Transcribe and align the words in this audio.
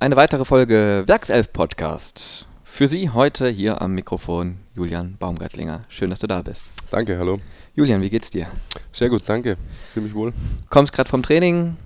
Eine 0.00 0.14
weitere 0.14 0.44
Folge 0.44 1.02
Werkself 1.08 1.52
Podcast. 1.52 2.46
Für 2.62 2.86
Sie 2.86 3.10
heute 3.10 3.48
hier 3.48 3.82
am 3.82 3.94
Mikrofon 3.94 4.58
Julian 4.76 5.16
Baumgartlinger. 5.18 5.86
Schön, 5.88 6.10
dass 6.10 6.20
du 6.20 6.28
da 6.28 6.40
bist. 6.42 6.70
Danke, 6.92 7.18
hallo. 7.18 7.40
Julian, 7.74 8.00
wie 8.00 8.08
geht's 8.08 8.30
dir? 8.30 8.46
Sehr 8.92 9.08
gut, 9.08 9.24
danke. 9.26 9.56
Fühle 9.92 10.06
mich 10.06 10.14
wohl. 10.14 10.32
Kommst 10.70 10.92
gerade 10.92 11.10
vom 11.10 11.24
Training, 11.24 11.76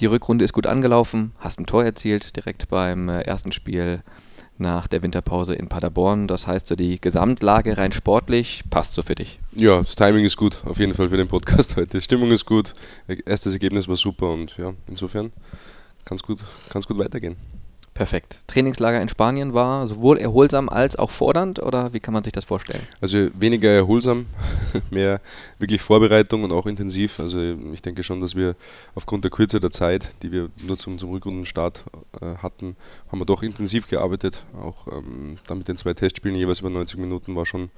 die 0.00 0.06
Rückrunde 0.06 0.44
ist 0.44 0.52
gut 0.52 0.66
angelaufen, 0.66 1.30
hast 1.38 1.60
ein 1.60 1.66
Tor 1.66 1.84
erzielt 1.84 2.34
direkt 2.34 2.68
beim 2.70 3.08
äh, 3.08 3.20
ersten 3.20 3.52
Spiel 3.52 4.02
nach 4.58 4.88
der 4.88 5.04
Winterpause 5.04 5.54
in 5.54 5.68
Paderborn. 5.68 6.26
Das 6.26 6.48
heißt, 6.48 6.66
so 6.66 6.74
die 6.74 7.00
Gesamtlage 7.00 7.78
rein 7.78 7.92
sportlich 7.92 8.64
passt 8.68 8.94
so 8.94 9.02
für 9.02 9.14
dich. 9.14 9.38
Ja, 9.52 9.78
das 9.78 9.94
Timing 9.94 10.24
ist 10.24 10.36
gut, 10.36 10.60
auf 10.64 10.80
jeden 10.80 10.94
Fall 10.94 11.08
für 11.08 11.16
den 11.16 11.28
Podcast 11.28 11.76
heute. 11.76 11.98
Die 11.98 12.02
Stimmung 12.02 12.32
ist 12.32 12.46
gut, 12.46 12.72
erstes 13.26 13.52
Ergebnis 13.52 13.86
war 13.86 13.96
super 13.96 14.32
und 14.32 14.56
ja, 14.58 14.72
insofern 14.88 15.30
kann 16.04 16.16
es 16.16 16.24
gut, 16.24 16.40
kann's 16.68 16.88
gut 16.88 16.98
weitergehen. 16.98 17.36
Perfekt. 18.00 18.40
Trainingslager 18.46 19.02
in 19.02 19.10
Spanien 19.10 19.52
war 19.52 19.86
sowohl 19.86 20.16
erholsam 20.16 20.70
als 20.70 20.96
auch 20.96 21.10
fordernd 21.10 21.58
oder 21.58 21.92
wie 21.92 22.00
kann 22.00 22.14
man 22.14 22.24
sich 22.24 22.32
das 22.32 22.46
vorstellen? 22.46 22.80
Also 23.02 23.28
weniger 23.34 23.68
erholsam, 23.68 24.24
mehr 24.90 25.20
wirklich 25.58 25.82
Vorbereitung 25.82 26.42
und 26.42 26.50
auch 26.50 26.64
intensiv. 26.64 27.20
Also 27.20 27.38
ich 27.74 27.82
denke 27.82 28.02
schon, 28.02 28.20
dass 28.20 28.34
wir 28.34 28.56
aufgrund 28.94 29.24
der 29.24 29.30
Kürze 29.30 29.60
der 29.60 29.70
Zeit, 29.70 30.14
die 30.22 30.32
wir 30.32 30.48
nur 30.66 30.78
zum, 30.78 30.98
zum 30.98 31.10
Rückrundenstart 31.10 31.84
äh, 32.22 32.36
hatten, 32.38 32.74
haben 33.12 33.18
wir 33.18 33.26
doch 33.26 33.42
intensiv 33.42 33.86
gearbeitet. 33.86 34.46
Auch 34.58 34.86
ähm, 34.86 35.36
dann 35.46 35.58
mit 35.58 35.68
den 35.68 35.76
zwei 35.76 35.92
Testspielen 35.92 36.38
jeweils 36.38 36.60
über 36.60 36.70
90 36.70 36.98
Minuten 36.98 37.36
war 37.36 37.44
schon 37.44 37.68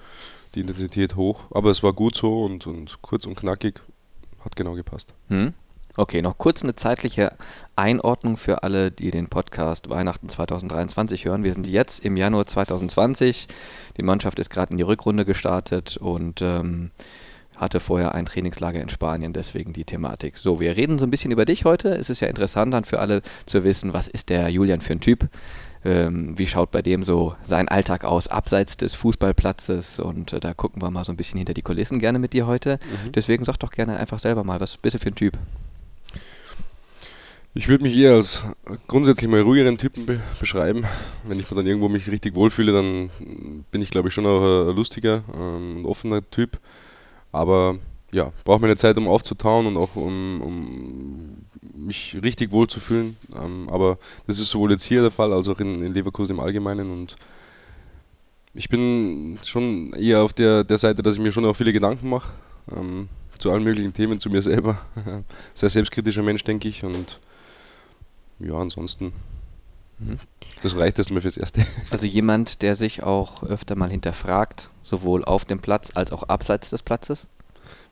die 0.54 0.60
Intensität 0.60 1.16
hoch. 1.16 1.50
Aber 1.50 1.72
es 1.72 1.82
war 1.82 1.94
gut 1.94 2.14
so 2.14 2.44
und, 2.44 2.68
und 2.68 3.02
kurz 3.02 3.26
und 3.26 3.34
knackig, 3.34 3.80
hat 4.44 4.54
genau 4.54 4.74
gepasst. 4.74 5.14
Hm. 5.30 5.52
Okay, 5.94 6.22
noch 6.22 6.38
kurz 6.38 6.62
eine 6.62 6.74
zeitliche 6.74 7.34
Einordnung 7.76 8.38
für 8.38 8.62
alle, 8.62 8.90
die 8.90 9.10
den 9.10 9.28
Podcast 9.28 9.90
Weihnachten 9.90 10.30
2023 10.30 11.26
hören. 11.26 11.44
Wir 11.44 11.52
sind 11.52 11.66
jetzt 11.66 12.02
im 12.02 12.16
Januar 12.16 12.46
2020. 12.46 13.46
Die 13.98 14.02
Mannschaft 14.02 14.38
ist 14.38 14.48
gerade 14.48 14.70
in 14.70 14.78
die 14.78 14.84
Rückrunde 14.84 15.26
gestartet 15.26 15.98
und 15.98 16.40
ähm, 16.40 16.92
hatte 17.58 17.78
vorher 17.78 18.14
ein 18.14 18.24
Trainingslager 18.24 18.80
in 18.80 18.88
Spanien, 18.88 19.34
deswegen 19.34 19.74
die 19.74 19.84
Thematik. 19.84 20.38
So, 20.38 20.60
wir 20.60 20.78
reden 20.78 20.98
so 20.98 21.04
ein 21.04 21.10
bisschen 21.10 21.30
über 21.30 21.44
dich 21.44 21.66
heute. 21.66 21.90
Es 21.90 22.08
ist 22.08 22.20
ja 22.20 22.28
interessant 22.28 22.72
dann 22.72 22.86
für 22.86 22.98
alle 22.98 23.20
zu 23.44 23.62
wissen, 23.62 23.92
was 23.92 24.08
ist 24.08 24.30
der 24.30 24.48
Julian 24.48 24.80
für 24.80 24.94
ein 24.94 25.00
Typ? 25.00 25.28
Ähm, 25.84 26.38
wie 26.38 26.46
schaut 26.46 26.70
bei 26.70 26.80
dem 26.80 27.02
so 27.02 27.34
sein 27.44 27.68
Alltag 27.68 28.04
aus, 28.04 28.28
abseits 28.28 28.78
des 28.78 28.94
Fußballplatzes? 28.94 30.00
Und 30.00 30.32
äh, 30.32 30.40
da 30.40 30.54
gucken 30.54 30.80
wir 30.80 30.90
mal 30.90 31.04
so 31.04 31.12
ein 31.12 31.18
bisschen 31.18 31.36
hinter 31.36 31.52
die 31.52 31.62
Kulissen 31.62 31.98
gerne 31.98 32.18
mit 32.18 32.32
dir 32.32 32.46
heute. 32.46 32.78
Mhm. 33.04 33.12
Deswegen 33.12 33.44
sag 33.44 33.58
doch 33.58 33.72
gerne 33.72 33.98
einfach 33.98 34.20
selber 34.20 34.42
mal, 34.42 34.58
was 34.58 34.78
bist 34.78 34.94
du 34.94 34.98
für 34.98 35.08
ein 35.08 35.14
Typ? 35.16 35.36
Ich 37.54 37.68
würde 37.68 37.84
mich 37.84 37.94
eher 37.94 38.14
als 38.14 38.44
grundsätzlich 38.88 39.30
mal 39.30 39.42
ruhigeren 39.42 39.76
Typen 39.76 40.06
be 40.06 40.20
beschreiben. 40.40 40.84
Wenn 41.24 41.38
ich 41.38 41.50
mir 41.50 41.56
dann 41.56 41.66
irgendwo 41.66 41.88
mich 41.90 42.10
richtig 42.10 42.34
wohlfühle, 42.34 42.72
dann 42.72 43.10
bin 43.70 43.82
ich 43.82 43.90
glaube 43.90 44.08
ich 44.08 44.14
schon 44.14 44.24
auch 44.24 44.68
ein 44.70 44.74
lustiger, 44.74 45.22
ähm, 45.38 45.84
offener 45.84 46.22
Typ. 46.30 46.58
Aber 47.30 47.78
ja, 48.10 48.32
brauche 48.44 48.60
meine 48.60 48.76
Zeit, 48.76 48.96
um 48.96 49.06
aufzutauen 49.06 49.66
und 49.66 49.76
auch 49.76 49.96
um, 49.96 50.40
um 50.40 51.46
mich 51.74 52.16
richtig 52.22 52.52
wohlzufühlen. 52.52 53.16
Ähm, 53.34 53.68
aber 53.70 53.98
das 54.26 54.38
ist 54.38 54.50
sowohl 54.50 54.70
jetzt 54.70 54.84
hier 54.84 55.02
der 55.02 55.10
Fall, 55.10 55.32
als 55.32 55.46
auch 55.48 55.60
in, 55.60 55.82
in 55.82 55.92
Leverkusen 55.92 56.36
im 56.36 56.40
Allgemeinen. 56.40 56.90
Und 56.90 57.16
ich 58.54 58.70
bin 58.70 59.38
schon 59.44 59.92
eher 59.92 60.22
auf 60.22 60.32
der, 60.32 60.64
der 60.64 60.78
Seite, 60.78 61.02
dass 61.02 61.16
ich 61.16 61.20
mir 61.20 61.32
schon 61.32 61.44
auch 61.44 61.56
viele 61.56 61.72
Gedanken 61.74 62.08
mache. 62.08 62.32
Ähm, 62.74 63.08
zu 63.38 63.50
allen 63.50 63.64
möglichen 63.64 63.92
Themen, 63.92 64.18
zu 64.18 64.30
mir 64.30 64.40
selber. 64.40 64.80
Sehr 65.54 65.68
selbstkritischer 65.68 66.22
Mensch, 66.22 66.44
denke 66.44 66.68
ich. 66.68 66.84
Und 66.84 67.18
ja, 68.46 68.54
ansonsten, 68.54 69.12
mhm. 69.98 70.18
das 70.62 70.76
reicht 70.76 70.98
erstmal 70.98 71.22
fürs 71.22 71.36
Erste. 71.36 71.64
Also 71.90 72.06
jemand, 72.06 72.62
der 72.62 72.74
sich 72.74 73.02
auch 73.02 73.42
öfter 73.42 73.76
mal 73.76 73.90
hinterfragt, 73.90 74.70
sowohl 74.82 75.24
auf 75.24 75.44
dem 75.44 75.60
Platz 75.60 75.90
als 75.94 76.12
auch 76.12 76.24
abseits 76.24 76.70
des 76.70 76.82
Platzes? 76.82 77.26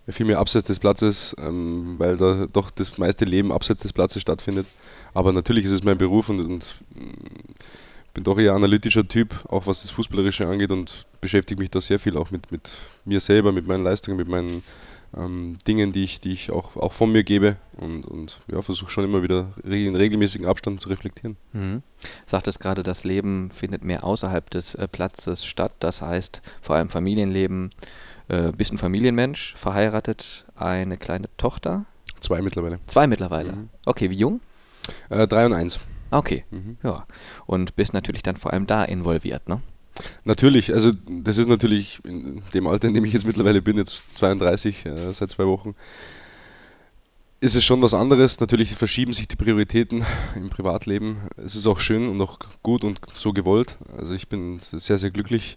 Viel 0.08 0.26
mehr 0.26 0.38
abseits 0.40 0.66
des 0.66 0.80
Platzes, 0.80 1.36
ähm, 1.38 1.94
weil 1.98 2.16
da 2.16 2.46
doch 2.52 2.70
das 2.70 2.98
meiste 2.98 3.24
Leben 3.24 3.52
abseits 3.52 3.82
des 3.82 3.92
Platzes 3.92 4.22
stattfindet. 4.22 4.66
Aber 5.14 5.32
natürlich 5.32 5.64
ist 5.64 5.70
es 5.70 5.84
mein 5.84 5.98
Beruf 5.98 6.28
und, 6.28 6.40
und 6.40 6.80
mm, 6.94 7.10
bin 8.14 8.24
doch 8.24 8.38
eher 8.38 8.54
analytischer 8.54 9.06
Typ, 9.06 9.34
auch 9.48 9.66
was 9.66 9.82
das 9.82 9.90
Fußballerische 9.90 10.48
angeht 10.48 10.72
und 10.72 11.06
beschäftige 11.20 11.60
mich 11.60 11.70
da 11.70 11.80
sehr 11.80 12.00
viel 12.00 12.16
auch 12.16 12.30
mit, 12.30 12.50
mit 12.50 12.72
mir 13.04 13.20
selber, 13.20 13.52
mit 13.52 13.66
meinen 13.68 13.84
Leistungen, 13.84 14.16
mit 14.16 14.26
meinen 14.28 14.64
ähm, 15.16 15.58
Dingen, 15.66 15.92
die 15.92 16.04
ich, 16.04 16.20
die 16.20 16.32
ich 16.32 16.50
auch, 16.50 16.76
auch 16.76 16.92
von 16.92 17.10
mir 17.10 17.24
gebe 17.24 17.56
und, 17.76 18.06
und 18.06 18.40
ja, 18.50 18.62
versuche 18.62 18.90
schon 18.90 19.04
immer 19.04 19.22
wieder 19.22 19.52
in 19.64 19.96
regelmäßigen 19.96 20.46
Abstand 20.46 20.80
zu 20.80 20.88
reflektieren. 20.88 21.36
Mhm. 21.52 21.82
es 22.30 22.58
gerade, 22.58 22.82
das 22.82 23.04
Leben 23.04 23.50
findet 23.50 23.84
mehr 23.84 24.04
außerhalb 24.04 24.48
des 24.50 24.74
äh, 24.74 24.88
Platzes 24.88 25.44
statt, 25.44 25.74
das 25.80 26.02
heißt 26.02 26.42
vor 26.60 26.76
allem 26.76 26.88
Familienleben. 26.88 27.70
Äh, 28.28 28.52
bist 28.52 28.72
ein 28.72 28.78
Familienmensch, 28.78 29.54
verheiratet, 29.56 30.46
eine 30.54 30.96
kleine 30.96 31.28
Tochter? 31.36 31.86
Zwei 32.20 32.42
mittlerweile. 32.42 32.78
Zwei 32.86 33.06
mittlerweile. 33.06 33.52
Mhm. 33.52 33.68
Okay, 33.86 34.10
wie 34.10 34.16
jung? 34.16 34.40
Äh, 35.08 35.26
drei 35.26 35.46
und 35.46 35.52
eins. 35.52 35.80
Okay, 36.10 36.44
mhm. 36.50 36.76
ja. 36.82 37.06
Und 37.46 37.76
bist 37.76 37.92
natürlich 37.92 38.22
dann 38.22 38.36
vor 38.36 38.52
allem 38.52 38.66
da 38.66 38.84
involviert, 38.84 39.48
ne? 39.48 39.62
Natürlich, 40.24 40.72
also 40.72 40.92
das 41.06 41.38
ist 41.38 41.48
natürlich 41.48 42.00
in 42.04 42.42
dem 42.54 42.66
Alter, 42.66 42.88
in 42.88 42.94
dem 42.94 43.04
ich 43.04 43.12
jetzt 43.12 43.26
mittlerweile 43.26 43.62
bin, 43.62 43.76
jetzt 43.76 44.04
32, 44.16 44.86
äh, 44.86 45.12
seit 45.12 45.30
zwei 45.30 45.46
Wochen, 45.46 45.74
ist 47.40 47.56
es 47.56 47.64
schon 47.64 47.82
was 47.82 47.94
anderes. 47.94 48.38
Natürlich 48.40 48.74
verschieben 48.74 49.14
sich 49.14 49.26
die 49.26 49.36
Prioritäten 49.36 50.04
im 50.36 50.50
Privatleben. 50.50 51.28
Es 51.36 51.56
ist 51.56 51.66
auch 51.66 51.80
schön 51.80 52.08
und 52.08 52.20
auch 52.20 52.38
gut 52.62 52.84
und 52.84 53.00
so 53.14 53.32
gewollt. 53.32 53.78
Also 53.96 54.14
ich 54.14 54.28
bin 54.28 54.58
sehr, 54.60 54.98
sehr 54.98 55.10
glücklich 55.10 55.56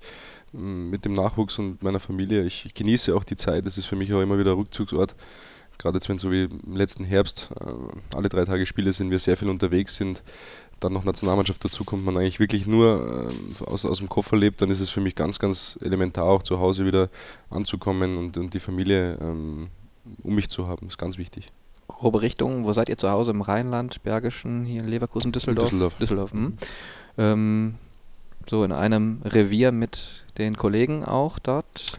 mm, 0.53 0.89
mit 0.89 1.03
dem 1.05 1.13
Nachwuchs 1.13 1.59
und 1.59 1.83
meiner 1.83 1.99
Familie. 1.99 2.45
Ich, 2.45 2.65
ich 2.65 2.73
genieße 2.73 3.13
auch 3.15 3.25
die 3.25 3.35
Zeit. 3.35 3.65
Es 3.65 3.77
ist 3.77 3.85
für 3.85 3.97
mich 3.97 4.13
auch 4.13 4.21
immer 4.21 4.39
wieder 4.39 4.55
Rückzugsort. 4.55 5.15
Gerade 5.77 5.97
jetzt, 5.97 6.07
wenn 6.07 6.19
so 6.19 6.31
wie 6.31 6.43
im 6.43 6.77
letzten 6.77 7.03
Herbst 7.03 7.49
äh, 7.59 8.15
alle 8.15 8.29
drei 8.29 8.45
Tage 8.45 8.65
Spiele 8.65 8.93
sind, 8.93 9.11
wir 9.11 9.19
sehr 9.19 9.35
viel 9.35 9.49
unterwegs 9.49 9.97
sind, 9.97 10.23
dann 10.83 10.93
noch 10.93 11.03
Nationalmannschaft 11.03 11.63
dazu 11.63 11.83
kommt, 11.83 12.05
man 12.05 12.17
eigentlich 12.17 12.39
wirklich 12.39 12.67
nur 12.67 13.29
äh, 13.29 13.63
aus, 13.65 13.85
aus 13.85 13.99
dem 13.99 14.09
Koffer 14.09 14.37
lebt, 14.37 14.61
dann 14.61 14.69
ist 14.69 14.81
es 14.81 14.89
für 14.89 15.01
mich 15.01 15.15
ganz, 15.15 15.39
ganz 15.39 15.77
elementar, 15.81 16.25
auch 16.25 16.43
zu 16.43 16.59
Hause 16.59 16.85
wieder 16.85 17.09
anzukommen 17.49 18.17
und, 18.17 18.37
und 18.37 18.53
die 18.53 18.59
Familie 18.59 19.17
ähm, 19.21 19.69
um 20.23 20.35
mich 20.35 20.49
zu 20.49 20.67
haben. 20.67 20.87
Das 20.87 20.93
ist 20.93 20.97
ganz 20.97 21.17
wichtig. 21.17 21.51
Grobe 21.87 22.21
Richtung, 22.21 22.65
wo 22.65 22.73
seid 22.73 22.89
ihr 22.89 22.97
zu 22.97 23.09
Hause? 23.09 23.31
Im 23.31 23.41
Rheinland, 23.41 24.03
Bergischen, 24.03 24.65
hier 24.65 24.81
in 24.81 24.87
Leverkusen, 24.87 25.31
Düsseldorf? 25.31 25.69
Düsseldorf. 25.69 25.97
Düsseldorf 25.97 26.33
mhm. 26.33 26.57
ähm, 27.17 27.75
so 28.49 28.63
in 28.63 28.71
einem 28.71 29.21
Revier 29.23 29.71
mit 29.71 30.25
den 30.37 30.57
Kollegen 30.57 31.05
auch 31.05 31.39
dort? 31.39 31.95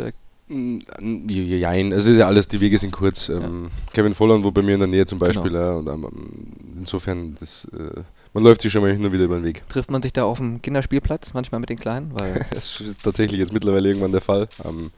Äh, 0.51 0.81
Jein, 1.29 1.93
es 1.93 2.07
ist 2.07 2.19
ja 2.19 2.27
alles, 2.27 2.49
die 2.49 2.61
Wege 2.61 2.79
sind 2.79 2.93
kurz. 2.93 3.29
Ja. 3.29 3.41
Ähm, 3.41 3.71
Kevin 3.93 4.15
Volland 4.15 4.45
wo 4.45 4.51
bei 4.51 4.63
mir 4.63 4.75
in 4.75 4.81
der 4.81 4.89
Nähe 4.89 5.07
zum 5.07 5.19
Beispiel. 5.19 5.51
Genau. 5.51 5.79
Und, 5.79 5.89
ähm, 5.89 6.09
insofern, 6.79 7.37
das, 7.41 7.67
äh, 7.73 8.03
man 8.33 8.45
läuft 8.45 8.63
sich 8.63 8.73
schon 8.73 8.83
mal 8.83 8.93
hin 8.93 9.05
und 9.05 9.13
wieder 9.13 9.25
über 9.25 9.37
den 9.37 9.45
Weg. 9.45 9.67
Trifft 9.69 9.91
man 9.91 10.03
sich 10.03 10.13
da 10.13 10.25
auf 10.25 10.39
dem 10.39 10.61
Kinderspielplatz 10.61 11.35
manchmal 11.35 11.61
mit 11.61 11.71
den 11.71 11.79
Kleinen? 11.79 12.11
Weil 12.15 12.47
das 12.55 12.81
ist 12.81 13.03
tatsächlich 13.03 13.39
jetzt 13.39 13.53
mittlerweile 13.53 13.89
irgendwann 13.89 14.13
der 14.13 14.21
Fall. 14.21 14.49
Ähm, 14.65 14.91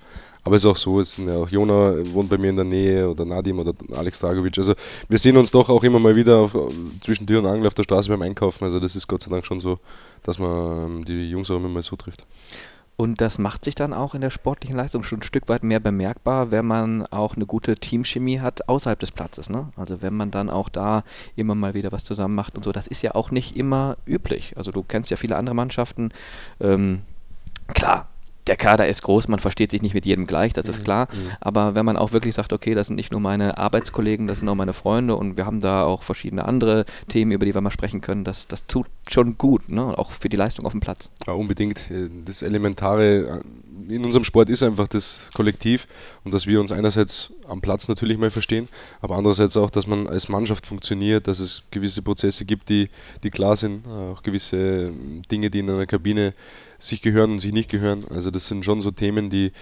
aber 0.42 0.54
es 0.54 0.62
ist 0.62 0.70
auch 0.70 0.76
so, 0.76 1.00
es 1.00 1.16
sind 1.16 1.26
ja 1.26 1.34
auch 1.36 1.48
Jona 1.48 1.94
wohnt 2.14 2.30
bei 2.30 2.38
mir 2.38 2.50
in 2.50 2.56
der 2.56 2.64
Nähe 2.64 3.10
oder 3.10 3.24
Nadim 3.24 3.58
oder 3.58 3.72
Alex 3.96 4.20
Dragovic. 4.20 4.56
Also 4.56 4.74
wir 5.08 5.18
sehen 5.18 5.36
uns 5.36 5.50
doch 5.50 5.68
auch 5.68 5.82
immer 5.82 5.98
mal 5.98 6.14
wieder 6.14 6.36
auf, 6.36 6.56
zwischen 7.00 7.26
Tür 7.26 7.40
und 7.40 7.46
Angel 7.46 7.66
auf 7.66 7.74
der 7.74 7.82
Straße 7.82 8.08
beim 8.08 8.22
Einkaufen. 8.22 8.62
Also 8.62 8.78
das 8.78 8.94
ist 8.94 9.08
Gott 9.08 9.24
sei 9.24 9.30
Dank 9.30 9.44
schon 9.44 9.58
so, 9.58 9.80
dass 10.22 10.38
man 10.38 10.86
ähm, 10.98 11.04
die 11.04 11.30
Jungs 11.30 11.50
auch 11.50 11.56
immer 11.56 11.68
mal 11.68 11.82
so 11.82 11.96
trifft. 11.96 12.26
Und 12.96 13.20
das 13.20 13.38
macht 13.38 13.64
sich 13.64 13.74
dann 13.74 13.92
auch 13.92 14.14
in 14.14 14.22
der 14.22 14.30
sportlichen 14.30 14.76
Leistung 14.76 15.02
schon 15.02 15.18
ein 15.18 15.22
Stück 15.22 15.48
weit 15.48 15.62
mehr 15.62 15.80
bemerkbar, 15.80 16.50
wenn 16.50 16.66
man 16.66 17.06
auch 17.08 17.36
eine 17.36 17.44
gute 17.44 17.76
Teamchemie 17.76 18.40
hat 18.40 18.68
außerhalb 18.68 18.98
des 18.98 19.12
Platzes. 19.12 19.50
Ne? 19.50 19.68
Also 19.76 20.00
wenn 20.00 20.16
man 20.16 20.30
dann 20.30 20.48
auch 20.48 20.70
da 20.70 21.04
immer 21.36 21.54
mal 21.54 21.74
wieder 21.74 21.92
was 21.92 22.04
zusammen 22.04 22.34
macht 22.34 22.54
und 22.54 22.64
so. 22.64 22.72
Das 22.72 22.86
ist 22.86 23.02
ja 23.02 23.14
auch 23.14 23.30
nicht 23.30 23.54
immer 23.54 23.98
üblich. 24.06 24.54
Also 24.56 24.70
du 24.70 24.82
kennst 24.82 25.10
ja 25.10 25.18
viele 25.18 25.36
andere 25.36 25.54
Mannschaften. 25.54 26.10
Ähm, 26.58 27.02
klar, 27.74 28.08
der 28.46 28.56
Kader 28.56 28.86
ist 28.88 29.02
groß, 29.02 29.28
man 29.28 29.40
versteht 29.40 29.70
sich 29.70 29.82
nicht 29.82 29.94
mit 29.94 30.06
jedem 30.06 30.26
gleich, 30.26 30.52
das 30.52 30.68
ist 30.68 30.80
mhm. 30.80 30.84
klar. 30.84 31.08
Mhm. 31.12 31.30
Aber 31.40 31.74
wenn 31.74 31.84
man 31.84 31.96
auch 31.96 32.12
wirklich 32.12 32.34
sagt, 32.34 32.52
okay, 32.52 32.74
das 32.74 32.86
sind 32.88 32.96
nicht 32.96 33.12
nur 33.12 33.20
meine 33.20 33.58
Arbeitskollegen, 33.58 34.26
das 34.26 34.40
sind 34.40 34.48
auch 34.48 34.54
meine 34.54 34.72
Freunde 34.72 35.16
und 35.16 35.36
wir 35.36 35.46
haben 35.46 35.60
da 35.60 35.84
auch 35.84 36.02
verschiedene 36.02 36.44
andere 36.44 36.84
Themen, 37.08 37.32
über 37.32 37.44
die 37.44 37.54
wir 37.54 37.60
mal 37.60 37.70
sprechen 37.70 38.00
können, 38.00 38.24
das, 38.24 38.46
das 38.46 38.66
tut 38.66 38.86
schon 39.08 39.36
gut, 39.38 39.68
ne? 39.68 39.96
auch 39.98 40.12
für 40.12 40.28
die 40.28 40.36
Leistung 40.36 40.66
auf 40.66 40.72
dem 40.72 40.80
Platz. 40.80 41.10
Ja, 41.26 41.32
unbedingt. 41.32 41.90
Das 42.24 42.42
Elementare 42.42 43.42
äh, 43.86 43.94
in 43.94 44.04
unserem 44.04 44.24
Sport 44.24 44.48
ist 44.48 44.62
einfach 44.62 44.88
das 44.88 45.30
Kollektiv 45.34 45.86
und 46.24 46.32
dass 46.32 46.46
wir 46.46 46.60
uns 46.60 46.72
einerseits 46.72 47.32
am 47.48 47.60
Platz 47.60 47.88
natürlich 47.88 48.18
mal 48.18 48.30
verstehen, 48.30 48.68
aber 49.00 49.16
andererseits 49.16 49.56
auch, 49.56 49.70
dass 49.70 49.86
man 49.86 50.06
als 50.06 50.28
Mannschaft 50.28 50.66
funktioniert, 50.66 51.28
dass 51.28 51.38
es 51.40 51.62
gewisse 51.70 52.02
Prozesse 52.02 52.44
gibt, 52.44 52.68
die, 52.68 52.88
die 53.22 53.30
klar 53.30 53.56
sind, 53.56 53.86
auch 53.86 54.22
gewisse 54.22 54.92
Dinge, 55.30 55.50
die 55.50 55.60
in 55.60 55.70
einer 55.70 55.86
Kabine 55.86 56.34
sich 56.78 57.02
gehören 57.02 57.32
und 57.32 57.38
sich 57.40 57.52
nicht 57.52 57.70
gehören. 57.70 58.04
Also 58.10 58.30
das 58.30 58.48
sind 58.48 58.64
schon 58.64 58.82
so 58.82 58.90
Themen, 58.90 59.30
die 59.30 59.52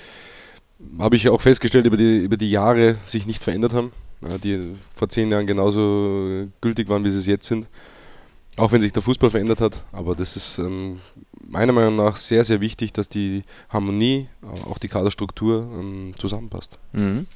habe 0.99 1.17
ich 1.17 1.29
auch 1.29 1.41
festgestellt 1.41 1.87
über 1.87 1.97
die, 1.97 2.19
über 2.19 2.37
die 2.37 2.51
Jahre 2.51 2.97
sich 3.05 3.27
nicht 3.27 3.43
verändert 3.43 3.73
haben, 3.73 3.93
die 4.43 4.75
vor 4.95 5.09
zehn 5.09 5.31
Jahren 5.31 5.47
genauso 5.47 6.47
gültig 6.61 6.89
waren, 6.89 7.05
wie 7.05 7.11
sie 7.11 7.19
es 7.19 7.27
jetzt 7.27 7.47
sind. 7.47 7.69
Auch 8.57 8.71
wenn 8.71 8.81
sich 8.81 8.93
der 8.93 9.03
Fußball 9.03 9.31
verändert 9.31 9.61
hat, 9.61 9.83
aber 9.91 10.15
das 10.15 10.37
ist 10.37 10.59
ähm, 10.59 11.01
meiner 11.45 11.73
Meinung 11.73 11.97
nach 11.97 12.15
sehr, 12.17 12.45
sehr 12.45 12.61
wichtig, 12.61 12.93
dass 12.93 13.09
die 13.09 13.43
Harmonie, 13.69 14.29
auch 14.69 14.79
die 14.79 14.87
Kaderstruktur 14.87 15.69
ähm, 15.77 16.15
zusammenpasst. 16.19 16.79
Mhm. 16.93 17.27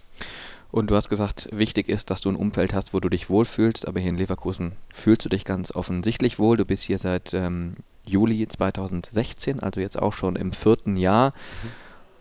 Und 0.71 0.91
du 0.91 0.97
hast 0.97 1.09
gesagt, 1.09 1.49
wichtig 1.51 1.89
ist, 1.89 2.11
dass 2.11 2.21
du 2.21 2.29
ein 2.29 2.37
Umfeld 2.37 2.75
hast, 2.75 2.93
wo 2.93 3.01
du 3.01 3.09
dich 3.09 3.31
wohlfühlst. 3.31 3.89
Aber 3.89 4.01
hier 4.01 4.11
in 4.11 4.19
Leverkusen 4.19 4.73
fühlst 4.93 5.25
du 5.25 5.29
dich 5.29 5.45
ganz 5.45 5.75
offensichtlich 5.75 6.39
wohl. 6.39 6.57
Du 6.57 6.65
bist 6.65 6.83
hier 6.83 6.99
seit 6.99 7.33
ähm, 7.33 7.75
Juli 8.09 8.47
2016, 8.49 9.61
also 9.61 9.81
jetzt 9.81 9.99
auch 9.99 10.13
schon 10.13 10.37
im 10.37 10.53
vierten 10.53 10.97
Jahr. 10.97 11.31
Mhm. 11.31 11.69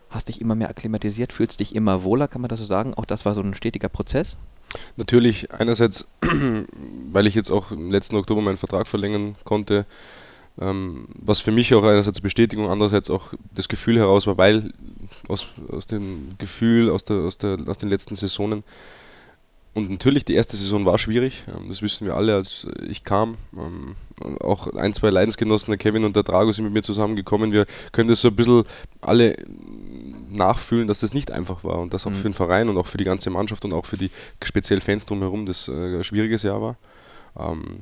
Hast 0.10 0.30
dich 0.30 0.40
immer 0.40 0.56
mehr 0.56 0.70
akklimatisiert, 0.70 1.34
fühlst 1.34 1.60
dich 1.60 1.76
immer 1.76 2.04
wohler, 2.04 2.28
kann 2.28 2.42
man 2.42 2.50
das 2.50 2.60
so 2.60 2.66
sagen? 2.66 2.94
Auch 2.94 3.06
das 3.06 3.26
war 3.26 3.34
so 3.34 3.42
ein 3.42 3.54
stetiger 3.54 3.90
Prozess? 3.90 4.38
Natürlich 4.96 5.52
einerseits, 5.54 6.08
weil 7.12 7.28
ich 7.28 7.36
jetzt 7.36 7.50
auch 7.50 7.72
im 7.72 7.92
letzten 7.92 8.16
Oktober 8.16 8.42
meinen 8.42 8.58
Vertrag 8.58 8.88
verlängern 8.88 9.36
konnte, 9.44 9.86
ähm, 10.60 11.08
was 11.14 11.40
für 11.40 11.52
mich 11.52 11.74
auch 11.74 11.84
einerseits 11.84 12.22
Bestätigung, 12.22 12.70
andererseits 12.70 13.10
auch 13.10 13.34
das 13.54 13.68
Gefühl 13.68 13.98
heraus 13.98 14.28
war, 14.28 14.38
weil 14.38 14.74
aus, 15.28 15.48
aus 15.70 15.88
dem 15.88 16.36
Gefühl 16.38 16.90
aus, 16.90 17.04
der, 17.04 17.18
aus, 17.18 17.38
der, 17.38 17.58
aus 17.68 17.78
den 17.78 17.90
letzten 17.90 18.16
Saisonen 18.16 18.64
und 19.78 19.92
natürlich, 19.92 20.26
die 20.26 20.34
erste 20.34 20.58
Saison 20.58 20.86
war 20.86 20.98
schwierig, 20.98 21.44
ähm, 21.48 21.70
das 21.70 21.84
wissen 21.84 22.08
wir 22.08 22.16
alle, 22.16 22.34
als 22.34 22.68
ich 22.90 23.04
kam. 23.04 23.38
Ähm, 23.56 23.96
auch 24.40 24.74
ein, 24.74 24.92
zwei 24.96 25.12
Leidensgenossen, 25.12 25.70
der 25.70 25.78
Kevin 25.78 26.04
und 26.04 26.16
der 26.16 26.24
Drago, 26.24 26.52
sind 26.52 26.66
mit 26.66 26.74
mir 26.74 26.82
zusammengekommen. 26.82 27.52
Wir 27.52 27.66
können 27.92 28.10
das 28.10 28.22
so 28.22 28.30
ein 28.30 28.36
bisschen 28.36 28.64
alle 29.02 29.38
nachfühlen, 30.32 30.88
dass 30.88 31.02
das 31.02 31.14
nicht 31.14 31.30
einfach 31.30 31.64
war 31.64 31.78
und 31.78 31.94
das 31.94 32.08
auch 32.08 32.10
mhm. 32.10 32.16
für 32.16 32.24
den 32.24 32.34
Verein 32.34 32.70
und 32.70 32.78
auch 32.80 32.88
für 32.88 32.98
die 32.98 33.04
ganze 33.04 33.30
Mannschaft 33.30 33.66
und 33.66 33.74
auch 33.74 33.86
für 33.86 33.98
die 33.98 34.10
speziell 34.44 34.82
Fans 34.82 35.06
drumherum 35.06 35.46
das 35.46 35.68
äh, 35.68 35.98
ein 35.98 36.04
schwieriges 36.04 36.42
Jahr 36.42 36.60
war. 36.60 36.78
Ähm, 37.38 37.82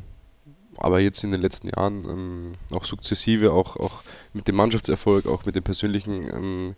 aber 0.76 1.00
jetzt 1.00 1.24
in 1.24 1.32
den 1.32 1.40
letzten 1.40 1.70
Jahren 1.70 2.58
auch 2.74 2.84
sukzessive, 2.84 3.54
auch, 3.54 3.78
auch 3.78 4.04
mit 4.34 4.50
dem 4.50 4.58
Mannschaftserfolg, 4.58 5.28
auch 5.28 5.46
mit 5.46 5.56
dem 5.56 5.64
persönlichen 5.64 6.76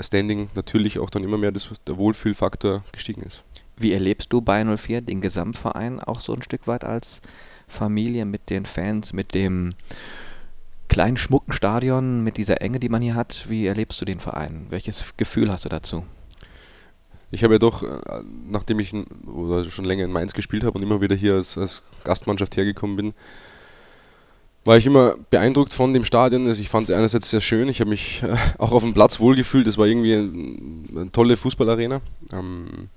Standing 0.00 0.48
natürlich 0.54 0.98
auch 0.98 1.10
dann 1.10 1.22
immer 1.22 1.36
mehr 1.36 1.52
das, 1.52 1.68
der 1.86 1.98
Wohlfühlfaktor 1.98 2.82
gestiegen 2.92 3.20
ist. 3.20 3.42
Wie 3.82 3.92
erlebst 3.92 4.32
du 4.32 4.40
bei 4.40 4.64
04 4.64 5.00
den 5.00 5.20
Gesamtverein 5.20 6.00
auch 6.00 6.20
so 6.20 6.32
ein 6.32 6.42
Stück 6.42 6.66
weit 6.66 6.84
als 6.84 7.20
Familie 7.68 8.24
mit 8.24 8.48
den 8.50 8.64
Fans, 8.64 9.12
mit 9.12 9.34
dem 9.34 9.74
kleinen 10.88 11.16
schmucken 11.16 11.52
Stadion, 11.52 12.22
mit 12.22 12.36
dieser 12.36 12.60
Enge, 12.60 12.78
die 12.78 12.88
man 12.88 13.02
hier 13.02 13.14
hat? 13.14 13.46
Wie 13.48 13.66
erlebst 13.66 14.00
du 14.00 14.04
den 14.04 14.20
Verein? 14.20 14.66
Welches 14.70 15.14
Gefühl 15.16 15.50
hast 15.50 15.64
du 15.64 15.68
dazu? 15.68 16.04
Ich 17.30 17.42
habe 17.42 17.54
ja 17.54 17.58
doch, 17.58 17.82
äh, 17.82 18.22
nachdem 18.46 18.78
ich 18.78 18.90
schon 18.90 19.84
länger 19.84 20.04
in 20.04 20.12
Mainz 20.12 20.34
gespielt 20.34 20.64
habe 20.64 20.78
und 20.78 20.84
immer 20.84 21.00
wieder 21.00 21.16
hier 21.16 21.34
als, 21.34 21.56
als 21.56 21.82
Gastmannschaft 22.04 22.56
hergekommen 22.56 22.96
bin, 22.96 23.14
war 24.64 24.76
ich 24.76 24.86
immer 24.86 25.16
beeindruckt 25.30 25.72
von 25.72 25.94
dem 25.94 26.04
Stadion. 26.04 26.46
Also 26.46 26.60
ich 26.60 26.68
fand 26.68 26.88
es 26.88 26.94
einerseits 26.94 27.30
sehr 27.30 27.40
schön, 27.40 27.68
ich 27.68 27.80
habe 27.80 27.90
mich 27.90 28.22
äh, 28.22 28.36
auch 28.58 28.72
auf 28.72 28.82
dem 28.82 28.94
Platz 28.94 29.18
wohlgefühlt, 29.18 29.66
es 29.66 29.78
war 29.78 29.86
irgendwie 29.86 30.14
eine, 30.14 31.00
eine 31.00 31.10
tolle 31.10 31.36
Fußballarena. 31.36 32.00
Ähm, 32.32 32.90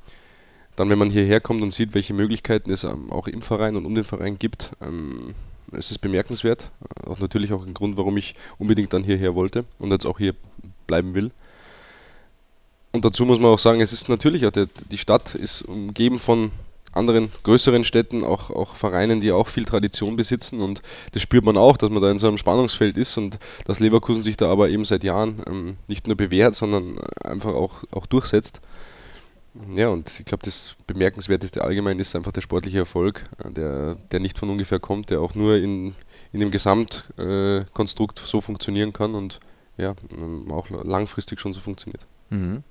dann, 0.76 0.90
wenn 0.90 1.00
man 1.00 1.10
hierher 1.10 1.40
kommt 1.40 1.62
und 1.62 1.72
sieht, 1.72 1.94
welche 1.94 2.14
Möglichkeiten 2.14 2.72
es 2.72 2.84
ähm, 2.84 3.12
auch 3.12 3.28
im 3.28 3.42
Verein 3.42 3.76
und 3.76 3.86
um 3.86 3.96
den 3.96 4.04
Verein 4.04 4.38
gibt, 4.38 4.72
ähm, 4.82 5.34
es 5.72 5.92
ist 5.92 6.00
bemerkenswert. 6.00 6.70
Auch 7.06 7.20
natürlich 7.20 7.54
auch 7.54 7.66
ein 7.66 7.74
Grund, 7.74 7.98
warum 7.98 8.18
ich 8.18 8.36
unbedingt 8.58 8.94
dann 8.94 9.04
hierher 9.04 9.36
wollte 9.36 9.66
und 9.80 9.92
jetzt 9.92 10.06
auch 10.06 10.18
hier 10.18 10.36
bleiben 10.88 11.14
will. 11.14 11.32
Und 12.92 13.04
dazu 13.04 13.26
muss 13.26 13.40
man 13.40 13.52
auch 13.52 13.60
sagen, 13.60 13.82
es 13.82 13.92
ist 13.92 14.08
natürlich, 14.08 14.46
auch 14.46 14.52
der, 14.52 14.68
die 14.90 14.98
Stadt 14.98 15.36
ist 15.36 15.64
umgeben 15.64 16.20
von 16.20 16.52
anderen 16.94 17.30
größeren 17.44 17.84
Städten, 17.84 18.24
auch, 18.24 18.50
auch 18.50 18.76
Vereinen, 18.76 19.20
die 19.20 19.34
auch 19.34 19.50
viel 19.50 19.66
Tradition 19.66 20.16
besitzen 20.16 20.62
und 20.62 20.82
das 21.12 21.22
spürt 21.22 21.44
man 21.44 21.58
auch, 21.58 21.76
dass 21.76 21.90
man 21.90 22.02
da 22.02 22.10
in 22.10 22.18
so 22.18 22.28
einem 22.28 22.38
Spannungsfeld 22.38 22.96
ist 22.96 23.18
und 23.18 23.38
dass 23.66 23.82
Leverkusen 23.82 24.24
sich 24.24 24.38
da 24.38 24.50
aber 24.50 24.70
eben 24.70 24.86
seit 24.86 25.04
Jahren 25.04 25.44
ähm, 25.46 25.78
nicht 25.88 26.08
nur 26.08 26.16
bewährt, 26.16 26.56
sondern 26.56 26.98
einfach 27.22 27.54
auch, 27.54 27.84
auch 27.92 28.06
durchsetzt. 28.06 28.62
Ja, 29.74 29.90
und 29.90 30.20
ich 30.20 30.26
glaube, 30.26 30.44
das 30.44 30.76
Bemerkenswerteste 30.86 31.64
allgemein 31.64 32.00
ist 32.00 32.16
einfach 32.16 32.32
der 32.32 32.42
sportliche 32.42 32.80
Erfolg, 32.80 33.26
äh, 33.44 33.52
der, 33.52 33.96
der 34.12 34.20
nicht 34.20 34.38
von 34.38 34.50
ungefähr 34.50 34.80
kommt, 34.80 35.10
der 35.10 35.22
auch 35.22 35.36
nur 35.36 35.56
in, 35.56 35.96
in 36.34 36.40
dem 36.42 36.52
Gesamtkonstrukt 36.52 38.20
äh, 38.20 38.24
so 38.26 38.42
funktionieren 38.42 38.92
kann 38.92 39.16
und 39.16 39.40
ja, 39.78 39.96
ähm, 40.16 40.52
auch 40.52 40.70
langfristig 40.70 41.40
schon 41.40 41.54
so 41.54 41.60
funktioniert. 41.60 42.06
Mhm. 42.30 42.64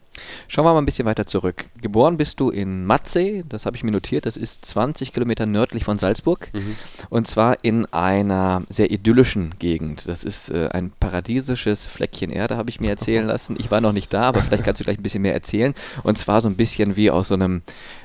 Schauen 0.49 0.65
wir 0.65 0.73
mal 0.73 0.79
ein 0.79 0.87
bisschen 0.87 1.07
weiter 1.07 1.27
zurück. 1.27 1.65
Geboren 1.81 2.17
bist 2.17 2.41
du 2.41 2.51
in 2.51 2.85
Matzee, 2.87 3.45
das 3.49 3.67
habe 3.67 3.77
ich 3.77 3.85
mir 3.85 3.91
notiert, 3.91 4.27
das 4.27 4.37
ist 4.37 4.65
20 4.65 5.13
Kilometer 5.13 5.47
nördlich 5.47 5.85
von 5.85 5.99
Salzburg. 5.99 6.51
Mhm. 6.53 6.77
Und 7.11 7.29
zwar 7.29 7.63
in 7.63 7.87
einer 7.87 8.63
sehr 8.69 8.91
idyllischen 8.91 9.55
Gegend. 9.59 10.07
Das 10.09 10.25
ist 10.25 10.51
äh, 10.51 10.69
ein 10.73 10.93
paradiesisches 10.99 11.87
Fleckchen 11.87 12.31
Erde, 12.31 12.57
habe 12.57 12.71
ich 12.71 12.81
mir 12.81 12.91
erzählen 12.91 13.27
lassen. 13.27 13.57
Ich 13.59 13.71
war 13.71 13.81
noch 13.81 13.93
nicht 13.93 14.13
da, 14.13 14.23
aber 14.23 14.43
vielleicht 14.43 14.65
kannst 14.65 14.81
du 14.81 14.85
gleich 14.85 14.99
ein 14.99 15.03
bisschen 15.03 15.23
mehr 15.23 15.35
erzählen. 15.35 15.75
Und 16.03 16.19
zwar 16.19 16.41
so 16.41 16.49
ein 16.49 16.57
bisschen 16.57 16.97
wie 16.97 17.11
aus 17.11 17.29
so 17.29 17.35
einem 17.35 17.63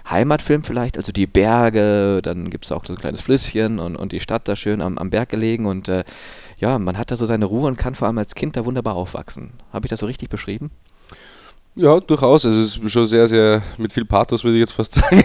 Heimatfilm 0.09 0.63
vielleicht, 0.63 0.97
also 0.97 1.11
die 1.11 1.27
Berge, 1.27 2.21
dann 2.23 2.49
gibt 2.49 2.65
es 2.65 2.71
auch 2.71 2.85
so 2.85 2.93
ein 2.93 2.99
kleines 2.99 3.21
Flüsschen 3.21 3.79
und, 3.79 3.95
und 3.95 4.11
die 4.11 4.19
Stadt 4.19 4.47
da 4.47 4.55
schön 4.55 4.81
am, 4.81 4.97
am 4.97 5.09
Berg 5.09 5.29
gelegen. 5.29 5.65
Und 5.65 5.87
äh, 5.87 6.03
ja, 6.59 6.79
man 6.79 6.97
hat 6.97 7.11
da 7.11 7.17
so 7.17 7.25
seine 7.25 7.45
Ruhe 7.45 7.67
und 7.67 7.77
kann 7.77 7.95
vor 7.95 8.07
allem 8.07 8.17
als 8.17 8.35
Kind 8.35 8.57
da 8.57 8.65
wunderbar 8.65 8.95
aufwachsen. 8.95 9.51
Habe 9.71 9.85
ich 9.85 9.89
das 9.89 9.99
so 9.99 10.05
richtig 10.05 10.29
beschrieben? 10.29 10.71
Ja, 11.79 11.97
durchaus. 12.01 12.45
Also 12.45 12.59
es 12.59 12.75
ist 12.75 12.91
schon 12.91 13.05
sehr, 13.05 13.25
sehr 13.25 13.63
mit 13.77 13.93
viel 13.93 14.03
Pathos, 14.03 14.43
würde 14.43 14.57
ich 14.57 14.59
jetzt 14.59 14.73
fast 14.73 14.95
sagen. 14.95 15.23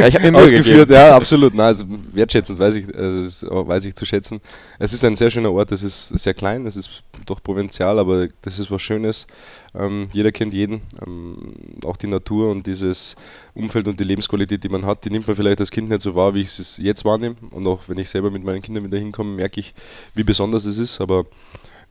Ja, 0.00 0.08
ich 0.08 0.16
habe 0.16 0.32
mir 0.32 0.36
ausgeführt. 0.36 0.90
Ja, 0.90 1.14
absolut. 1.14 1.54
Nein, 1.54 1.66
also 1.66 1.84
wertschätzend 2.12 2.58
weiß 2.58 2.74
ich, 2.74 2.92
also 2.92 3.68
weiß 3.68 3.84
ich 3.84 3.94
zu 3.94 4.04
schätzen. 4.04 4.40
Es 4.80 4.92
ist 4.92 5.04
ein 5.04 5.14
sehr 5.14 5.30
schöner 5.30 5.52
Ort. 5.52 5.70
Es 5.70 5.84
ist 5.84 6.08
sehr 6.08 6.34
klein. 6.34 6.66
Es 6.66 6.74
ist 6.74 7.04
doch 7.24 7.40
provinzial, 7.40 8.00
aber 8.00 8.26
das 8.42 8.58
ist 8.58 8.68
was 8.68 8.82
Schönes. 8.82 9.28
Ähm, 9.76 10.08
jeder 10.12 10.32
kennt 10.32 10.54
jeden. 10.54 10.82
Ähm, 11.06 11.54
auch 11.84 11.96
die 11.96 12.08
Natur 12.08 12.50
und 12.50 12.66
dieses 12.66 13.14
Umfeld 13.54 13.86
und 13.86 14.00
die 14.00 14.04
Lebensqualität, 14.04 14.64
die 14.64 14.68
man 14.68 14.84
hat, 14.84 15.04
die 15.04 15.10
nimmt 15.10 15.28
man 15.28 15.36
vielleicht 15.36 15.60
als 15.60 15.70
Kind 15.70 15.88
nicht 15.88 16.00
so 16.00 16.16
wahr, 16.16 16.34
wie 16.34 16.40
ich 16.40 16.58
es 16.58 16.78
jetzt 16.78 17.04
wahrnehme. 17.04 17.36
Und 17.52 17.64
auch 17.68 17.82
wenn 17.86 17.98
ich 17.98 18.10
selber 18.10 18.32
mit 18.32 18.42
meinen 18.42 18.60
Kindern 18.60 18.82
wieder 18.82 18.98
hinkomme, 18.98 19.36
merke 19.36 19.60
ich, 19.60 19.72
wie 20.14 20.24
besonders 20.24 20.64
es 20.64 20.78
ist. 20.78 21.00
Aber 21.00 21.26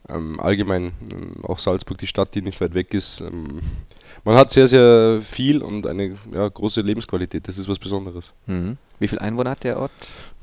ähm, 0.08 0.40
allgemein 0.40 0.92
ähm, 1.10 1.44
auch 1.44 1.58
Salzburg, 1.58 1.98
die 1.98 2.06
Stadt, 2.06 2.34
die 2.34 2.42
nicht 2.42 2.60
weit 2.60 2.74
weg 2.74 2.94
ist. 2.94 3.20
Ähm, 3.20 3.60
man 4.24 4.36
hat 4.36 4.50
sehr, 4.50 4.66
sehr 4.68 5.20
viel 5.22 5.62
und 5.62 5.86
eine 5.86 6.16
ja, 6.32 6.48
große 6.48 6.80
Lebensqualität. 6.80 7.46
Das 7.48 7.58
ist 7.58 7.68
was 7.68 7.78
Besonderes. 7.78 8.32
Mhm. 8.46 8.76
Wie 8.98 9.08
viele 9.08 9.20
Einwohner 9.20 9.50
hat 9.50 9.64
der 9.64 9.78
Ort? 9.78 9.92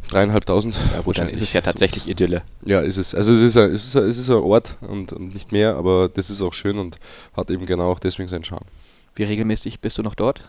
Dreieinhalbtausend. 0.09 0.75
Ja 0.93 1.01
gut, 1.01 1.17
dann 1.17 1.29
ist 1.29 1.41
es 1.41 1.53
ja 1.53 1.61
tatsächlich 1.61 2.07
Idylle. 2.07 2.43
Ja, 2.65 2.81
ist 2.81 2.97
es. 2.97 3.15
Also 3.15 3.33
es 3.33 3.41
ist 3.41 3.57
ein, 3.57 3.71
es 3.71 3.85
ist 3.85 3.95
ein, 3.95 4.03
es 4.03 4.17
ist 4.17 4.29
ein 4.29 4.37
Ort 4.37 4.77
und, 4.81 5.13
und 5.13 5.33
nicht 5.33 5.51
mehr, 5.51 5.75
aber 5.75 6.09
das 6.09 6.29
ist 6.29 6.41
auch 6.41 6.53
schön 6.53 6.77
und 6.77 6.97
hat 7.35 7.49
eben 7.49 7.65
genau 7.65 7.91
auch 7.91 7.99
deswegen 7.99 8.27
seinen 8.29 8.43
Charme. 8.43 8.65
Wie 9.15 9.23
regelmäßig 9.23 9.79
bist 9.79 9.97
du 9.97 10.03
noch 10.03 10.15
dort? 10.15 10.43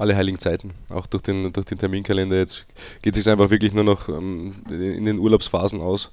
alle 0.00 0.16
heiligen 0.16 0.38
Zeiten. 0.38 0.74
Auch 0.90 1.08
durch 1.08 1.24
den, 1.24 1.52
durch 1.52 1.66
den 1.66 1.76
Terminkalender. 1.76 2.36
Jetzt 2.36 2.66
geht 3.02 3.16
es 3.16 3.24
sich 3.24 3.32
einfach 3.32 3.50
wirklich 3.50 3.72
nur 3.72 3.82
noch 3.82 4.08
ähm, 4.08 4.62
in 4.70 5.04
den 5.04 5.18
Urlaubsphasen 5.18 5.80
aus 5.80 6.12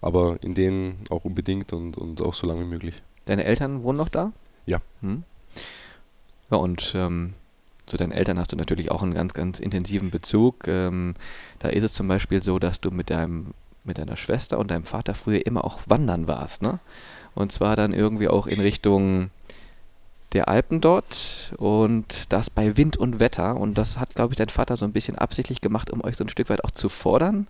aber 0.00 0.38
in 0.42 0.54
denen 0.54 1.04
auch 1.10 1.24
unbedingt 1.24 1.72
und, 1.72 1.96
und 1.96 2.22
auch 2.22 2.34
so 2.34 2.46
lange 2.46 2.60
wie 2.60 2.68
möglich. 2.68 3.02
Deine 3.24 3.44
Eltern 3.44 3.82
wohnen 3.82 3.98
noch 3.98 4.08
da? 4.08 4.32
Ja. 4.66 4.80
Hm. 5.00 5.24
Ja, 6.50 6.56
und 6.56 6.92
ähm, 6.96 7.34
zu 7.86 7.96
deinen 7.96 8.12
Eltern 8.12 8.38
hast 8.38 8.52
du 8.52 8.56
natürlich 8.56 8.90
auch 8.90 9.02
einen 9.02 9.14
ganz, 9.14 9.34
ganz 9.34 9.60
intensiven 9.60 10.10
Bezug. 10.10 10.66
Ähm, 10.68 11.14
da 11.58 11.68
ist 11.68 11.84
es 11.84 11.92
zum 11.92 12.08
Beispiel 12.08 12.42
so, 12.42 12.58
dass 12.58 12.80
du 12.80 12.90
mit 12.90 13.10
deinem 13.10 13.54
mit 13.84 13.96
deiner 13.96 14.16
Schwester 14.16 14.58
und 14.58 14.70
deinem 14.70 14.84
Vater 14.84 15.14
früher 15.14 15.46
immer 15.46 15.64
auch 15.64 15.78
wandern 15.86 16.28
warst, 16.28 16.60
ne? 16.60 16.78
Und 17.34 17.52
zwar 17.52 17.74
dann 17.74 17.94
irgendwie 17.94 18.28
auch 18.28 18.46
in 18.46 18.60
Richtung 18.60 19.30
der 20.32 20.48
Alpen 20.48 20.80
dort 20.80 21.54
und 21.56 22.32
das 22.32 22.50
bei 22.50 22.76
Wind 22.76 22.96
und 22.96 23.20
Wetter. 23.20 23.56
Und 23.56 23.78
das 23.78 23.98
hat, 23.98 24.14
glaube 24.14 24.34
ich, 24.34 24.38
dein 24.38 24.50
Vater 24.50 24.76
so 24.76 24.84
ein 24.84 24.92
bisschen 24.92 25.16
absichtlich 25.16 25.60
gemacht, 25.60 25.90
um 25.90 26.04
euch 26.04 26.16
so 26.16 26.24
ein 26.24 26.28
Stück 26.28 26.50
weit 26.50 26.64
auch 26.64 26.70
zu 26.70 26.88
fordern. 26.88 27.46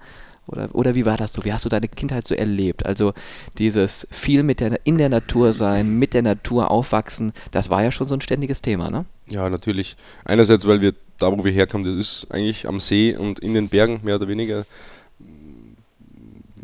Oder, 0.49 0.75
oder 0.75 0.95
wie 0.95 1.05
war 1.05 1.17
das 1.17 1.33
so? 1.33 1.45
Wie 1.45 1.53
hast 1.53 1.65
du 1.65 1.69
deine 1.69 1.89
Kindheit 1.89 2.27
so 2.27 2.35
erlebt? 2.35 2.87
Also 2.87 3.13
dieses 3.59 4.07
viel 4.11 4.43
mit 4.43 4.61
der, 4.61 4.81
in 4.85 4.99
der 4.99 5.11
Natur 5.11 5.53
sein, 5.53 5.99
mit 5.99 6.15
der 6.15 6.23
Natur 6.23 6.71
aufwachsen, 6.71 7.33
das 7.51 7.71
war 7.71 7.83
ja 7.83 7.93
schon 7.93 8.09
so 8.09 8.15
ein 8.15 8.21
ständiges 8.21 8.63
Thema, 8.63 8.91
ne? 8.91 9.05
Ja, 9.31 9.49
natürlich. 9.51 9.97
Einerseits, 10.25 10.67
weil 10.67 10.81
wir 10.81 10.95
da, 11.19 11.31
wo 11.31 11.45
wir 11.45 11.53
herkommen, 11.53 11.87
das 11.87 12.07
ist 12.07 12.33
eigentlich 12.33 12.67
am 12.67 12.81
See 12.81 13.15
und 13.15 13.39
in 13.41 13.53
den 13.55 13.69
Bergen 13.69 14.01
mehr 14.03 14.17
oder 14.17 14.29
weniger. 14.29 14.65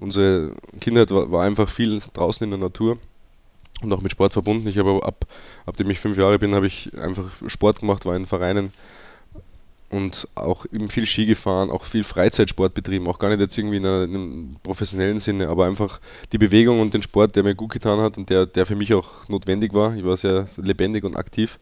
Unsere 0.00 0.52
Kindheit 0.80 1.10
war, 1.10 1.30
war 1.30 1.44
einfach 1.44 1.68
viel 1.68 2.00
draußen 2.14 2.42
in 2.44 2.50
der 2.50 2.58
Natur 2.58 2.98
und 3.82 3.92
auch 3.92 4.00
mit 4.00 4.12
Sport 4.12 4.32
verbunden. 4.32 4.66
Ich 4.68 4.78
habe 4.78 5.04
ab, 5.04 5.26
ab 5.66 5.76
dem 5.76 5.90
ich 5.90 6.00
fünf 6.00 6.16
Jahre 6.16 6.38
bin, 6.38 6.54
habe 6.54 6.66
ich 6.66 6.90
einfach 6.98 7.24
Sport 7.46 7.80
gemacht, 7.80 8.06
war 8.06 8.16
in 8.16 8.26
Vereinen 8.26 8.72
und 9.90 10.28
auch 10.34 10.66
eben 10.72 10.88
viel 10.88 11.06
Ski 11.06 11.26
gefahren, 11.26 11.70
auch 11.70 11.84
viel 11.84 12.04
Freizeitsport 12.04 12.74
betrieben, 12.74 13.06
auch 13.06 13.18
gar 13.18 13.28
nicht 13.28 13.40
jetzt 13.40 13.56
irgendwie 13.56 13.76
in 13.76 13.86
einem 13.86 14.56
professionellen 14.62 15.18
Sinne, 15.18 15.48
aber 15.48 15.66
einfach 15.66 16.00
die 16.32 16.38
Bewegung 16.38 16.80
und 16.80 16.94
den 16.94 17.02
Sport, 17.02 17.36
der 17.36 17.44
mir 17.44 17.54
gut 17.54 17.72
getan 17.72 18.00
hat 18.00 18.18
und 18.18 18.28
der, 18.30 18.46
der 18.46 18.66
für 18.66 18.76
mich 18.76 18.92
auch 18.94 19.28
notwendig 19.28 19.72
war. 19.72 19.96
Ich 19.96 20.04
war 20.04 20.16
sehr 20.16 20.46
lebendig 20.56 21.04
und 21.04 21.16
aktiv. 21.16 21.58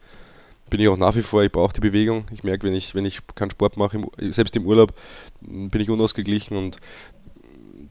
Bin 0.71 0.81
ich 0.81 0.89
auch 0.89 0.97
nach 0.97 1.15
wie 1.15 1.23
vor, 1.23 1.43
ich 1.43 1.53
brauche 1.53 1.75
die 1.75 1.81
Bewegung. 1.81 2.25
Ich 2.31 2.45
merke, 2.45 2.67
wenn 2.67 2.75
ich, 2.75 2.95
wenn 2.95 3.05
ich 3.05 3.21
keinen 3.35 3.51
Sport 3.51 3.77
mache, 3.77 4.01
selbst 4.31 4.57
im 4.57 4.65
Urlaub, 4.65 4.95
bin 5.43 5.81
ich 5.83 5.91
unausgeglichen 5.91 6.57
und 6.57 6.79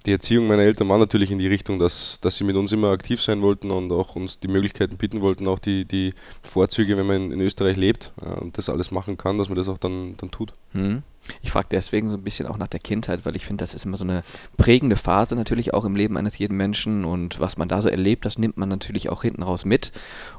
die 0.05 0.11
Erziehung 0.11 0.47
meiner 0.47 0.63
Eltern 0.63 0.89
war 0.89 0.97
natürlich 0.97 1.31
in 1.31 1.37
die 1.37 1.47
Richtung, 1.47 1.79
dass, 1.79 2.19
dass 2.21 2.37
sie 2.37 2.43
mit 2.43 2.55
uns 2.55 2.71
immer 2.71 2.89
aktiv 2.89 3.21
sein 3.21 3.41
wollten 3.41 3.71
und 3.71 3.91
auch 3.91 4.15
uns 4.15 4.39
die 4.39 4.47
Möglichkeiten 4.47 4.97
bieten 4.97 5.21
wollten, 5.21 5.47
auch 5.47 5.59
die, 5.59 5.85
die 5.85 6.13
Vorzüge, 6.43 6.97
wenn 6.97 7.07
man 7.07 7.31
in, 7.31 7.41
Österreich 7.41 7.77
lebt 7.77 8.11
äh, 8.21 8.39
und 8.39 8.57
das 8.57 8.69
alles 8.69 8.91
machen 8.91 9.17
kann, 9.17 9.37
dass 9.37 9.49
man 9.49 9.57
das 9.57 9.67
auch 9.67 9.77
dann, 9.77 10.15
dann 10.17 10.31
tut. 10.31 10.53
Hm. 10.71 11.03
Ich 11.41 11.51
frage 11.51 11.67
deswegen 11.71 12.09
so 12.09 12.17
ein 12.17 12.23
bisschen 12.23 12.47
auch 12.47 12.57
nach 12.57 12.67
der 12.67 12.79
Kindheit, 12.79 13.25
weil 13.25 13.35
ich 13.35 13.45
finde, 13.45 13.63
das 13.63 13.73
ist 13.73 13.85
immer 13.85 13.97
so 13.97 14.03
eine 14.03 14.23
prägende 14.57 14.95
Phase 14.95 15.35
natürlich 15.35 15.73
auch 15.73 15.85
im 15.85 15.95
Leben 15.95 16.17
eines 16.17 16.37
jeden 16.37 16.57
Menschen 16.57 17.05
und 17.05 17.39
was 17.39 17.57
man 17.57 17.67
da 17.67 17.81
so 17.81 17.89
erlebt, 17.89 18.25
das 18.25 18.37
nimmt 18.37 18.57
man 18.57 18.69
natürlich 18.69 19.09
auch 19.09 19.21
hinten 19.21 19.43
raus 19.43 19.65
mit. 19.65 19.91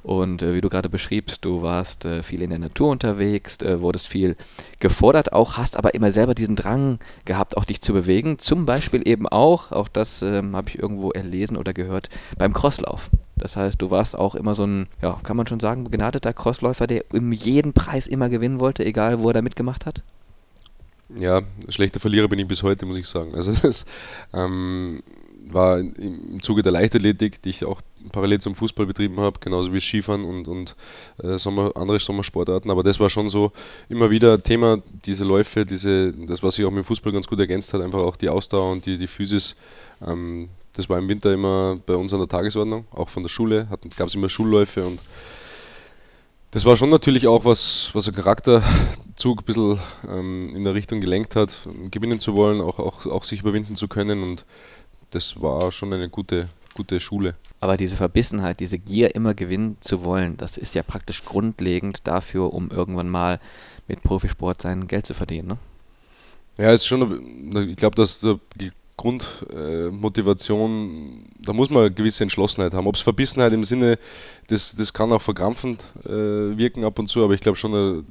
Und 0.03 0.43
äh, 0.43 0.55
wie 0.55 0.61
du 0.61 0.69
gerade 0.69 0.89
beschriebst, 0.89 1.45
du 1.45 1.62
warst 1.62 2.05
äh, 2.05 2.23
viel 2.23 2.43
in 2.43 2.51
der 2.51 2.59
Natur 2.59 2.91
unterwegs, 2.91 3.59
äh, 3.62 3.81
wurdest 3.81 4.09
viel 4.09 4.37
gefordert, 4.81 5.33
auch 5.33 5.57
hast 5.57 5.77
aber 5.77 5.95
immer 5.95 6.12
selber 6.12 6.35
diesen 6.35 6.57
Drang 6.57 6.99
gehabt, 7.25 7.57
auch 7.57 7.65
dich 7.65 7.81
zu 7.81 7.93
bewegen. 7.93 8.39
Zum 8.39 8.67
Beispiel 8.67 9.07
eben 9.07 9.29
auch, 9.29 9.73
auch 9.73 9.89
das 9.89 10.23
ähm, 10.23 10.57
habe 10.57 10.69
ich 10.69 10.79
irgendwo 10.79 11.11
erlesen 11.11 11.57
oder 11.57 11.73
gehört, 11.73 12.09
beim 12.39 12.53
Crosslauf. 12.53 13.11
Das 13.37 13.57
heißt, 13.57 13.83
du 13.83 13.91
warst 13.91 14.17
auch 14.17 14.35
immer 14.35 14.55
so 14.55 14.65
ein, 14.65 14.87
ja, 15.01 15.19
kann 15.23 15.37
man 15.37 15.47
schon 15.47 15.59
sagen, 15.59 15.85
begnadeter 15.85 16.33
Crossläufer, 16.33 16.87
der 16.87 17.05
um 17.12 17.33
jeden 17.33 17.73
Preis 17.73 18.07
immer 18.07 18.29
gewinnen 18.29 18.61
wollte, 18.61 18.85
egal 18.85 19.21
wo 19.21 19.29
er 19.29 19.35
da 19.35 19.43
mitgemacht 19.43 19.87
hat? 19.87 20.03
Ja, 21.19 21.42
schlechter 21.69 22.00
Verlierer 22.00 22.28
bin 22.28 22.38
ich 22.38 22.49
bis 22.49 22.62
heute, 22.62 22.87
muss 22.87 22.99
ich 22.99 23.07
sagen. 23.07 23.35
Also 23.35 23.52
das 23.62 23.85
ähm, 24.33 25.02
war 25.50 25.78
im 25.78 26.42
Zuge 26.42 26.62
der 26.62 26.73
Leichtathletik, 26.73 27.42
die 27.42 27.50
ich 27.50 27.64
auch 27.64 27.81
parallel 28.11 28.40
zum 28.40 28.54
Fußball 28.54 28.87
betrieben 28.87 29.19
habe, 29.21 29.38
genauso 29.40 29.73
wie 29.73 29.81
Skifahren 29.81 30.25
und, 30.25 30.49
und 30.49 30.76
äh, 31.23 31.38
Sommer, 31.38 31.73
andere 31.75 31.99
Sommersportarten. 31.99 32.71
Aber 32.71 32.83
das 32.83 32.99
war 33.00 33.11
schon 33.11 33.28
so 33.28 33.52
immer 33.88 34.11
wieder 34.11 34.42
Thema, 34.42 34.83
diese 35.04 35.25
Läufe, 35.25 35.66
diese, 35.66 36.12
das, 36.12 36.42
was 36.42 36.54
sich 36.54 36.64
auch 36.64 36.71
mit 36.71 36.85
dem 36.85 36.87
Fußball 36.87 37.12
ganz 37.12 37.26
gut 37.26 37.38
ergänzt 37.38 37.73
hat, 37.75 37.83
einfach 37.83 38.00
auch 38.00 38.16
die 38.16 38.28
Ausdauer 38.28 38.73
und 38.73 38.87
die, 38.87 38.99
die 38.99 39.07
Physis. 39.07 39.54
Ähm, 40.07 40.49
das 40.75 40.88
war 40.88 40.99
im 40.99 41.09
Winter 41.09 41.33
immer 41.33 41.78
bei 41.85 41.95
uns 41.95 42.12
an 42.14 42.21
der 42.21 42.28
Tagesordnung, 42.28 42.87
auch 42.92 43.11
von 43.11 43.23
der 43.23 43.28
Schule, 43.28 43.69
gab 43.97 44.09
es 44.09 44.14
immer 44.14 44.31
Schulläufe 44.31 44.83
und 44.85 45.00
das 46.52 46.66
war 46.66 46.76
schon 46.76 46.90
natürlich 46.90 47.26
auch 47.26 47.47
was, 47.47 47.90
was 47.95 48.09
ein 48.09 48.14
Charakterzug 49.12 49.42
ein 49.42 49.45
bisschen 49.45 49.78
ähm, 50.09 50.57
in 50.57 50.64
der 50.64 50.75
Richtung 50.75 51.00
gelenkt 51.00 51.37
hat, 51.37 51.69
gewinnen 51.90 52.21
zu 52.21 52.35
wollen, 52.35 52.61
auch, 52.61 52.78
auch, 52.78 53.07
auch 53.07 53.25
sich 53.25 53.40
überwinden 53.40 53.76
zu 53.76 53.88
können 53.88 54.23
und 54.23 54.45
das 55.11 55.40
war 55.40 55.71
schon 55.73 55.92
eine 55.92 56.09
gute, 56.09 56.49
gute 56.75 56.99
Schule. 56.99 57.35
Aber 57.61 57.76
diese 57.76 57.97
Verbissenheit, 57.97 58.61
diese 58.61 58.78
Gier, 58.78 59.14
immer 59.14 59.35
gewinnen 59.35 59.76
zu 59.81 60.04
wollen, 60.04 60.37
das 60.37 60.57
ist 60.57 60.75
ja 60.75 60.83
praktisch 60.83 61.23
grundlegend 61.25 62.07
dafür, 62.07 62.52
um 62.52 62.71
irgendwann 62.71 63.11
mal 63.11 63.38
mit 63.87 64.02
Profisport 64.02 64.62
sein 64.62 64.88
Geld 64.88 65.07
zu 65.07 65.14
verdienen, 65.14 65.49
ne? 65.49 65.59
Ja, 66.59 66.71
ist 66.71 66.87
schon, 66.87 67.71
ich 67.71 67.76
glaube, 67.76 67.97
dass 67.97 68.21
der 68.21 68.38
Grundmotivation, 68.97 71.25
äh, 71.41 71.45
da 71.45 71.53
muss 71.53 71.71
man 71.71 71.85
eine 71.85 71.93
gewisse 71.93 72.23
Entschlossenheit 72.23 72.75
haben. 72.75 72.87
Ob 72.87 72.95
es 72.95 73.01
Verbissenheit 73.01 73.53
im 73.53 73.65
Sinne, 73.65 73.99
das, 74.49 74.77
das 74.77 74.93
kann 74.93 75.11
auch 75.13 75.23
verkrampfend 75.23 75.83
äh, 76.05 76.11
wirken 76.11 76.85
ab 76.85 76.99
und 76.99 77.07
zu, 77.09 77.25
aber 77.25 77.35
ich 77.35 77.41
glaube 77.41 77.57
schon 77.57 77.75
eine 77.75 78.05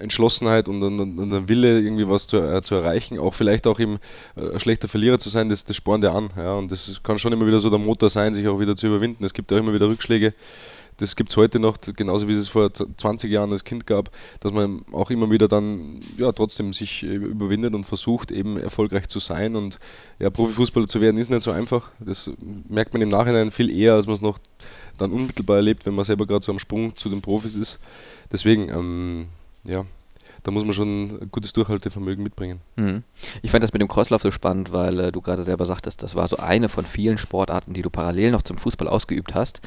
Entschlossenheit 0.00 0.68
und 0.68 0.82
ein, 0.82 1.32
ein 1.32 1.48
Wille, 1.48 1.80
irgendwie 1.80 2.08
was 2.08 2.26
zu, 2.26 2.38
äh, 2.38 2.60
zu 2.62 2.74
erreichen, 2.74 3.18
auch 3.18 3.34
vielleicht 3.34 3.66
auch 3.66 3.78
eben 3.78 3.98
äh, 4.36 4.52
ein 4.52 4.60
schlechter 4.60 4.88
Verlierer 4.88 5.18
zu 5.18 5.28
sein, 5.28 5.48
das, 5.48 5.64
das 5.64 5.76
spornt 5.76 6.04
ja 6.04 6.12
an. 6.12 6.30
Ja, 6.36 6.54
und 6.54 6.72
das 6.72 7.00
kann 7.02 7.18
schon 7.18 7.32
immer 7.32 7.46
wieder 7.46 7.60
so 7.60 7.70
der 7.70 7.78
Motor 7.78 8.10
sein, 8.10 8.34
sich 8.34 8.46
auch 8.48 8.58
wieder 8.58 8.76
zu 8.76 8.88
überwinden. 8.88 9.24
Es 9.24 9.32
gibt 9.32 9.52
auch 9.52 9.56
immer 9.56 9.72
wieder 9.72 9.88
Rückschläge 9.88 10.34
das 10.98 11.16
gibt 11.16 11.30
es 11.30 11.36
heute 11.36 11.58
noch, 11.58 11.76
genauso 11.96 12.28
wie 12.28 12.32
es 12.32 12.48
vor 12.48 12.72
20 12.72 13.30
Jahren 13.30 13.52
als 13.52 13.64
Kind 13.64 13.86
gab, 13.86 14.10
dass 14.40 14.52
man 14.52 14.84
auch 14.92 15.10
immer 15.10 15.30
wieder 15.30 15.48
dann 15.48 16.00
ja 16.16 16.32
trotzdem 16.32 16.72
sich 16.72 17.02
äh, 17.02 17.14
überwindet 17.14 17.74
und 17.74 17.84
versucht, 17.84 18.30
eben 18.30 18.56
erfolgreich 18.56 19.08
zu 19.08 19.18
sein. 19.18 19.56
Und 19.56 19.78
ja, 20.18 20.30
Profifußballer 20.30 20.88
zu 20.88 21.00
werden 21.00 21.18
ist 21.18 21.30
nicht 21.30 21.42
so 21.42 21.50
einfach. 21.50 21.90
Das 21.98 22.30
merkt 22.68 22.92
man 22.92 23.02
im 23.02 23.10
Nachhinein 23.10 23.50
viel 23.50 23.70
eher, 23.70 23.94
als 23.94 24.06
man 24.06 24.14
es 24.14 24.22
noch 24.22 24.38
dann 24.96 25.12
unmittelbar 25.12 25.56
erlebt, 25.56 25.84
wenn 25.84 25.94
man 25.94 26.04
selber 26.04 26.26
gerade 26.26 26.44
so 26.44 26.52
am 26.52 26.58
Sprung 26.58 26.94
zu 26.94 27.08
den 27.08 27.20
Profis 27.20 27.54
ist. 27.54 27.78
Deswegen, 28.32 28.68
ähm, 28.70 29.26
ja, 29.64 29.84
da 30.46 30.52
muss 30.52 30.64
man 30.64 30.74
schon 30.74 30.88
ein 30.88 31.28
gutes 31.32 31.52
Durchhaltevermögen 31.54 32.22
mitbringen. 32.22 32.60
Mhm. 32.76 33.02
Ich 33.42 33.50
fand 33.50 33.64
das 33.64 33.72
mit 33.72 33.82
dem 33.82 33.88
Crosslauf 33.88 34.22
so 34.22 34.30
spannend, 34.30 34.70
weil 34.70 35.00
äh, 35.00 35.10
du 35.10 35.20
gerade 35.20 35.42
selber 35.42 35.66
sagtest, 35.66 36.04
das 36.04 36.14
war 36.14 36.28
so 36.28 36.36
eine 36.36 36.68
von 36.68 36.84
vielen 36.84 37.18
Sportarten, 37.18 37.74
die 37.74 37.82
du 37.82 37.90
parallel 37.90 38.30
noch 38.30 38.42
zum 38.42 38.56
Fußball 38.56 38.86
ausgeübt 38.86 39.34
hast. 39.34 39.60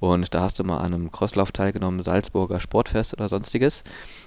Und 0.00 0.32
da 0.32 0.40
hast 0.40 0.58
du 0.58 0.64
mal 0.64 0.78
an 0.78 0.94
einem 0.94 1.12
Crosslauf 1.12 1.52
teilgenommen, 1.52 2.02
Salzburger 2.02 2.60
Sportfest 2.60 3.12
oder 3.12 3.28
sonstiges 3.28 3.84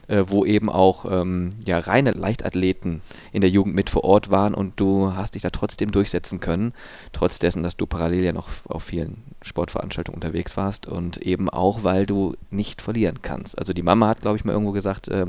äh, 0.07 0.23
wo 0.27 0.45
eben 0.45 0.69
auch 0.69 1.05
ähm, 1.09 1.55
ja, 1.65 1.79
reine 1.79 2.11
Leichtathleten 2.11 3.01
in 3.31 3.41
der 3.41 3.49
Jugend 3.49 3.75
mit 3.75 3.89
vor 3.89 4.03
Ort 4.03 4.29
waren 4.29 4.53
und 4.53 4.79
du 4.79 5.13
hast 5.13 5.35
dich 5.35 5.41
da 5.41 5.49
trotzdem 5.49 5.91
durchsetzen 5.91 6.39
können, 6.39 6.73
trotz 7.11 7.39
dessen, 7.39 7.63
dass 7.63 7.77
du 7.77 7.85
parallel 7.85 8.23
ja 8.23 8.33
noch 8.33 8.49
auf 8.67 8.83
vielen 8.83 9.23
Sportveranstaltungen 9.41 10.15
unterwegs 10.15 10.57
warst 10.57 10.87
und 10.87 11.17
eben 11.17 11.49
auch, 11.49 11.83
weil 11.83 12.05
du 12.05 12.35
nicht 12.49 12.81
verlieren 12.81 13.21
kannst. 13.21 13.57
Also 13.57 13.73
die 13.73 13.83
Mama 13.83 14.07
hat, 14.07 14.21
glaube 14.21 14.37
ich, 14.37 14.45
mal 14.45 14.53
irgendwo 14.53 14.71
gesagt, 14.71 15.07
äh, 15.07 15.25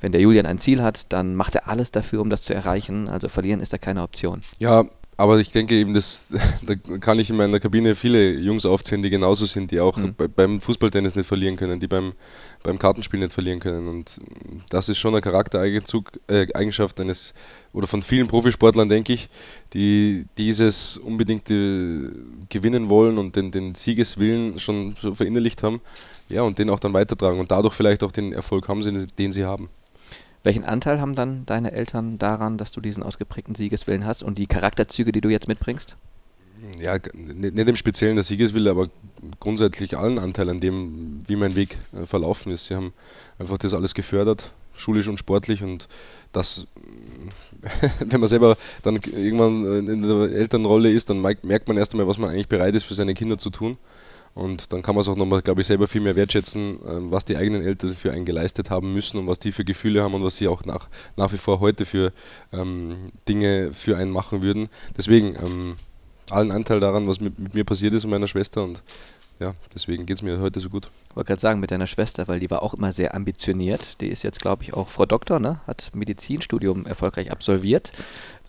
wenn 0.00 0.12
der 0.16 0.22
Julian 0.22 0.46
ein 0.46 0.58
Ziel 0.58 0.82
hat, 0.82 1.12
dann 1.12 1.34
macht 1.34 1.56
er 1.56 1.68
alles 1.68 1.90
dafür, 1.90 2.22
um 2.22 2.30
das 2.30 2.40
zu 2.40 2.54
erreichen. 2.54 3.06
Also 3.06 3.28
verlieren 3.28 3.60
ist 3.60 3.74
da 3.74 3.76
keine 3.76 4.02
Option. 4.02 4.40
Ja, 4.58 4.86
aber 5.18 5.38
ich 5.40 5.50
denke 5.50 5.74
eben, 5.74 5.92
das, 5.92 6.34
da 6.66 6.74
kann 6.74 7.18
ich 7.18 7.28
in 7.28 7.36
meiner 7.36 7.60
Kabine 7.60 7.94
viele 7.94 8.32
Jungs 8.32 8.64
aufzählen, 8.64 9.02
die 9.02 9.10
genauso 9.10 9.44
sind, 9.44 9.70
die 9.72 9.78
auch 9.78 9.98
mhm. 9.98 10.14
bei, 10.14 10.26
beim 10.26 10.58
Fußballtennis 10.58 11.16
nicht 11.16 11.26
verlieren 11.26 11.56
können, 11.56 11.80
die 11.80 11.86
beim, 11.86 12.14
beim 12.62 12.78
Kartenspiel 12.78 13.20
nicht 13.20 13.32
verlieren 13.34 13.60
können. 13.60 13.88
Und 13.88 14.18
das 14.70 14.88
ist 14.88 14.96
schon 14.96 15.12
eine 15.12 15.20
Charaktereigenschaft 15.20 16.98
äh, 16.98 17.02
eines 17.02 17.34
oder 17.74 17.86
von 17.86 18.00
vielen 18.00 18.26
Profisportlern, 18.26 18.88
denke 18.88 19.12
ich, 19.12 19.28
die 19.74 20.24
dieses 20.38 20.96
unbedingte 20.96 22.10
gewinnen 22.48 22.88
wollen 22.88 23.18
und 23.18 23.36
den, 23.36 23.50
den 23.50 23.74
Siegeswillen 23.74 24.58
schon 24.60 24.96
so 24.98 25.14
verinnerlicht 25.14 25.62
haben. 25.62 25.82
Ja, 26.30 26.40
und 26.40 26.58
den 26.58 26.70
auch 26.70 26.80
dann 26.80 26.94
weitertragen 26.94 27.38
und 27.38 27.50
dadurch 27.50 27.74
vielleicht 27.74 28.02
auch 28.02 28.12
den 28.12 28.32
Erfolg 28.32 28.66
haben, 28.68 28.82
den 29.18 29.32
sie 29.32 29.44
haben. 29.44 29.68
Welchen 30.46 30.64
Anteil 30.64 31.00
haben 31.00 31.16
dann 31.16 31.44
deine 31.44 31.72
Eltern 31.72 32.18
daran, 32.20 32.56
dass 32.56 32.70
du 32.70 32.80
diesen 32.80 33.02
ausgeprägten 33.02 33.56
Siegeswillen 33.56 34.06
hast 34.06 34.22
und 34.22 34.38
die 34.38 34.46
Charakterzüge, 34.46 35.10
die 35.10 35.20
du 35.20 35.28
jetzt 35.28 35.48
mitbringst? 35.48 35.96
Ja, 36.78 36.98
nicht 37.12 37.58
im 37.58 37.74
Speziellen 37.74 38.14
der 38.14 38.22
Siegeswille, 38.22 38.70
aber 38.70 38.86
grundsätzlich 39.40 39.98
allen 39.98 40.20
Anteil 40.20 40.48
an 40.48 40.60
dem, 40.60 41.18
wie 41.26 41.34
mein 41.34 41.56
Weg 41.56 41.78
äh, 41.92 42.06
verlaufen 42.06 42.52
ist. 42.52 42.66
Sie 42.66 42.76
haben 42.76 42.92
einfach 43.40 43.58
das 43.58 43.74
alles 43.74 43.92
gefördert, 43.92 44.52
schulisch 44.76 45.08
und 45.08 45.18
sportlich 45.18 45.64
und 45.64 45.88
das, 46.30 46.68
wenn 47.98 48.20
man 48.20 48.28
selber 48.28 48.56
dann 48.82 48.94
irgendwann 48.94 49.88
in 49.88 50.02
der 50.02 50.30
Elternrolle 50.30 50.92
ist, 50.92 51.10
dann 51.10 51.22
merkt 51.22 51.66
man 51.66 51.76
erst 51.76 51.92
einmal, 51.92 52.06
was 52.06 52.18
man 52.18 52.30
eigentlich 52.30 52.46
bereit 52.46 52.76
ist 52.76 52.84
für 52.84 52.94
seine 52.94 53.14
Kinder 53.14 53.36
zu 53.36 53.50
tun. 53.50 53.78
Und 54.36 54.70
dann 54.74 54.82
kann 54.82 54.94
man 54.94 55.00
es 55.00 55.08
auch 55.08 55.16
nochmal, 55.16 55.40
glaube 55.40 55.62
ich, 55.62 55.66
selber 55.66 55.88
viel 55.88 56.02
mehr 56.02 56.14
wertschätzen, 56.14 56.78
ähm, 56.86 57.10
was 57.10 57.24
die 57.24 57.38
eigenen 57.38 57.62
Eltern 57.62 57.94
für 57.94 58.12
einen 58.12 58.26
geleistet 58.26 58.68
haben 58.68 58.92
müssen 58.92 59.16
und 59.16 59.26
was 59.26 59.38
die 59.38 59.50
für 59.50 59.64
Gefühle 59.64 60.02
haben 60.02 60.12
und 60.12 60.22
was 60.22 60.36
sie 60.36 60.46
auch 60.46 60.66
nach, 60.66 60.88
nach 61.16 61.32
wie 61.32 61.38
vor 61.38 61.60
heute 61.60 61.86
für 61.86 62.12
ähm, 62.52 63.12
Dinge 63.26 63.72
für 63.72 63.96
einen 63.96 64.10
machen 64.10 64.42
würden. 64.42 64.68
Deswegen 64.94 65.36
ähm, 65.36 65.76
allen 66.28 66.50
Anteil 66.50 66.80
daran, 66.80 67.08
was 67.08 67.18
mit, 67.18 67.38
mit, 67.38 67.54
mir 67.54 67.64
passiert 67.64 67.94
ist 67.94 68.04
und 68.04 68.10
meiner 68.10 68.26
Schwester 68.26 68.62
und 68.62 68.82
ja, 69.38 69.54
deswegen 69.74 70.04
geht 70.04 70.18
es 70.18 70.22
mir 70.22 70.38
heute 70.38 70.60
so 70.60 70.68
gut. 70.68 70.90
Ich 71.08 71.16
wollte 71.16 71.28
gerade 71.28 71.40
sagen, 71.40 71.60
mit 71.60 71.70
deiner 71.70 71.86
Schwester, 71.86 72.28
weil 72.28 72.38
die 72.38 72.50
war 72.50 72.62
auch 72.62 72.74
immer 72.74 72.92
sehr 72.92 73.14
ambitioniert. 73.14 74.02
Die 74.02 74.08
ist 74.08 74.22
jetzt, 74.22 74.40
glaube 74.40 74.64
ich, 74.64 74.74
auch 74.74 74.90
Frau 74.90 75.06
Doktor, 75.06 75.40
ne? 75.40 75.60
hat 75.66 75.90
Medizinstudium 75.94 76.84
erfolgreich 76.84 77.30
absolviert. 77.30 77.92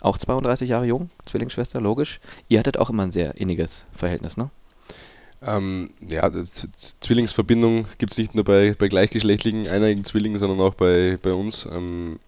Auch 0.02 0.18
32 0.18 0.70
Jahre 0.70 0.86
jung, 0.86 1.10
Zwillingsschwester, 1.26 1.80
logisch. 1.80 2.20
Ihr 2.50 2.60
hattet 2.60 2.78
auch 2.78 2.90
immer 2.90 3.04
ein 3.04 3.12
sehr 3.14 3.36
inniges 3.36 3.86
Verhältnis, 3.94 4.36
ne? 4.36 4.50
Ähm, 5.46 5.92
ja, 6.08 6.32
Zwillingsverbindung 7.00 7.86
gibt 8.00 8.12
es 8.12 8.18
nicht 8.18 8.34
nur 8.34 8.44
bei, 8.44 8.76
bei 8.78 8.88
gleichgeschlechtlichen 8.88 9.68
einigen 9.68 10.04
Zwillingen, 10.04 10.40
sondern 10.40 10.60
auch 10.62 10.74
bei, 10.74 11.18
bei 11.22 11.34
uns. 11.34 11.68
Ähm, 11.72 12.20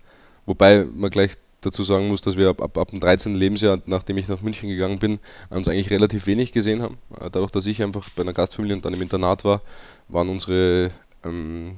wobei 0.46 0.86
man 0.86 1.10
gleich 1.10 1.32
dazu 1.62 1.84
sagen 1.84 2.08
muss, 2.08 2.22
dass 2.22 2.38
wir 2.38 2.50
ab, 2.50 2.62
ab, 2.62 2.78
ab 2.78 2.90
dem 2.92 3.00
13. 3.00 3.36
Lebensjahr, 3.36 3.82
nachdem 3.86 4.18
ich 4.18 4.28
nach 4.28 4.42
München 4.42 4.70
gegangen 4.70 5.00
bin, 5.00 5.20
uns 5.50 5.68
eigentlich 5.68 5.90
relativ 5.90 6.28
wenig 6.28 6.52
gesehen 6.52 6.82
haben. 6.82 6.98
Äh, 7.20 7.30
dadurch, 7.32 7.52
dass 7.52 7.66
ich 7.66 7.82
einfach 7.84 8.10
bei 8.16 8.22
einer 8.22 8.34
Gastfamilie 8.34 8.76
und 8.76 8.86
dann 8.86 8.94
im 8.94 9.02
Internat 9.02 9.44
war, 9.44 9.62
waren 10.08 10.30
unsere, 10.30 10.92
ähm, 11.24 11.78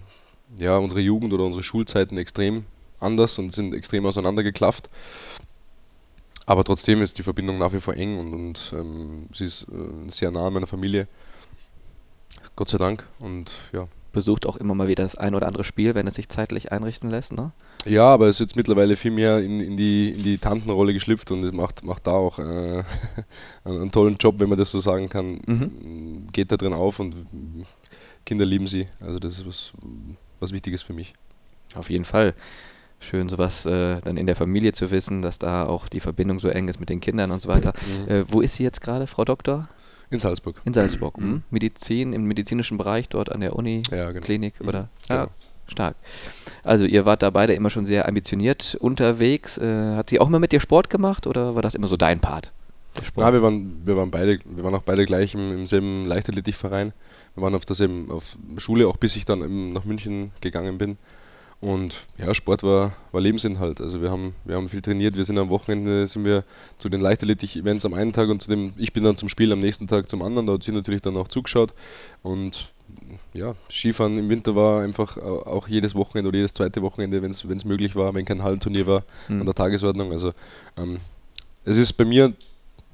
ja, 0.58 0.78
unsere 0.78 1.02
Jugend 1.02 1.34
oder 1.34 1.46
unsere 1.46 1.64
Schulzeiten 1.64 2.18
extrem 2.18 2.66
anders 3.00 3.40
und 3.40 3.52
sind 3.52 3.74
extrem 3.74 4.06
auseinandergeklafft. 4.06 4.90
Aber 6.52 6.66
trotzdem 6.66 7.02
ist 7.02 7.18
die 7.18 7.24
Verbindung 7.24 7.58
nach 7.60 7.72
wie 7.72 7.80
vor 7.80 7.94
eng 7.94 8.20
und, 8.20 8.34
und 8.34 8.74
ähm, 8.76 9.28
sie 9.34 9.46
ist 9.46 9.70
äh, 9.70 10.10
sehr 10.10 10.32
nah 10.32 10.48
an 10.48 10.54
meiner 10.54 10.68
Familie. 10.68 11.08
Gott 12.58 12.68
sei 12.68 12.78
Dank. 12.78 13.08
Und 13.22 13.54
ja. 13.72 13.88
Besucht 14.12 14.46
auch 14.46 14.58
immer 14.58 14.76
mal 14.76 14.90
wieder 14.90 15.04
das 15.04 15.16
ein 15.16 15.34
oder 15.34 15.48
andere 15.48 15.64
Spiel, 15.64 15.96
wenn 15.96 16.08
es 16.08 16.16
sich 16.16 16.28
zeitlich 16.28 16.74
einrichten 16.74 17.10
lässt, 17.10 17.32
ne? 17.32 17.54
Ja, 17.86 18.04
aber 18.04 18.28
es 18.28 18.36
ist 18.36 18.40
jetzt 18.42 18.56
mittlerweile 18.58 18.98
viel 18.98 19.12
mehr 19.12 19.40
in, 19.40 19.62
in, 19.62 19.78
die, 19.78 20.10
in 20.10 20.24
die 20.24 20.40
Tantenrolle 20.40 20.94
geschlüpft 20.94 21.32
und 21.32 21.50
macht, 21.54 21.86
macht 21.86 22.06
da 22.06 22.12
auch 22.12 22.38
äh, 22.38 22.84
einen, 23.64 23.94
tollen 23.94 24.18
Job, 24.18 24.36
wenn 24.40 24.50
man 24.50 24.60
das 24.60 24.72
so 24.72 24.82
sagen 24.82 25.08
kann. 25.08 25.40
Mhm. 25.46 26.28
Geht 26.34 26.52
da 26.52 26.58
drin 26.58 26.74
auf 26.74 27.00
und 27.00 27.16
Kinder 28.26 28.46
lieben 28.46 28.68
sie. 28.68 28.90
Also 29.00 29.20
das 29.20 29.38
ist 29.38 29.48
was, 29.48 29.72
was 30.42 30.52
Wichtiges 30.52 30.82
für 30.82 30.92
mich. 30.92 31.14
Auf 31.76 31.90
jeden 31.90 32.04
Fall. 32.04 32.34
Schön, 33.02 33.30
sowas 33.30 33.66
äh, 33.66 34.00
dann 34.02 34.16
in 34.16 34.28
der 34.28 34.36
Familie 34.36 34.74
zu 34.74 34.92
wissen, 34.92 35.24
dass 35.24 35.40
da 35.40 35.66
auch 35.66 35.90
die 35.90 36.00
Verbindung 36.00 36.40
so 36.40 36.50
eng 36.50 36.68
ist 36.68 36.80
mit 36.80 36.90
den 36.90 37.00
Kindern 37.00 37.32
und 37.32 37.42
so 37.42 37.50
weiter. 37.50 37.74
Mhm. 38.06 38.12
Äh, 38.14 38.26
wo 38.32 38.42
ist 38.42 38.54
sie 38.54 38.64
jetzt 38.64 38.80
gerade, 38.80 39.08
Frau 39.08 39.26
Doktor? 39.26 39.68
In 40.12 40.20
Salzburg. 40.20 40.62
In 40.66 40.74
Salzburg. 40.74 41.18
Mhm. 41.18 41.42
Medizin, 41.50 42.14
im 42.14 42.26
medizinischen 42.26 42.78
Bereich 42.78 43.10
dort 43.10 43.32
an 43.32 43.42
der 43.42 43.56
Uni, 43.56 43.82
ja, 43.90 44.12
genau. 44.12 44.24
Klinik 44.24 44.62
mhm. 44.62 44.68
oder? 44.68 44.90
Ja, 45.10 45.24
genau. 45.24 45.32
stark. 45.68 45.96
Also 46.64 46.86
ihr 46.86 47.08
wart 47.08 47.24
da 47.24 47.32
beide 47.32 47.54
immer 47.54 47.72
schon 47.72 47.88
sehr 47.88 48.08
ambitioniert 48.08 48.78
unterwegs. 48.80 49.58
Äh, 49.58 49.96
hat 49.96 50.12
sie 50.12 50.20
auch 50.20 50.28
immer 50.28 50.40
mit 50.40 50.52
dir 50.52 50.60
Sport 50.60 50.92
gemacht 50.92 51.26
oder 51.26 51.56
war 51.56 51.64
das 51.64 51.74
immer 51.74 51.88
so 51.88 51.98
dein 51.98 52.20
Part? 52.20 52.54
Ja, 53.18 53.34
wir 53.34 53.42
waren, 53.42 53.82
wir 53.84 53.98
waren 53.98 54.12
beide, 54.12 54.38
wir 54.46 54.64
waren 54.64 54.76
auch 54.76 54.84
beide 54.84 55.06
gleich 55.06 55.34
im, 55.34 55.52
im 55.52 55.66
selben 55.66 56.06
Leichtathletikverein. 56.06 56.94
Wir 57.34 57.44
waren 57.44 57.56
auf 57.56 57.66
derselben 57.66 58.12
auf 58.12 58.38
Schule, 58.58 58.88
auch 58.88 58.98
bis 58.98 59.16
ich 59.16 59.26
dann 59.26 59.74
nach 59.74 59.86
München 59.86 60.32
gegangen 60.42 60.78
bin. 60.78 60.98
Und 61.62 61.96
ja, 62.18 62.34
Sport 62.34 62.64
war, 62.64 62.94
war 63.12 63.22
Lebensinhalt. 63.22 63.82
Also 63.82 64.02
wir 64.02 64.10
haben, 64.10 64.34
wir 64.46 64.56
haben 64.56 64.68
viel 64.68 64.82
trainiert. 64.82 65.16
Wir 65.16 65.26
sind 65.26 65.38
am 65.38 65.52
Wochenende 65.52 66.08
sind 66.08 66.26
wir 66.26 66.44
zu 66.80 66.90
den 66.90 67.02
Leichtathletik-Events 67.02 67.86
am 67.86 67.94
einen 67.94 68.14
Tag 68.14 68.30
und 68.30 68.42
zu 68.42 68.50
dem, 68.50 68.74
ich 68.78 68.94
bin 68.94 69.04
dann 69.04 69.16
zum 69.16 69.30
Spiel 69.30 69.52
am 69.54 69.60
nächsten 69.60 69.86
Tag 69.86 70.10
zum 70.10 70.24
anderen. 70.24 70.48
Da 70.48 70.54
hat 70.54 70.64
sie 70.64 70.72
natürlich 70.72 71.02
dann 71.02 71.16
auch 71.18 71.28
zugeschaut. 71.28 71.76
Und 72.24 72.74
ja, 73.34 73.54
Skifahren 73.70 74.18
im 74.18 74.30
Winter 74.30 74.56
war 74.56 74.82
einfach 74.82 75.18
auch 75.18 75.68
jedes 75.68 75.94
Wochenende 75.94 76.30
oder 76.30 76.38
jedes 76.38 76.54
zweite 76.54 76.82
Wochenende, 76.82 77.22
wenn 77.22 77.32
es 77.32 77.66
möglich 77.66 77.96
war, 77.96 78.14
wenn 78.16 78.26
kein 78.26 78.42
Hallenturnier 78.42 78.88
war, 78.88 79.04
mhm. 79.28 79.42
an 79.42 79.46
der 79.46 79.56
Tagesordnung. 79.56 80.12
Also 80.12 80.34
ähm, 80.78 80.98
es 81.64 81.78
ist 81.78 81.94
bei 81.94 82.06
mir 82.06 82.34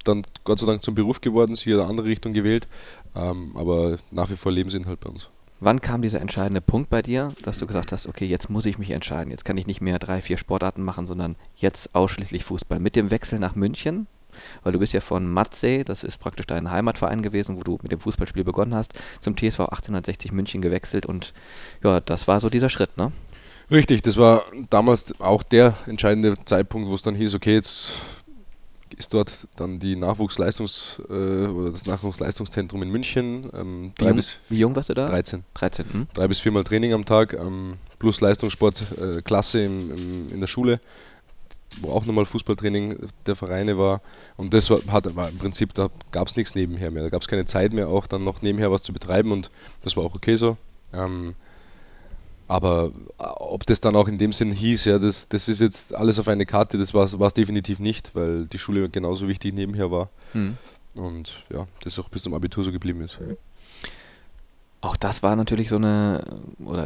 dann 0.04 0.24
Gott 0.44 0.60
sei 0.60 0.66
Dank 0.66 0.84
zum 0.84 0.94
Beruf 0.94 1.22
geworden, 1.22 1.56
sie 1.56 1.74
hat 1.74 1.80
eine 1.80 1.90
andere 1.90 2.08
Richtung 2.08 2.34
gewählt, 2.34 2.68
ähm, 3.16 3.56
aber 3.56 3.98
nach 4.12 4.30
wie 4.30 4.36
vor 4.36 4.52
Lebensinhalt 4.52 5.00
bei 5.00 5.10
uns. 5.10 5.30
Wann 5.60 5.82
kam 5.82 6.04
dieser 6.04 6.22
entscheidende 6.22 6.62
Punkt 6.62 6.90
bei 6.90 7.02
dir, 7.02 7.34
dass 7.44 7.58
du 7.58 7.66
gesagt 7.66 7.92
hast, 7.92 8.08
okay, 8.08 8.26
jetzt 8.26 8.50
muss 8.50 8.68
ich 8.68 8.78
mich 8.78 8.92
entscheiden, 8.92 9.32
jetzt 9.32 9.44
kann 9.44 9.58
ich 9.58 9.66
nicht 9.66 9.82
mehr 9.82 9.98
drei, 9.98 10.22
vier 10.22 10.38
Sportarten 10.38 10.84
machen, 10.84 11.08
sondern 11.08 11.36
jetzt 11.56 11.96
ausschließlich 11.96 12.44
Fußball. 12.44 12.80
Mit 12.80 12.96
dem 12.96 13.10
Wechsel 13.10 13.40
nach 13.40 13.56
München, 13.56 14.06
weil 14.64 14.74
du 14.74 14.80
bist 14.80 14.94
ja 14.94 15.02
von 15.02 15.32
Matzee, 15.32 15.84
das 15.84 16.04
ist 16.04 16.20
praktisch 16.20 16.46
dein 16.46 16.70
Heimatverein 16.70 17.24
gewesen, 17.24 17.58
wo 17.58 17.64
du 17.64 17.80
mit 17.82 17.92
dem 17.92 18.00
Fußballspiel 18.00 18.44
begonnen 18.44 18.76
hast, 18.76 18.94
zum 19.20 19.36
TSV 19.36 19.62
1860 19.62 20.32
München 20.32 20.62
gewechselt 20.62 21.08
und 21.08 21.34
ja, 21.84 22.02
das 22.02 22.28
war 22.28 22.40
so 22.40 22.50
dieser 22.50 22.70
Schritt, 22.70 22.96
ne? 22.98 23.12
Richtig, 23.70 24.02
das 24.04 24.16
war 24.16 24.44
damals 24.70 25.20
auch 25.20 25.44
der 25.44 25.76
entscheidende 25.88 26.36
Zeitpunkt, 26.46 26.88
wo 26.88 26.96
es 26.96 27.02
dann 27.02 27.16
hieß, 27.16 27.34
okay, 27.34 27.56
jetzt 27.56 27.94
ist 28.96 29.14
dort 29.14 29.48
dann 29.56 29.80
die 29.80 29.96
Nachwuchsleistungs- 29.96 31.00
äh, 31.10 31.48
oder 31.48 31.72
das 31.72 31.86
Nachwuchsleistungszentrum 31.86 32.82
in 32.84 32.90
München. 32.90 33.50
Ähm, 33.54 33.92
wie, 33.98 34.06
jung, 34.06 34.22
wie, 34.50 34.60
jung, 34.60 34.76
warst 34.76 34.90
du 34.90 34.94
da? 34.94 35.08
13. 35.08 35.44
13. 35.54 35.86
Hm? 35.92 36.08
Drei 36.14 36.28
bis 36.28 36.40
viermal 36.40 36.64
Training 36.64 36.94
am 36.94 37.06
Tag, 37.06 37.34
ähm, 37.34 37.76
plus 38.00 38.22
Leistungssportklasse 38.22 39.60
äh, 39.62 39.66
in 39.66 40.40
der 40.40 40.48
Schule, 40.48 40.80
wo 41.82 41.92
auch 41.92 42.06
nochmal 42.06 42.26
Fußballtraining 42.26 42.98
der 43.26 43.36
Vereine 43.36 43.78
war. 43.78 44.02
Und 44.36 44.54
das 44.54 44.70
war, 44.70 44.80
hat, 44.88 45.16
war 45.16 45.30
im 45.30 45.38
Prinzip, 45.38 45.74
da 45.74 45.90
gab 46.12 46.28
es 46.28 46.36
nichts 46.36 46.56
nebenher 46.56 46.92
mehr. 46.92 47.04
Da 47.04 47.10
gab 47.10 47.22
es 47.22 47.28
keine 47.28 47.46
Zeit 47.46 47.74
mehr, 47.74 47.88
auch 47.88 48.08
dann 48.08 48.24
noch 48.24 48.42
nebenher 48.42 48.72
was 48.72 48.84
zu 48.84 48.94
betreiben 48.94 49.32
und 49.32 49.52
das 49.84 49.98
war 49.98 50.04
auch 50.04 50.16
okay 50.16 50.36
so. 50.36 50.58
Ähm, 50.94 51.36
aber 52.48 52.92
äh, 53.20 53.24
ob 53.24 53.66
das 53.66 53.82
dann 53.82 53.96
auch 53.96 54.08
in 54.08 54.18
dem 54.18 54.34
Sinn 54.34 54.52
hieß, 54.52 54.86
ja, 54.86 55.00
das, 55.00 55.28
das 55.28 55.48
ist 55.48 55.62
jetzt 55.62 55.94
alles 55.94 56.20
auf 56.20 56.28
eine 56.28 56.46
Karte, 56.46 56.78
das 56.78 56.94
war 56.94 57.04
es 57.04 57.34
definitiv 57.34 57.80
nicht, 57.80 58.16
weil 58.16 58.46
die 58.46 58.60
Schule 58.60 58.90
genauso 58.90 59.28
wichtig 59.28 59.54
nebenher 59.54 59.92
war. 59.92 60.10
Mhm. 60.34 60.58
Und 60.96 61.44
ja, 61.54 61.68
das 61.82 62.00
auch 62.00 62.10
bis 62.10 62.24
zum 62.24 62.34
Abitur 62.34 62.64
so 62.64 62.72
geblieben 62.72 63.02
ist. 63.02 63.20
Auch 64.82 64.96
das 64.96 65.22
war 65.22 65.36
natürlich 65.36 65.70
so 65.70 65.76
eine, 65.76 66.24
oder 66.64 66.86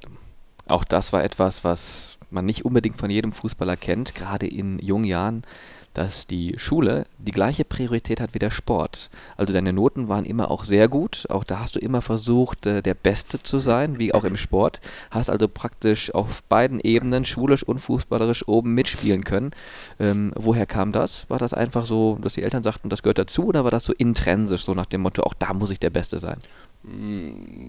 auch 0.67 0.83
das 0.83 1.13
war 1.13 1.23
etwas, 1.23 1.63
was 1.63 2.17
man 2.29 2.45
nicht 2.45 2.65
unbedingt 2.65 2.97
von 2.97 3.09
jedem 3.09 3.31
Fußballer 3.31 3.77
kennt, 3.77 4.15
gerade 4.15 4.47
in 4.47 4.79
jungen 4.79 5.05
Jahren 5.05 5.43
dass 5.93 6.27
die 6.27 6.55
Schule 6.57 7.05
die 7.17 7.31
gleiche 7.31 7.65
Priorität 7.65 8.21
hat 8.21 8.33
wie 8.33 8.39
der 8.39 8.51
Sport. 8.51 9.09
Also 9.37 9.53
deine 9.53 9.73
Noten 9.73 10.07
waren 10.07 10.25
immer 10.25 10.51
auch 10.51 10.63
sehr 10.63 10.87
gut. 10.87 11.25
Auch 11.29 11.43
da 11.43 11.59
hast 11.59 11.75
du 11.75 11.79
immer 11.79 12.01
versucht, 12.01 12.65
äh, 12.65 12.81
der 12.81 12.93
Beste 12.93 13.41
zu 13.43 13.59
sein, 13.59 13.99
wie 13.99 14.13
auch 14.13 14.23
im 14.23 14.37
Sport. 14.37 14.81
Hast 15.09 15.29
also 15.29 15.47
praktisch 15.47 16.13
auf 16.13 16.43
beiden 16.43 16.79
Ebenen, 16.79 17.25
schulisch 17.25 17.63
und 17.63 17.79
fußballerisch, 17.79 18.47
oben 18.47 18.73
mitspielen 18.73 19.23
können. 19.23 19.51
Ähm, 19.99 20.31
woher 20.35 20.65
kam 20.65 20.91
das? 20.91 21.29
War 21.29 21.39
das 21.39 21.53
einfach 21.53 21.85
so, 21.85 22.17
dass 22.21 22.33
die 22.33 22.43
Eltern 22.43 22.63
sagten, 22.63 22.89
das 22.89 23.03
gehört 23.03 23.17
dazu 23.17 23.45
oder 23.45 23.63
war 23.63 23.71
das 23.71 23.85
so 23.85 23.93
intrinsisch, 23.93 24.63
so 24.63 24.73
nach 24.73 24.85
dem 24.85 25.01
Motto, 25.01 25.23
auch 25.23 25.33
da 25.33 25.53
muss 25.53 25.71
ich 25.71 25.79
der 25.79 25.89
Beste 25.89 26.19
sein? 26.19 26.39
Hm, 26.83 27.67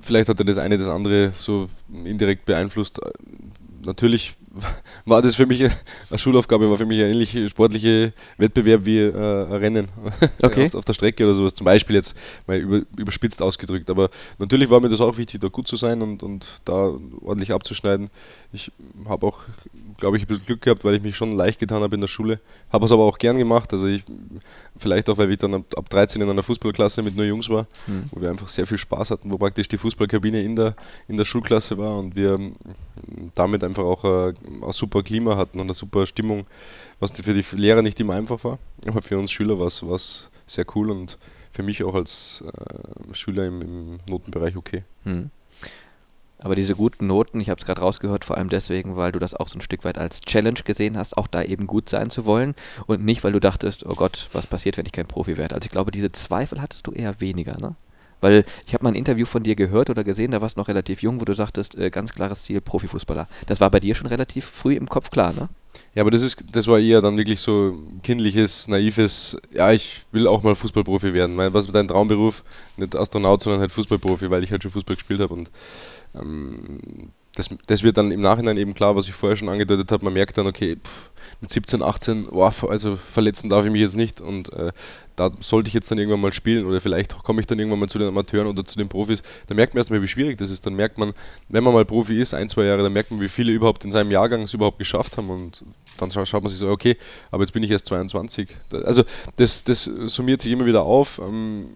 vielleicht 0.00 0.28
hat 0.28 0.38
er 0.38 0.44
das 0.44 0.58
eine 0.58 0.78
das 0.78 0.88
andere 0.88 1.32
so 1.38 1.68
indirekt 1.92 2.46
beeinflusst. 2.46 3.00
Natürlich 3.84 4.36
war 5.04 5.22
das 5.22 5.34
für 5.34 5.46
mich 5.46 5.62
eine 5.62 6.18
Schulaufgabe, 6.18 6.68
war 6.70 6.76
für 6.76 6.86
mich 6.86 7.00
ein 7.00 7.10
ähnlicher 7.10 7.48
sportlicher 7.48 8.12
Wettbewerb 8.38 8.84
wie 8.84 8.98
äh, 8.98 9.12
ein 9.12 9.52
Rennen 9.52 9.88
okay. 10.42 10.66
auf, 10.66 10.74
auf, 10.74 10.84
der 10.84 10.94
Strecke 10.94 11.24
oder 11.24 11.34
sowas. 11.34 11.54
Zum 11.54 11.64
Beispiel 11.64 11.96
jetzt 11.96 12.16
mal 12.46 12.58
über, 12.58 12.82
überspitzt 12.96 13.42
ausgedrückt. 13.42 13.90
Aber 13.90 14.10
natürlich 14.38 14.70
war 14.70 14.80
mir 14.80 14.88
das 14.88 15.00
auch 15.00 15.16
wichtig, 15.16 15.40
da 15.40 15.48
gut 15.48 15.68
zu 15.68 15.76
sein 15.76 16.02
und, 16.02 16.22
und 16.22 16.46
da 16.64 16.92
ordentlich 17.22 17.52
abzuschneiden. 17.52 18.10
Ich 18.52 18.70
habe 19.06 19.26
auch, 19.26 19.40
glaube 19.98 20.16
ich, 20.16 20.24
ein 20.24 20.26
bisschen 20.26 20.46
Glück 20.46 20.62
gehabt, 20.62 20.84
weil 20.84 20.94
ich 20.94 21.02
mich 21.02 21.16
schon 21.16 21.32
leicht 21.32 21.58
getan 21.58 21.82
habe 21.82 21.94
in 21.94 22.00
der 22.00 22.08
Schule. 22.08 22.40
Habe 22.72 22.84
es 22.84 22.92
aber 22.92 23.04
auch 23.04 23.18
gern 23.18 23.38
gemacht. 23.38 23.72
Also 23.72 23.86
ich, 23.86 24.04
vielleicht 24.76 25.08
auch, 25.08 25.18
weil 25.18 25.30
ich 25.30 25.38
dann 25.38 25.54
ab, 25.54 25.64
ab 25.76 25.88
13 25.88 26.22
in 26.22 26.28
einer 26.28 26.42
Fußballklasse 26.42 27.02
mit 27.02 27.16
nur 27.16 27.26
Jungs 27.26 27.48
war, 27.48 27.66
mhm. 27.86 28.04
wo 28.10 28.20
wir 28.20 28.30
einfach 28.30 28.48
sehr 28.48 28.66
viel 28.66 28.78
Spaß 28.78 29.10
hatten, 29.10 29.30
wo 29.30 29.38
praktisch 29.38 29.68
die 29.68 29.78
Fußballkabine 29.78 30.42
in 30.42 30.56
der, 30.56 30.74
in 31.08 31.16
der 31.16 31.24
Schulklasse 31.24 31.78
war 31.78 31.98
und 31.98 32.16
wir 32.16 32.38
damit 33.34 33.64
einfach 33.64 33.84
auch 33.84 34.04
äh, 34.04 34.34
ein 34.62 34.72
super 34.72 35.02
Klima 35.02 35.36
hatten 35.36 35.58
und 35.58 35.66
eine 35.66 35.74
super 35.74 36.06
Stimmung, 36.06 36.46
was 36.98 37.12
für 37.12 37.34
die 37.34 37.44
Lehrer 37.56 37.82
nicht 37.82 37.98
immer 38.00 38.14
einfach 38.14 38.42
war. 38.44 38.58
Aber 38.86 39.02
für 39.02 39.18
uns 39.18 39.30
Schüler 39.30 39.58
war 39.58 39.66
es 39.66 40.30
sehr 40.46 40.66
cool 40.74 40.90
und 40.90 41.18
für 41.52 41.62
mich 41.62 41.82
auch 41.84 41.94
als 41.94 42.44
äh, 42.46 43.14
Schüler 43.14 43.46
im, 43.46 43.60
im, 43.62 43.98
Notenbereich 44.08 44.56
okay. 44.56 44.84
Mhm. 45.04 45.30
Aber 46.38 46.56
diese 46.56 46.74
guten 46.74 47.06
Noten, 47.06 47.38
ich 47.40 47.50
habe 47.50 47.58
es 47.58 47.66
gerade 47.66 47.82
rausgehört, 47.82 48.24
vor 48.24 48.38
allem 48.38 48.48
deswegen, 48.48 48.96
weil 48.96 49.12
du 49.12 49.18
das 49.18 49.34
auch 49.34 49.48
so 49.48 49.58
ein 49.58 49.60
Stück 49.60 49.84
weit 49.84 49.98
als 49.98 50.20
Challenge 50.20 50.60
gesehen 50.64 50.96
hast, 50.96 51.18
auch 51.18 51.26
da 51.26 51.42
eben 51.42 51.66
gut 51.66 51.90
sein 51.90 52.08
zu 52.08 52.24
wollen 52.24 52.54
und 52.86 53.04
nicht, 53.04 53.22
weil 53.24 53.32
du 53.32 53.40
dachtest, 53.40 53.84
oh 53.84 53.94
Gott, 53.94 54.28
was 54.32 54.46
passiert, 54.46 54.78
wenn 54.78 54.86
ich 54.86 54.92
kein 54.92 55.06
Profi 55.06 55.36
werde. 55.36 55.54
Also 55.54 55.66
ich 55.66 55.70
glaube, 55.70 55.90
diese 55.90 56.12
Zweifel 56.12 56.62
hattest 56.62 56.86
du 56.86 56.92
eher 56.92 57.20
weniger, 57.20 57.58
ne? 57.58 57.74
Weil 58.20 58.44
ich 58.66 58.74
habe 58.74 58.84
mal 58.84 58.90
ein 58.90 58.96
Interview 58.96 59.26
von 59.26 59.42
dir 59.42 59.56
gehört 59.56 59.90
oder 59.90 60.04
gesehen, 60.04 60.30
da 60.30 60.40
warst 60.40 60.56
du 60.56 60.60
noch 60.60 60.68
relativ 60.68 61.02
jung, 61.02 61.20
wo 61.20 61.24
du 61.24 61.34
sagtest, 61.34 61.76
äh, 61.76 61.90
ganz 61.90 62.12
klares 62.12 62.44
Ziel, 62.44 62.60
Profifußballer. 62.60 63.28
Das 63.46 63.60
war 63.60 63.70
bei 63.70 63.80
dir 63.80 63.94
schon 63.94 64.06
relativ 64.06 64.44
früh 64.44 64.74
im 64.74 64.88
Kopf 64.88 65.10
klar, 65.10 65.32
ne? 65.32 65.48
Ja, 65.94 66.02
aber 66.02 66.10
das 66.10 66.22
ist, 66.22 66.44
das 66.52 66.66
war 66.68 66.78
eher 66.78 67.00
dann 67.02 67.16
wirklich 67.16 67.40
so 67.40 67.76
kindliches, 68.02 68.68
naives, 68.68 69.36
ja, 69.52 69.72
ich 69.72 70.02
will 70.12 70.26
auch 70.26 70.42
mal 70.42 70.54
Fußballprofi 70.54 71.14
werden. 71.14 71.34
Mein, 71.34 71.52
was 71.52 71.66
ist 71.66 71.74
dein 71.74 71.88
Traumberuf? 71.88 72.44
Nicht 72.76 72.94
Astronaut, 72.94 73.40
sondern 73.40 73.60
halt 73.60 73.72
Fußballprofi, 73.72 74.30
weil 74.30 74.44
ich 74.44 74.52
halt 74.52 74.62
schon 74.62 74.70
Fußball 74.70 74.96
gespielt 74.96 75.20
habe 75.20 75.34
und 75.34 75.50
ähm, 76.14 77.10
das, 77.40 77.48
das 77.66 77.82
wird 77.82 77.96
dann 77.96 78.10
im 78.10 78.20
Nachhinein 78.20 78.56
eben 78.58 78.74
klar, 78.74 78.96
was 78.96 79.08
ich 79.08 79.14
vorher 79.14 79.36
schon 79.36 79.48
angedeutet 79.48 79.90
habe. 79.90 80.04
Man 80.04 80.12
merkt 80.12 80.36
dann, 80.36 80.46
okay, 80.46 80.76
pff, 80.76 81.10
mit 81.40 81.50
17, 81.50 81.82
18, 81.82 82.28
wow, 82.30 82.64
also 82.64 82.96
verletzen 82.96 83.48
darf 83.48 83.64
ich 83.64 83.72
mich 83.72 83.80
jetzt 83.80 83.96
nicht 83.96 84.20
und 84.20 84.52
äh, 84.52 84.72
da 85.16 85.30
sollte 85.40 85.68
ich 85.68 85.74
jetzt 85.74 85.90
dann 85.90 85.98
irgendwann 85.98 86.20
mal 86.20 86.32
spielen 86.32 86.66
oder 86.66 86.80
vielleicht 86.80 87.22
komme 87.22 87.40
ich 87.40 87.46
dann 87.46 87.58
irgendwann 87.58 87.80
mal 87.80 87.88
zu 87.88 87.98
den 87.98 88.08
Amateuren 88.08 88.46
oder 88.46 88.64
zu 88.64 88.76
den 88.76 88.88
Profis. 88.88 89.22
Da 89.46 89.54
merkt 89.54 89.72
man 89.72 89.80
erstmal, 89.80 90.02
wie 90.02 90.08
schwierig 90.08 90.36
das 90.38 90.50
ist. 90.50 90.66
Dann 90.66 90.74
merkt 90.74 90.98
man, 90.98 91.12
wenn 91.48 91.64
man 91.64 91.72
mal 91.72 91.84
Profi 91.84 92.20
ist, 92.20 92.34
ein, 92.34 92.48
zwei 92.48 92.64
Jahre, 92.64 92.82
dann 92.82 92.92
merkt 92.92 93.10
man, 93.10 93.20
wie 93.20 93.28
viele 93.28 93.52
überhaupt 93.52 93.84
in 93.84 93.90
seinem 93.90 94.10
Jahrgang 94.10 94.42
es 94.42 94.54
überhaupt 94.54 94.78
geschafft 94.78 95.16
haben 95.16 95.30
und 95.30 95.64
dann 95.98 96.10
schaut 96.10 96.42
man 96.42 96.48
sich 96.48 96.58
so, 96.58 96.68
okay, 96.68 96.96
aber 97.30 97.42
jetzt 97.42 97.52
bin 97.52 97.62
ich 97.62 97.70
erst 97.70 97.86
22. 97.86 98.48
Also 98.84 99.04
das, 99.36 99.64
das 99.64 99.84
summiert 99.84 100.42
sich 100.42 100.52
immer 100.52 100.66
wieder 100.66 100.82
auf. 100.82 101.20
Ähm, 101.22 101.66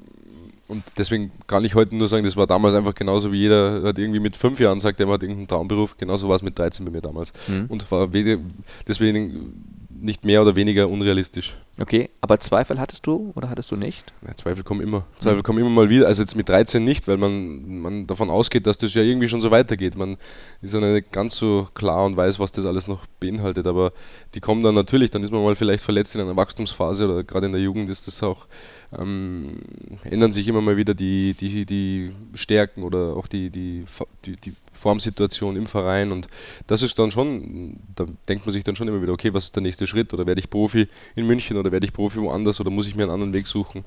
und 0.67 0.83
deswegen 0.97 1.31
kann 1.47 1.65
ich 1.65 1.75
heute 1.75 1.95
nur 1.95 2.09
sagen, 2.09 2.25
das 2.25 2.37
war 2.37 2.47
damals 2.47 2.75
einfach 2.75 2.95
genauso 2.95 3.33
wie 3.33 3.39
jeder 3.39 3.83
hat 3.83 3.99
irgendwie 3.99 4.21
mit 4.21 4.37
fünf 4.37 4.61
Jahren 4.61 4.81
sagt, 4.81 4.99
er 4.99 5.09
hat 5.09 5.23
irgendeinen 5.23 5.49
Traumberuf. 5.49 5.97
Genauso 5.99 6.29
war 6.29 6.37
es 6.37 6.43
mit 6.43 6.59
13 6.59 6.85
bei 6.87 6.91
mir 6.91 7.03
damals. 7.03 7.33
Mhm. 7.49 7.67
Und 7.69 7.91
war 7.91 8.09
deswegen 8.89 9.85
nicht 10.05 10.25
mehr 10.25 10.43
oder 10.43 10.55
weniger 10.55 10.89
unrealistisch. 10.89 11.55
Okay, 11.81 12.11
aber 12.21 12.39
Zweifel 12.39 12.79
hattest 12.79 13.07
du 13.07 13.33
oder 13.35 13.49
hattest 13.49 13.73
du 13.73 13.77
nicht? 13.77 14.13
Ja, 14.27 14.35
Zweifel 14.35 14.63
kommen 14.63 14.81
immer. 14.81 15.05
Zweifel 15.19 15.39
mhm. 15.39 15.43
kommen 15.43 15.59
immer 15.61 15.71
mal 15.71 15.89
wieder. 15.89 16.07
Also 16.07 16.23
jetzt 16.23 16.37
mit 16.37 16.49
13 16.49 16.85
nicht, 16.85 17.09
weil 17.09 17.17
man, 17.17 17.81
man 17.81 18.07
davon 18.07 18.31
ausgeht, 18.31 18.67
dass 18.67 18.79
das 18.79 18.95
ja 18.95 19.03
irgendwie 19.03 19.29
schon 19.29 19.41
so 19.41 19.51
weitergeht. 19.51 19.97
Man 19.97 20.17
ist 20.63 20.75
ja 20.75 20.81
nicht 20.81 21.11
ganz 21.11 21.37
so 21.37 21.69
klar 21.75 22.05
und 22.05 22.17
weiß, 22.17 22.39
was 22.39 22.53
das 22.53 22.67
alles 22.67 22.87
noch 22.87 23.07
beinhaltet. 23.19 23.67
Aber 23.67 23.93
die 24.35 24.41
kommen 24.41 24.63
dann 24.63 24.75
natürlich, 24.75 25.11
dann 25.11 25.23
ist 25.23 25.33
man 25.33 25.43
mal 25.43 25.57
vielleicht 25.57 25.83
verletzt 25.83 26.15
in 26.15 26.21
einer 26.21 26.37
Wachstumsphase 26.37 27.09
oder 27.09 27.25
gerade 27.25 27.47
in 27.47 27.53
der 27.53 27.63
Jugend 27.63 27.89
ist 27.89 28.07
das 28.07 28.23
auch 28.23 28.47
ähm, 28.99 29.61
ändern 30.03 30.33
sich 30.33 30.49
immer 30.49 30.61
mal 30.61 30.77
wieder 30.77 30.95
die, 30.95 31.35
die, 31.35 31.67
die 31.67 32.13
Stärken 32.35 32.83
oder 32.83 33.17
auch 33.17 33.27
die, 33.27 33.51
die, 33.51 33.85
die, 34.25 34.37
die 34.37 34.55
Formsituation 34.73 35.57
im 35.57 35.67
Verein 35.67 36.13
und 36.13 36.29
das 36.67 36.83
ist 36.83 36.99
dann 36.99 37.11
schon, 37.11 37.79
da 37.95 38.07
denkt 38.29 38.47
man 38.47 38.53
sich 38.53 38.65
dann 38.65 38.77
schon 38.77 38.89
immer 38.89 39.01
wieder, 39.01 39.13
okay, 39.13 39.33
was 39.33 39.45
ist 39.45 39.57
der 39.57 39.63
nächste 39.63 39.87
Schritt 39.87 40.13
oder 40.13 40.27
werde 40.27 40.41
ich 40.41 40.51
Profi 40.51 40.89
in 41.15 41.27
München 41.27 41.57
oder 41.57 41.73
werde 41.73 41.87
ich 41.87 41.93
Profi 41.93 42.19
woanders 42.19 42.61
oder 42.61 42.71
muss 42.71 42.87
ich 42.87 42.95
mir 42.95 43.05
einen 43.05 43.13
anderen 43.13 43.33
Weg 43.33 43.47
suchen? 43.47 43.85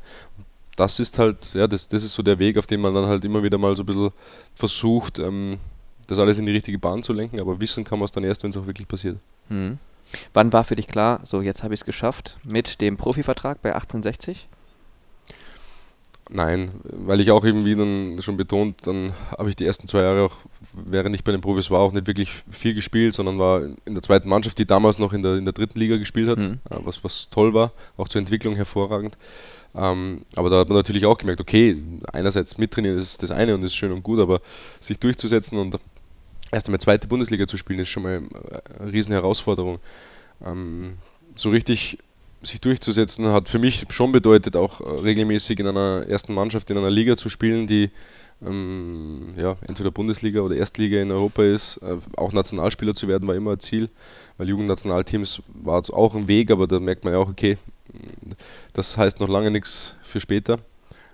Das 0.76 1.00
ist 1.00 1.18
halt, 1.20 1.54
ja, 1.54 1.68
das, 1.68 1.88
das 1.88 2.04
ist 2.04 2.14
so 2.14 2.24
der 2.24 2.40
Weg, 2.40 2.58
auf 2.58 2.68
den 2.68 2.82
man 2.82 2.94
dann 2.94 3.06
halt 3.06 3.26
immer 3.26 3.42
wieder 3.44 3.58
mal 3.58 3.76
so 3.76 3.84
ein 3.84 3.86
bisschen 3.86 4.12
versucht, 4.56 5.20
ähm, 5.20 5.58
das 6.08 6.20
alles 6.20 6.38
in 6.38 6.46
die 6.46 6.52
richtige 6.52 6.80
Bahn 6.80 7.04
zu 7.04 7.14
lenken, 7.14 7.40
aber 7.40 7.60
wissen 7.60 7.84
kann 7.84 8.00
man 8.00 8.06
es 8.06 8.12
dann 8.12 8.24
erst, 8.24 8.44
wenn 8.44 8.50
es 8.50 8.58
auch 8.58 8.66
wirklich 8.66 8.88
passiert. 8.88 9.18
Mhm. 9.50 9.80
Wann 10.34 10.54
war 10.54 10.64
für 10.64 10.76
dich 10.76 10.88
klar, 10.88 11.22
so 11.24 11.42
jetzt 11.42 11.64
habe 11.64 11.74
ich 11.74 11.82
es 11.82 11.86
geschafft 11.86 12.38
mit 12.44 12.82
dem 12.82 12.98
Profivertrag 12.98 13.62
bei 13.62 13.74
1860? 13.74 14.48
Nein, 16.30 16.72
weil 16.84 17.22
ich 17.22 17.32
auch 17.32 17.44
irgendwie 17.46 17.76
dann 17.76 18.18
schon 18.22 18.36
betont, 18.36 18.86
dann 18.86 19.14
habe 19.38 19.50
ich 19.50 19.56
die 19.56 19.66
ersten 19.66 19.88
zwei 19.88 20.02
Jahre 20.02 20.26
auch, 20.26 20.36
während 20.74 21.16
ich 21.16 21.24
bei 21.24 21.32
den 21.32 21.40
Profis 21.40 21.72
war, 21.72 21.80
auch 21.80 21.94
nicht 21.94 22.08
wirklich 22.08 22.44
viel 22.52 22.74
gespielt, 22.74 23.14
sondern 23.14 23.40
war 23.40 23.62
in 23.86 23.94
der 23.94 24.02
zweiten 24.02 24.28
Mannschaft, 24.28 24.58
die 24.58 24.66
damals 24.66 25.00
noch 25.00 25.14
in 25.14 25.24
der, 25.24 25.36
in 25.36 25.46
der 25.46 25.54
dritten 25.54 25.80
Liga 25.80 25.96
gespielt 25.96 26.30
hat, 26.30 26.40
mhm. 26.40 26.60
was, 26.70 27.02
was 27.04 27.30
toll 27.30 27.54
war, 27.54 27.72
auch 27.96 28.10
zur 28.10 28.20
Entwicklung 28.20 28.56
hervorragend. 28.56 29.18
Ähm, 29.74 30.22
aber 30.36 30.50
da 30.50 30.60
hat 30.60 30.70
man 30.70 30.78
natürlich 30.78 31.06
auch 31.06 31.18
gemerkt, 31.18 31.40
okay, 31.40 31.82
einerseits 32.12 32.58
mittrainieren 32.58 32.98
ist 32.98 33.24
das 33.24 33.32
eine 33.32 33.56
und 33.56 33.64
ist 33.64 33.76
schön 33.76 33.92
und 33.92 34.04
gut, 34.04 34.20
aber 34.20 34.42
sich 34.80 35.00
durchzusetzen 35.00 35.58
und 35.58 35.80
erst 36.52 36.68
einmal 36.68 36.80
zweite 36.80 37.08
Bundesliga 37.08 37.48
zu 37.48 37.58
spielen, 37.58 37.80
ist 37.80 37.90
schon 37.90 38.04
mal 38.04 38.24
eine 38.80 38.92
riesen 38.92 39.14
Herausforderung. 39.14 39.80
Ähm, 40.46 40.98
so 41.36 41.52
richtig 41.52 42.00
sich 42.44 42.62
durchzusetzen, 42.62 43.28
hat 43.28 43.50
für 43.50 43.60
mich 43.60 43.86
schon 43.90 44.12
bedeutet, 44.12 44.56
auch 44.56 44.82
äh, 44.82 45.02
regelmäßig 45.02 45.60
in 45.60 45.68
einer 45.68 46.06
ersten 46.08 46.34
Mannschaft, 46.34 46.70
in 46.70 46.78
einer 46.78 46.90
Liga 46.92 47.18
zu 47.18 47.30
spielen, 47.30 47.68
die 47.68 47.90
ähm, 48.46 49.34
ja, 49.36 49.56
entweder 49.68 49.92
Bundesliga 49.92 50.42
oder 50.42 50.56
Erstliga 50.56 51.02
in 51.02 51.12
Europa 51.12 51.44
ist. 51.44 51.78
Äh, 51.78 51.98
auch 52.16 52.34
Nationalspieler 52.34 52.94
zu 52.94 53.08
werden 53.08 53.28
war 53.28 53.36
immer 53.36 53.52
ein 53.52 53.60
Ziel, 53.60 53.90
weil 54.38 54.50
Jugendnationalteams 54.50 55.42
war 55.54 55.84
auch 55.92 56.16
ein 56.16 56.28
Weg, 56.28 56.52
aber 56.52 56.68
da 56.68 56.80
merkt 56.80 57.04
man 57.04 57.14
ja 57.14 57.20
auch, 57.20 57.30
okay, 57.30 57.58
das 58.74 58.98
heißt 58.98 59.20
noch 59.20 59.30
lange 59.30 59.52
nichts 59.52 59.96
für 60.04 60.20
später. 60.20 60.60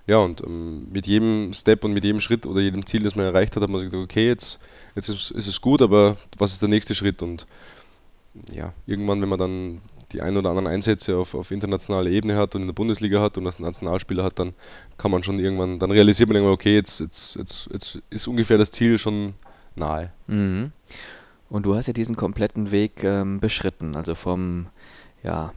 Ja, 0.05 0.17
und 0.17 0.41
ähm, 0.41 0.87
mit 0.91 1.07
jedem 1.07 1.53
Step 1.53 1.85
und 1.85 1.93
mit 1.93 2.03
jedem 2.03 2.19
Schritt 2.19 2.45
oder 2.45 2.59
jedem 2.59 2.85
Ziel, 2.85 3.03
das 3.03 3.15
man 3.15 3.25
erreicht 3.25 3.55
hat, 3.55 3.63
hat 3.63 3.69
man 3.69 3.85
gesagt, 3.85 4.03
okay, 4.03 4.27
jetzt, 4.27 4.59
jetzt 4.95 5.07
ist, 5.07 5.31
ist 5.31 5.47
es 5.47 5.61
gut, 5.61 5.81
aber 5.81 6.17
was 6.37 6.51
ist 6.51 6.61
der 6.61 6.67
nächste 6.67 6.93
Schritt? 6.93 7.21
Und 7.21 7.47
ja, 8.51 8.73
irgendwann, 8.85 9.21
wenn 9.21 9.29
man 9.29 9.39
dann 9.39 9.81
die 10.13 10.21
ein 10.21 10.37
oder 10.37 10.49
anderen 10.49 10.67
Einsätze 10.67 11.17
auf, 11.17 11.33
auf 11.33 11.51
internationaler 11.51 12.09
Ebene 12.09 12.35
hat 12.35 12.55
und 12.55 12.61
in 12.61 12.67
der 12.67 12.73
Bundesliga 12.73 13.21
hat 13.21 13.37
und 13.37 13.45
als 13.45 13.59
Nationalspieler 13.59 14.23
hat, 14.23 14.39
dann 14.39 14.53
kann 14.97 15.11
man 15.11 15.23
schon 15.23 15.39
irgendwann, 15.39 15.79
dann 15.79 15.91
realisiert 15.91 16.29
man 16.29 16.35
irgendwann, 16.35 16.53
okay, 16.53 16.75
jetzt, 16.75 16.99
jetzt, 16.99 17.35
jetzt, 17.35 17.69
jetzt 17.71 17.99
ist 18.09 18.27
ungefähr 18.27 18.57
das 18.57 18.71
Ziel 18.71 18.97
schon 18.97 19.33
nahe. 19.75 20.11
Mhm. 20.27 20.71
Und 21.49 21.65
du 21.65 21.75
hast 21.75 21.87
ja 21.87 21.93
diesen 21.93 22.15
kompletten 22.15 22.71
Weg 22.71 23.03
ähm, 23.03 23.39
beschritten, 23.39 23.95
also 23.95 24.15
vom 24.15 24.67
ja, 25.23 25.53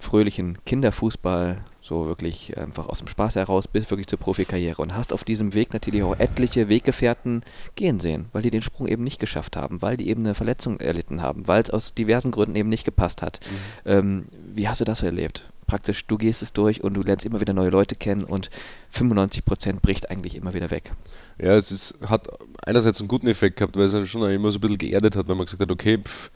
fröhlichen 0.00 0.58
Kinderfußball 0.64 1.60
so 1.82 2.06
wirklich 2.06 2.56
einfach 2.56 2.88
aus 2.88 2.98
dem 2.98 3.08
Spaß 3.08 3.36
heraus 3.36 3.66
bis 3.66 3.90
wirklich 3.90 4.06
zur 4.06 4.18
Profikarriere 4.18 4.80
und 4.80 4.94
hast 4.94 5.12
auf 5.12 5.24
diesem 5.24 5.54
Weg 5.54 5.72
natürlich 5.72 6.02
auch 6.02 6.18
etliche 6.18 6.68
Weggefährten 6.68 7.42
gehen 7.74 7.98
sehen, 8.00 8.26
weil 8.32 8.42
die 8.42 8.50
den 8.50 8.62
Sprung 8.62 8.86
eben 8.86 9.02
nicht 9.02 9.18
geschafft 9.18 9.56
haben, 9.56 9.82
weil 9.82 9.96
die 9.96 10.08
eben 10.08 10.24
eine 10.24 10.34
Verletzung 10.34 10.78
erlitten 10.78 11.20
haben, 11.20 11.48
weil 11.48 11.62
es 11.62 11.70
aus 11.70 11.94
diversen 11.94 12.30
Gründen 12.30 12.56
eben 12.56 12.68
nicht 12.68 12.84
gepasst 12.84 13.22
hat. 13.22 13.40
Mhm. 13.40 13.90
Ähm, 13.90 14.24
wie 14.52 14.68
hast 14.68 14.80
du 14.80 14.84
das 14.84 15.00
so 15.00 15.06
erlebt? 15.06 15.48
Praktisch, 15.66 16.06
du 16.06 16.18
gehst 16.18 16.42
es 16.42 16.52
durch 16.52 16.82
und 16.82 16.94
du 16.94 17.02
lernst 17.02 17.24
immer 17.24 17.40
wieder 17.40 17.52
neue 17.52 17.70
Leute 17.70 17.94
kennen 17.94 18.24
und 18.24 18.50
95 18.90 19.44
Prozent 19.44 19.82
bricht 19.82 20.10
eigentlich 20.10 20.34
immer 20.34 20.52
wieder 20.52 20.70
weg. 20.70 20.92
Ja, 21.38 21.54
es 21.54 21.70
ist, 21.70 21.98
hat 22.06 22.28
einerseits 22.62 23.00
einen 23.00 23.08
guten 23.08 23.28
Effekt 23.28 23.56
gehabt, 23.56 23.76
weil 23.76 23.84
es 23.84 24.08
schon 24.08 24.28
immer 24.30 24.50
so 24.50 24.58
ein 24.58 24.62
bisschen 24.62 24.78
geerdet 24.78 25.14
hat, 25.14 25.28
weil 25.28 25.36
man 25.36 25.46
gesagt 25.46 25.62
hat, 25.62 25.70
okay, 25.70 25.98
pff, 25.98 26.30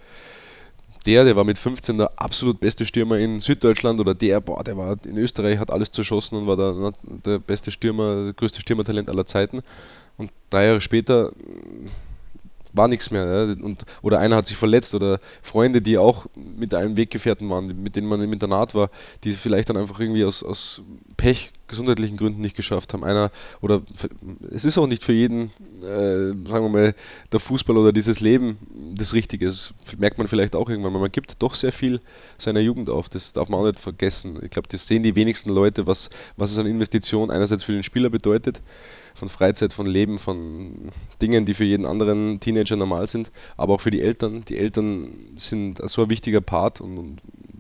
der, 1.06 1.24
der 1.24 1.36
war 1.36 1.44
mit 1.44 1.58
15 1.58 1.98
der 1.98 2.10
absolut 2.20 2.60
beste 2.60 2.86
Stürmer 2.86 3.18
in 3.18 3.40
Süddeutschland 3.40 4.00
oder 4.00 4.14
der, 4.14 4.40
boah, 4.40 4.64
der 4.64 4.76
war 4.76 4.96
in 5.04 5.18
Österreich, 5.18 5.58
hat 5.58 5.70
alles 5.70 5.90
zerschossen 5.90 6.36
und 6.36 6.46
war 6.46 6.56
der, 6.56 6.92
der 7.24 7.38
beste 7.38 7.70
Stürmer, 7.70 8.26
das 8.26 8.36
größte 8.36 8.60
Stürmertalent 8.60 9.08
aller 9.08 9.26
Zeiten. 9.26 9.60
Und 10.16 10.30
drei 10.50 10.66
Jahre 10.66 10.80
später 10.80 11.32
war 12.74 12.88
nichts 12.88 13.10
mehr. 13.10 13.24
Ja? 13.24 13.64
Und, 13.64 13.84
oder 14.02 14.18
einer 14.18 14.36
hat 14.36 14.46
sich 14.46 14.56
verletzt 14.56 14.94
oder 14.94 15.18
Freunde, 15.42 15.80
die 15.80 15.96
auch 15.96 16.26
mit 16.34 16.74
einem 16.74 16.96
Weggefährten 16.96 17.48
waren, 17.48 17.82
mit 17.82 17.96
denen 17.96 18.08
man 18.08 18.20
im 18.20 18.32
Internat 18.32 18.74
war, 18.74 18.90
die 19.22 19.32
vielleicht 19.32 19.70
dann 19.70 19.76
einfach 19.76 19.98
irgendwie 19.98 20.24
aus, 20.24 20.42
aus 20.42 20.82
Pech, 21.16 21.52
gesundheitlichen 21.66 22.16
Gründen 22.16 22.40
nicht 22.40 22.56
geschafft 22.56 22.92
haben. 22.92 23.04
Einer 23.04 23.30
oder 23.62 23.82
es 24.50 24.64
ist 24.64 24.76
auch 24.76 24.86
nicht 24.86 25.02
für 25.02 25.12
jeden, 25.12 25.50
äh, 25.82 26.34
sagen 26.48 26.64
wir 26.64 26.68
mal, 26.68 26.94
der 27.32 27.40
Fußball 27.40 27.76
oder 27.76 27.92
dieses 27.92 28.20
Leben 28.20 28.58
das 28.94 29.14
Richtige. 29.14 29.46
Das 29.46 29.72
merkt 29.96 30.18
man 30.18 30.28
vielleicht 30.28 30.56
auch 30.56 30.68
irgendwann. 30.68 30.92
Man 30.92 31.10
gibt 31.10 31.42
doch 31.42 31.54
sehr 31.54 31.72
viel 31.72 32.00
seiner 32.38 32.60
Jugend 32.60 32.90
auf. 32.90 33.08
Das 33.08 33.32
darf 33.32 33.48
man 33.48 33.60
auch 33.60 33.64
nicht 33.64 33.80
vergessen. 33.80 34.38
Ich 34.42 34.50
glaube, 34.50 34.68
das 34.68 34.86
sehen 34.86 35.02
die 35.02 35.16
wenigsten 35.16 35.50
Leute, 35.50 35.86
was, 35.86 36.10
was 36.36 36.52
es 36.52 36.58
an 36.58 36.66
Investition 36.66 37.30
einerseits 37.30 37.64
für 37.64 37.72
den 37.72 37.82
Spieler 37.82 38.10
bedeutet 38.10 38.60
von 39.14 39.28
Freizeit, 39.28 39.72
von 39.72 39.86
Leben, 39.86 40.18
von 40.18 40.90
Dingen, 41.22 41.44
die 41.44 41.54
für 41.54 41.64
jeden 41.64 41.86
anderen 41.86 42.40
Teenager 42.40 42.76
normal 42.76 43.06
sind, 43.06 43.30
aber 43.56 43.74
auch 43.74 43.80
für 43.80 43.92
die 43.92 44.02
Eltern. 44.02 44.44
Die 44.44 44.58
Eltern 44.58 45.10
sind 45.36 45.80
so 45.88 46.02
ein 46.02 46.10
wichtiger 46.10 46.40
Part 46.40 46.80
und, 46.80 47.18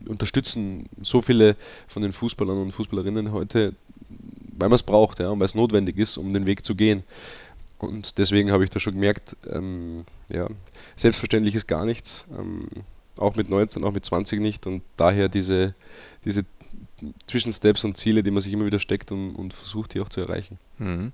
unterstützen 0.08 0.86
so 1.00 1.22
viele 1.22 1.56
von 1.88 2.02
den 2.02 2.12
Fußballern 2.12 2.58
und 2.58 2.72
Fußballerinnen 2.72 3.32
heute, 3.32 3.74
weil 4.58 4.68
man 4.68 4.74
es 4.74 4.82
braucht 4.82 5.18
ja, 5.18 5.30
und 5.30 5.40
weil 5.40 5.46
es 5.46 5.54
notwendig 5.54 5.96
ist, 5.96 6.18
um 6.18 6.32
den 6.34 6.44
Weg 6.44 6.64
zu 6.64 6.74
gehen. 6.74 7.04
Und 7.78 8.18
deswegen 8.18 8.50
habe 8.52 8.64
ich 8.64 8.70
da 8.70 8.80
schon 8.80 8.94
gemerkt, 8.94 9.36
ähm, 9.50 10.04
ja, 10.28 10.48
selbstverständlich 10.96 11.54
ist 11.54 11.66
gar 11.66 11.84
nichts, 11.84 12.24
ähm, 12.38 12.68
auch 13.16 13.36
mit 13.36 13.48
19, 13.48 13.84
auch 13.84 13.92
mit 13.92 14.04
20 14.04 14.40
nicht 14.40 14.66
und 14.66 14.82
daher 14.96 15.28
diese, 15.28 15.74
diese 16.24 16.44
Zwischensteps 17.26 17.84
und 17.84 17.96
Ziele, 17.96 18.22
die 18.22 18.30
man 18.30 18.42
sich 18.42 18.52
immer 18.52 18.66
wieder 18.66 18.78
steckt 18.78 19.12
und, 19.12 19.34
und 19.34 19.52
versucht, 19.52 19.92
hier 19.92 20.02
auch 20.02 20.08
zu 20.08 20.20
erreichen. 20.20 20.58
Mhm. 20.78 21.12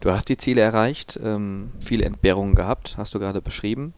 Du 0.00 0.10
hast 0.12 0.28
die 0.28 0.36
Ziele 0.36 0.60
erreicht, 0.60 1.18
ähm, 1.22 1.72
viele 1.80 2.04
Entbehrungen 2.04 2.54
gehabt, 2.54 2.94
hast 2.96 3.14
du 3.14 3.18
gerade 3.18 3.40
beschrieben. 3.40 3.94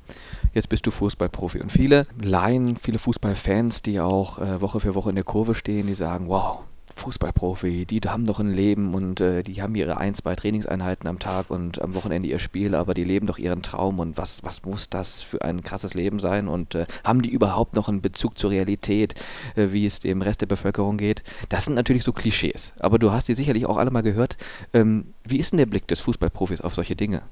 Jetzt 0.52 0.68
bist 0.68 0.86
du 0.86 0.90
Fußballprofi. 0.90 1.60
Und 1.60 1.72
viele 1.72 2.06
Laien, 2.20 2.76
viele 2.76 2.98
Fußballfans, 2.98 3.82
die 3.82 4.00
auch 4.00 4.38
äh, 4.38 4.60
Woche 4.60 4.80
für 4.80 4.94
Woche 4.94 5.10
in 5.10 5.16
der 5.16 5.24
Kurve 5.24 5.54
stehen, 5.54 5.86
die 5.86 5.94
sagen, 5.94 6.28
wow, 6.28 6.60
Fußballprofi, 6.96 7.86
die 7.86 8.00
haben 8.00 8.24
doch 8.24 8.40
ein 8.40 8.52
Leben 8.52 8.94
und 8.94 9.20
äh, 9.20 9.42
die 9.42 9.60
haben 9.62 9.74
ihre 9.74 9.98
ein, 9.98 10.14
zwei 10.14 10.34
Trainingseinheiten 10.34 11.08
am 11.08 11.18
Tag 11.18 11.50
und 11.50 11.80
am 11.82 11.94
Wochenende 11.94 12.28
ihr 12.28 12.38
Spiel, 12.38 12.74
aber 12.74 12.94
die 12.94 13.04
leben 13.04 13.26
doch 13.26 13.38
ihren 13.38 13.62
Traum 13.62 13.98
und 13.98 14.16
was, 14.16 14.42
was 14.42 14.64
muss 14.64 14.88
das 14.88 15.22
für 15.22 15.42
ein 15.42 15.62
krasses 15.62 15.94
Leben 15.94 16.18
sein 16.18 16.48
und 16.48 16.74
äh, 16.74 16.86
haben 17.02 17.22
die 17.22 17.30
überhaupt 17.30 17.74
noch 17.74 17.88
einen 17.88 18.00
Bezug 18.00 18.38
zur 18.38 18.50
Realität, 18.50 19.14
äh, 19.56 19.68
wie 19.70 19.86
es 19.86 20.00
dem 20.00 20.22
Rest 20.22 20.40
der 20.40 20.46
Bevölkerung 20.46 20.96
geht? 20.96 21.22
Das 21.48 21.64
sind 21.64 21.74
natürlich 21.74 22.04
so 22.04 22.12
Klischees, 22.12 22.72
aber 22.78 22.98
du 22.98 23.12
hast 23.12 23.28
die 23.28 23.34
sicherlich 23.34 23.66
auch 23.66 23.76
alle 23.76 23.90
mal 23.90 24.02
gehört. 24.02 24.36
Ähm, 24.72 25.14
wie 25.24 25.38
ist 25.38 25.52
denn 25.52 25.58
der 25.58 25.66
Blick 25.66 25.86
des 25.88 26.00
Fußballprofis 26.00 26.60
auf 26.60 26.74
solche 26.74 26.96
Dinge? 26.96 27.22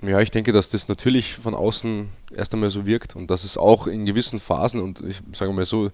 Ja, 0.00 0.20
ich 0.20 0.30
denke, 0.30 0.52
dass 0.52 0.70
das 0.70 0.88
natürlich 0.88 1.34
von 1.34 1.54
außen 1.54 2.08
erst 2.34 2.54
einmal 2.54 2.70
so 2.70 2.86
wirkt 2.86 3.16
und 3.16 3.30
dass 3.30 3.42
es 3.42 3.58
auch 3.58 3.88
in 3.88 4.06
gewissen 4.06 4.38
Phasen 4.38 4.80
und 4.80 5.00
ich 5.00 5.22
sage 5.32 5.52
mal 5.52 5.64
so, 5.64 5.90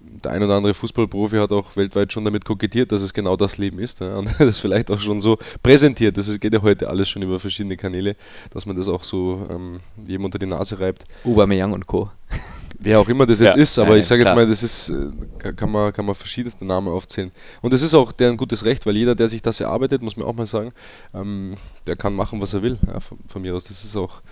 der 0.00 0.32
ein 0.32 0.42
oder 0.42 0.56
andere 0.56 0.74
Fußballprofi 0.74 1.36
hat 1.36 1.52
auch 1.52 1.76
weltweit 1.76 2.12
schon 2.12 2.24
damit 2.24 2.44
kokettiert, 2.44 2.90
dass 2.90 3.02
es 3.02 3.12
genau 3.12 3.36
das 3.36 3.58
Leben 3.58 3.78
ist. 3.78 4.00
Ja, 4.00 4.16
und 4.16 4.30
das 4.38 4.58
vielleicht 4.58 4.90
auch 4.90 5.00
schon 5.00 5.20
so 5.20 5.38
präsentiert. 5.62 6.16
Das 6.16 6.40
geht 6.40 6.52
ja 6.52 6.62
heute 6.62 6.88
alles 6.88 7.08
schon 7.08 7.22
über 7.22 7.38
verschiedene 7.38 7.76
Kanäle, 7.76 8.16
dass 8.50 8.66
man 8.66 8.76
das 8.76 8.88
auch 8.88 9.04
so 9.04 9.46
ähm, 9.50 9.80
jedem 10.06 10.24
unter 10.24 10.38
die 10.38 10.46
Nase 10.46 10.80
reibt. 10.80 11.04
Aubameyang 11.24 11.72
und 11.72 11.86
Co. 11.86 12.10
Wer 12.82 12.98
auch 12.98 13.08
immer 13.08 13.26
das 13.26 13.40
jetzt 13.40 13.56
ja, 13.56 13.60
ist, 13.60 13.78
aber 13.78 13.90
ja, 13.90 13.96
ich 13.96 14.06
sage 14.06 14.22
jetzt 14.22 14.34
mal, 14.34 14.46
das 14.46 14.62
ist, 14.62 14.88
äh, 14.88 15.52
kann 15.52 15.70
man, 15.70 15.92
kann 15.92 16.06
man 16.06 16.14
verschiedenste 16.14 16.64
Namen 16.64 16.88
aufzählen. 16.88 17.30
Und 17.60 17.74
das 17.74 17.82
ist 17.82 17.92
auch 17.92 18.10
deren 18.10 18.38
gutes 18.38 18.64
Recht, 18.64 18.86
weil 18.86 18.96
jeder, 18.96 19.14
der 19.14 19.28
sich 19.28 19.42
das 19.42 19.60
erarbeitet, 19.60 20.00
muss 20.00 20.16
man 20.16 20.26
auch 20.26 20.32
mal 20.32 20.46
sagen, 20.46 20.72
ähm, 21.12 21.56
der 21.86 21.96
kann 21.96 22.14
machen, 22.14 22.40
was 22.40 22.54
er 22.54 22.62
will, 22.62 22.78
ja, 22.86 23.00
von, 23.00 23.18
von, 23.26 23.42
mir 23.42 23.54
aus. 23.54 23.64
Das 23.64 23.84
ist 23.84 23.96
auch 23.96 24.22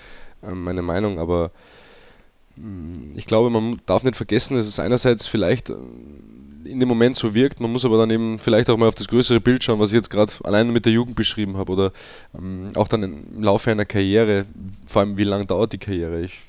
ähm, 0.42 0.64
meine 0.64 0.80
Meinung, 0.80 1.18
aber 1.18 1.50
ich 3.14 3.26
glaube, 3.26 3.50
man 3.50 3.80
darf 3.86 4.04
nicht 4.04 4.16
vergessen, 4.16 4.56
dass 4.56 4.66
es 4.66 4.78
einerseits 4.78 5.26
vielleicht 5.26 5.70
äh, 5.70 5.74
in 6.64 6.80
dem 6.80 6.88
Moment 6.88 7.16
so 7.16 7.34
wirkt, 7.34 7.60
man 7.60 7.72
muss 7.72 7.84
aber 7.84 7.98
dann 7.98 8.10
eben 8.10 8.38
vielleicht 8.38 8.68
auch 8.68 8.76
mal 8.76 8.88
auf 8.88 8.94
das 8.94 9.08
größere 9.08 9.40
Bild 9.40 9.64
schauen, 9.64 9.80
was 9.80 9.90
ich 9.90 9.96
jetzt 9.96 10.10
gerade 10.10 10.32
alleine 10.44 10.70
mit 10.70 10.84
der 10.84 10.92
Jugend 10.92 11.16
beschrieben 11.16 11.56
habe 11.56 11.72
oder 11.72 11.92
ähm, 12.36 12.68
auch 12.74 12.88
dann 12.88 13.02
im 13.02 13.42
Laufe 13.42 13.70
einer 13.70 13.84
Karriere, 13.84 14.44
vor 14.86 15.00
allem 15.00 15.16
wie 15.16 15.24
lange 15.24 15.46
dauert 15.46 15.72
die 15.72 15.78
Karriere. 15.78 16.20
Ich, 16.20 16.40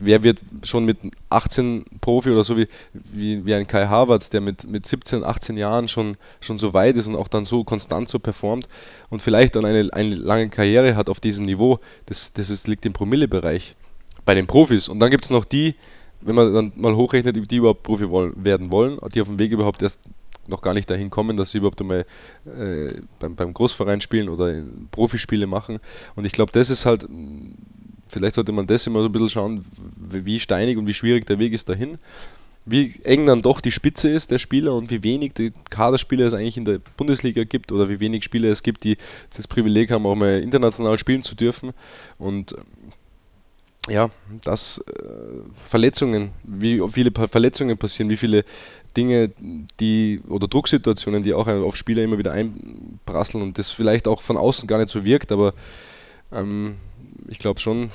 wer 0.00 0.22
wird 0.22 0.38
schon 0.62 0.84
mit 0.84 0.98
18 1.30 1.84
Profi 2.00 2.30
oder 2.30 2.44
so 2.44 2.56
wie, 2.56 2.68
wie, 2.92 3.44
wie 3.44 3.54
ein 3.54 3.66
Kai 3.66 3.86
Havertz, 3.86 4.30
der 4.30 4.40
mit, 4.40 4.68
mit 4.68 4.86
17, 4.86 5.24
18 5.24 5.56
Jahren 5.56 5.88
schon, 5.88 6.16
schon 6.40 6.58
so 6.58 6.72
weit 6.74 6.96
ist 6.96 7.06
und 7.06 7.16
auch 7.16 7.28
dann 7.28 7.44
so 7.44 7.64
konstant 7.64 8.08
so 8.08 8.18
performt 8.18 8.68
und 9.10 9.20
vielleicht 9.20 9.56
dann 9.56 9.64
eine, 9.64 9.92
eine 9.92 10.14
lange 10.14 10.48
Karriere 10.48 10.96
hat 10.96 11.08
auf 11.10 11.20
diesem 11.20 11.44
Niveau, 11.44 11.80
das, 12.06 12.32
das 12.32 12.50
ist, 12.50 12.68
liegt 12.68 12.86
im 12.86 12.92
Promillebereich 12.92 13.74
bei 14.28 14.34
den 14.34 14.46
Profis. 14.46 14.88
Und 14.88 15.00
dann 15.00 15.10
gibt 15.10 15.24
es 15.24 15.30
noch 15.30 15.46
die, 15.46 15.74
wenn 16.20 16.34
man 16.34 16.52
dann 16.52 16.72
mal 16.76 16.94
hochrechnet, 16.94 17.50
die 17.50 17.56
überhaupt 17.56 17.82
Profi 17.82 18.04
werden 18.10 18.70
wollen, 18.70 18.98
die 19.14 19.22
auf 19.22 19.28
dem 19.28 19.38
Weg 19.38 19.52
überhaupt 19.52 19.80
erst 19.80 20.00
noch 20.48 20.60
gar 20.60 20.74
nicht 20.74 20.90
dahin 20.90 21.08
kommen, 21.08 21.38
dass 21.38 21.52
sie 21.52 21.58
überhaupt 21.58 21.80
einmal 21.80 22.04
äh, 22.44 22.92
beim, 23.20 23.36
beim 23.36 23.54
Großverein 23.54 24.02
spielen 24.02 24.28
oder 24.28 24.54
Profispiele 24.90 25.46
machen. 25.46 25.78
Und 26.14 26.26
ich 26.26 26.32
glaube, 26.32 26.52
das 26.52 26.68
ist 26.68 26.84
halt, 26.84 27.06
vielleicht 28.08 28.34
sollte 28.34 28.52
man 28.52 28.66
das 28.66 28.86
immer 28.86 29.00
so 29.00 29.06
ein 29.06 29.12
bisschen 29.12 29.30
schauen, 29.30 29.64
wie 29.96 30.38
steinig 30.40 30.76
und 30.76 30.86
wie 30.86 30.92
schwierig 30.92 31.24
der 31.24 31.38
Weg 31.38 31.54
ist 31.54 31.70
dahin. 31.70 31.96
Wie 32.66 33.00
eng 33.04 33.24
dann 33.24 33.40
doch 33.40 33.62
die 33.62 33.72
Spitze 33.72 34.10
ist 34.10 34.30
der 34.30 34.38
Spieler 34.38 34.74
und 34.74 34.90
wie 34.90 35.02
wenig 35.02 35.32
die 35.32 35.54
Kaderspieler 35.70 36.26
es 36.26 36.34
eigentlich 36.34 36.58
in 36.58 36.66
der 36.66 36.80
Bundesliga 36.98 37.44
gibt 37.44 37.72
oder 37.72 37.88
wie 37.88 37.98
wenig 37.98 38.24
Spieler 38.24 38.50
es 38.50 38.62
gibt, 38.62 38.84
die 38.84 38.98
das 39.34 39.48
Privileg 39.48 39.90
haben, 39.90 40.04
auch 40.04 40.14
mal 40.14 40.42
international 40.42 40.98
spielen 40.98 41.22
zu 41.22 41.34
dürfen. 41.34 41.70
Und 42.18 42.54
ja, 43.88 44.10
dass 44.44 44.78
äh, 44.86 45.02
Verletzungen, 45.68 46.30
wie 46.44 46.82
viele 46.90 47.10
Verletzungen 47.28 47.76
passieren, 47.76 48.10
wie 48.10 48.16
viele 48.16 48.44
Dinge, 48.96 49.30
die 49.80 50.20
oder 50.28 50.48
Drucksituationen, 50.48 51.22
die 51.22 51.34
auch 51.34 51.46
auf 51.46 51.76
Spieler 51.76 52.02
immer 52.02 52.18
wieder 52.18 52.32
einprasseln 52.32 53.42
und 53.42 53.58
das 53.58 53.70
vielleicht 53.70 54.08
auch 54.08 54.22
von 54.22 54.36
außen 54.36 54.66
gar 54.66 54.78
nicht 54.78 54.88
so 54.88 55.04
wirkt, 55.04 55.32
aber 55.32 55.54
ähm, 56.32 56.76
ich 57.28 57.38
glaube 57.38 57.60
schon, 57.60 57.90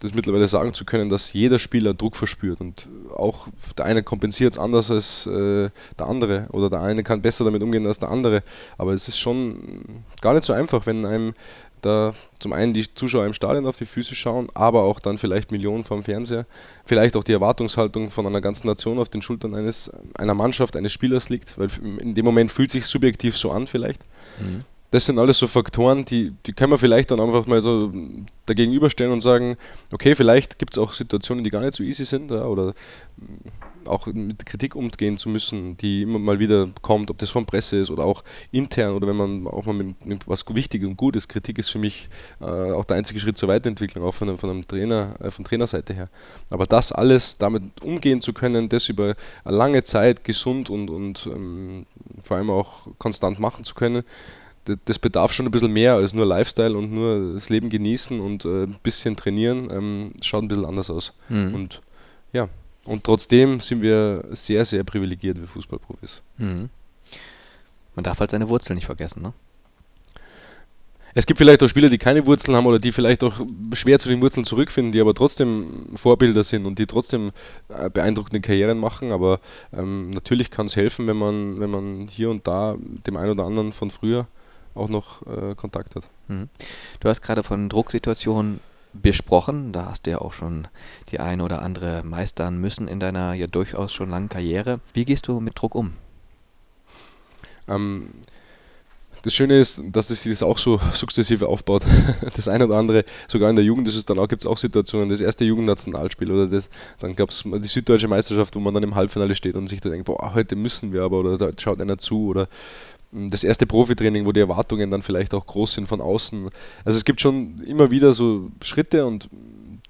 das 0.00 0.14
mittlerweile 0.14 0.46
sagen 0.46 0.74
zu 0.74 0.84
können, 0.84 1.08
dass 1.08 1.32
jeder 1.32 1.58
Spieler 1.58 1.92
Druck 1.92 2.16
verspürt 2.16 2.60
und 2.60 2.88
auch 3.14 3.48
der 3.76 3.84
eine 3.84 4.02
kompensiert 4.02 4.52
es 4.52 4.58
anders 4.58 4.90
als 4.90 5.26
äh, 5.26 5.70
der 5.98 6.06
andere 6.06 6.46
oder 6.52 6.70
der 6.70 6.80
eine 6.82 7.02
kann 7.02 7.20
besser 7.20 7.44
damit 7.44 7.62
umgehen 7.62 7.86
als 7.86 7.98
der 7.98 8.10
andere, 8.10 8.42
aber 8.78 8.92
es 8.92 9.08
ist 9.08 9.18
schon 9.18 10.04
gar 10.20 10.34
nicht 10.34 10.44
so 10.44 10.52
einfach, 10.52 10.86
wenn 10.86 11.04
einem 11.04 11.34
da 11.82 12.14
zum 12.38 12.52
einen 12.52 12.74
die 12.74 12.92
Zuschauer 12.92 13.26
im 13.26 13.34
Stadion 13.34 13.66
auf 13.66 13.76
die 13.76 13.86
Füße 13.86 14.14
schauen, 14.14 14.48
aber 14.54 14.82
auch 14.82 15.00
dann 15.00 15.18
vielleicht 15.18 15.50
Millionen 15.50 15.84
vom 15.84 16.02
Fernseher, 16.02 16.46
vielleicht 16.84 17.16
auch 17.16 17.24
die 17.24 17.32
Erwartungshaltung 17.32 18.10
von 18.10 18.26
einer 18.26 18.40
ganzen 18.40 18.66
Nation 18.66 18.98
auf 18.98 19.08
den 19.08 19.22
Schultern 19.22 19.54
eines 19.54 19.90
einer 20.14 20.34
Mannschaft, 20.34 20.76
eines 20.76 20.92
Spielers 20.92 21.28
liegt, 21.28 21.58
weil 21.58 21.68
in 22.00 22.14
dem 22.14 22.24
Moment 22.24 22.52
fühlt 22.52 22.70
sich 22.70 22.86
subjektiv 22.86 23.36
so 23.36 23.50
an 23.50 23.66
vielleicht. 23.66 24.02
Mhm. 24.40 24.64
Das 24.90 25.04
sind 25.04 25.18
alles 25.18 25.38
so 25.38 25.46
Faktoren, 25.46 26.06
die, 26.06 26.32
die 26.46 26.54
können 26.54 26.72
wir 26.72 26.78
vielleicht 26.78 27.10
dann 27.10 27.20
einfach 27.20 27.46
mal 27.46 27.62
so 27.62 27.92
dagegenüberstellen 28.46 29.12
und 29.12 29.20
sagen, 29.20 29.56
okay, 29.92 30.14
vielleicht 30.14 30.58
gibt 30.58 30.74
es 30.74 30.78
auch 30.78 30.94
Situationen, 30.94 31.44
die 31.44 31.50
gar 31.50 31.60
nicht 31.60 31.74
so 31.74 31.82
easy 31.82 32.06
sind 32.06 32.30
ja, 32.30 32.44
oder 32.44 32.72
auch 33.88 34.06
mit 34.06 34.46
Kritik 34.46 34.74
umgehen 34.74 35.18
zu 35.18 35.28
müssen, 35.28 35.76
die 35.76 36.02
immer 36.02 36.18
mal 36.18 36.38
wieder 36.38 36.68
kommt, 36.82 37.10
ob 37.10 37.18
das 37.18 37.30
von 37.30 37.46
Presse 37.46 37.76
ist 37.76 37.90
oder 37.90 38.04
auch 38.04 38.24
intern 38.50 38.94
oder 38.94 39.06
wenn 39.06 39.16
man 39.16 39.46
auch 39.46 39.66
mal 39.66 39.74
mit, 39.74 40.04
mit 40.06 40.28
was 40.28 40.44
wichtig 40.48 40.84
und 40.84 40.96
gut 40.96 41.16
ist. 41.16 41.28
Kritik 41.28 41.58
ist 41.58 41.70
für 41.70 41.78
mich 41.78 42.08
äh, 42.40 42.44
auch 42.44 42.84
der 42.84 42.96
einzige 42.96 43.20
Schritt 43.20 43.38
zur 43.38 43.48
Weiterentwicklung, 43.48 44.04
auch 44.04 44.14
von, 44.14 44.36
von 44.38 44.50
einem 44.50 44.66
Trainer, 44.66 45.14
äh, 45.20 45.30
von 45.30 45.44
Trainerseite 45.44 45.94
her. 45.94 46.08
Aber 46.50 46.66
das 46.66 46.92
alles 46.92 47.38
damit 47.38 47.62
umgehen 47.82 48.20
zu 48.20 48.32
können, 48.32 48.68
das 48.68 48.88
über 48.88 49.14
eine 49.44 49.56
lange 49.56 49.84
Zeit 49.84 50.24
gesund 50.24 50.70
und, 50.70 50.90
und 50.90 51.26
ähm, 51.26 51.86
vor 52.22 52.36
allem 52.36 52.50
auch 52.50 52.88
konstant 52.98 53.38
machen 53.38 53.64
zu 53.64 53.74
können, 53.74 54.04
das 54.84 54.98
bedarf 54.98 55.32
schon 55.32 55.46
ein 55.46 55.50
bisschen 55.50 55.72
mehr 55.72 55.94
als 55.94 56.12
nur 56.12 56.26
Lifestyle 56.26 56.76
und 56.76 56.92
nur 56.92 57.34
das 57.34 57.48
Leben 57.48 57.70
genießen 57.70 58.20
und 58.20 58.44
äh, 58.44 58.64
ein 58.64 58.76
bisschen 58.82 59.16
trainieren. 59.16 59.70
Ähm, 59.70 60.12
schaut 60.22 60.42
ein 60.42 60.48
bisschen 60.48 60.66
anders 60.66 60.90
aus. 60.90 61.14
Mhm. 61.28 61.54
Und 61.54 61.82
ja, 62.32 62.48
und 62.88 63.04
trotzdem 63.04 63.60
sind 63.60 63.82
wir 63.82 64.24
sehr, 64.30 64.64
sehr 64.64 64.82
privilegiert 64.82 65.40
wie 65.40 65.46
Fußballprofis. 65.46 66.22
Mhm. 66.38 66.70
Man 67.94 68.02
darf 68.02 68.20
halt 68.20 68.30
seine 68.30 68.48
Wurzeln 68.48 68.76
nicht 68.76 68.86
vergessen, 68.86 69.22
ne? 69.22 69.32
Es 71.14 71.26
gibt 71.26 71.38
vielleicht 71.38 71.62
auch 71.62 71.68
Spieler, 71.68 71.88
die 71.88 71.98
keine 71.98 72.26
Wurzeln 72.26 72.56
haben 72.56 72.66
oder 72.66 72.78
die 72.78 72.92
vielleicht 72.92 73.24
auch 73.24 73.40
schwer 73.72 73.98
zu 73.98 74.08
den 74.08 74.20
Wurzeln 74.20 74.44
zurückfinden, 74.44 74.92
die 74.92 75.00
aber 75.00 75.14
trotzdem 75.14 75.86
Vorbilder 75.96 76.44
sind 76.44 76.64
und 76.64 76.78
die 76.78 76.86
trotzdem 76.86 77.30
äh, 77.68 77.90
beeindruckende 77.90 78.40
Karrieren 78.40 78.78
machen. 78.78 79.10
Aber 79.10 79.40
ähm, 79.72 80.10
natürlich 80.10 80.50
kann 80.50 80.66
es 80.66 80.76
helfen, 80.76 81.06
wenn 81.08 81.16
man, 81.16 81.58
wenn 81.60 81.70
man 81.70 82.08
hier 82.08 82.30
und 82.30 82.46
da 82.46 82.76
dem 82.78 83.16
einen 83.16 83.32
oder 83.32 83.44
anderen 83.44 83.72
von 83.72 83.90
früher 83.90 84.28
auch 84.74 84.88
noch 84.88 85.26
äh, 85.26 85.54
Kontakt 85.56 85.96
hat. 85.96 86.08
Mhm. 86.28 86.50
Du 87.00 87.08
hast 87.08 87.20
gerade 87.20 87.42
von 87.42 87.68
Drucksituationen 87.68 88.60
besprochen. 88.92 89.72
Da 89.72 89.86
hast 89.86 90.06
du 90.06 90.10
ja 90.10 90.18
auch 90.18 90.32
schon 90.32 90.68
die 91.10 91.20
eine 91.20 91.42
oder 91.42 91.62
andere 91.62 92.02
meistern 92.04 92.58
müssen 92.58 92.88
in 92.88 93.00
deiner 93.00 93.34
ja 93.34 93.46
durchaus 93.46 93.92
schon 93.92 94.10
langen 94.10 94.28
Karriere. 94.28 94.80
Wie 94.92 95.04
gehst 95.04 95.28
du 95.28 95.40
mit 95.40 95.60
Druck 95.60 95.74
um? 95.74 95.94
Ähm, 97.68 98.10
das 99.22 99.34
Schöne 99.34 99.58
ist, 99.58 99.82
dass 99.90 100.10
es 100.10 100.22
sich 100.22 100.32
das 100.32 100.42
auch 100.42 100.58
so 100.58 100.80
sukzessive 100.94 101.48
aufbaut. 101.48 101.82
Das 102.36 102.48
eine 102.48 102.66
oder 102.66 102.76
andere, 102.76 103.04
sogar 103.26 103.50
in 103.50 103.56
der 103.56 103.64
Jugend 103.64 103.88
ist 103.88 103.96
es 103.96 104.04
dann 104.04 104.18
auch, 104.18 104.28
gibt 104.28 104.42
es 104.42 104.46
auch 104.46 104.58
Situationen, 104.58 105.08
das 105.08 105.20
erste 105.20 105.44
Jugendnationalspiel 105.44 106.30
oder 106.30 106.46
das, 106.46 106.70
dann 107.00 107.16
gab 107.16 107.30
es 107.30 107.42
die 107.44 107.68
süddeutsche 107.68 108.06
Meisterschaft, 108.06 108.54
wo 108.54 108.60
man 108.60 108.74
dann 108.74 108.82
im 108.84 108.94
Halbfinale 108.94 109.34
steht 109.34 109.56
und 109.56 109.66
sich 109.66 109.80
da 109.80 109.88
denkt, 109.88 110.06
boah, 110.06 110.34
heute 110.34 110.54
müssen 110.54 110.92
wir 110.92 111.02
aber 111.02 111.18
oder 111.18 111.36
da 111.36 111.50
schaut 111.58 111.80
einer 111.80 111.98
zu 111.98 112.28
oder 112.28 112.48
das 113.10 113.44
erste 113.44 113.66
Profitraining, 113.66 114.26
wo 114.26 114.32
die 114.32 114.40
Erwartungen 114.40 114.90
dann 114.90 115.02
vielleicht 115.02 115.34
auch 115.34 115.46
groß 115.46 115.74
sind 115.74 115.86
von 115.88 116.00
außen. 116.00 116.50
Also 116.84 116.98
es 116.98 117.04
gibt 117.04 117.20
schon 117.20 117.62
immer 117.62 117.90
wieder 117.90 118.12
so 118.12 118.50
Schritte 118.62 119.06
und 119.06 119.28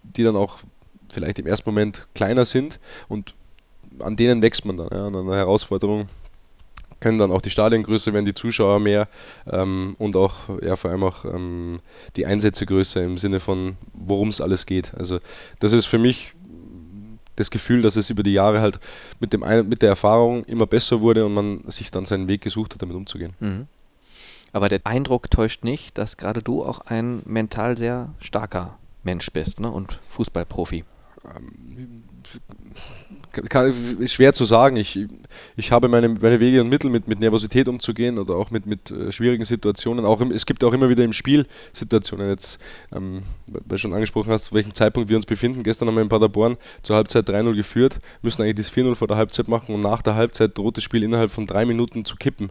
die 0.02 0.22
dann 0.22 0.36
auch 0.36 0.58
vielleicht 1.10 1.38
im 1.38 1.46
ersten 1.46 1.68
Moment 1.68 2.06
kleiner 2.14 2.44
sind 2.44 2.78
und 3.08 3.34
an 3.98 4.16
denen 4.16 4.42
wächst 4.42 4.64
man 4.64 4.76
dann, 4.76 4.88
ja, 4.92 5.06
an 5.06 5.16
einer 5.16 5.36
Herausforderung 5.36 6.08
können 7.00 7.18
dann 7.18 7.30
auch 7.30 7.40
die 7.40 7.50
Stadien 7.50 7.82
größer 7.82 8.12
werden, 8.12 8.26
die 8.26 8.34
Zuschauer 8.34 8.80
mehr 8.80 9.08
ähm, 9.50 9.94
und 9.98 10.16
auch 10.16 10.48
ja, 10.62 10.76
vor 10.76 10.90
allem 10.90 11.04
auch 11.04 11.24
ähm, 11.24 11.80
die 12.16 12.26
Einsätze 12.26 12.66
größer 12.66 13.02
im 13.04 13.18
Sinne 13.18 13.40
von, 13.40 13.76
worum 13.92 14.28
es 14.28 14.40
alles 14.40 14.66
geht. 14.66 14.94
Also 14.96 15.20
das 15.60 15.72
ist 15.72 15.86
für 15.86 15.98
mich 15.98 16.34
das 17.38 17.50
Gefühl, 17.50 17.82
dass 17.82 17.96
es 17.96 18.10
über 18.10 18.22
die 18.22 18.32
Jahre 18.32 18.60
halt 18.60 18.80
mit, 19.20 19.32
dem 19.32 19.40
mit 19.68 19.82
der 19.82 19.90
Erfahrung 19.90 20.44
immer 20.44 20.66
besser 20.66 21.00
wurde 21.00 21.24
und 21.26 21.34
man 21.34 21.64
sich 21.68 21.90
dann 21.90 22.04
seinen 22.04 22.28
Weg 22.28 22.40
gesucht 22.40 22.74
hat, 22.74 22.82
damit 22.82 22.96
umzugehen. 22.96 23.34
Mhm. 23.40 23.66
Aber 24.52 24.68
der 24.68 24.80
Eindruck 24.84 25.30
täuscht 25.30 25.64
nicht, 25.64 25.98
dass 25.98 26.16
gerade 26.16 26.42
du 26.42 26.64
auch 26.64 26.80
ein 26.80 27.22
mental 27.26 27.76
sehr 27.76 28.14
starker 28.18 28.78
Mensch 29.02 29.30
bist 29.30 29.60
ne? 29.60 29.70
und 29.70 30.00
Fußballprofi. 30.10 30.84
Ähm, 31.36 32.04
kann, 33.42 33.98
ist 33.98 34.12
schwer 34.12 34.32
zu 34.32 34.44
sagen. 34.44 34.76
Ich, 34.76 34.98
ich 35.56 35.72
habe 35.72 35.88
meine, 35.88 36.08
meine 36.08 36.40
Wege 36.40 36.60
und 36.60 36.68
Mittel, 36.68 36.90
mit, 36.90 37.08
mit 37.08 37.20
Nervosität 37.20 37.68
umzugehen 37.68 38.18
oder 38.18 38.34
auch 38.34 38.50
mit, 38.50 38.66
mit 38.66 38.90
äh, 38.90 39.12
schwierigen 39.12 39.44
Situationen. 39.44 40.04
Auch 40.04 40.20
im, 40.20 40.30
es 40.30 40.46
gibt 40.46 40.64
auch 40.64 40.72
immer 40.72 40.88
wieder 40.88 41.04
im 41.04 41.12
Spiel 41.12 41.46
Situationen. 41.72 42.28
Jetzt, 42.28 42.60
ähm, 42.94 43.22
weil 43.46 43.62
du 43.66 43.78
schon 43.78 43.94
angesprochen 43.94 44.32
hast, 44.32 44.46
zu 44.46 44.54
welchem 44.54 44.74
Zeitpunkt 44.74 45.08
wir 45.08 45.16
uns 45.16 45.26
befinden. 45.26 45.62
Gestern 45.62 45.88
haben 45.88 45.94
wir 45.96 46.02
in 46.02 46.08
Paderborn 46.08 46.56
zur 46.82 46.96
Halbzeit 46.96 47.28
3-0 47.28 47.54
geführt, 47.54 47.98
müssen 48.22 48.42
eigentlich 48.42 48.66
das 48.66 48.72
4-0 48.72 48.94
vor 48.94 49.08
der 49.08 49.16
Halbzeit 49.16 49.48
machen 49.48 49.74
und 49.74 49.80
nach 49.80 50.02
der 50.02 50.14
Halbzeit 50.14 50.56
droht 50.56 50.76
das 50.76 50.84
Spiel 50.84 51.02
innerhalb 51.02 51.30
von 51.30 51.46
drei 51.46 51.64
Minuten 51.64 52.04
zu 52.04 52.16
kippen. 52.16 52.50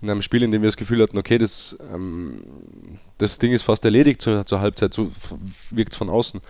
In 0.00 0.10
einem 0.10 0.22
Spiel, 0.22 0.42
in 0.42 0.50
dem 0.50 0.62
wir 0.62 0.68
das 0.68 0.76
Gefühl 0.76 1.00
hatten, 1.00 1.16
okay, 1.16 1.38
das, 1.38 1.76
ähm, 1.92 2.42
das 3.18 3.38
Ding 3.38 3.52
ist 3.52 3.62
fast 3.62 3.84
erledigt 3.84 4.20
zur, 4.20 4.44
zur 4.44 4.60
Halbzeit, 4.60 4.92
so 4.92 5.12
wirkt 5.70 5.92
es 5.92 5.96
von 5.96 6.10
außen. 6.10 6.40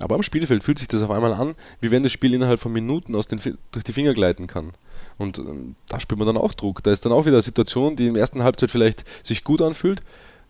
Aber 0.00 0.14
am 0.14 0.22
Spielfeld 0.22 0.64
fühlt 0.64 0.78
sich 0.78 0.88
das 0.88 1.02
auf 1.02 1.10
einmal 1.10 1.34
an, 1.34 1.54
wie 1.80 1.90
wenn 1.90 2.02
das 2.02 2.12
Spiel 2.12 2.34
innerhalb 2.34 2.60
von 2.60 2.72
Minuten 2.72 3.14
aus 3.14 3.26
den, 3.26 3.40
durch 3.70 3.84
die 3.84 3.92
Finger 3.92 4.14
gleiten 4.14 4.46
kann. 4.46 4.72
Und 5.18 5.38
ähm, 5.38 5.76
da 5.88 6.00
spürt 6.00 6.18
man 6.18 6.26
dann 6.26 6.38
auch 6.38 6.54
Druck. 6.54 6.82
Da 6.82 6.90
ist 6.90 7.04
dann 7.04 7.12
auch 7.12 7.26
wieder 7.26 7.36
eine 7.36 7.42
Situation, 7.42 7.96
die 7.96 8.10
der 8.10 8.20
ersten 8.20 8.42
Halbzeit 8.42 8.70
vielleicht 8.70 9.04
sich 9.24 9.44
gut 9.44 9.60
anfühlt, 9.60 10.02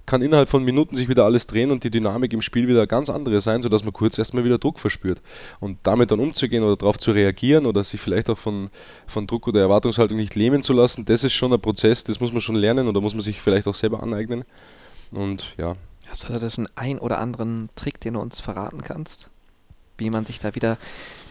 kann 0.07 0.23
innerhalb 0.23 0.49
von 0.49 0.65
Minuten 0.65 0.97
sich 0.97 1.09
wieder 1.09 1.25
alles 1.25 1.47
drehen 1.47 1.71
und 1.71 1.85
die 1.85 1.91
Dynamik 1.91 2.33
im 2.33 2.43
Spiel 2.43 2.67
wieder 2.69 2.87
ganz 2.87 3.11
andere 3.11 3.41
sein, 3.41 3.63
sodass 3.63 3.85
man 3.85 3.93
kurz 3.93 4.19
erstmal 4.19 4.45
wieder 4.45 4.59
Druck 4.59 4.79
verspürt. 4.79 5.23
Und 5.61 5.79
damit 5.83 6.11
dann 6.11 6.21
umzugehen 6.21 6.65
oder 6.65 6.77
darauf 6.77 6.99
zu 6.99 7.13
reagieren 7.13 7.67
oder 7.67 7.85
sich 7.85 8.01
vielleicht 8.01 8.31
auch 8.31 8.39
von, 8.39 8.71
von 9.07 9.27
Druck 9.27 9.47
oder 9.49 9.61
Erwartungshaltung 9.61 10.17
nicht 10.17 10.35
lähmen 10.35 10.63
zu 10.63 10.73
lassen, 10.73 11.05
das 11.05 11.25
ist 11.25 11.33
schon 11.33 11.53
ein 11.53 11.61
Prozess, 11.61 12.05
das 12.05 12.21
muss 12.21 12.33
man 12.33 12.41
schon 12.41 12.57
lernen 12.57 12.89
oder 12.89 13.01
muss 13.01 13.15
man 13.15 13.21
sich 13.21 13.41
vielleicht 13.41 13.69
auch 13.69 13.75
selber 13.75 14.03
aneignen. 14.03 14.45
Und 15.13 15.55
ja. 15.59 15.77
Hast 16.09 16.29
du 16.29 16.33
da 16.33 16.39
das 16.39 16.61
einen 16.75 16.99
oder 16.99 17.19
anderen 17.19 17.69
Trick, 17.77 18.01
den 18.01 18.15
du 18.15 18.21
uns 18.21 18.41
verraten 18.41 18.83
kannst? 18.83 19.31
Wie 20.01 20.11
man 20.11 20.27
sich 20.27 20.41
da 20.41 20.55
wieder 20.55 20.79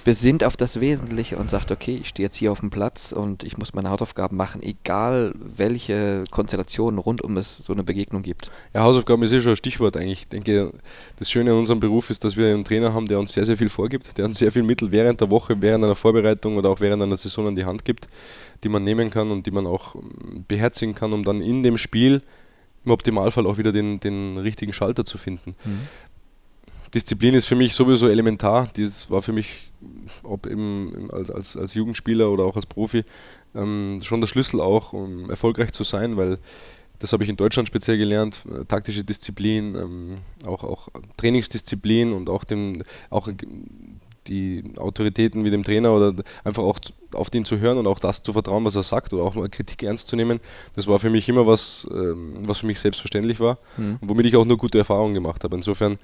besinnt 0.03 0.43
auf 0.43 0.55
das 0.55 0.79
Wesentliche 0.79 1.37
und 1.37 1.49
sagt, 1.49 1.71
okay, 1.71 1.99
ich 2.01 2.09
stehe 2.09 2.25
jetzt 2.25 2.37
hier 2.37 2.51
auf 2.51 2.61
dem 2.61 2.69
Platz 2.69 3.11
und 3.11 3.43
ich 3.43 3.57
muss 3.57 3.73
meine 3.73 3.89
Hausaufgaben 3.89 4.37
machen, 4.37 4.63
egal 4.63 5.33
welche 5.35 6.23
Konstellationen 6.31 6.99
rund 6.99 7.21
um 7.21 7.37
es 7.37 7.57
so 7.57 7.73
eine 7.73 7.83
Begegnung 7.83 8.23
gibt. 8.23 8.49
Ja, 8.73 8.81
Hausaufgaben 8.81 9.21
ist 9.23 9.31
eh 9.33 9.41
schon 9.41 9.51
ein 9.51 9.57
Stichwort 9.57 9.97
eigentlich. 9.97 10.21
Ich 10.21 10.27
denke, 10.29 10.71
das 11.17 11.29
Schöne 11.29 11.51
an 11.51 11.57
unserem 11.57 11.79
Beruf 11.79 12.09
ist, 12.09 12.23
dass 12.23 12.37
wir 12.37 12.47
einen 12.47 12.63
Trainer 12.63 12.93
haben, 12.93 13.07
der 13.07 13.19
uns 13.19 13.33
sehr, 13.33 13.45
sehr 13.45 13.57
viel 13.57 13.69
vorgibt, 13.69 14.17
der 14.17 14.25
uns 14.25 14.39
sehr 14.39 14.51
viel 14.51 14.63
Mittel 14.63 14.91
während 14.91 15.21
der 15.21 15.29
Woche, 15.29 15.61
während 15.61 15.83
einer 15.83 15.95
Vorbereitung 15.95 16.57
oder 16.57 16.69
auch 16.69 16.79
während 16.79 17.03
einer 17.03 17.17
Saison 17.17 17.47
an 17.47 17.55
die 17.55 17.65
Hand 17.65 17.83
gibt, 17.83 18.07
die 18.63 18.69
man 18.69 18.83
nehmen 18.83 19.09
kann 19.09 19.31
und 19.31 19.45
die 19.45 19.51
man 19.51 19.67
auch 19.67 19.95
ähm, 19.95 20.45
beherzigen 20.47 20.95
kann, 20.95 21.13
um 21.13 21.23
dann 21.23 21.41
in 21.41 21.61
dem 21.61 21.77
Spiel 21.77 22.21
im 22.85 22.91
Optimalfall 22.91 23.45
auch 23.45 23.57
wieder 23.57 23.73
den, 23.73 23.99
den 23.99 24.37
richtigen 24.37 24.71
Schalter 24.71 25.03
zu 25.03 25.17
finden. 25.17 25.55
Mhm. 25.65 25.81
Disziplin 26.93 27.35
ist 27.35 27.45
für 27.45 27.55
mich 27.55 27.73
sowieso 27.73 28.07
elementar. 28.07 28.69
Das 28.75 29.09
war 29.09 29.21
für 29.21 29.33
mich, 29.33 29.69
ob 30.23 30.45
eben 30.47 31.09
als, 31.11 31.29
als, 31.29 31.57
als 31.57 31.73
Jugendspieler 31.73 32.29
oder 32.29 32.43
auch 32.43 32.55
als 32.55 32.65
Profi, 32.65 33.03
ähm, 33.55 33.99
schon 34.01 34.21
der 34.21 34.27
Schlüssel 34.27 34.61
auch, 34.61 34.93
um 34.93 35.29
erfolgreich 35.29 35.71
zu 35.71 35.83
sein, 35.83 36.17
weil 36.17 36.39
das 36.99 37.13
habe 37.13 37.23
ich 37.23 37.29
in 37.29 37.37
Deutschland 37.37 37.67
speziell 37.67 37.97
gelernt, 37.97 38.43
äh, 38.53 38.65
taktische 38.65 39.03
Disziplin, 39.03 39.75
ähm, 39.75 40.17
auch, 40.45 40.63
auch 40.63 40.89
Trainingsdisziplin 41.17 42.11
und 42.11 42.29
auch, 42.29 42.43
dem, 42.43 42.83
auch 43.09 43.29
die 44.27 44.63
Autoritäten 44.77 45.43
wie 45.43 45.51
dem 45.51 45.63
Trainer 45.63 45.93
oder 45.93 46.13
einfach 46.43 46.63
auch 46.63 46.79
auf 47.13 47.29
den 47.29 47.45
zu 47.45 47.59
hören 47.59 47.77
und 47.77 47.87
auch 47.87 47.99
das 47.99 48.21
zu 48.21 48.33
vertrauen, 48.33 48.65
was 48.65 48.75
er 48.75 48.83
sagt 48.83 49.13
oder 49.13 49.23
auch 49.23 49.35
mal 49.35 49.49
Kritik 49.49 49.83
ernst 49.83 50.07
zu 50.07 50.15
nehmen, 50.15 50.39
das 50.75 50.87
war 50.87 50.99
für 50.99 51.09
mich 51.09 51.27
immer 51.29 51.47
was, 51.47 51.87
ähm, 51.91 52.33
was 52.41 52.59
für 52.59 52.67
mich 52.67 52.79
selbstverständlich 52.79 53.39
war 53.39 53.57
mhm. 53.77 53.97
und 54.01 54.09
womit 54.09 54.27
ich 54.27 54.35
auch 54.35 54.45
nur 54.45 54.57
gute 54.57 54.77
Erfahrungen 54.77 55.13
gemacht 55.13 55.43
habe. 55.43 55.55
Insofern 55.55 55.97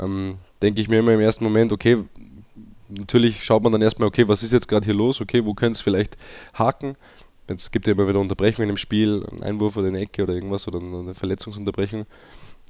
ähm, 0.00 0.36
denke 0.62 0.80
ich 0.80 0.88
mir 0.88 0.98
immer 0.98 1.12
im 1.12 1.20
ersten 1.20 1.44
Moment, 1.44 1.72
okay, 1.72 1.98
natürlich 2.88 3.44
schaut 3.44 3.62
man 3.62 3.72
dann 3.72 3.82
erstmal, 3.82 4.08
okay, 4.08 4.28
was 4.28 4.42
ist 4.42 4.52
jetzt 4.52 4.68
gerade 4.68 4.84
hier 4.84 4.94
los, 4.94 5.20
okay, 5.20 5.44
wo 5.44 5.54
könnte 5.54 5.76
es 5.76 5.80
vielleicht 5.80 6.16
haken. 6.54 6.94
Es 7.48 7.70
gibt 7.70 7.86
ja 7.86 7.92
immer 7.92 8.08
wieder 8.08 8.20
Unterbrechungen 8.20 8.70
im 8.70 8.76
Spiel, 8.76 9.26
einen 9.28 9.42
Einwurf 9.42 9.76
oder 9.76 9.88
eine 9.88 9.98
Ecke 9.98 10.22
oder 10.22 10.32
irgendwas 10.32 10.68
oder 10.68 10.80
eine 10.80 11.14
Verletzungsunterbrechung. 11.14 12.06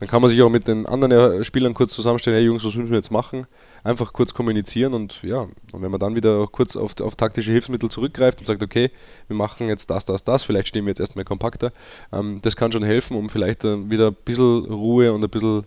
dann 0.00 0.08
kann 0.08 0.22
man 0.22 0.30
sich 0.30 0.42
auch 0.42 0.50
mit 0.50 0.66
den 0.66 0.86
anderen 0.86 1.44
Spielern 1.44 1.74
kurz 1.74 1.92
zusammenstellen, 1.92 2.38
hey 2.38 2.46
Jungs, 2.46 2.64
was 2.64 2.74
müssen 2.74 2.90
wir 2.90 2.96
jetzt 2.96 3.12
machen? 3.12 3.46
Einfach 3.84 4.12
kurz 4.12 4.32
kommunizieren 4.32 4.94
und 4.94 5.22
ja, 5.22 5.40
und 5.72 5.82
wenn 5.82 5.90
man 5.90 5.98
dann 5.98 6.14
wieder 6.14 6.46
kurz 6.46 6.76
auf, 6.76 7.00
auf 7.00 7.16
taktische 7.16 7.50
Hilfsmittel 7.50 7.90
zurückgreift 7.90 8.38
und 8.38 8.46
sagt, 8.46 8.62
okay, 8.62 8.90
wir 9.26 9.36
machen 9.36 9.68
jetzt 9.68 9.90
das, 9.90 10.04
das, 10.04 10.22
das, 10.22 10.44
vielleicht 10.44 10.68
stehen 10.68 10.84
wir 10.84 10.90
jetzt 10.90 11.00
erstmal 11.00 11.24
kompakter, 11.24 11.72
ähm, 12.12 12.38
das 12.42 12.54
kann 12.54 12.70
schon 12.70 12.84
helfen, 12.84 13.16
um 13.16 13.28
vielleicht 13.28 13.64
äh, 13.64 13.90
wieder 13.90 14.08
ein 14.08 14.16
bisschen 14.24 14.66
Ruhe 14.66 15.12
und 15.12 15.24
ein 15.24 15.30
bisschen 15.30 15.64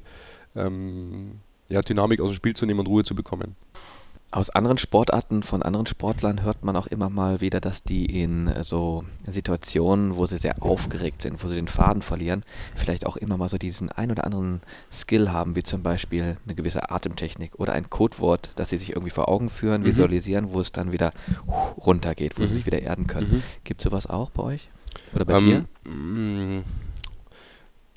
ähm, 0.56 1.39
ja, 1.67 1.82
Dynamik 1.82 2.21
aus 2.21 2.30
dem 2.30 2.36
Spiel 2.36 2.56
zu 2.56 2.65
nehmen 2.65 2.80
und 2.80 2.88
Ruhe 2.88 3.04
zu 3.04 3.15
bekommen. 3.15 3.56
Aus 4.31 4.49
anderen 4.49 4.77
Sportarten 4.77 5.43
von 5.43 5.63
anderen 5.63 5.85
Sportlern 5.85 6.43
hört 6.43 6.63
man 6.65 6.75
auch 6.75 6.88
immer 6.88 7.09
mal 7.09 7.41
wieder, 7.41 7.61
dass 7.61 7.83
die 7.83 8.05
in 8.05 8.51
so 8.63 9.05
Situationen, 9.23 10.17
wo 10.17 10.25
sie 10.25 10.38
sehr 10.38 10.61
aufgeregt 10.61 11.21
sind, 11.21 11.41
wo 11.41 11.47
sie 11.47 11.55
den 11.55 11.67
Faden 11.67 12.01
verlieren, 12.01 12.43
vielleicht 12.75 13.05
auch 13.05 13.15
immer 13.15 13.38
mal 13.38 13.47
so 13.47 13.57
diesen 13.57 13.89
ein 13.89 14.11
oder 14.11 14.25
anderen 14.25 14.61
Skill 14.91 15.31
haben, 15.31 15.55
wie 15.55 15.63
zum 15.63 15.83
Beispiel 15.83 16.38
eine 16.43 16.55
gewisse 16.55 16.89
Atemtechnik 16.91 17.55
oder 17.59 17.73
ein 17.73 17.89
Codewort, 17.89 18.51
das 18.55 18.71
sie 18.71 18.77
sich 18.77 18.89
irgendwie 18.89 19.11
vor 19.11 19.29
Augen 19.29 19.49
führen, 19.49 19.81
mhm. 19.81 19.85
visualisieren, 19.85 20.51
wo 20.51 20.59
es 20.59 20.71
dann 20.71 20.91
wieder 20.91 21.11
runtergeht, 21.77 22.38
wo 22.38 22.41
mhm. 22.41 22.47
sie 22.47 22.53
sich 22.55 22.65
wieder 22.65 22.81
erden 22.81 23.07
können. 23.07 23.31
Mhm. 23.31 23.43
Gibt 23.63 23.81
es 23.81 23.83
sowas 23.85 24.07
auch 24.07 24.31
bei 24.31 24.43
euch? 24.43 24.69
Oder 25.13 25.25
bei 25.25 25.38
um, 25.38 25.45
dir? 25.45 25.65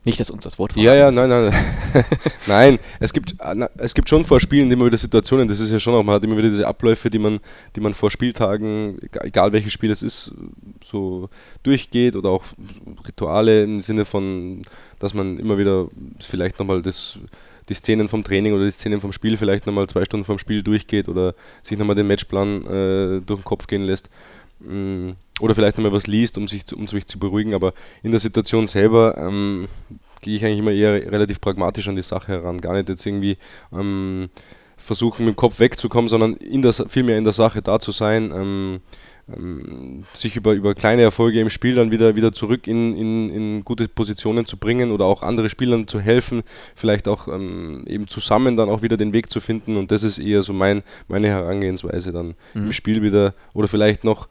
Nicht, 0.08 0.20
dass 0.20 0.30
uns 0.30 0.42
das 0.42 0.58
Wort 0.58 0.74
Ja, 0.74 0.94
ja, 0.94 1.10
nein, 1.10 1.28
nein. 1.28 1.54
nein, 2.46 2.78
es 2.98 3.12
gibt, 3.12 3.34
äh, 3.40 3.68
es 3.76 3.92
gibt 3.92 4.08
schon 4.08 4.24
vor 4.24 4.40
Spielen 4.40 4.70
immer 4.70 4.86
wieder 4.86 4.96
Situationen, 4.96 5.46
das 5.46 5.60
ist 5.60 5.70
ja 5.70 5.78
schon 5.78 5.94
auch, 5.94 6.02
man 6.02 6.14
hat 6.14 6.24
immer 6.24 6.38
wieder 6.38 6.48
diese 6.48 6.66
Abläufe, 6.66 7.10
die 7.10 7.18
man, 7.18 7.40
die 7.76 7.80
man 7.80 7.92
vor 7.92 8.10
Spieltagen, 8.10 8.98
egal 9.20 9.52
welches 9.52 9.74
Spiel 9.74 9.90
es 9.90 10.02
ist, 10.02 10.32
so 10.82 11.28
durchgeht 11.62 12.16
oder 12.16 12.30
auch 12.30 12.44
Rituale 13.06 13.64
im 13.64 13.82
Sinne 13.82 14.06
von, 14.06 14.62
dass 14.98 15.12
man 15.12 15.38
immer 15.38 15.58
wieder 15.58 15.88
vielleicht 16.20 16.58
nochmal 16.58 16.80
das 16.80 17.18
die 17.68 17.74
Szenen 17.74 18.08
vom 18.08 18.24
Training 18.24 18.54
oder 18.54 18.64
die 18.64 18.70
Szenen 18.70 19.02
vom 19.02 19.12
Spiel 19.12 19.36
vielleicht 19.36 19.66
nochmal 19.66 19.86
zwei 19.88 20.06
Stunden 20.06 20.24
vom 20.24 20.38
Spiel 20.38 20.62
durchgeht 20.62 21.06
oder 21.06 21.34
sich 21.62 21.76
nochmal 21.76 21.96
den 21.96 22.06
Matchplan 22.06 22.64
äh, 22.64 23.20
durch 23.20 23.40
den 23.40 23.44
Kopf 23.44 23.66
gehen 23.66 23.84
lässt. 23.84 24.08
Mm, 24.60 25.10
oder 25.40 25.54
vielleicht 25.54 25.78
nochmal 25.78 25.92
was 25.92 26.06
liest, 26.06 26.38
um 26.38 26.48
sich, 26.48 26.66
zu, 26.66 26.76
um 26.76 26.88
sich 26.88 27.06
zu 27.06 27.18
beruhigen, 27.18 27.54
aber 27.54 27.72
in 28.02 28.10
der 28.10 28.20
Situation 28.20 28.66
selber 28.66 29.16
ähm, 29.18 29.68
gehe 30.20 30.36
ich 30.36 30.44
eigentlich 30.44 30.58
immer 30.58 30.72
eher 30.72 31.10
relativ 31.10 31.40
pragmatisch 31.40 31.88
an 31.88 31.96
die 31.96 32.02
Sache 32.02 32.28
heran. 32.32 32.60
Gar 32.60 32.74
nicht 32.74 32.88
jetzt 32.88 33.06
irgendwie 33.06 33.36
ähm, 33.72 34.28
versuchen, 34.76 35.24
mit 35.24 35.34
dem 35.34 35.36
Kopf 35.36 35.60
wegzukommen, 35.60 36.08
sondern 36.08 36.34
in 36.34 36.62
der, 36.62 36.72
vielmehr 36.72 37.18
in 37.18 37.24
der 37.24 37.32
Sache 37.32 37.62
da 37.62 37.78
zu 37.78 37.92
sein. 37.92 38.32
Ähm, 38.34 38.80
ähm, 39.36 40.04
sich 40.14 40.36
über, 40.36 40.52
über 40.52 40.74
kleine 40.74 41.02
Erfolge 41.02 41.40
im 41.40 41.50
Spiel 41.50 41.74
dann 41.74 41.90
wieder, 41.90 42.16
wieder 42.16 42.32
zurück 42.32 42.66
in, 42.66 42.96
in, 42.96 43.30
in 43.30 43.64
gute 43.64 43.88
Positionen 43.88 44.46
zu 44.46 44.56
bringen 44.56 44.90
oder 44.90 45.04
auch 45.04 45.22
andere 45.22 45.50
Spielern 45.50 45.86
zu 45.86 46.00
helfen, 46.00 46.42
vielleicht 46.74 47.08
auch 47.08 47.28
ähm, 47.28 47.84
eben 47.86 48.08
zusammen 48.08 48.56
dann 48.56 48.70
auch 48.70 48.82
wieder 48.82 48.96
den 48.96 49.12
Weg 49.12 49.30
zu 49.30 49.40
finden 49.40 49.76
und 49.76 49.90
das 49.90 50.02
ist 50.02 50.18
eher 50.18 50.42
so 50.42 50.52
mein, 50.52 50.82
meine 51.08 51.28
Herangehensweise 51.28 52.12
dann 52.12 52.34
mhm. 52.54 52.66
im 52.66 52.72
Spiel 52.72 53.02
wieder 53.02 53.34
oder 53.52 53.68
vielleicht 53.68 54.04
noch, 54.04 54.28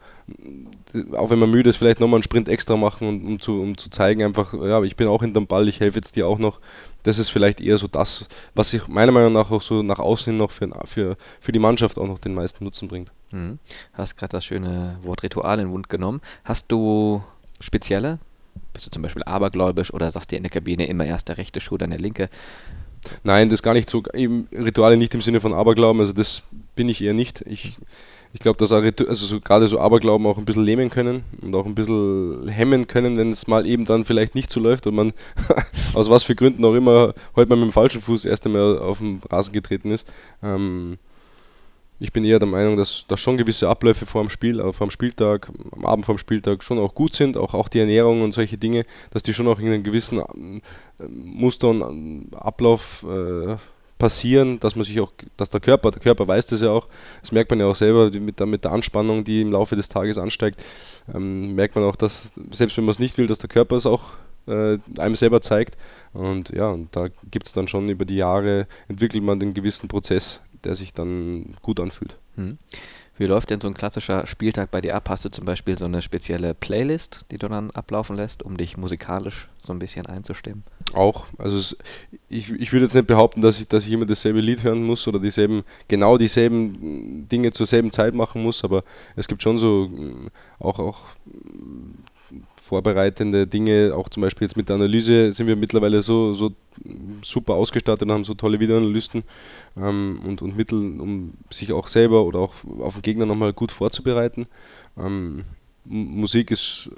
auch 1.12 1.30
wenn 1.30 1.38
man 1.38 1.50
müde 1.50 1.70
ist, 1.70 1.76
vielleicht 1.76 2.00
nochmal 2.00 2.16
einen 2.16 2.22
Sprint 2.22 2.48
extra 2.48 2.76
machen, 2.76 3.08
und, 3.08 3.26
um, 3.26 3.40
zu, 3.40 3.60
um 3.60 3.76
zu 3.76 3.90
zeigen 3.90 4.22
einfach, 4.22 4.54
ja, 4.54 4.82
ich 4.82 4.96
bin 4.96 5.08
auch 5.08 5.22
hinterm 5.22 5.46
Ball, 5.46 5.68
ich 5.68 5.80
helfe 5.80 5.98
jetzt 5.98 6.16
dir 6.16 6.26
auch 6.26 6.38
noch. 6.38 6.60
Das 7.02 7.18
ist 7.18 7.28
vielleicht 7.28 7.60
eher 7.60 7.78
so 7.78 7.86
das, 7.86 8.28
was 8.54 8.70
sich 8.70 8.88
meiner 8.88 9.12
Meinung 9.12 9.32
nach 9.32 9.50
auch 9.50 9.62
so 9.62 9.82
nach 9.82 9.98
außen 9.98 10.36
noch 10.36 10.50
für, 10.50 10.68
für, 10.84 11.16
für 11.40 11.52
die 11.52 11.58
Mannschaft 11.58 11.98
auch 11.98 12.06
noch 12.06 12.18
den 12.18 12.34
meisten 12.34 12.64
Nutzen 12.64 12.88
bringt. 12.88 13.12
Mhm. 13.30 13.58
Hast 13.92 14.16
gerade 14.16 14.32
das 14.32 14.44
schöne 14.44 14.98
Wort 15.02 15.22
Ritual 15.22 15.58
in 15.58 15.66
den 15.66 15.72
Mund 15.72 15.88
genommen. 15.88 16.20
Hast 16.44 16.70
du 16.70 17.22
spezielle? 17.60 18.18
Bist 18.72 18.86
du 18.86 18.90
zum 18.90 19.02
Beispiel 19.02 19.22
abergläubisch 19.24 19.92
oder 19.92 20.10
sagst 20.10 20.32
dir 20.32 20.36
in 20.36 20.42
der 20.42 20.50
Kabine 20.50 20.86
immer 20.86 21.04
erst 21.04 21.28
der 21.28 21.38
rechte 21.38 21.60
Schuh, 21.60 21.78
dann 21.78 21.90
der 21.90 22.00
linke? 22.00 22.28
Nein, 23.22 23.48
das 23.48 23.62
gar 23.62 23.74
nicht 23.74 23.88
so. 23.88 24.02
Eben 24.14 24.48
Rituale 24.52 24.96
nicht 24.96 25.14
im 25.14 25.20
Sinne 25.20 25.40
von 25.40 25.54
Aberglauben, 25.54 26.00
also 26.00 26.12
das 26.12 26.42
bin 26.74 26.88
ich 26.88 27.02
eher 27.02 27.14
nicht. 27.14 27.42
Ich, 27.42 27.78
ich 28.32 28.40
glaube, 28.40 28.58
dass 28.58 28.72
also 28.72 29.26
so, 29.26 29.40
gerade 29.40 29.66
so 29.68 29.80
Aberglauben 29.80 30.26
auch 30.26 30.38
ein 30.38 30.44
bisschen 30.44 30.64
lähmen 30.64 30.90
können 30.90 31.24
und 31.40 31.54
auch 31.54 31.66
ein 31.66 31.74
bisschen 31.74 32.48
hemmen 32.48 32.86
können, 32.86 33.16
wenn 33.16 33.32
es 33.32 33.46
mal 33.46 33.66
eben 33.66 33.84
dann 33.84 34.04
vielleicht 34.04 34.34
nicht 34.34 34.50
so 34.50 34.60
läuft 34.60 34.86
und 34.86 34.94
man 34.94 35.12
aus 35.94 36.10
was 36.10 36.22
für 36.22 36.34
Gründen 36.34 36.64
auch 36.64 36.74
immer 36.74 37.14
heute 37.36 37.48
mal 37.48 37.56
mit 37.56 37.68
dem 37.68 37.72
falschen 37.72 38.02
Fuß 38.02 38.26
erst 38.26 38.46
einmal 38.46 38.78
auf 38.78 38.98
den 38.98 39.20
Rasen 39.30 39.52
getreten 39.52 39.90
ist. 39.90 40.06
Ähm, 40.42 40.98
ich 42.00 42.12
bin 42.12 42.24
eher 42.24 42.38
der 42.38 42.48
Meinung, 42.48 42.76
dass 42.76 43.04
da 43.08 43.16
schon 43.16 43.36
gewisse 43.36 43.68
Abläufe 43.68 44.06
vor 44.06 44.22
dem 44.22 44.30
Spiel, 44.30 44.60
äh, 44.60 44.72
vor 44.72 44.86
dem 44.86 44.90
Spieltag, 44.90 45.50
am 45.72 45.84
Abend 45.84 46.06
vor 46.06 46.14
dem 46.14 46.18
Spieltag 46.18 46.62
schon 46.62 46.78
auch 46.78 46.94
gut 46.94 47.14
sind, 47.14 47.36
auch, 47.36 47.54
auch 47.54 47.68
die 47.68 47.80
Ernährung 47.80 48.22
und 48.22 48.32
solche 48.32 48.58
Dinge, 48.58 48.84
dass 49.10 49.22
die 49.22 49.34
schon 49.34 49.48
auch 49.48 49.58
in 49.58 49.66
einem 49.66 49.82
gewissen 49.82 50.18
äh, 50.20 51.04
Muster 51.08 51.68
und 51.68 52.28
äh, 52.32 52.36
Ablauf 52.36 53.04
äh, 53.08 53.56
passieren, 53.98 54.60
dass 54.60 54.76
man 54.76 54.84
sich 54.84 55.00
auch, 55.00 55.12
dass 55.36 55.50
der 55.50 55.60
Körper, 55.60 55.90
der 55.90 56.00
Körper 56.00 56.26
weiß 56.26 56.46
das 56.46 56.60
ja 56.60 56.70
auch, 56.70 56.86
das 57.20 57.32
merkt 57.32 57.50
man 57.50 57.60
ja 57.60 57.66
auch 57.66 57.74
selber 57.74 58.10
mit 58.18 58.38
der, 58.38 58.46
mit 58.46 58.64
der 58.64 58.72
Anspannung, 58.72 59.24
die 59.24 59.42
im 59.42 59.52
Laufe 59.52 59.76
des 59.76 59.88
Tages 59.88 60.18
ansteigt, 60.18 60.62
ähm, 61.12 61.54
merkt 61.54 61.74
man 61.74 61.84
auch, 61.84 61.96
dass 61.96 62.32
selbst 62.50 62.76
wenn 62.76 62.84
man 62.84 62.92
es 62.92 62.98
nicht 62.98 63.18
will, 63.18 63.26
dass 63.26 63.38
der 63.38 63.48
Körper 63.48 63.76
es 63.76 63.86
auch 63.86 64.14
äh, 64.46 64.78
einem 64.98 65.16
selber 65.16 65.40
zeigt. 65.40 65.76
Und 66.12 66.50
ja, 66.50 66.70
und 66.70 66.94
da 66.96 67.06
gibt 67.30 67.46
es 67.46 67.52
dann 67.52 67.68
schon 67.68 67.88
über 67.88 68.04
die 68.04 68.16
Jahre, 68.16 68.66
entwickelt 68.88 69.22
man 69.22 69.40
den 69.40 69.54
gewissen 69.54 69.88
Prozess, 69.88 70.40
der 70.64 70.74
sich 70.74 70.94
dann 70.94 71.56
gut 71.62 71.80
anfühlt. 71.80 72.16
Hm. 72.36 72.58
Wie 73.18 73.26
läuft 73.26 73.50
denn 73.50 73.60
so 73.60 73.66
ein 73.66 73.74
klassischer 73.74 74.26
Spieltag 74.28 74.70
bei 74.70 74.80
dir 74.80 74.94
ab? 74.94 75.08
Hast 75.08 75.24
du 75.24 75.28
zum 75.28 75.44
Beispiel 75.44 75.76
so 75.76 75.86
eine 75.86 76.02
spezielle 76.02 76.54
Playlist, 76.54 77.26
die 77.32 77.38
du 77.38 77.48
dann 77.48 77.72
ablaufen 77.72 78.14
lässt, 78.14 78.44
um 78.44 78.56
dich 78.56 78.76
musikalisch 78.76 79.48
so 79.60 79.72
ein 79.72 79.80
bisschen 79.80 80.06
einzustimmen? 80.06 80.62
Auch. 80.94 81.26
Also 81.36 81.58
es, 81.58 81.76
ich, 82.28 82.50
ich 82.52 82.72
würde 82.72 82.86
jetzt 82.86 82.94
nicht 82.94 83.08
behaupten, 83.08 83.42
dass 83.42 83.60
ich, 83.60 83.66
dass 83.66 83.84
ich 83.84 83.92
immer 83.92 84.06
dasselbe 84.06 84.40
Lied 84.40 84.62
hören 84.62 84.84
muss 84.84 85.06
oder 85.08 85.18
dieselben, 85.18 85.64
genau 85.88 86.16
dieselben 86.16 87.28
Dinge 87.28 87.52
zur 87.52 87.66
selben 87.66 87.90
Zeit 87.90 88.14
machen 88.14 88.40
muss, 88.42 88.62
aber 88.62 88.84
es 89.16 89.26
gibt 89.26 89.42
schon 89.42 89.58
so 89.58 89.90
auch, 90.60 90.78
auch 90.78 91.00
vorbereitende 92.60 93.46
Dinge, 93.46 93.92
auch 93.94 94.08
zum 94.08 94.22
Beispiel 94.22 94.46
jetzt 94.46 94.56
mit 94.56 94.68
der 94.68 94.76
Analyse 94.76 95.32
sind 95.32 95.46
wir 95.46 95.56
mittlerweile 95.56 96.02
so, 96.02 96.34
so 96.34 96.52
super 97.22 97.54
ausgestattet 97.54 98.02
und 98.02 98.12
haben 98.12 98.24
so 98.24 98.34
tolle 98.34 98.60
Videoanalysten 98.60 99.22
ähm, 99.76 100.20
und, 100.26 100.42
und 100.42 100.56
Mittel, 100.56 101.00
um 101.00 101.32
sich 101.50 101.72
auch 101.72 101.88
selber 101.88 102.24
oder 102.24 102.40
auch 102.40 102.54
auf 102.80 102.94
den 102.94 103.02
Gegner 103.02 103.26
nochmal 103.26 103.52
gut 103.52 103.72
vorzubereiten. 103.72 104.46
Ähm, 104.98 105.44
Musik 105.84 106.50
ist 106.50 106.90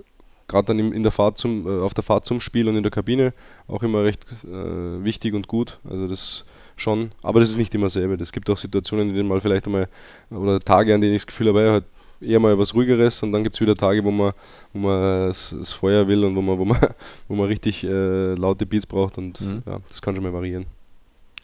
gerade 0.48 0.66
dann 0.66 0.92
in, 0.92 1.02
der 1.02 1.12
Fahrt 1.12 1.38
zum, 1.38 1.66
äh, 1.66 1.80
auf 1.80 1.94
der 1.94 2.02
Fahrt 2.02 2.26
zum 2.26 2.40
Spiel 2.40 2.68
und 2.68 2.76
in 2.76 2.82
der 2.82 2.90
Kabine 2.90 3.32
auch 3.68 3.82
immer 3.82 4.02
recht 4.02 4.26
äh, 4.44 5.04
wichtig 5.04 5.34
und 5.34 5.46
gut. 5.46 5.78
Also 5.88 6.08
das 6.08 6.44
schon, 6.76 7.12
aber 7.22 7.40
das 7.40 7.50
ist 7.50 7.56
nicht 7.56 7.74
immer 7.74 7.90
selber. 7.90 8.20
Es 8.20 8.32
gibt 8.32 8.50
auch 8.50 8.58
Situationen, 8.58 9.10
in 9.10 9.14
denen 9.14 9.28
mal 9.28 9.40
vielleicht 9.40 9.66
einmal 9.66 9.88
oder 10.30 10.58
Tage, 10.58 10.94
an 10.94 11.00
denen 11.00 11.14
ich 11.14 11.22
das 11.22 11.26
Gefühl 11.26 11.48
habe, 11.48 11.70
halt 11.70 11.84
eher 12.20 12.38
mal 12.38 12.58
was 12.58 12.74
ruhigeres 12.74 13.22
und 13.22 13.32
dann 13.32 13.42
gibt 13.42 13.56
es 13.56 13.60
wieder 13.60 13.74
Tage, 13.74 14.04
wo 14.04 14.10
man, 14.10 14.32
wo 14.72 14.78
man 14.78 15.28
das, 15.28 15.72
Feuer 15.72 16.06
will 16.06 16.24
und 16.24 16.36
wo 16.36 16.42
man, 16.42 16.58
wo 16.58 16.64
man, 16.64 16.78
wo 17.28 17.34
man 17.34 17.46
richtig 17.46 17.84
äh, 17.84 18.34
laute 18.34 18.66
Beats 18.66 18.86
braucht 18.86 19.18
und 19.18 19.40
mhm. 19.40 19.62
ja, 19.66 19.78
das 19.88 20.00
kann 20.02 20.14
schon 20.14 20.24
mal 20.24 20.32
variieren. 20.32 20.66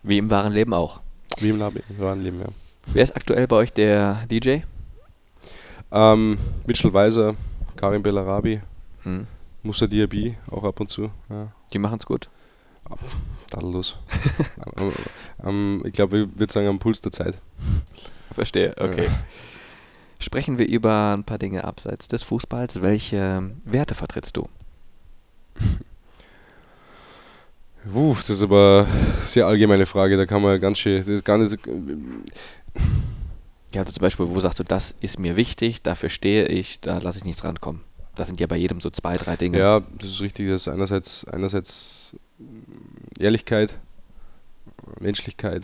Wie 0.02 0.18
im 0.18 0.30
wahren 0.30 0.52
Leben 0.52 0.74
auch. 0.74 1.00
Wie 1.38 1.48
im 1.48 1.58
wahren 1.60 2.22
Leben, 2.22 2.40
ja. 2.40 2.46
Wer 2.92 3.02
ist 3.02 3.16
aktuell 3.16 3.46
bei 3.48 3.56
euch 3.56 3.72
der 3.72 4.26
DJ? 4.30 4.58
Ähm, 5.90 6.38
Mitchell 6.66 6.92
Weiser, 6.92 7.34
Karim 7.74 8.02
Bellarabi, 8.02 8.60
mhm. 9.04 9.26
Musa 9.62 9.86
Diaby 9.86 10.36
auch 10.50 10.62
ab 10.62 10.78
und 10.80 10.88
zu. 10.88 11.10
Ja. 11.28 11.48
Die 11.72 11.78
machen 11.78 11.98
es 11.98 12.06
gut. 12.06 12.28
Tadellos. 13.50 13.96
ähm, 14.76 14.92
ähm, 15.44 15.82
ich 15.84 15.92
glaube, 15.92 16.18
ich 16.18 16.38
würde 16.38 16.52
sagen, 16.52 16.68
am 16.68 16.78
Puls 16.78 17.00
der 17.00 17.10
Zeit. 17.10 17.34
Verstehe, 18.32 18.74
okay. 18.78 19.06
Ja 19.06 19.12
sprechen 20.18 20.58
wir 20.58 20.66
über 20.66 21.14
ein 21.16 21.24
paar 21.24 21.38
Dinge 21.38 21.64
abseits 21.64 22.08
des 22.08 22.22
Fußballs. 22.22 22.82
Welche 22.82 23.50
Werte 23.64 23.94
vertrittst 23.94 24.36
du? 24.36 24.48
Uh, 27.94 28.16
das 28.16 28.30
ist 28.30 28.42
aber 28.42 28.88
eine 28.88 29.26
sehr 29.26 29.46
allgemeine 29.46 29.86
Frage, 29.86 30.16
da 30.16 30.26
kann 30.26 30.42
man 30.42 30.60
ganz 30.60 30.78
schön, 30.78 30.98
das 30.98 31.06
ist 31.06 31.24
gar 31.24 31.38
nicht. 31.38 31.56
Ja, 33.72 33.82
also 33.82 33.92
zum 33.92 34.00
Beispiel, 34.00 34.26
wo 34.28 34.40
sagst 34.40 34.58
du, 34.58 34.64
das 34.64 34.96
ist 35.00 35.20
mir 35.20 35.36
wichtig, 35.36 35.82
dafür 35.82 36.08
stehe 36.08 36.46
ich, 36.46 36.80
da 36.80 36.98
lasse 36.98 37.18
ich 37.18 37.24
nichts 37.24 37.44
rankommen. 37.44 37.82
Das 38.16 38.28
sind 38.28 38.40
ja 38.40 38.46
bei 38.46 38.56
jedem 38.56 38.80
so 38.80 38.90
zwei, 38.90 39.16
drei 39.16 39.36
Dinge. 39.36 39.58
Ja, 39.58 39.82
das 39.98 40.08
ist 40.08 40.20
richtig. 40.20 40.48
Das 40.48 40.62
ist 40.62 40.68
einerseits, 40.68 41.26
einerseits 41.26 42.16
Ehrlichkeit, 43.18 43.78
Menschlichkeit, 44.98 45.62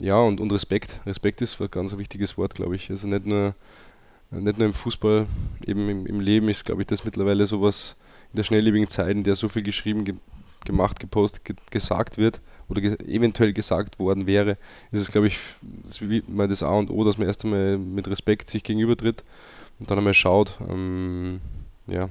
ja, 0.00 0.18
und, 0.18 0.40
und 0.40 0.52
Respekt. 0.52 1.00
Respekt 1.06 1.40
ist 1.42 1.60
ein 1.60 1.70
ganz 1.70 1.96
wichtiges 1.96 2.36
Wort, 2.38 2.54
glaube 2.54 2.76
ich. 2.76 2.90
Also 2.90 3.06
nicht 3.06 3.26
nur, 3.26 3.54
nicht 4.30 4.58
nur 4.58 4.66
im 4.66 4.74
Fußball, 4.74 5.26
eben 5.66 5.88
im, 5.88 6.06
im 6.06 6.20
Leben 6.20 6.48
ist, 6.48 6.64
glaube 6.64 6.82
ich, 6.82 6.86
das 6.86 7.04
mittlerweile 7.04 7.46
sowas 7.46 7.96
in 8.32 8.36
der 8.36 8.44
schnelllebigen 8.44 8.88
Zeit, 8.88 9.10
in 9.10 9.24
der 9.24 9.36
so 9.36 9.48
viel 9.48 9.62
geschrieben, 9.62 10.04
ge 10.04 10.14
gemacht, 10.64 10.98
gepostet, 10.98 11.44
ge 11.44 11.54
gesagt 11.70 12.18
wird 12.18 12.40
oder 12.68 12.80
ge 12.80 12.96
eventuell 13.06 13.52
gesagt 13.52 14.00
worden 14.00 14.26
wäre, 14.26 14.58
ist 14.90 15.00
es, 15.00 15.12
glaube 15.12 15.28
ich, 15.28 15.38
das 15.84 16.00
mal 16.26 16.48
das 16.48 16.64
A 16.64 16.72
und 16.72 16.90
O, 16.90 17.04
dass 17.04 17.18
man 17.18 17.28
erst 17.28 17.44
einmal 17.44 17.78
mit 17.78 18.08
Respekt 18.08 18.50
sich 18.50 18.64
gegenübertritt 18.64 19.22
und 19.78 19.90
dann 19.90 19.98
einmal 19.98 20.14
schaut, 20.14 20.58
ähm, 20.68 21.40
ja, 21.86 22.08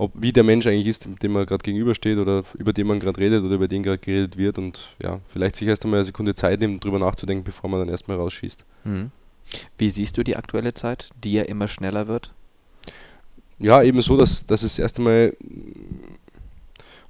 ob, 0.00 0.12
wie 0.14 0.32
der 0.32 0.44
Mensch 0.44 0.66
eigentlich 0.66 0.86
ist, 0.86 1.06
dem 1.22 1.32
man 1.32 1.44
gerade 1.44 1.62
gegenübersteht 1.62 2.16
oder 2.16 2.42
über 2.58 2.72
den 2.72 2.86
man 2.86 3.00
gerade 3.00 3.20
redet 3.20 3.44
oder 3.44 3.56
über 3.56 3.68
den 3.68 3.82
gerade 3.82 3.98
geredet 3.98 4.38
wird 4.38 4.56
und 4.56 4.96
ja, 5.02 5.20
vielleicht 5.28 5.56
sich 5.56 5.68
erst 5.68 5.84
einmal 5.84 5.98
eine 5.98 6.06
Sekunde 6.06 6.32
Zeit 6.32 6.58
nehmen, 6.60 6.80
drüber 6.80 6.98
nachzudenken, 6.98 7.44
bevor 7.44 7.68
man 7.68 7.80
dann 7.80 7.90
erstmal 7.90 8.16
rausschießt. 8.16 8.64
Mhm. 8.84 9.10
Wie 9.76 9.90
siehst 9.90 10.16
du 10.16 10.22
die 10.22 10.36
aktuelle 10.36 10.72
Zeit, 10.72 11.10
die 11.22 11.32
ja 11.32 11.42
immer 11.42 11.68
schneller 11.68 12.08
wird? 12.08 12.32
Ja, 13.58 13.82
eben 13.82 14.00
so, 14.00 14.16
dass, 14.16 14.46
dass 14.46 14.62
es 14.62 14.78
erst 14.78 14.98
einmal 14.98 15.36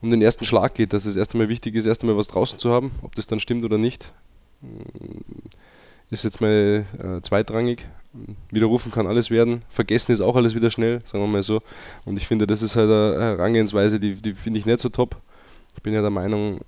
um 0.02 0.10
den 0.10 0.20
ersten 0.20 0.44
Schlag 0.44 0.74
geht, 0.74 0.92
dass 0.92 1.04
es 1.04 1.14
erst 1.14 1.34
einmal 1.34 1.48
wichtig 1.48 1.76
ist, 1.76 1.86
erst 1.86 2.02
einmal 2.02 2.16
was 2.16 2.26
draußen 2.26 2.58
zu 2.58 2.72
haben, 2.72 2.90
ob 3.02 3.14
das 3.14 3.28
dann 3.28 3.38
stimmt 3.38 3.64
oder 3.64 3.78
nicht, 3.78 4.12
ist 6.10 6.24
jetzt 6.24 6.40
mal 6.40 6.84
äh, 6.98 7.20
zweitrangig. 7.22 7.86
Widerrufen 8.50 8.90
kann 8.90 9.06
alles 9.06 9.30
werden, 9.30 9.62
vergessen 9.68 10.10
ist 10.10 10.20
auch 10.20 10.34
alles 10.34 10.56
wieder 10.56 10.72
schnell, 10.72 11.00
sagen 11.04 11.22
wir 11.22 11.28
mal 11.28 11.44
so. 11.44 11.62
Und 12.04 12.16
ich 12.16 12.26
finde, 12.26 12.48
das 12.48 12.60
ist 12.60 12.74
halt 12.74 12.90
eine 12.90 13.22
Herangehensweise, 13.22 14.00
die, 14.00 14.14
die 14.16 14.32
finde 14.32 14.58
ich 14.58 14.66
nicht 14.66 14.80
so 14.80 14.88
top. 14.88 15.16
Ich 15.76 15.82
bin 15.82 15.94
ja 15.94 16.00
der 16.00 16.10
Meinung, 16.10 16.60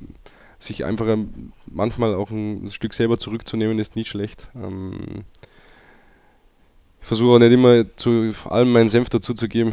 sich 0.62 0.84
einfach 0.84 1.16
manchmal 1.66 2.14
auch 2.14 2.30
ein 2.30 2.70
Stück 2.70 2.94
selber 2.94 3.18
zurückzunehmen, 3.18 3.78
ist 3.78 3.96
nie 3.96 4.04
schlecht. 4.04 4.48
Ähm, 4.54 5.24
ich 7.00 7.08
versuche 7.08 7.34
auch 7.34 7.38
nicht 7.38 7.52
immer 7.52 7.84
zu 7.96 8.32
allem 8.44 8.72
meinen 8.72 8.88
Senf 8.88 9.08
dazuzugeben. 9.10 9.72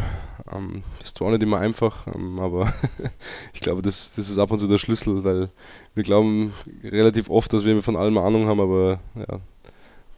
Ähm, 0.52 0.84
das 0.98 1.10
ist 1.10 1.18
zwar 1.18 1.28
auch 1.28 1.32
nicht 1.32 1.44
immer 1.44 1.60
einfach, 1.60 2.08
ähm, 2.08 2.40
aber 2.40 2.74
ich 3.54 3.60
glaube, 3.60 3.82
das, 3.82 4.16
das 4.16 4.30
ist 4.30 4.40
ab 4.40 4.52
und 4.52 4.60
zu 4.60 4.68
der 4.68 4.80
Schlüssel, 4.80 5.24
weil 5.24 5.50
wir 5.94 6.04
glauben 6.04 6.54
relativ 6.84 7.30
oft, 7.30 7.54
dass 7.54 7.66
wir 7.66 7.82
von 7.84 7.96
allem 7.96 8.18
Ahnung 8.18 8.48
haben, 8.48 8.60
aber 8.60 9.00
ja, 9.16 9.40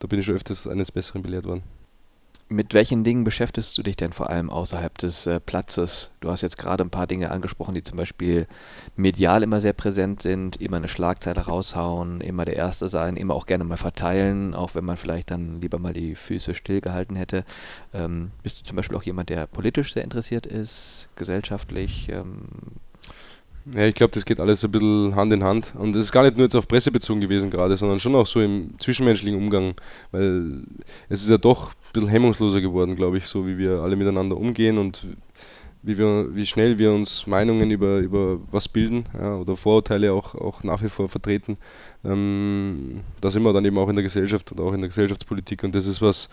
da 0.02 0.08
bin 0.08 0.20
ich 0.20 0.26
schon 0.26 0.36
öfters 0.36 0.68
eines 0.68 0.92
Besseren 0.92 1.22
belehrt 1.22 1.46
worden. 1.46 1.62
Mit 2.50 2.74
welchen 2.74 3.06
Dingen 3.06 3.24
beschäftigst 3.24 3.78
du 3.78 3.84
dich 3.84 3.96
denn 3.96 4.12
vor 4.12 4.30
allem 4.30 4.50
außerhalb 4.50 4.98
des 4.98 5.26
äh, 5.26 5.40
Platzes? 5.40 6.12
Du 6.20 6.30
hast 6.30 6.42
jetzt 6.42 6.58
gerade 6.58 6.84
ein 6.84 6.90
paar 6.90 7.08
Dinge 7.08 7.32
angesprochen, 7.32 7.76
die 7.76 7.84
zum 7.84 7.98
Beispiel 7.98 8.46
medial 8.98 9.42
immer 9.42 9.62
sehr 9.62 9.72
präsent 9.72 10.22
sind, 10.22 10.58
immer 10.58 10.76
eine 10.76 10.90
Schlagzeile 10.90 11.40
raushauen, 11.40 12.20
immer 12.20 12.44
der 12.44 12.58
Erste 12.58 12.90
sein, 12.90 13.16
immer 13.16 13.36
auch 13.36 13.46
gerne 13.46 13.64
mal 13.64 13.78
verteilen, 13.78 14.54
auch 14.54 14.76
wenn 14.76 14.84
man 14.84 14.98
vielleicht 14.98 15.32
dann 15.32 15.62
lieber 15.62 15.80
mal 15.80 15.94
die 15.94 16.16
Füße 16.16 16.54
stillgehalten 16.54 17.16
hätte. 17.16 17.46
Ähm, 17.94 18.32
bist 18.44 18.60
du 18.60 18.64
zum 18.64 18.76
Beispiel 18.76 18.98
auch 18.98 19.04
jemand, 19.04 19.30
der 19.30 19.48
politisch 19.48 19.94
sehr 19.94 20.04
interessiert 20.04 20.46
ist, 20.46 21.08
gesellschaftlich? 21.16 22.10
Ähm, 22.10 22.50
ja, 23.74 23.86
ich 23.86 23.96
glaube, 23.96 24.14
das 24.14 24.26
geht 24.26 24.40
alles 24.40 24.64
ein 24.64 24.72
bisschen 24.72 25.16
Hand 25.16 25.34
in 25.34 25.44
Hand. 25.44 25.74
Und 25.78 25.96
es 25.96 26.06
ist 26.06 26.12
gar 26.12 26.24
nicht 26.24 26.38
nur 26.38 26.46
jetzt 26.46 26.56
auf 26.56 26.68
Presse 26.68 26.92
bezogen 26.92 27.22
gewesen 27.22 27.52
gerade, 27.52 27.78
sondern 27.78 28.00
schon 28.00 28.16
auch 28.16 28.28
so 28.28 28.42
im 28.42 28.72
zwischenmenschlichen 28.80 29.40
Umgang, 29.40 29.76
weil 30.12 30.64
es 31.10 31.22
ist 31.24 31.30
ja 31.30 31.38
doch 31.38 31.70
ein 31.70 31.94
bisschen 31.94 32.10
hemmungsloser 32.10 32.62
geworden, 32.62 32.96
glaube 32.96 33.18
ich, 33.18 33.28
so 33.28 33.46
wie 33.46 33.58
wir 33.58 33.82
alle 33.82 33.96
miteinander 33.96 34.38
umgehen 34.38 34.78
und 34.78 35.06
wie, 35.84 35.98
wir, 35.98 36.36
wie 36.36 36.46
schnell 36.46 36.78
wir 36.78 36.92
uns 36.92 37.26
Meinungen 37.26 37.72
über, 37.72 37.98
über 37.98 38.40
was 38.52 38.68
bilden 38.68 39.04
ja, 39.18 39.36
oder 39.36 39.56
Vorurteile 39.56 40.14
auch, 40.14 40.36
auch 40.36 40.64
nach 40.64 40.84
wie 40.84 40.90
vor 40.90 41.10
vertreten. 41.10 41.58
Ähm, 42.04 43.02
da 43.20 43.32
sind 43.32 43.44
wir 43.44 43.54
dann 43.54 43.66
eben 43.66 43.78
auch 43.78 43.90
in 43.90 43.96
der 43.96 44.04
Gesellschaft 44.04 44.52
und 44.52 44.62
auch 44.62 44.74
in 44.74 44.82
der 44.82 44.90
Gesellschaftspolitik 44.90 45.64
und 45.64 45.74
das 45.74 45.88
ist 45.88 46.02
was, 46.02 46.30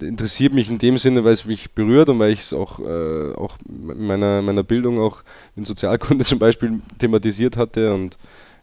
interessiert 0.00 0.52
mich 0.52 0.70
in 0.70 0.78
dem 0.78 0.98
Sinne, 0.98 1.24
weil 1.24 1.32
es 1.32 1.44
mich 1.44 1.72
berührt 1.72 2.08
und 2.08 2.18
weil 2.18 2.32
ich 2.32 2.40
es 2.40 2.52
auch, 2.52 2.78
äh, 2.80 3.34
auch 3.34 3.58
in 3.68 4.06
meiner, 4.06 4.42
meiner 4.42 4.62
Bildung 4.62 4.98
auch 4.98 5.22
in 5.56 5.64
Sozialkunde 5.64 6.24
zum 6.24 6.38
Beispiel 6.38 6.80
thematisiert 6.98 7.56
hatte. 7.56 7.92
Und 7.92 8.18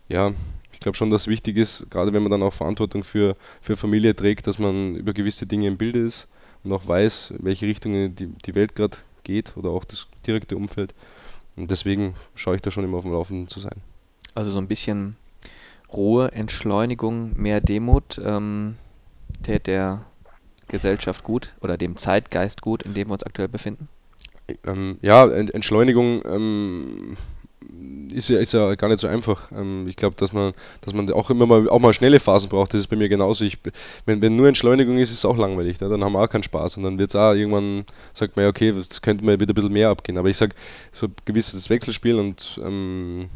ja, 0.07 0.31
ich 0.73 0.79
glaube 0.79 0.97
schon, 0.97 1.09
dass 1.09 1.27
wichtig 1.27 1.57
ist, 1.57 1.85
gerade 1.89 2.13
wenn 2.13 2.23
man 2.23 2.31
dann 2.31 2.43
auch 2.43 2.53
Verantwortung 2.53 3.03
für, 3.03 3.35
für 3.61 3.77
Familie 3.77 4.15
trägt, 4.15 4.47
dass 4.47 4.59
man 4.59 4.95
über 4.95 5.13
gewisse 5.13 5.45
Dinge 5.45 5.67
im 5.67 5.77
Bilde 5.77 5.99
ist 5.99 6.27
und 6.63 6.71
auch 6.71 6.87
weiß, 6.87 7.33
welche 7.39 7.67
Richtung 7.67 8.15
die, 8.15 8.27
die 8.27 8.55
Welt 8.55 8.75
gerade 8.75 8.97
geht 9.23 9.55
oder 9.57 9.69
auch 9.69 9.83
das 9.83 10.07
direkte 10.25 10.55
Umfeld. 10.55 10.93
Und 11.55 11.69
deswegen 11.69 12.15
schaue 12.35 12.55
ich 12.55 12.61
da 12.61 12.71
schon 12.71 12.85
immer 12.85 12.97
auf 12.97 13.03
dem 13.03 13.11
Laufenden 13.11 13.47
zu 13.47 13.59
sein. 13.59 13.75
Also 14.33 14.51
so 14.51 14.59
ein 14.59 14.67
bisschen 14.67 15.17
Ruhe, 15.91 16.31
Entschleunigung, 16.31 17.31
mehr 17.35 17.61
Demut. 17.61 18.19
Ähm, 18.23 18.75
tät 19.43 19.67
der 19.67 20.05
Gesellschaft 20.69 21.23
gut 21.23 21.53
oder 21.61 21.77
dem 21.77 21.97
Zeitgeist 21.97 22.61
gut, 22.61 22.83
in 22.83 22.93
dem 22.93 23.09
wir 23.09 23.13
uns 23.13 23.23
aktuell 23.23 23.47
befinden? 23.47 23.87
Ähm, 24.65 24.97
ja, 25.01 25.27
Entschleunigung 25.27 26.23
ähm, 26.25 27.17
ist, 28.11 28.29
ja, 28.29 28.39
ist 28.39 28.53
ja 28.53 28.73
gar 28.75 28.87
nicht 28.87 28.99
so 28.99 29.07
einfach. 29.07 29.51
Ähm, 29.51 29.87
ich 29.87 29.95
glaube, 29.95 30.15
dass 30.17 30.33
man, 30.33 30.53
dass 30.81 30.93
man 30.93 31.11
auch 31.11 31.29
immer 31.29 31.45
mal, 31.45 31.69
auch 31.69 31.79
mal 31.79 31.93
schnelle 31.93 32.19
Phasen 32.19 32.49
braucht. 32.49 32.73
Das 32.73 32.81
ist 32.81 32.87
bei 32.87 32.95
mir 32.95 33.09
genauso. 33.09 33.43
Ich, 33.45 33.57
wenn, 34.05 34.21
wenn 34.21 34.35
nur 34.35 34.47
Entschleunigung 34.47 34.97
ist, 34.97 35.11
ist 35.11 35.17
es 35.17 35.25
auch 35.25 35.37
langweilig. 35.37 35.79
Ne? 35.79 35.89
Dann 35.89 36.03
haben 36.03 36.13
wir 36.13 36.21
auch 36.21 36.29
keinen 36.29 36.43
Spaß. 36.43 36.77
Und 36.77 36.83
dann 36.83 36.97
wird 36.97 37.09
es 37.09 37.15
auch 37.15 37.33
irgendwann, 37.33 37.85
sagt 38.13 38.35
man 38.35 38.43
ja, 38.43 38.49
okay, 38.49 38.71
das 38.71 39.01
könnte 39.01 39.23
mal 39.23 39.39
wieder 39.39 39.51
ein 39.51 39.55
bisschen 39.55 39.73
mehr 39.73 39.89
abgehen. 39.89 40.17
Aber 40.17 40.29
ich 40.29 40.37
sage, 40.37 40.55
so 40.91 41.07
ein 41.07 41.13
gewisses 41.25 41.69
Wechselspiel 41.69 42.15
und 42.15 42.59
ähm, 42.63 43.29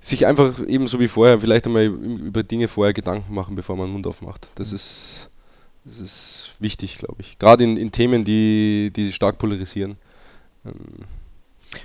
sich 0.00 0.26
einfach 0.26 0.58
ebenso 0.66 0.98
wie 1.00 1.08
vorher 1.08 1.40
vielleicht 1.40 1.66
einmal 1.66 1.84
über 1.84 2.42
Dinge 2.42 2.68
vorher 2.68 2.92
Gedanken 2.92 3.34
machen, 3.34 3.54
bevor 3.54 3.76
man 3.76 3.86
den 3.86 3.92
Mund 3.92 4.06
aufmacht. 4.06 4.48
Das 4.56 4.70
mhm. 4.70 4.76
ist 4.76 5.30
das 5.84 6.00
ist 6.00 6.50
wichtig, 6.58 6.98
glaube 6.98 7.20
ich. 7.20 7.38
Gerade 7.38 7.64
in, 7.64 7.76
in 7.76 7.92
Themen, 7.92 8.24
die, 8.24 8.92
die 8.94 9.12
stark 9.12 9.38
polarisieren. 9.38 9.96
Ähm. 10.64 11.06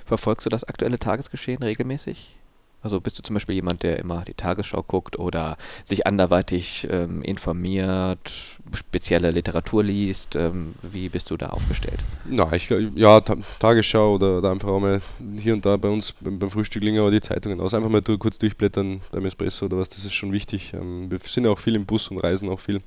Verfolgst 0.06 0.46
du 0.46 0.50
das 0.50 0.64
aktuelle 0.64 1.00
Tagesgeschehen 1.00 1.64
regelmäßig? 1.64 2.38
Also 2.84 3.02
bist 3.02 3.18
du 3.18 3.24
zum 3.24 3.34
Beispiel 3.34 3.56
jemand, 3.56 3.82
der 3.82 3.98
immer 3.98 4.24
die 4.24 4.36
Tagesschau 4.36 4.84
guckt 4.84 5.18
oder 5.18 5.58
sich 5.84 6.06
anderweitig 6.06 6.88
ähm, 6.92 7.24
informiert, 7.24 8.32
spezielle 8.72 9.32
Literatur 9.32 9.84
liest? 9.84 10.36
Ähm, 10.36 10.76
wie 10.84 11.10
bist 11.10 11.32
du 11.32 11.38
da 11.38 11.48
aufgestellt? 11.48 12.00
Na, 12.30 12.52
ich 12.54 12.70
ja, 12.96 13.20
Ta 13.20 13.36
Tagesschau 13.60 14.16
oder, 14.16 14.38
oder, 14.38 14.52
einfach 14.52 14.68
auch 14.68 14.80
mal 14.80 15.02
hier 15.38 15.54
und 15.54 15.66
da 15.66 15.76
bei 15.76 15.90
uns 15.90 16.14
beim, 16.20 16.38
beim 16.38 16.52
Frühstück 16.52 16.84
liegen 16.84 17.00
aber 17.00 17.10
die 17.10 17.20
Zeitungen 17.20 17.60
aus. 17.60 17.74
Einfach 17.74 17.90
mal 17.90 18.02
durch, 18.02 18.20
kurz 18.20 18.38
durchblättern 18.38 19.02
beim 19.12 19.26
Espresso 19.26 19.66
oder 19.66 19.78
was, 19.78 19.90
das 19.90 20.06
ist 20.06 20.14
schon 20.14 20.32
wichtig. 20.32 20.74
Ähm, 20.74 21.10
wir 21.10 21.18
sind 21.20 21.46
ja 21.46 21.50
auch 21.50 21.60
viel 21.60 21.76
im 21.76 21.86
Bus 21.86 22.10
und 22.10 22.20
reisen 22.20 22.48
auch 22.48 22.60
viel. 22.60 22.82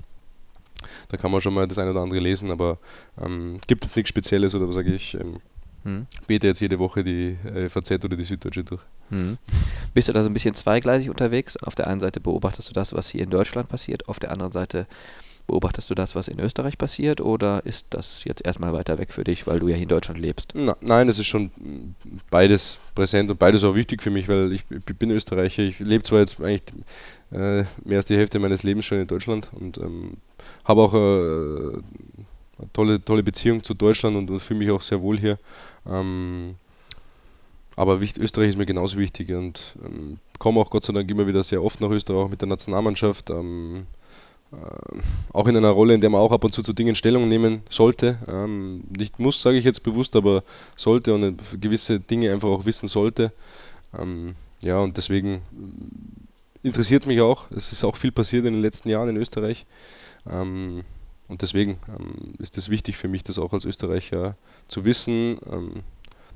Da 1.09 1.17
kann 1.17 1.31
man 1.31 1.41
schon 1.41 1.55
mal 1.55 1.67
das 1.67 1.79
eine 1.79 1.91
oder 1.91 2.01
andere 2.01 2.21
lesen, 2.21 2.51
aber 2.51 2.79
ähm, 3.21 3.61
gibt 3.67 3.85
es 3.85 3.97
nichts 3.97 4.09
Spezielles 4.09 4.55
oder 4.55 4.71
sage 4.73 4.93
ich, 4.93 5.15
ähm, 5.15 5.41
hm. 5.85 6.07
bete 6.27 6.47
jetzt 6.47 6.61
jede 6.61 6.79
Woche 6.79 7.03
die 7.03 7.37
äh, 7.45 7.69
FAZ 7.69 8.05
oder 8.05 8.17
die 8.17 8.25
Süddeutsche 8.25 8.65
durch. 8.65 8.83
Hm. 9.09 9.39
Bist 9.95 10.09
du 10.09 10.13
da 10.13 10.23
so 10.23 10.29
ein 10.29 10.33
bisschen 10.33 10.55
zweigleisig 10.55 11.11
unterwegs? 11.11 11.57
Auf 11.57 11.75
der 11.75 11.87
einen 11.87 12.01
Seite 12.01 12.21
beobachtest 12.21 12.69
du 12.69 12.75
das, 12.75 12.93
was 12.93 13.09
hier 13.09 13.23
in 13.23 13.31
Deutschland 13.31 13.69
passiert, 13.69 14.09
auf 14.09 14.19
der 14.19 14.31
anderen 14.31 14.53
Seite 14.53 14.87
beobachtest 15.51 15.91
du 15.91 15.95
das, 15.95 16.15
was 16.15 16.29
in 16.29 16.39
Österreich 16.39 16.79
passiert 16.79 17.21
oder 17.21 17.67
ist 17.67 17.87
das 17.91 18.23
jetzt 18.23 18.45
erstmal 18.45 18.73
weiter 18.73 18.99
weg 18.99 19.13
für 19.13 19.25
dich, 19.25 19.49
weil 19.49 19.59
du 19.59 19.67
ja 19.67 19.75
hier 19.75 19.83
in 19.83 19.89
Deutschland 19.89 20.21
lebst? 20.21 20.53
Na, 20.55 20.77
nein, 20.81 21.09
es 21.09 21.19
ist 21.19 21.27
schon 21.27 21.51
beides 22.31 22.79
präsent 22.95 23.31
und 23.31 23.39
beides 23.39 23.65
auch 23.65 23.75
wichtig 23.75 24.01
für 24.01 24.11
mich, 24.11 24.29
weil 24.29 24.53
ich, 24.53 24.65
ich 24.71 24.97
bin 24.97 25.11
Österreicher. 25.11 25.65
Ich 25.65 25.81
lebe 25.81 26.05
zwar 26.05 26.21
jetzt 26.21 26.41
eigentlich 26.41 26.63
äh, 27.33 27.65
mehr 27.85 27.97
als 27.97 28.07
die 28.07 28.17
Hälfte 28.17 28.39
meines 28.39 28.63
Lebens 28.63 28.87
schon 28.87 29.01
in 29.01 29.09
Deutschland 29.09 29.51
und 29.53 29.79
ähm, 29.79 30.19
habe 30.71 30.83
auch 30.83 30.95
äh, 30.95 31.83
eine 32.59 32.73
tolle, 32.73 33.05
tolle 33.05 33.23
Beziehung 33.23 33.63
zu 33.63 33.75
Deutschland 33.75 34.17
und, 34.17 34.31
und 34.31 34.41
fühle 34.41 34.61
mich 34.61 34.71
auch 34.71 34.81
sehr 34.81 35.03
wohl 35.03 35.19
hier. 35.19 35.39
Ähm, 35.89 36.55
aber 37.77 38.01
wichtig, 38.01 38.23
Österreich 38.23 38.51
ist 38.51 38.59
mir 38.59 38.67
genauso 38.67 38.99
wichtig 38.99 39.31
und 39.31 39.75
ähm, 39.85 40.19
komme 40.39 40.61
auch 40.61 40.71
Gott 40.71 40.85
sei 40.85 40.93
Dank 40.93 41.11
immer 41.11 41.27
wieder 41.27 41.43
sehr 41.43 41.63
oft 41.63 41.81
nach 41.81 41.91
Österreich, 41.91 42.21
auch 42.25 42.31
mit 42.31 42.41
der 42.41 42.49
Nationalmannschaft. 42.49 43.31
Ähm, 43.31 43.87
äh, 44.53 44.57
auch 45.33 45.47
in 45.47 45.57
einer 45.57 45.71
Rolle, 45.71 45.95
in 45.95 46.01
der 46.01 46.11
man 46.11 46.21
auch 46.21 46.33
ab 46.33 46.45
und 46.45 46.53
zu 46.53 46.63
zu 46.63 46.73
Dingen 46.73 46.95
Stellung 46.95 47.29
nehmen 47.29 47.63
sollte. 47.71 48.19
Ähm, 48.29 48.85
nicht 48.97 49.19
muss, 49.19 49.41
sage 49.41 49.59
ich 49.59 49.65
jetzt 49.65 49.83
bewusst, 49.83 50.17
aber 50.17 50.43
sollte 50.77 51.15
und 51.15 51.39
gewisse 51.61 52.01
Dinge 52.01 52.33
einfach 52.33 52.49
auch 52.49 52.65
wissen 52.65 52.89
sollte. 52.89 53.33
Ähm, 53.99 54.35
ja, 54.63 54.79
und 54.79 54.97
deswegen 54.97 55.41
interessiert 56.63 57.03
es 57.03 57.07
mich 57.07 57.21
auch. 57.21 57.51
Es 57.51 57.73
ist 57.73 57.85
auch 57.85 57.97
viel 57.97 58.13
passiert 58.13 58.45
in 58.45 58.55
den 58.55 58.63
letzten 58.63 58.89
Jahren 58.89 59.09
in 59.09 59.17
Österreich. 59.17 59.65
Ähm, 60.29 60.83
und 61.29 61.43
deswegen 61.43 61.79
ähm, 61.89 62.35
ist 62.39 62.59
es 62.59 62.69
wichtig 62.69 62.97
für 62.97 63.09
mich, 63.09 63.23
das 63.23 63.39
auch 63.39 63.53
als 63.53 63.65
Österreicher 63.65 64.37
zu 64.67 64.85
wissen. 64.85 65.39
Ähm, 65.51 65.83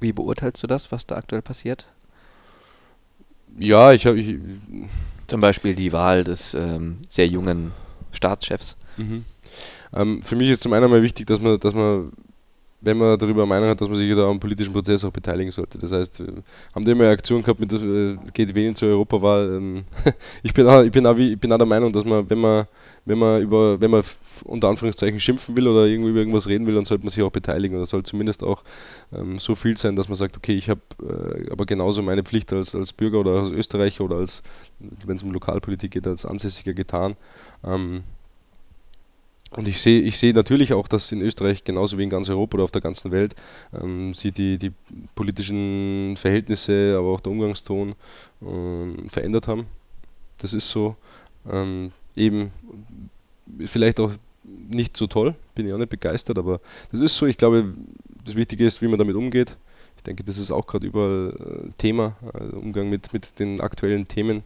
Wie 0.01 0.13
beurteilst 0.13 0.63
du 0.63 0.67
das, 0.67 0.93
was 0.93 1.07
da 1.07 1.17
aktuell 1.17 1.43
passiert? 1.43 1.89
Ja, 3.59 3.93
ich 3.93 4.07
habe. 4.07 4.23
Zum 5.27 5.41
Beispiel 5.41 5.75
die 5.75 5.93
Wahl 5.93 6.23
des 6.23 6.55
ähm, 6.55 6.99
sehr 7.09 7.27
jungen 7.27 7.73
Staatschefs. 8.13 8.77
Mhm. 8.97 9.25
Ähm, 9.93 10.23
für 10.23 10.37
mich 10.37 10.51
ist 10.51 10.63
zum 10.63 10.73
einen 10.75 10.91
mal 10.91 11.03
wichtig, 11.03 11.27
dass 11.27 11.41
man, 11.41 11.59
dass 11.59 11.75
man 11.75 12.13
wenn 12.85 12.99
man 12.99 13.19
darüber 13.19 13.47
Meinung 13.47 13.69
hat, 13.69 13.81
dass 13.81 13.89
man 13.89 13.97
sich 13.97 14.15
da 14.15 14.29
am 14.29 14.39
politischen 14.39 14.73
Prozess 14.73 15.05
auch 15.05 15.11
beteiligen 15.11 15.51
sollte. 15.51 15.79
Das 15.79 15.91
heißt, 15.91 16.23
haben 16.75 16.85
die 16.85 16.91
immer 16.91 17.05
eine 17.05 17.13
Aktion 17.13 17.43
gehabt 17.43 17.61
mit 17.61 17.73
äh, 17.73 18.17
geht 18.33 18.55
wählen 18.55 18.75
zur 18.75 18.89
Europawahl. 18.89 19.55
Ähm, 19.57 19.85
ich 20.43 20.53
bin 20.53 20.67
auch, 20.67 20.83
ich 20.83 20.93
bin 20.93 21.07
auch, 21.07 21.17
ich 21.17 21.39
bin 21.39 21.53
auch 21.53 21.59
der 21.59 21.67
Meinung, 21.67 21.93
dass 21.93 22.05
man, 22.05 22.29
wenn 22.29 22.39
man, 22.39 22.67
wenn 23.05 23.19
man 23.19 23.43
über, 23.43 23.81
wenn 23.81 23.91
man 23.91 24.03
unter 24.45 24.69
Anführungszeichen 24.69 25.19
schimpfen 25.19 25.57
will 25.57 25.69
oder 25.69 25.87
irgendwie 25.87 26.11
über 26.11 26.19
irgendwas 26.19 26.49
reden 26.49 26.67
will, 26.67 26.75
dann 26.75 26.85
sollte 26.85 27.05
man 27.05 27.11
sich 27.11 27.23
auch 27.23 27.31
beteiligen 27.31 27.77
oder 27.77 27.87
soll 27.87 28.03
zumindest 28.03 28.43
auch 28.43 28.63
ähm, 29.13 29.39
so 29.39 29.55
viel 29.55 29.77
sein, 29.77 29.97
dass 29.97 30.09
man 30.09 30.17
sagt, 30.17 30.37
okay, 30.37 30.55
ich 30.55 30.69
habe 30.69 30.81
äh, 31.03 31.51
aber 31.51 31.65
genauso 31.67 32.03
meine 32.03 32.23
Pflicht 32.23 32.53
als, 32.53 32.75
als 32.75 32.93
Bürger 32.93 33.21
oder 33.21 33.43
als 33.43 33.51
Österreicher 33.51 34.05
oder 34.05 34.17
als, 34.17 34.43
wenn 35.07 35.17
es 35.17 35.23
um 35.23 35.33
Lokalpolitik 35.33 35.93
geht, 35.93 36.07
als 36.07 36.27
Ansässiger 36.27 36.75
getan. 36.75 37.17
Ähm, 37.65 38.03
und 39.57 39.69
ich 39.69 39.81
sehe 39.81 40.01
ich 40.01 40.19
seh 40.19 40.33
natürlich 40.33 40.73
auch, 40.73 40.89
dass 40.89 41.13
in 41.13 41.23
Österreich 41.23 41.65
genauso 41.65 41.97
wie 41.99 42.03
in 42.03 42.11
ganz 42.11 42.29
Europa 42.29 42.57
oder 42.57 42.65
auf 42.65 42.71
der 42.71 42.81
ganzen 42.81 43.11
Welt 43.13 43.35
ähm, 43.81 44.13
sie 44.15 44.33
die, 44.33 44.59
die 44.59 44.73
politischen 45.15 46.17
Verhältnisse, 46.17 46.97
aber 46.99 47.09
auch 47.09 47.21
der 47.21 47.33
Umgangston 47.33 47.95
äh, 48.43 49.09
verändert 49.09 49.49
haben. 49.49 49.67
Das 50.39 50.55
ist 50.55 50.69
so. 50.69 50.97
Ähm, 51.51 51.93
eben 52.17 52.51
vielleicht 53.67 54.01
auch 54.01 54.13
nicht 54.69 54.97
so 54.97 55.07
toll, 55.07 55.35
bin 55.55 55.67
ich 55.67 55.73
auch 55.73 55.79
nicht 55.79 55.91
begeistert, 55.91 56.39
aber 56.39 56.61
das 56.91 57.01
ist 57.01 57.17
so. 57.17 57.27
Ich 57.27 57.37
glaube, 57.37 57.75
das 58.25 58.35
Wichtige 58.35 58.67
ist, 58.67 58.83
wie 58.83 58.89
man 58.89 58.99
damit 58.99 59.17
umgeht. 59.17 59.57
Ich 59.97 60.03
denke, 60.03 60.25
das 60.25 60.39
ist 60.39 60.51
auch 60.51 60.67
gerade 60.67 60.87
überall 60.87 61.35
äh, 61.39 61.71
Thema, 61.79 62.17
also 62.33 62.57
Umgang 62.57 62.91
mit, 62.91 63.13
mit 63.13 63.39
den 63.39 63.61
aktuellen 63.61 64.09
Themen. 64.09 64.43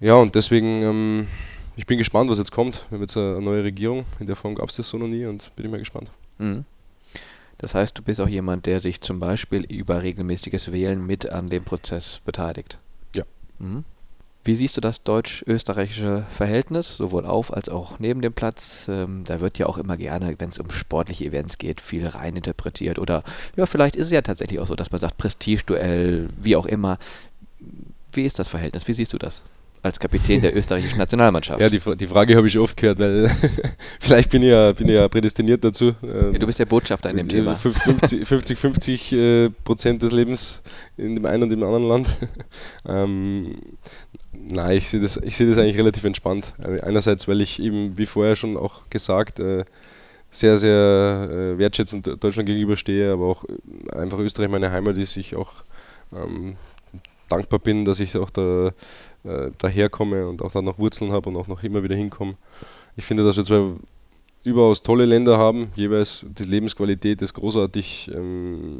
Ja, 0.00 0.14
und 0.14 0.34
deswegen 0.34 0.82
ähm, 0.82 1.28
ich 1.76 1.86
bin 1.86 1.98
gespannt, 1.98 2.30
was 2.30 2.38
jetzt 2.38 2.52
kommt. 2.52 2.86
Wir 2.88 2.96
haben 2.96 3.02
jetzt 3.02 3.16
eine 3.16 3.40
neue 3.40 3.64
Regierung. 3.64 4.04
In 4.20 4.26
der 4.26 4.36
Form 4.36 4.54
gab 4.54 4.68
es 4.68 4.76
das 4.76 4.88
so 4.88 4.98
noch 4.98 5.08
nie 5.08 5.24
und 5.26 5.54
bin 5.56 5.66
ich 5.66 5.70
mal 5.70 5.78
gespannt. 5.78 6.10
Mhm. 6.38 6.64
Das 7.58 7.74
heißt, 7.74 7.96
du 7.96 8.02
bist 8.02 8.20
auch 8.20 8.28
jemand, 8.28 8.66
der 8.66 8.80
sich 8.80 9.00
zum 9.00 9.20
Beispiel 9.20 9.62
über 9.62 10.02
regelmäßiges 10.02 10.72
Wählen 10.72 11.06
mit 11.06 11.30
an 11.30 11.48
dem 11.48 11.64
Prozess 11.64 12.20
beteiligt. 12.24 12.78
Ja. 13.14 13.24
Mhm. 13.58 13.84
Wie 14.44 14.56
siehst 14.56 14.76
du 14.76 14.80
das 14.80 15.04
deutsch-österreichische 15.04 16.26
Verhältnis, 16.28 16.96
sowohl 16.96 17.24
auf 17.24 17.52
als 17.52 17.68
auch 17.68 18.00
neben 18.00 18.20
dem 18.20 18.32
Platz? 18.32 18.88
Ähm, 18.88 19.22
da 19.24 19.40
wird 19.40 19.58
ja 19.58 19.66
auch 19.66 19.78
immer 19.78 19.96
gerne, 19.96 20.34
wenn 20.38 20.48
es 20.48 20.58
um 20.58 20.68
sportliche 20.70 21.26
Events 21.26 21.58
geht, 21.58 21.80
viel 21.80 22.04
reininterpretiert. 22.04 22.98
Oder 22.98 23.22
ja, 23.54 23.66
vielleicht 23.66 23.94
ist 23.94 24.06
es 24.06 24.12
ja 24.12 24.22
tatsächlich 24.22 24.58
auch 24.58 24.66
so, 24.66 24.74
dass 24.74 24.90
man 24.90 25.00
sagt, 25.00 25.16
Prestigeduell, 25.16 26.28
wie 26.42 26.56
auch 26.56 26.66
immer. 26.66 26.98
Wie 28.12 28.24
ist 28.24 28.40
das 28.40 28.48
Verhältnis? 28.48 28.88
Wie 28.88 28.92
siehst 28.92 29.12
du 29.12 29.18
das? 29.18 29.42
Als 29.82 29.98
Kapitän 29.98 30.40
der 30.40 30.56
österreichischen 30.56 30.98
Nationalmannschaft? 30.98 31.60
Ja, 31.60 31.68
die, 31.68 31.80
die 31.96 32.06
Frage 32.06 32.36
habe 32.36 32.46
ich 32.46 32.58
oft 32.58 32.76
gehört, 32.76 32.98
weil 32.98 33.30
vielleicht 34.00 34.30
bin 34.30 34.42
ich, 34.42 34.50
ja, 34.50 34.72
bin 34.72 34.88
ich 34.88 34.94
ja 34.94 35.08
prädestiniert 35.08 35.64
dazu. 35.64 35.94
Ja, 36.02 36.30
du 36.30 36.46
bist 36.46 36.58
der 36.58 36.66
Botschafter 36.66 37.10
in 37.10 37.16
dem 37.16 37.28
Thema. 37.28 37.54
50, 37.54 38.26
50 38.58 39.12
äh, 39.12 39.50
Prozent 39.64 40.02
des 40.02 40.12
Lebens 40.12 40.62
in 40.96 41.14
dem 41.14 41.26
einen 41.26 41.44
und 41.44 41.50
dem 41.50 41.62
anderen 41.62 41.88
Land. 41.88 42.08
ähm, 42.86 43.56
nein, 44.32 44.76
ich 44.76 44.88
sehe 44.88 45.00
das, 45.00 45.14
seh 45.14 45.46
das 45.46 45.58
eigentlich 45.58 45.78
relativ 45.78 46.04
entspannt. 46.04 46.54
Einerseits, 46.58 47.28
weil 47.28 47.40
ich 47.40 47.60
eben, 47.60 47.98
wie 47.98 48.06
vorher 48.06 48.36
schon 48.36 48.56
auch 48.56 48.88
gesagt, 48.88 49.40
äh, 49.40 49.64
sehr, 50.30 50.58
sehr 50.58 51.28
äh, 51.30 51.58
wertschätzend 51.58 52.06
Deutschland 52.06 52.46
gegenüberstehe, 52.46 53.12
aber 53.12 53.26
auch 53.26 53.44
äh, 53.44 53.96
einfach 53.96 54.18
Österreich 54.18 54.48
meine 54.48 54.72
Heimat 54.72 54.96
ist, 54.96 55.16
ich 55.18 55.36
auch 55.36 55.52
ähm, 56.14 56.56
dankbar 57.28 57.58
bin, 57.58 57.84
dass 57.84 58.00
ich 58.00 58.16
auch 58.16 58.30
da 58.30 58.72
äh, 59.24 59.50
daherkomme 59.58 60.26
und 60.28 60.42
auch 60.42 60.52
da 60.52 60.62
noch 60.62 60.78
Wurzeln 60.78 61.12
habe 61.12 61.28
und 61.28 61.36
auch 61.36 61.48
noch 61.48 61.62
immer 61.62 61.82
wieder 61.82 61.96
hinkomme. 61.96 62.34
Ich 62.96 63.04
finde, 63.04 63.24
dass 63.24 63.36
wir 63.36 63.44
zwei 63.44 63.74
überaus 64.44 64.82
tolle 64.82 65.04
Länder 65.04 65.38
haben, 65.38 65.72
jeweils 65.76 66.26
die 66.28 66.44
Lebensqualität 66.44 67.22
ist 67.22 67.34
großartig. 67.34 68.10
Ähm, 68.14 68.78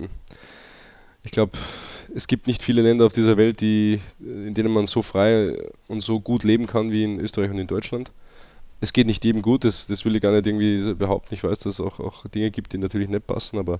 ich 1.23 1.31
glaube, 1.31 1.53
es 2.15 2.27
gibt 2.27 2.47
nicht 2.47 2.63
viele 2.63 2.83
Länder 2.83 3.07
auf 3.07 3.13
dieser 3.13 3.37
Welt, 3.37 3.61
die, 3.61 4.01
in 4.19 4.55
denen 4.55 4.73
man 4.73 4.87
so 4.87 5.03
frei 5.03 5.57
und 5.89 6.01
so 6.01 6.19
gut 6.19 6.43
leben 6.43 6.67
kann 6.67 6.91
wie 6.91 7.05
in 7.05 7.21
Österreich 7.21 7.51
und 7.51 7.59
in 7.59 7.67
Deutschland 7.67 8.11
es 8.83 8.93
geht 8.93 9.07
nicht 9.07 9.25
jedem 9.25 9.43
gut, 9.43 9.63
das, 9.63 9.87
das 9.87 10.05
will 10.05 10.17
ich 10.17 10.23
gar 10.23 10.33
nicht 10.33 10.45
irgendwie 10.45 10.93
behaupten. 10.95 11.33
Ich 11.35 11.45
weiß, 11.45 11.61
dass 11.61 11.75
es 11.75 11.81
auch, 11.81 12.01
auch 12.01 12.27
Dinge 12.27 12.51
gibt, 12.51 12.73
die 12.73 12.79
natürlich 12.79 13.09
nicht 13.09 13.25
passen, 13.29 13.61
aber 13.61 13.79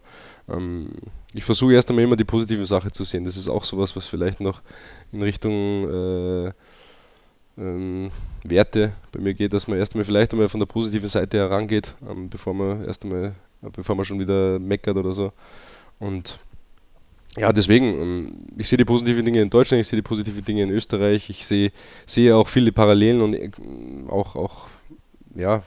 ähm, 0.49 0.91
ich 1.35 1.43
versuche 1.43 1.75
erst 1.75 1.91
einmal 1.91 2.05
immer 2.05 2.15
die 2.15 2.25
positive 2.25 2.65
Sache 2.67 2.93
zu 2.93 3.03
sehen. 3.03 3.25
Das 3.25 3.37
ist 3.37 3.49
auch 3.49 3.65
sowas, 3.65 3.97
was 3.97 4.07
vielleicht 4.07 4.39
noch 4.39 4.63
in 5.11 5.21
Richtung 5.21 5.91
äh, 5.91 6.53
ähm, 7.59 8.13
Werte 8.45 8.93
bei 9.11 9.19
mir 9.19 9.35
geht, 9.35 9.53
dass 9.53 9.67
man 9.67 9.77
erst 9.77 9.95
einmal 9.95 10.05
vielleicht 10.05 10.33
einmal 10.35 10.49
von 10.49 10.61
der 10.61 10.67
positiven 10.67 11.09
Seite 11.09 11.37
herangeht, 11.39 11.95
ähm, 12.09 12.31
bevor 12.31 12.55
man 12.55 12.85
erst 12.85 13.03
einmal, 13.03 13.35
äh, 13.65 13.71
bevor 13.73 13.97
man 13.97 14.05
schon 14.05 14.21
wieder 14.21 14.61
meckert 14.61 14.97
oder 14.97 15.13
so. 15.13 15.33
Und 15.99 16.39
ja, 17.37 17.53
deswegen, 17.53 17.87
ähm, 18.01 18.33
ich 18.57 18.69
sehe 18.69 18.79
die 18.79 18.85
positiven 18.85 19.25
Dinge 19.25 19.43
in 19.43 19.51
Deutschland, 19.51 19.81
ich 19.81 19.89
sehe 19.89 19.97
die 19.97 20.03
positiven 20.03 20.45
Dinge 20.45 20.63
in 20.63 20.71
Österreich, 20.71 21.29
ich 21.29 21.45
sehe, 21.45 21.73
sehe 22.07 22.37
auch 22.37 22.47
viele 22.47 22.71
Parallelen 22.71 23.21
und 23.21 23.35
äh, 23.35 23.51
auch, 24.09 24.37
auch 24.37 24.69
ja, 25.35 25.63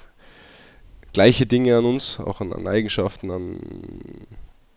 gleiche 1.14 1.46
Dinge 1.46 1.78
an 1.78 1.86
uns, 1.86 2.20
auch 2.20 2.42
an, 2.42 2.54
an, 2.54 2.68
Eigenschaften, 2.68 3.32
an 3.32 3.60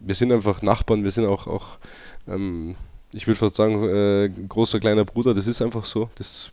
wir 0.01 0.15
sind 0.15 0.33
einfach 0.33 0.63
Nachbarn, 0.63 1.05
wir 1.05 1.11
sind 1.11 1.27
auch, 1.27 1.47
auch 1.47 1.79
ähm, 2.29 2.77
ich 3.13 3.27
würde 3.27 3.39
fast 3.39 3.57
sagen, 3.57 3.83
äh, 3.85 4.31
großer 4.49 4.81
kleiner 4.81 5.05
Bruder, 5.05 5.35
das 5.35 5.47
ist 5.47 5.63
einfach 5.63 5.85
so. 5.85 6.11
Das 6.17 6.51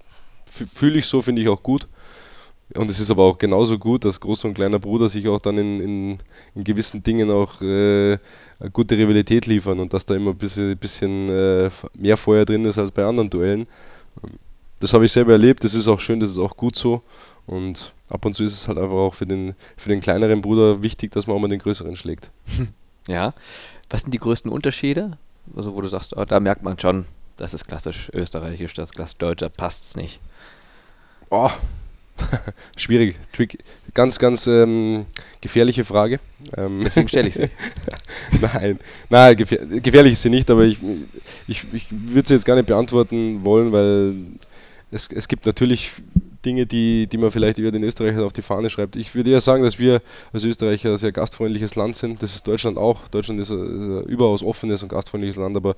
fühle 0.73 0.99
ich 0.99 1.05
so, 1.05 1.21
finde 1.21 1.41
ich 1.41 1.49
auch 1.49 1.61
gut. 1.61 1.87
Und 2.73 2.89
es 2.89 2.99
ist 2.99 3.11
aber 3.11 3.23
auch 3.23 3.37
genauso 3.37 3.77
gut, 3.77 4.05
dass 4.05 4.19
großer 4.19 4.47
und 4.47 4.55
kleiner 4.55 4.79
Bruder 4.79 5.07
sich 5.07 5.27
auch 5.27 5.39
dann 5.39 5.57
in, 5.59 5.79
in, 5.79 6.17
in 6.55 6.63
gewissen 6.63 7.03
Dingen 7.03 7.29
auch 7.29 7.61
äh, 7.61 8.17
eine 8.59 8.71
gute 8.71 8.97
Rivalität 8.97 9.45
liefern 9.45 9.79
und 9.79 9.93
dass 9.93 10.05
da 10.05 10.15
immer 10.15 10.31
ein 10.31 10.37
bisschen, 10.37 10.75
bisschen 10.75 11.29
äh, 11.29 11.69
mehr 11.93 12.17
Feuer 12.17 12.43
drin 12.43 12.65
ist 12.65 12.79
als 12.79 12.91
bei 12.91 13.05
anderen 13.05 13.29
Duellen. 13.29 13.67
Das 14.79 14.93
habe 14.93 15.05
ich 15.05 15.11
selber 15.11 15.33
erlebt, 15.33 15.63
das 15.63 15.75
ist 15.75 15.87
auch 15.87 15.99
schön, 15.99 16.19
das 16.19 16.31
ist 16.31 16.39
auch 16.39 16.57
gut 16.57 16.75
so. 16.75 17.03
Und 17.47 17.93
ab 18.09 18.25
und 18.25 18.33
zu 18.33 18.43
ist 18.43 18.53
es 18.53 18.67
halt 18.67 18.77
einfach 18.77 18.95
auch 18.95 19.13
für 19.13 19.25
den, 19.25 19.55
für 19.77 19.89
den 19.89 20.01
kleineren 20.01 20.41
Bruder 20.41 20.81
wichtig, 20.81 21.11
dass 21.11 21.27
man 21.27 21.35
auch 21.35 21.41
mal 21.41 21.47
den 21.47 21.59
größeren 21.59 21.95
schlägt. 21.95 22.29
Ja. 23.07 23.35
Was 23.87 24.01
sind 24.01 24.15
die 24.15 24.17
größten 24.17 24.51
Unterschiede? 24.51 25.19
Also, 25.55 25.75
wo 25.75 25.81
du 25.81 25.87
sagst, 25.87 26.17
oh, 26.17 26.25
da 26.25 26.39
merkt 26.39 26.63
man 26.63 26.79
schon, 26.79 27.05
das 27.37 27.53
ist 27.53 27.67
klassisch 27.67 28.09
österreichisch, 28.13 28.73
das 28.73 28.89
ist 28.89 28.95
klassisch 28.95 29.17
deutsch, 29.17 29.41
da 29.41 29.49
passt 29.49 29.83
es 29.83 29.95
nicht. 29.95 30.19
Oh, 31.29 31.51
schwierig, 32.77 33.17
tricky. 33.33 33.59
Ganz, 33.93 34.19
ganz 34.19 34.47
ähm, 34.47 35.05
gefährliche 35.41 35.85
Frage. 35.85 36.19
Ähm 36.57 36.81
Deswegen 36.83 37.09
stelle 37.09 37.27
ich 37.27 37.35
sie. 37.35 37.49
nein, 38.41 38.79
nein 39.09 39.35
gefähr 39.35 39.65
gefährlich 39.65 40.13
ist 40.13 40.21
sie 40.21 40.29
nicht, 40.29 40.49
aber 40.49 40.63
ich, 40.63 40.79
ich, 41.47 41.65
ich 41.73 41.87
würde 41.91 42.27
sie 42.27 42.33
jetzt 42.33 42.45
gar 42.45 42.55
nicht 42.55 42.67
beantworten 42.67 43.43
wollen, 43.45 43.71
weil 43.71 44.15
es, 44.91 45.09
es 45.11 45.27
gibt 45.27 45.45
natürlich 45.45 45.91
Dinge, 46.45 46.65
die, 46.65 47.07
die 47.07 47.17
man 47.17 47.31
vielleicht 47.31 47.57
über 47.57 47.71
den 47.71 47.83
Österreicher 47.83 48.25
auf 48.25 48.33
die 48.33 48.41
Fahne 48.41 48.69
schreibt. 48.69 48.95
Ich 48.95 49.15
würde 49.15 49.31
eher 49.31 49.41
sagen, 49.41 49.63
dass 49.63 49.79
wir 49.79 50.01
als 50.31 50.43
Österreicher 50.43 50.91
ein 50.91 50.97
sehr 50.97 51.11
gastfreundliches 51.11 51.75
Land 51.75 51.95
sind. 51.95 52.21
Das 52.21 52.35
ist 52.35 52.47
Deutschland 52.47 52.77
auch. 52.77 53.07
Deutschland 53.07 53.39
ist 53.39 53.51
ein, 53.51 53.59
ist 53.59 53.87
ein 53.87 54.03
überaus 54.03 54.43
offenes 54.43 54.83
und 54.83 54.89
gastfreundliches 54.89 55.37
Land, 55.37 55.57
aber 55.57 55.75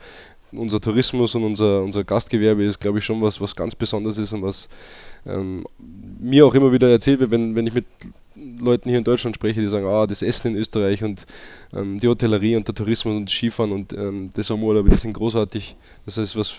unser 0.51 0.79
Tourismus 0.79 1.35
und 1.35 1.43
unser, 1.43 1.81
unser 1.83 2.03
Gastgewerbe 2.03 2.63
ist, 2.63 2.79
glaube 2.79 2.99
ich, 2.99 3.05
schon 3.05 3.21
was, 3.21 3.39
was 3.41 3.55
ganz 3.55 3.75
Besonderes 3.75 4.17
ist 4.17 4.33
und 4.33 4.43
was 4.43 4.69
ähm, 5.25 5.65
mir 6.19 6.45
auch 6.45 6.53
immer 6.53 6.71
wieder 6.71 6.89
erzählt 6.89 7.19
wird, 7.19 7.31
wenn, 7.31 7.55
wenn 7.55 7.67
ich 7.67 7.73
mit 7.73 7.85
Leuten 8.59 8.89
hier 8.89 8.99
in 8.99 9.03
Deutschland 9.03 9.35
spreche, 9.35 9.59
die 9.61 9.67
sagen, 9.67 9.87
ah, 9.87 10.05
das 10.05 10.21
Essen 10.21 10.49
in 10.49 10.55
Österreich 10.55 11.03
und 11.03 11.25
ähm, 11.73 11.99
die 11.99 12.07
Hotellerie 12.07 12.55
und 12.55 12.67
der 12.67 12.75
Tourismus 12.75 13.15
und 13.15 13.29
Skifahren 13.29 13.71
und 13.71 13.93
ähm, 13.93 14.29
das 14.33 14.47
Sommerurlaub, 14.47 14.89
das 14.89 15.01
sind 15.01 15.13
großartig. 15.13 15.75
Das 16.05 16.17
heißt, 16.17 16.35
was 16.35 16.55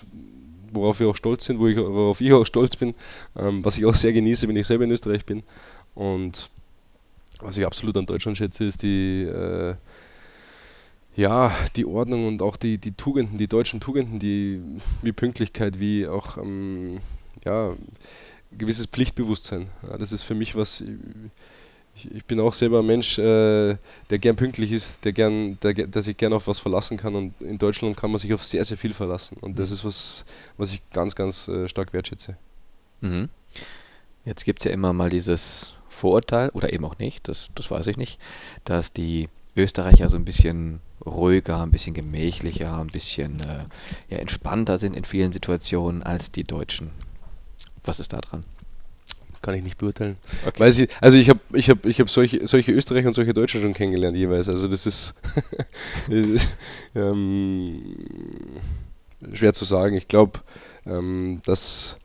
worauf 0.72 1.00
wir 1.00 1.08
auch 1.08 1.16
stolz 1.16 1.44
sind, 1.44 1.58
wo 1.58 1.68
ich, 1.68 1.76
worauf 1.76 2.20
ich 2.20 2.32
auch 2.32 2.44
stolz 2.44 2.76
bin, 2.76 2.94
ähm, 3.36 3.64
was 3.64 3.78
ich 3.78 3.84
auch 3.84 3.94
sehr 3.94 4.12
genieße, 4.12 4.48
wenn 4.48 4.56
ich 4.56 4.66
selber 4.66 4.84
in 4.84 4.90
Österreich 4.90 5.24
bin. 5.24 5.42
Und 5.94 6.50
was 7.40 7.56
ich 7.56 7.66
absolut 7.66 7.96
an 7.96 8.06
Deutschland 8.06 8.38
schätze, 8.38 8.64
ist 8.64 8.82
die, 8.82 9.22
äh, 9.22 9.74
ja, 11.16 11.52
die 11.76 11.84
Ordnung 11.84 12.28
und 12.28 12.42
auch 12.42 12.56
die, 12.56 12.78
die 12.78 12.92
Tugenden, 12.92 13.38
die 13.38 13.48
deutschen 13.48 13.80
Tugenden, 13.80 14.18
die, 14.18 14.60
wie 15.02 15.12
Pünktlichkeit, 15.12 15.80
wie 15.80 16.06
auch 16.06 16.36
ähm, 16.38 17.00
ja, 17.44 17.74
gewisses 18.56 18.86
Pflichtbewusstsein. 18.86 19.66
Ja, 19.88 19.98
das 19.98 20.12
ist 20.12 20.22
für 20.22 20.34
mich 20.34 20.54
was, 20.54 20.80
ich, 20.80 20.88
ich, 22.04 22.24
bin 22.24 22.40
auch 22.40 22.52
selber 22.52 22.80
ein 22.80 22.86
Mensch, 22.86 23.18
äh, 23.18 23.76
der 24.10 24.18
gern 24.18 24.36
pünktlich 24.36 24.72
ist, 24.72 25.04
der, 25.04 25.12
gern, 25.12 25.58
der, 25.60 25.74
der 25.74 26.02
sich 26.02 26.16
gern 26.16 26.32
auf 26.32 26.46
was 26.46 26.58
verlassen 26.58 26.96
kann. 26.96 27.14
Und 27.14 27.40
in 27.40 27.58
Deutschland 27.58 27.96
kann 27.96 28.10
man 28.10 28.18
sich 28.18 28.32
auf 28.34 28.44
sehr, 28.44 28.64
sehr 28.64 28.76
viel 28.76 28.94
verlassen. 28.94 29.36
Und 29.40 29.58
das 29.58 29.70
mhm. 29.70 29.74
ist 29.74 29.84
was, 29.84 30.24
was 30.56 30.72
ich 30.72 30.82
ganz, 30.90 31.14
ganz 31.14 31.48
äh, 31.48 31.68
stark 31.68 31.92
wertschätze. 31.92 32.36
Mhm. 33.00 33.28
Jetzt 34.24 34.44
gibt 34.44 34.60
es 34.60 34.64
ja 34.64 34.72
immer 34.72 34.92
mal 34.92 35.10
dieses 35.10 35.74
Vorurteil, 35.88 36.50
oder 36.50 36.72
eben 36.72 36.84
auch 36.84 36.98
nicht, 36.98 37.28
das, 37.28 37.48
das 37.54 37.70
weiß 37.70 37.86
ich 37.88 37.96
nicht, 37.96 38.20
dass 38.64 38.92
die 38.92 39.28
Österreicher 39.56 40.08
so 40.08 40.16
ein 40.16 40.24
bisschen 40.24 40.80
ruhiger, 41.04 41.62
ein 41.62 41.72
bisschen 41.72 41.94
gemächlicher, 41.94 42.78
ein 42.78 42.88
bisschen 42.88 43.40
äh, 43.40 43.64
ja, 44.08 44.18
entspannter 44.18 44.78
sind 44.78 44.96
in 44.96 45.04
vielen 45.04 45.32
Situationen 45.32 46.02
als 46.02 46.30
die 46.30 46.44
Deutschen. 46.44 46.90
Was 47.82 48.00
ist 48.00 48.12
da 48.12 48.20
dran? 48.20 48.44
Kann 49.42 49.54
ich 49.54 49.62
nicht 49.62 49.78
beurteilen. 49.78 50.16
Okay. 50.46 50.60
Weil 50.60 50.72
sie, 50.72 50.88
also 51.00 51.18
ich 51.18 51.28
habe 51.28 51.40
ich 51.52 51.70
hab, 51.70 51.84
ich 51.86 52.00
hab 52.00 52.10
solche, 52.10 52.46
solche 52.46 52.72
Österreicher 52.72 53.08
und 53.08 53.14
solche 53.14 53.34
Deutsche 53.34 53.60
schon 53.60 53.74
kennengelernt 53.74 54.16
jeweils. 54.16 54.48
Also 54.48 54.68
das 54.68 54.86
ist 54.86 55.14
ähm, 56.94 57.96
schwer 59.32 59.52
zu 59.52 59.64
sagen. 59.64 59.96
Ich 59.96 60.08
glaube, 60.08 60.40
ähm, 60.86 61.40
dass 61.44 61.96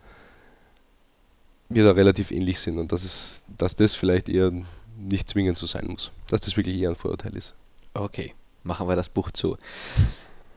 wir 1.70 1.84
da 1.84 1.92
relativ 1.92 2.32
ähnlich 2.32 2.60
sind 2.60 2.78
und 2.78 2.92
dass, 2.92 3.04
es, 3.04 3.46
dass 3.58 3.76
das 3.76 3.96
vielleicht 3.96 4.30
eher 4.30 4.52
nicht 4.98 5.30
zwingend 5.30 5.58
so 5.58 5.66
sein 5.66 5.88
muss. 5.88 6.12
Dass 6.28 6.42
das 6.42 6.56
wirklich 6.58 6.78
eher 6.78 6.90
ein 6.90 6.96
Vorurteil 6.96 7.36
ist. 7.36 7.54
Okay, 7.94 8.34
machen 8.64 8.88
wir 8.88 8.96
das 8.96 9.10
Buch 9.10 9.32
zu. 9.32 9.58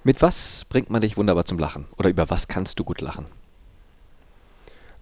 Mit 0.05 0.22
was 0.22 0.64
bringt 0.66 0.91
man 0.91 1.01
dich 1.01 1.16
wunderbar 1.16 1.45
zum 1.45 1.59
Lachen? 1.59 1.87
Oder 1.99 2.11
über 2.11 2.31
was 2.31 2.49
kannst 2.49 2.79
du 2.79 2.85
gut 2.85 3.01
lachen? 3.01 3.27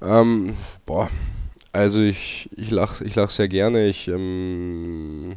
Ähm, 0.00 0.56
boah, 0.86 1.10
Also 1.74 2.00
ich, 2.00 2.48
ich 2.56 2.70
lache 2.70 3.04
ich 3.04 3.16
lach 3.16 3.30
sehr 3.30 3.48
gerne. 3.48 3.88
Ich 3.88 4.06
ähm, 4.06 5.34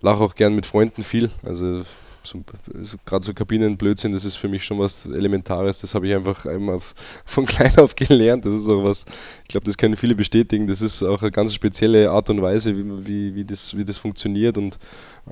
lache 0.00 0.20
auch 0.24 0.34
gern 0.34 0.56
mit 0.56 0.66
Freunden 0.66 1.04
viel. 1.04 1.30
Also 1.44 1.82
so, 2.24 2.42
gerade 3.06 3.24
so 3.24 3.32
Kabinenblödsinn, 3.32 4.10
das 4.10 4.24
ist 4.24 4.34
für 4.34 4.48
mich 4.48 4.64
schon 4.64 4.80
was 4.80 5.06
Elementares. 5.06 5.80
Das 5.80 5.94
habe 5.94 6.08
ich 6.08 6.14
einfach 6.14 6.44
einmal 6.44 6.80
von 7.24 7.46
klein 7.46 7.78
auf 7.78 7.94
gelernt. 7.94 8.44
Das 8.44 8.52
ist 8.52 8.68
auch 8.68 8.82
was, 8.82 9.04
ich 9.42 9.48
glaube, 9.48 9.64
das 9.64 9.76
können 9.76 9.96
viele 9.96 10.16
bestätigen. 10.16 10.66
Das 10.66 10.80
ist 10.82 11.04
auch 11.04 11.22
eine 11.22 11.30
ganz 11.30 11.54
spezielle 11.54 12.10
Art 12.10 12.28
und 12.28 12.42
Weise, 12.42 12.76
wie, 12.76 13.06
wie, 13.06 13.34
wie, 13.36 13.44
das, 13.44 13.76
wie 13.76 13.84
das 13.84 13.96
funktioniert. 13.96 14.58
Und 14.58 14.80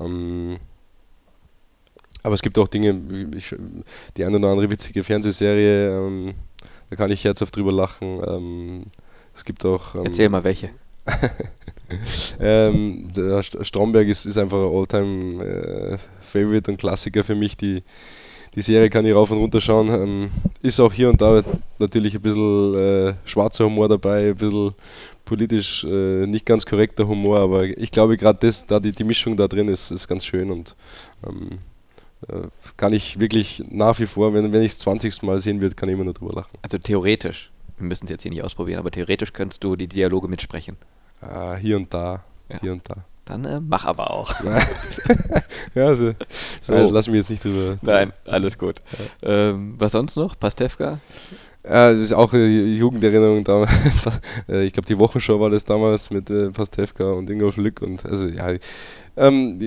ähm, 0.01 0.59
aber 2.23 2.35
es 2.37 2.43
gibt 2.43 2.59
auch 2.59 2.69
Dinge, 2.69 2.97
ich, 3.35 3.57
die 4.17 4.25
eine 4.25 4.37
oder 4.37 4.51
andere 4.51 4.71
witzige 4.71 5.03
Fernsehserie, 5.03 5.99
ähm, 5.99 6.35
da 6.91 6.97
kann 6.97 7.11
ich 7.11 7.25
herzhaft 7.25 7.57
drüber 7.57 7.73
lachen. 7.73 8.23
Ähm, 8.25 8.87
es 9.39 9.45
gibt 9.45 9.65
auch. 9.65 9.95
Ähm, 9.95 10.03
Erzähl 10.05 10.29
mal 10.29 10.45
welche. 10.45 10.71
ähm, 12.41 13.09
Stromberg 13.63 14.09
ist, 14.09 14.27
ist 14.27 14.37
einfach 14.37 14.59
ein 14.59 14.77
Alltime 14.77 15.99
äh, 16.35 16.61
und 16.69 16.77
Klassiker 16.77 17.25
für 17.25 17.35
mich. 17.35 17.57
Die, 17.57 17.83
die 18.55 18.63
Serie 18.63 18.91
kann 18.91 19.07
ich 19.07 19.15
rauf 19.15 19.31
und 19.31 19.39
runter 19.39 19.61
schauen. 19.61 19.89
Ähm, 19.89 20.31
ist 20.61 20.81
auch 20.81 20.93
hier 20.93 21.09
und 21.09 21.21
da 21.21 21.43
natürlich 21.79 22.15
ein 22.17 22.21
bisschen 22.21 22.75
äh, 22.75 23.15
schwarzer 23.25 23.65
Humor 23.65 23.89
dabei, 23.89 24.31
ein 24.31 24.37
bisschen 24.37 24.75
politisch 25.25 25.85
äh, 25.85 26.27
nicht 26.27 26.45
ganz 26.45 26.67
korrekter 26.67 27.07
Humor, 27.07 27.39
aber 27.39 27.65
ich 27.65 27.91
glaube 27.91 28.17
gerade 28.17 28.39
das, 28.41 28.67
da 28.67 28.81
die, 28.81 28.93
die 28.93 29.05
Mischung 29.05 29.37
da 29.37 29.47
drin 29.47 29.69
ist, 29.69 29.91
ist 29.91 30.09
ganz 30.09 30.25
schön 30.25 30.51
und 30.51 30.75
ähm, 31.27 31.59
äh, 32.29 32.49
kann 32.77 32.93
ich 32.93 33.21
wirklich 33.21 33.63
nach 33.71 33.99
wie 34.01 34.07
vor, 34.07 34.35
wenn, 34.35 34.53
wenn 34.53 34.63
ich 34.63 34.73
es 34.73 34.79
20. 34.79 35.23
Mal 35.23 35.39
sehen 35.39 35.61
würde, 35.61 35.75
kann 35.75 35.89
ich 35.89 35.95
immer 35.95 36.05
nur 36.05 36.15
drüber 36.15 36.33
lachen. 36.33 36.51
Also 36.63 36.79
theoretisch, 36.79 37.51
wir 37.79 37.87
müssen 37.87 38.05
es 38.05 38.11
jetzt 38.11 38.23
hier 38.23 38.31
nicht 38.31 38.43
ausprobieren, 38.43 38.79
aber 38.79 38.91
theoretisch 38.91 39.33
könntest 39.33 39.65
du 39.65 39.77
die 39.77 39.89
Dialoge 39.89 40.29
mitsprechen. 40.29 40.77
Ah, 41.21 41.57
hier 41.57 41.77
und 41.77 41.93
da, 41.93 42.25
ja. 42.49 42.61
hier 42.61 42.73
und 42.73 42.89
da. 42.89 43.05
Dann 43.25 43.45
äh, 43.45 43.61
mach 43.61 43.85
aber 43.85 44.11
auch. 44.11 44.35
ja, 45.75 45.87
also, 45.87 46.15
so. 46.61 46.75
also 46.75 46.95
lass 46.95 47.09
mich 47.09 47.17
jetzt 47.17 47.31
nicht 47.31 47.45
drüber. 47.45 47.77
Nein, 47.83 48.13
alles 48.25 48.57
gut. 48.57 48.77
Ja. 49.23 49.51
Ähm, 49.51 49.75
was 49.79 49.93
sonst 49.93 50.17
noch? 50.17 50.39
Pastewka? 50.39 50.99
Ja, 51.63 51.93
das 51.93 52.01
ist 52.01 52.13
auch 52.15 52.33
eine 52.33 52.47
Jugenderinnerung. 52.47 53.45
damals. 53.45 53.71
Äh, 54.49 54.65
ich 54.65 54.73
glaube, 54.73 54.87
die 54.87 54.99
Wochenshow 54.99 55.39
war 55.41 55.51
das 55.51 55.67
damals 55.67 56.11
mit 56.11 56.31
äh, 56.31 56.51
Pastewka 56.51 57.13
und 57.13 57.29
Ingolf 57.29 57.59
Lück. 57.59 57.83
Und 57.83 58.07
also, 58.07 58.27
ja, 58.27 58.55
ähm, 59.19 59.59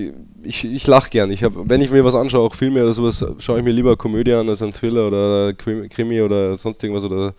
ich, 0.42 0.64
ich 0.64 0.86
lache 0.88 1.10
gern. 1.10 1.30
Ich 1.30 1.44
hab, 1.44 1.52
wenn 1.54 1.80
ich 1.80 1.92
mir 1.92 2.04
was 2.04 2.16
anschaue, 2.16 2.44
auch 2.44 2.54
Filme 2.56 2.82
oder 2.82 2.92
sowas, 2.92 3.24
schaue 3.38 3.58
ich 3.58 3.64
mir 3.64 3.70
lieber 3.70 3.96
Komödie 3.96 4.32
an 4.32 4.48
als 4.48 4.62
ein 4.62 4.72
Thriller 4.72 5.06
oder 5.06 5.52
Krimi 5.52 6.20
oder 6.20 6.56
sonst 6.56 6.82
irgendwas 6.82 7.04
oder 7.04 7.34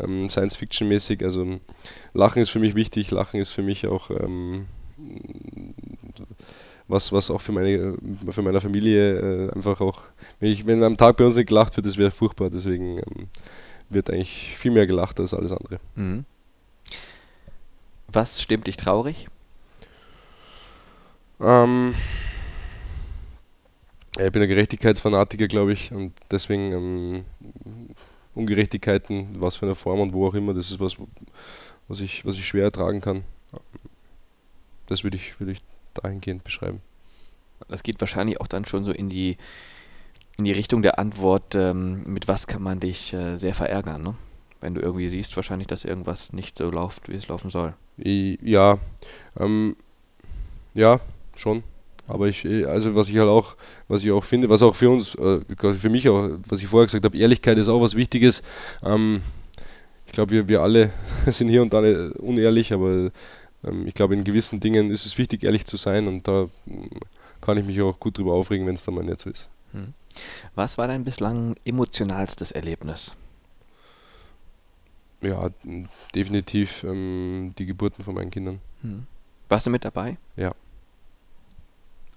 ähm, 0.00 0.28
Science-Fiction-mäßig. 0.28 1.24
Also 1.24 1.58
Lachen 2.12 2.42
ist 2.42 2.50
für 2.50 2.58
mich 2.58 2.74
wichtig. 2.74 3.10
Lachen 3.10 3.40
ist 3.40 3.52
für 3.52 3.62
mich 3.62 3.86
auch 3.86 4.10
ähm, 4.10 4.66
was, 6.88 7.12
was 7.12 7.30
auch 7.30 7.40
für 7.40 7.52
meine, 7.52 7.96
für 8.30 8.42
meine 8.42 8.60
Familie 8.60 9.48
äh, 9.48 9.52
einfach 9.52 9.80
auch, 9.80 10.02
wenn, 10.40 10.52
ich, 10.52 10.66
wenn 10.66 10.82
am 10.82 10.96
Tag 10.96 11.16
bei 11.16 11.24
uns 11.24 11.36
nicht 11.36 11.48
gelacht 11.48 11.76
wird, 11.76 11.86
das 11.86 11.96
wäre 11.96 12.10
furchtbar. 12.10 12.50
Deswegen 12.50 12.98
ähm, 12.98 13.28
wird 13.90 14.10
eigentlich 14.10 14.56
viel 14.56 14.70
mehr 14.70 14.86
gelacht 14.86 15.18
als 15.20 15.34
alles 15.34 15.52
andere. 15.52 15.80
Mhm. 15.94 16.24
Was 18.08 18.40
stimmt 18.40 18.66
dich 18.66 18.76
traurig? 18.76 19.28
Ähm, 21.40 21.94
ich 24.18 24.32
bin 24.32 24.42
ein 24.42 24.48
Gerechtigkeitsfanatiker, 24.48 25.48
glaube 25.48 25.72
ich, 25.72 25.92
und 25.92 26.12
deswegen 26.30 26.72
ähm, 26.72 27.24
Ungerechtigkeiten, 28.36 29.40
was 29.40 29.56
für 29.56 29.66
eine 29.66 29.74
Form 29.74 30.00
und 30.00 30.12
wo 30.12 30.28
auch 30.28 30.34
immer, 30.34 30.54
das 30.54 30.70
ist 30.70 30.78
was, 30.78 30.96
was 31.88 32.00
ich, 32.00 32.24
was 32.24 32.36
ich 32.36 32.46
schwer 32.46 32.64
ertragen 32.64 33.00
kann. 33.00 33.24
Das 34.86 35.02
würde 35.02 35.16
ich, 35.16 35.40
würd 35.40 35.50
ich 35.50 35.62
dahingehend 35.94 36.44
beschreiben. 36.44 36.80
Das 37.68 37.82
geht 37.82 38.00
wahrscheinlich 38.00 38.40
auch 38.40 38.46
dann 38.46 38.66
schon 38.66 38.84
so 38.84 38.92
in 38.92 39.08
die, 39.08 39.38
in 40.36 40.44
die 40.44 40.52
Richtung 40.52 40.82
der 40.82 40.98
Antwort, 40.98 41.54
ähm, 41.54 42.04
mit 42.04 42.28
was 42.28 42.46
kann 42.46 42.62
man 42.62 42.78
dich 42.78 43.12
äh, 43.14 43.36
sehr 43.36 43.54
verärgern, 43.54 44.02
ne? 44.02 44.14
Wenn 44.60 44.74
du 44.74 44.80
irgendwie 44.80 45.08
siehst, 45.08 45.36
wahrscheinlich, 45.36 45.68
dass 45.68 45.84
irgendwas 45.84 46.32
nicht 46.32 46.56
so 46.56 46.70
läuft, 46.70 47.08
wie 47.08 47.14
es 47.14 47.28
laufen 47.28 47.50
soll. 47.50 47.74
Ja, 47.98 48.78
ähm, 49.38 49.76
ja, 50.74 51.00
schon. 51.34 51.62
Aber 52.08 52.28
ich, 52.28 52.44
äh, 52.44 52.64
also 52.64 52.94
was 52.94 53.08
ich 53.08 53.16
halt 53.18 53.28
auch, 53.28 53.56
was 53.88 54.04
ich 54.04 54.10
auch 54.12 54.24
finde, 54.24 54.48
was 54.48 54.62
auch 54.62 54.76
für 54.76 54.90
uns, 54.90 55.14
äh, 55.16 55.40
für 55.56 55.90
mich 55.90 56.08
auch, 56.08 56.30
was 56.48 56.62
ich 56.62 56.68
vorher 56.68 56.86
gesagt 56.86 57.04
habe, 57.04 57.16
Ehrlichkeit 57.16 57.58
ist 57.58 57.68
auch 57.68 57.80
was 57.80 57.94
Wichtiges. 57.94 58.42
Ähm, 58.82 59.22
ich 60.06 60.12
glaube, 60.12 60.30
wir, 60.32 60.48
wir 60.48 60.62
alle 60.62 60.90
sind 61.26 61.48
hier 61.48 61.62
und 61.62 61.72
da 61.72 61.80
unehrlich, 62.18 62.72
aber 62.72 63.10
ähm, 63.64 63.86
ich 63.86 63.94
glaube, 63.94 64.14
in 64.14 64.24
gewissen 64.24 64.60
Dingen 64.60 64.90
ist 64.90 65.06
es 65.06 65.18
wichtig, 65.18 65.42
ehrlich 65.44 65.64
zu 65.66 65.76
sein 65.76 66.06
und 66.08 66.26
da 66.28 66.48
mm, 66.66 66.86
kann 67.40 67.58
ich 67.58 67.64
mich 67.64 67.80
auch 67.82 67.98
gut 67.98 68.18
drüber 68.18 68.34
aufregen, 68.34 68.66
wenn 68.66 68.74
es 68.74 68.84
dann 68.84 68.94
mal 68.94 69.04
nicht 69.04 69.18
so 69.18 69.30
ist. 69.30 69.48
Hm. 69.72 69.92
Was 70.54 70.78
war 70.78 70.86
dein 70.86 71.04
bislang 71.04 71.54
emotionalstes 71.64 72.52
Erlebnis? 72.52 73.12
Ja, 75.22 75.50
definitiv 76.14 76.84
ähm, 76.84 77.54
die 77.58 77.66
Geburten 77.66 78.04
von 78.04 78.14
meinen 78.14 78.30
Kindern. 78.30 78.60
Hm. 78.82 79.06
Warst 79.48 79.66
du 79.66 79.70
mit 79.70 79.84
dabei? 79.84 80.16
Ja. 80.36 80.54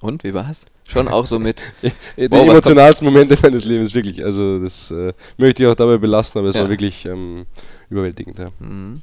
Und 0.01 0.23
wie 0.23 0.33
war 0.33 0.49
es? 0.49 0.65
Schon 0.87 1.07
auch 1.07 1.25
so 1.25 1.39
mit. 1.39 1.61
die 1.81 2.31
wow, 2.31 2.41
emotionalsten 2.41 3.05
Momente 3.05 3.37
meines 3.41 3.65
Lebens, 3.65 3.93
wirklich. 3.93 4.23
Also, 4.23 4.59
das 4.59 4.91
äh, 4.91 5.13
möchte 5.37 5.63
ich 5.63 5.69
auch 5.69 5.75
dabei 5.75 5.97
belassen, 5.97 6.39
aber 6.39 6.47
es 6.47 6.55
ja. 6.55 6.61
war 6.61 6.69
wirklich 6.69 7.05
ähm, 7.05 7.45
überwältigend. 7.89 8.39
Ja. 8.39 8.51
Mhm. 8.59 9.01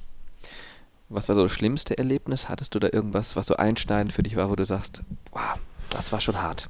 Was 1.08 1.28
war 1.28 1.36
so 1.36 1.42
das 1.42 1.52
schlimmste 1.52 1.96
Erlebnis? 1.98 2.48
Hattest 2.48 2.74
du 2.74 2.78
da 2.78 2.88
irgendwas, 2.90 3.36
was 3.36 3.46
so 3.46 3.56
einschneidend 3.56 4.12
für 4.12 4.22
dich 4.22 4.34
war, 4.36 4.50
wo 4.50 4.56
du 4.56 4.64
sagst, 4.64 5.02
wow, 5.32 5.58
das 5.90 6.10
war 6.10 6.20
schon 6.20 6.40
hart? 6.40 6.68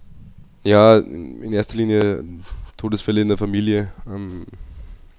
Ja, 0.65 0.99
in 0.99 1.53
erster 1.53 1.77
Linie 1.77 2.23
Todesfälle 2.77 3.23
in 3.23 3.29
der 3.29 3.39
Familie. 3.39 3.93
Ähm, 4.07 4.45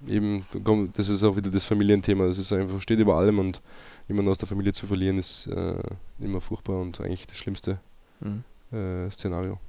eben, 0.07 0.45
das 0.93 1.09
ist 1.09 1.23
auch 1.23 1.35
wieder 1.35 1.49
das 1.49 1.65
Familienthema. 1.65 2.27
Das 2.27 2.37
ist 2.37 2.51
einfach, 2.51 2.79
steht 2.81 2.99
über 2.99 3.15
allem 3.15 3.39
und 3.39 3.61
jemanden 4.07 4.29
aus 4.29 4.37
der 4.37 4.47
Familie 4.47 4.73
zu 4.73 4.85
verlieren, 4.85 5.17
ist 5.17 5.47
äh, 5.47 5.81
immer 6.19 6.41
furchtbar 6.41 6.79
und 6.79 7.01
eigentlich 7.01 7.25
das 7.25 7.37
schlimmste. 7.37 7.79
Mhm 8.19 8.43
äh, 8.71 9.09
Szenario. 9.11 9.59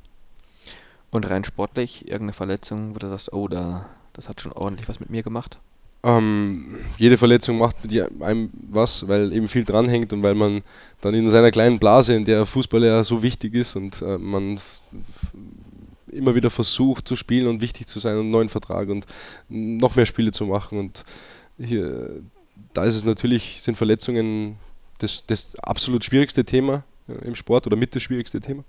Und 1.10 1.28
rein 1.30 1.44
sportlich, 1.44 2.02
irgendeine 2.02 2.32
Verletzung, 2.32 2.94
wo 2.94 2.98
du 2.98 3.08
sagst, 3.08 3.32
oh, 3.32 3.48
da, 3.48 3.88
das 4.12 4.28
hat 4.28 4.40
schon 4.40 4.52
ordentlich 4.52 4.88
was 4.88 5.00
mit 5.00 5.10
mir 5.10 5.22
gemacht? 5.22 5.58
Ähm, 6.04 6.76
jede 6.96 7.18
Verletzung 7.18 7.58
macht 7.58 7.84
mit 7.84 8.22
einem 8.22 8.50
was, 8.70 9.08
weil 9.08 9.32
eben 9.32 9.48
viel 9.48 9.64
dranhängt 9.64 10.12
und 10.12 10.22
weil 10.22 10.34
man 10.34 10.62
dann 11.00 11.14
in 11.14 11.28
seiner 11.28 11.50
kleinen 11.50 11.78
Blase, 11.78 12.14
in 12.14 12.24
der 12.24 12.46
Fußball 12.46 12.84
ja 12.84 13.02
so 13.02 13.22
wichtig 13.22 13.54
ist 13.54 13.74
und 13.74 14.00
äh, 14.02 14.16
man 14.16 14.60
immer 16.12 16.34
wieder 16.34 16.50
versucht 16.50 17.08
zu 17.08 17.16
spielen 17.16 17.48
und 17.48 17.60
wichtig 17.60 17.86
zu 17.86 17.98
sein 17.98 18.14
und 18.14 18.22
einen 18.22 18.30
neuen 18.30 18.48
Vertrag 18.48 18.88
und 18.88 19.06
noch 19.48 19.96
mehr 19.96 20.06
Spiele 20.06 20.30
zu 20.30 20.46
machen 20.46 20.78
und 20.78 21.04
hier, 21.58 22.22
da 22.72 22.84
ist 22.84 22.94
es 22.94 23.04
natürlich, 23.04 23.60
sind 23.62 23.76
Verletzungen 23.76 24.56
das, 24.98 25.24
das 25.26 25.54
absolut 25.56 26.04
schwierigste 26.04 26.44
Thema 26.44 26.84
äh, 27.08 27.26
im 27.26 27.34
Sport 27.34 27.66
oder 27.66 27.76
mit 27.76 27.94
das 27.94 28.02
schwierigste 28.02 28.40
Thema. 28.40 28.64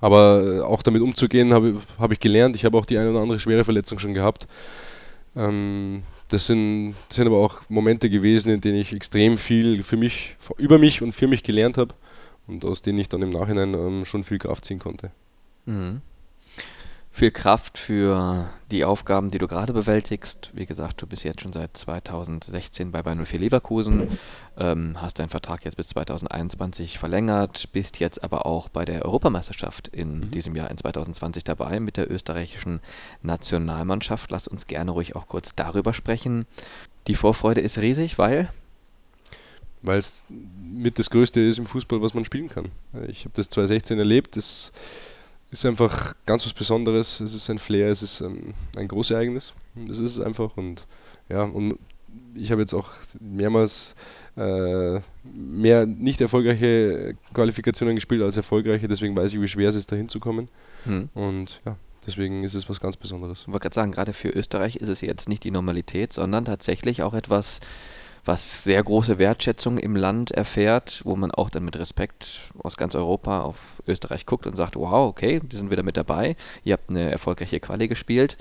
Aber 0.00 0.42
äh, 0.42 0.60
auch 0.60 0.82
damit 0.82 1.02
umzugehen, 1.02 1.52
habe 1.52 1.80
hab 1.98 2.12
ich 2.12 2.20
gelernt. 2.20 2.56
Ich 2.56 2.64
habe 2.64 2.76
auch 2.78 2.86
die 2.86 2.98
eine 2.98 3.10
oder 3.10 3.20
andere 3.20 3.38
schwere 3.38 3.64
Verletzung 3.64 3.98
schon 3.98 4.14
gehabt. 4.14 4.46
Ähm, 5.36 6.02
das, 6.28 6.46
sind, 6.46 6.94
das 7.08 7.16
sind 7.16 7.26
aber 7.26 7.38
auch 7.38 7.60
Momente 7.68 8.08
gewesen, 8.08 8.50
in 8.50 8.60
denen 8.60 8.78
ich 8.78 8.92
extrem 8.92 9.36
viel 9.36 9.82
für 9.82 9.96
mich, 9.96 10.36
über 10.56 10.78
mich 10.78 11.02
und 11.02 11.12
für 11.12 11.26
mich 11.26 11.42
gelernt 11.42 11.76
habe 11.78 11.94
und 12.46 12.64
aus 12.64 12.82
denen 12.82 12.98
ich 12.98 13.08
dann 13.08 13.22
im 13.22 13.30
Nachhinein 13.30 13.74
ähm, 13.74 14.04
schon 14.04 14.24
viel 14.24 14.38
Kraft 14.38 14.64
ziehen 14.64 14.78
konnte. 14.78 15.10
Mhm 15.66 16.00
viel 17.12 17.30
Kraft 17.30 17.76
für 17.76 18.48
die 18.70 18.84
Aufgaben, 18.84 19.30
die 19.30 19.38
du 19.38 19.48
gerade 19.48 19.72
bewältigst. 19.72 20.50
Wie 20.52 20.64
gesagt, 20.64 21.02
du 21.02 21.06
bist 21.06 21.24
jetzt 21.24 21.40
schon 21.40 21.52
seit 21.52 21.76
2016 21.76 22.92
bei 22.92 23.02
Bayern 23.02 23.24
04 23.24 23.40
Leverkusen, 23.40 24.18
ähm, 24.56 24.96
hast 25.00 25.18
deinen 25.18 25.28
Vertrag 25.28 25.64
jetzt 25.64 25.76
bis 25.76 25.88
2021 25.88 26.98
verlängert, 26.98 27.72
bist 27.72 27.98
jetzt 27.98 28.22
aber 28.22 28.46
auch 28.46 28.68
bei 28.68 28.84
der 28.84 29.04
Europameisterschaft 29.04 29.88
in 29.88 30.20
mhm. 30.20 30.30
diesem 30.30 30.54
Jahr 30.54 30.70
in 30.70 30.78
2020 30.78 31.42
dabei 31.42 31.80
mit 31.80 31.96
der 31.96 32.10
österreichischen 32.10 32.80
Nationalmannschaft. 33.22 34.30
Lass 34.30 34.46
uns 34.46 34.66
gerne 34.66 34.92
ruhig 34.92 35.16
auch 35.16 35.26
kurz 35.26 35.54
darüber 35.54 35.92
sprechen. 35.92 36.44
Die 37.08 37.16
Vorfreude 37.16 37.60
ist 37.60 37.78
riesig, 37.78 38.18
weil 38.18 38.50
weil 39.82 39.98
es 39.98 40.24
mit 40.28 40.98
das 40.98 41.08
Größte 41.08 41.40
ist 41.40 41.58
im 41.58 41.64
Fußball, 41.64 42.02
was 42.02 42.12
man 42.12 42.26
spielen 42.26 42.50
kann. 42.50 42.66
Ich 43.08 43.20
habe 43.20 43.32
das 43.34 43.48
2016 43.48 43.98
erlebt, 43.98 44.36
das 44.36 44.72
ist 45.50 45.66
einfach 45.66 46.14
ganz 46.26 46.46
was 46.46 46.52
Besonderes. 46.52 47.20
Es 47.20 47.34
ist 47.34 47.50
ein 47.50 47.58
Flair, 47.58 47.88
es 47.88 48.02
ist 48.02 48.22
ein, 48.22 48.54
ein 48.76 48.88
großes 48.88 49.12
Ereignis. 49.12 49.54
Das 49.74 49.98
ist 49.98 50.18
es 50.18 50.20
einfach. 50.20 50.56
Und 50.56 50.86
ja, 51.28 51.42
und 51.42 51.78
ich 52.34 52.50
habe 52.50 52.60
jetzt 52.60 52.74
auch 52.74 52.88
mehrmals 53.20 53.94
äh, 54.36 55.00
mehr 55.24 55.86
nicht 55.86 56.20
erfolgreiche 56.20 57.16
Qualifikationen 57.34 57.94
gespielt 57.96 58.22
als 58.22 58.36
erfolgreiche, 58.36 58.88
deswegen 58.88 59.16
weiß 59.16 59.34
ich, 59.34 59.40
wie 59.40 59.48
schwer 59.48 59.68
es 59.68 59.74
ist, 59.74 59.90
da 59.92 59.96
hinzukommen. 59.96 60.48
Hm. 60.84 61.08
Und 61.14 61.60
ja, 61.64 61.76
deswegen 62.06 62.44
ist 62.44 62.54
es 62.54 62.68
was 62.68 62.80
ganz 62.80 62.96
Besonderes. 62.96 63.42
Ich 63.42 63.48
wollte 63.48 63.60
gerade 63.60 63.74
sagen, 63.74 63.92
gerade 63.92 64.12
für 64.12 64.30
Österreich 64.30 64.76
ist 64.76 64.88
es 64.88 65.00
jetzt 65.00 65.28
nicht 65.28 65.44
die 65.44 65.50
Normalität, 65.50 66.12
sondern 66.12 66.44
tatsächlich 66.44 67.02
auch 67.02 67.14
etwas, 67.14 67.60
was 68.24 68.64
sehr 68.64 68.82
große 68.82 69.18
Wertschätzung 69.18 69.78
im 69.78 69.96
Land 69.96 70.30
erfährt, 70.30 71.02
wo 71.04 71.16
man 71.16 71.30
auch 71.30 71.50
dann 71.50 71.64
mit 71.64 71.78
Respekt 71.78 72.50
aus 72.62 72.76
ganz 72.76 72.94
Europa 72.94 73.40
auf 73.40 73.56
Österreich 73.86 74.26
guckt 74.26 74.46
und 74.46 74.56
sagt, 74.56 74.76
wow, 74.76 75.08
okay, 75.08 75.40
die 75.42 75.56
sind 75.56 75.70
wieder 75.70 75.82
mit 75.82 75.96
dabei, 75.96 76.36
ihr 76.64 76.74
habt 76.74 76.90
eine 76.90 77.10
erfolgreiche 77.10 77.60
Quali 77.60 77.88
gespielt 77.88 78.36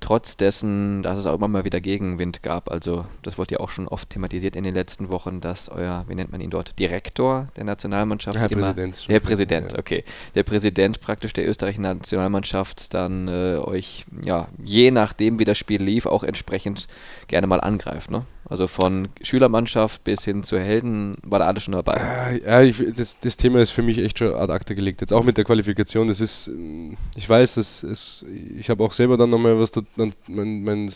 trotz 0.00 0.36
dessen, 0.36 1.02
dass 1.02 1.18
es 1.18 1.26
auch 1.26 1.34
immer 1.34 1.48
mal 1.48 1.64
wieder 1.64 1.80
Gegenwind 1.80 2.42
gab. 2.42 2.70
Also 2.70 3.06
das 3.22 3.38
wurde 3.38 3.54
ja 3.54 3.60
auch 3.60 3.70
schon 3.70 3.88
oft 3.88 4.10
thematisiert 4.10 4.56
in 4.56 4.64
den 4.64 4.74
letzten 4.74 5.08
Wochen, 5.08 5.40
dass 5.40 5.68
euer, 5.68 6.04
wie 6.08 6.14
nennt 6.14 6.32
man 6.32 6.40
ihn 6.40 6.50
dort, 6.50 6.78
Direktor 6.78 7.48
der 7.56 7.64
Nationalmannschaft, 7.64 8.38
Herr 8.38 8.50
immer, 8.50 8.62
Präsident, 8.72 9.08
der 9.08 9.20
Präsident, 9.20 9.72
ja. 9.72 9.78
okay, 9.78 10.04
der 10.34 10.42
Präsident 10.42 11.00
praktisch 11.00 11.32
der 11.32 11.48
österreichischen 11.48 11.82
Nationalmannschaft 11.82 12.94
dann 12.94 13.28
äh, 13.28 13.56
euch, 13.56 14.06
ja, 14.24 14.48
je 14.62 14.90
nachdem 14.90 15.38
wie 15.38 15.44
das 15.44 15.58
Spiel 15.58 15.82
lief, 15.82 16.06
auch 16.06 16.22
entsprechend 16.22 16.86
gerne 17.28 17.46
mal 17.46 17.60
angreift, 17.60 18.10
ne? 18.10 18.24
Also 18.48 18.68
von 18.68 19.08
Schülermannschaft 19.22 20.04
bis 20.04 20.24
hin 20.24 20.44
zu 20.44 20.58
Helden 20.58 21.16
war 21.24 21.40
da 21.40 21.46
alles 21.48 21.64
schon 21.64 21.72
dabei. 21.72 21.94
Äh, 21.94 22.44
ja, 22.44 22.62
ich, 22.62 22.76
das, 22.96 23.18
das, 23.18 23.36
Thema 23.36 23.60
ist 23.60 23.70
für 23.70 23.82
mich 23.82 23.98
echt 23.98 24.20
schon 24.20 24.34
ad 24.34 24.52
acta 24.52 24.74
gelegt. 24.74 25.00
Jetzt 25.00 25.12
auch 25.12 25.24
mit 25.24 25.36
der 25.36 25.44
Qualifikation. 25.44 26.06
Das 26.06 26.20
ist, 26.20 26.52
ich 27.16 27.28
weiß, 27.28 27.56
dass 27.56 27.82
es, 27.82 28.24
ich 28.56 28.70
habe 28.70 28.84
auch 28.84 28.92
selber 28.92 29.16
dann 29.16 29.30
nochmal 29.30 29.58
was, 29.58 29.72
dann, 29.72 29.85
mein, 29.96 30.62
mein 30.64 30.88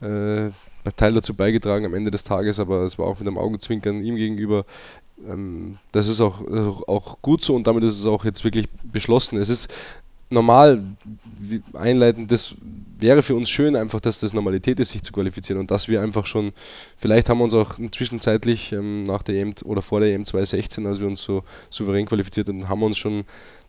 äh, 0.00 0.50
Teil 0.96 1.12
dazu 1.12 1.34
beigetragen 1.34 1.84
am 1.84 1.94
Ende 1.94 2.10
des 2.10 2.24
Tages, 2.24 2.58
aber 2.58 2.82
es 2.82 2.98
war 2.98 3.06
auch 3.06 3.18
mit 3.18 3.28
einem 3.28 3.38
Augenzwinkern 3.38 4.02
ihm 4.02 4.16
gegenüber. 4.16 4.64
Ähm, 5.28 5.78
das 5.92 6.08
ist 6.08 6.20
auch, 6.20 6.42
auch 6.88 7.18
gut 7.22 7.44
so 7.44 7.54
und 7.54 7.66
damit 7.66 7.84
ist 7.84 7.98
es 7.98 8.06
auch 8.06 8.24
jetzt 8.24 8.44
wirklich 8.44 8.68
beschlossen. 8.84 9.38
Es 9.38 9.48
ist 9.48 9.68
normal 10.30 10.84
einleitend, 11.72 12.30
das 12.30 12.54
wäre 12.98 13.22
für 13.22 13.34
uns 13.34 13.48
schön, 13.48 13.76
einfach, 13.76 14.00
dass 14.00 14.20
das 14.20 14.32
Normalität 14.32 14.80
ist, 14.80 14.90
sich 14.90 15.02
zu 15.02 15.12
qualifizieren 15.12 15.60
und 15.60 15.70
dass 15.70 15.88
wir 15.88 16.02
einfach 16.02 16.26
schon, 16.26 16.52
vielleicht 16.96 17.28
haben 17.28 17.38
wir 17.38 17.44
uns 17.44 17.54
auch 17.54 17.78
zwischenzeitlich 17.92 18.72
ähm, 18.72 19.04
nach 19.04 19.22
der 19.22 19.36
EM 19.36 19.54
oder 19.64 19.82
vor 19.82 20.00
der 20.00 20.12
EM 20.12 20.24
2016, 20.24 20.86
als 20.86 21.00
wir 21.00 21.06
uns 21.06 21.22
so 21.22 21.44
souverän 21.70 22.06
qualifiziert 22.06 22.48
haben, 22.48 22.68
haben 22.68 22.80
wir 22.80 22.86
uns 22.86 22.98
schon 22.98 23.24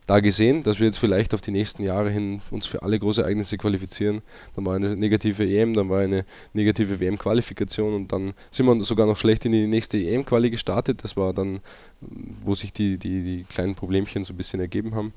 da 0.06 0.20
gesehen, 0.20 0.62
dass 0.62 0.80
wir 0.80 0.86
jetzt 0.86 0.98
vielleicht 0.98 1.34
auf 1.34 1.40
die 1.40 1.52
nächsten 1.52 1.84
Jahre 1.84 2.10
hin 2.10 2.40
uns 2.50 2.66
für 2.66 2.82
alle 2.82 2.98
Großereignisse 2.98 3.58
qualifizieren. 3.58 4.22
Dann 4.56 4.66
war 4.66 4.74
eine 4.74 4.96
negative 4.96 5.44
EM, 5.44 5.74
dann 5.74 5.88
war 5.88 6.00
eine 6.00 6.24
negative 6.52 6.98
WM-Qualifikation 6.98 7.94
und 7.94 8.12
dann 8.12 8.32
sind 8.50 8.66
wir 8.66 8.82
sogar 8.84 9.06
noch 9.06 9.16
schlecht 9.16 9.44
in 9.44 9.52
die 9.52 9.66
nächste 9.66 9.98
EM-Quali 9.98 10.50
gestartet. 10.50 11.04
Das 11.04 11.16
war 11.16 11.32
dann, 11.32 11.60
wo 12.00 12.54
sich 12.54 12.72
die, 12.72 12.98
die, 12.98 13.22
die 13.22 13.44
kleinen 13.44 13.76
Problemchen 13.76 14.24
so 14.24 14.32
ein 14.32 14.36
bisschen 14.36 14.60
ergeben 14.60 14.94
haben. 14.94 15.12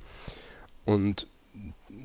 Und 0.86 1.28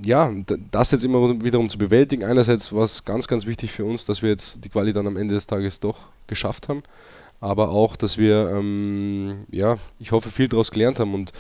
ja, 0.02 0.32
das 0.70 0.90
jetzt 0.90 1.04
immer 1.04 1.42
wiederum 1.42 1.68
zu 1.68 1.78
bewältigen. 1.78 2.24
Einerseits 2.24 2.72
war 2.72 2.84
es 2.84 3.04
ganz, 3.04 3.26
ganz 3.26 3.46
wichtig 3.46 3.72
für 3.72 3.84
uns, 3.84 4.04
dass 4.04 4.22
wir 4.22 4.30
jetzt 4.30 4.64
die 4.64 4.68
Quali 4.68 4.92
dann 4.92 5.06
am 5.06 5.16
Ende 5.16 5.34
des 5.34 5.46
Tages 5.46 5.80
doch 5.80 6.06
geschafft 6.26 6.68
haben. 6.68 6.82
Aber 7.40 7.70
auch, 7.70 7.94
dass 7.96 8.18
wir, 8.18 8.50
ähm, 8.50 9.44
ja, 9.50 9.78
ich 10.00 10.10
hoffe, 10.10 10.30
viel 10.30 10.48
daraus 10.48 10.70
gelernt 10.70 10.98
haben 10.98 11.14
und 11.14 11.32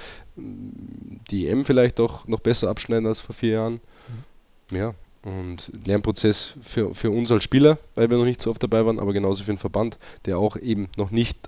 die 1.30 1.48
EM 1.48 1.64
vielleicht 1.64 1.98
doch 1.98 2.26
noch 2.26 2.40
besser 2.40 2.70
abschneiden 2.70 3.06
als 3.06 3.20
vor 3.20 3.34
vier 3.34 3.52
Jahren. 3.52 3.80
Mhm. 4.70 4.76
Ja, 4.76 4.94
und 5.22 5.72
Lernprozess 5.84 6.54
für, 6.62 6.94
für 6.94 7.10
uns 7.10 7.30
als 7.30 7.44
Spieler, 7.44 7.78
weil 7.94 8.10
wir 8.10 8.18
noch 8.18 8.24
nicht 8.24 8.40
so 8.40 8.50
oft 8.50 8.62
dabei 8.62 8.84
waren, 8.86 8.98
aber 8.98 9.12
genauso 9.12 9.44
für 9.44 9.52
den 9.52 9.58
Verband, 9.58 9.98
der 10.26 10.38
auch 10.38 10.56
eben 10.56 10.88
noch 10.96 11.10
nicht 11.10 11.38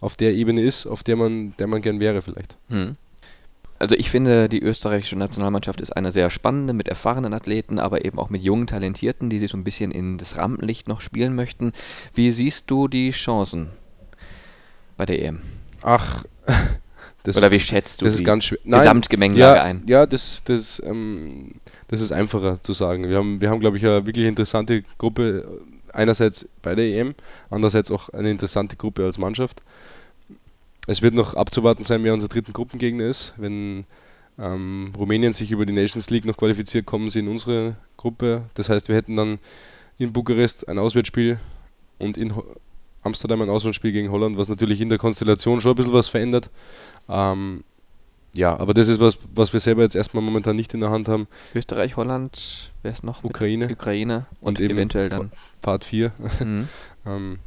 auf 0.00 0.16
der 0.16 0.34
Ebene 0.34 0.62
ist, 0.62 0.86
auf 0.86 1.02
der 1.02 1.16
man, 1.16 1.54
der 1.58 1.66
man 1.66 1.82
gern 1.82 2.00
wäre 2.00 2.22
vielleicht. 2.22 2.56
Mhm 2.68 2.96
also 3.78 3.94
ich 3.94 4.10
finde, 4.10 4.48
die 4.48 4.62
österreichische 4.62 5.16
Nationalmannschaft 5.16 5.80
ist 5.80 5.96
eine 5.96 6.12
sehr 6.12 6.30
spannende 6.30 6.72
mit 6.72 6.88
erfahrenen 6.88 7.34
Athleten, 7.34 7.78
aber 7.78 8.04
eben 8.04 8.18
auch 8.18 8.30
mit 8.30 8.42
jungen 8.42 8.66
Talentierten, 8.66 9.30
die 9.30 9.38
sich 9.38 9.50
so 9.50 9.58
ein 9.58 9.64
bisschen 9.64 9.90
in 9.90 10.18
das 10.18 10.36
Rampenlicht 10.36 10.88
noch 10.88 11.00
spielen 11.00 11.34
möchten. 11.34 11.72
Wie 12.14 12.30
siehst 12.30 12.70
du 12.70 12.88
die 12.88 13.10
Chancen 13.10 13.70
bei 14.96 15.06
der 15.06 15.22
EM? 15.22 15.42
Ach, 15.82 16.24
das 17.26 17.36
oder 17.36 17.50
wie 17.50 17.60
schätzt 17.60 18.00
du 18.00 18.04
das 18.04 18.14
die 18.14 18.22
ist 18.22 18.26
ganz 18.26 18.44
schwer. 18.44 18.58
Gesamtgemengelage 18.64 19.56
ja, 19.56 19.62
ein? 19.62 19.82
Ja, 19.86 20.06
das, 20.06 20.42
das, 20.44 20.80
ähm, 20.84 21.52
das 21.88 22.00
ist 22.00 22.12
einfacher 22.12 22.62
zu 22.62 22.72
sagen. 22.72 23.08
Wir 23.08 23.16
haben, 23.16 23.40
wir 23.40 23.50
haben 23.50 23.60
glaube 23.60 23.76
ich, 23.76 23.84
eine 23.84 24.06
wirklich 24.06 24.26
interessante 24.26 24.84
Gruppe. 24.98 25.60
Einerseits 25.92 26.48
bei 26.62 26.74
der 26.74 26.84
EM, 26.84 27.14
andererseits 27.50 27.90
auch 27.90 28.10
eine 28.10 28.30
interessante 28.30 28.76
Gruppe 28.76 29.04
als 29.04 29.18
Mannschaft. 29.18 29.62
Es 30.86 31.02
wird 31.02 31.14
noch 31.14 31.34
abzuwarten 31.34 31.84
sein, 31.84 32.04
wer 32.04 32.14
unser 32.14 32.28
dritten 32.28 32.52
Gruppengegner 32.52 33.04
ist. 33.04 33.34
Wenn 33.38 33.86
ähm, 34.38 34.92
Rumänien 34.96 35.32
sich 35.32 35.50
über 35.50 35.66
die 35.66 35.72
Nations 35.72 36.10
League 36.10 36.26
noch 36.26 36.36
qualifiziert, 36.36 36.86
kommen 36.86 37.10
sie 37.10 37.20
in 37.20 37.28
unsere 37.28 37.76
Gruppe. 37.96 38.42
Das 38.54 38.68
heißt, 38.68 38.88
wir 38.88 38.94
hätten 38.94 39.16
dann 39.16 39.38
in 39.98 40.12
Bukarest 40.12 40.68
ein 40.68 40.78
Auswärtsspiel 40.78 41.38
und 41.98 42.16
in 42.16 42.32
Amsterdam 43.02 43.40
ein 43.40 43.48
Auswärtsspiel 43.50 43.92
gegen 43.92 44.10
Holland, 44.10 44.36
was 44.36 44.48
natürlich 44.48 44.80
in 44.80 44.88
der 44.88 44.98
Konstellation 44.98 45.60
schon 45.60 45.72
ein 45.72 45.76
bisschen 45.76 45.92
was 45.92 46.08
verändert. 46.08 46.50
Ähm, 47.08 47.64
ja, 48.32 48.54
aber 48.56 48.74
das 48.74 48.88
ist 48.88 49.00
was, 49.00 49.18
was 49.34 49.52
wir 49.52 49.60
selber 49.60 49.82
jetzt 49.82 49.96
erstmal 49.96 50.22
momentan 50.22 50.56
nicht 50.56 50.74
in 50.74 50.80
der 50.80 50.90
Hand 50.90 51.08
haben. 51.08 51.26
Österreich, 51.54 51.96
Holland, 51.96 52.70
wer 52.82 52.92
ist 52.92 53.02
noch? 53.02 53.24
Ukraine. 53.24 53.68
Ukraine 53.70 54.26
und, 54.40 54.60
und 54.60 54.70
eventuell 54.70 55.08
dann. 55.08 55.32
Part 55.62 55.84
4. 55.84 56.12
Mhm. 56.40 56.68
ähm, 57.06 57.38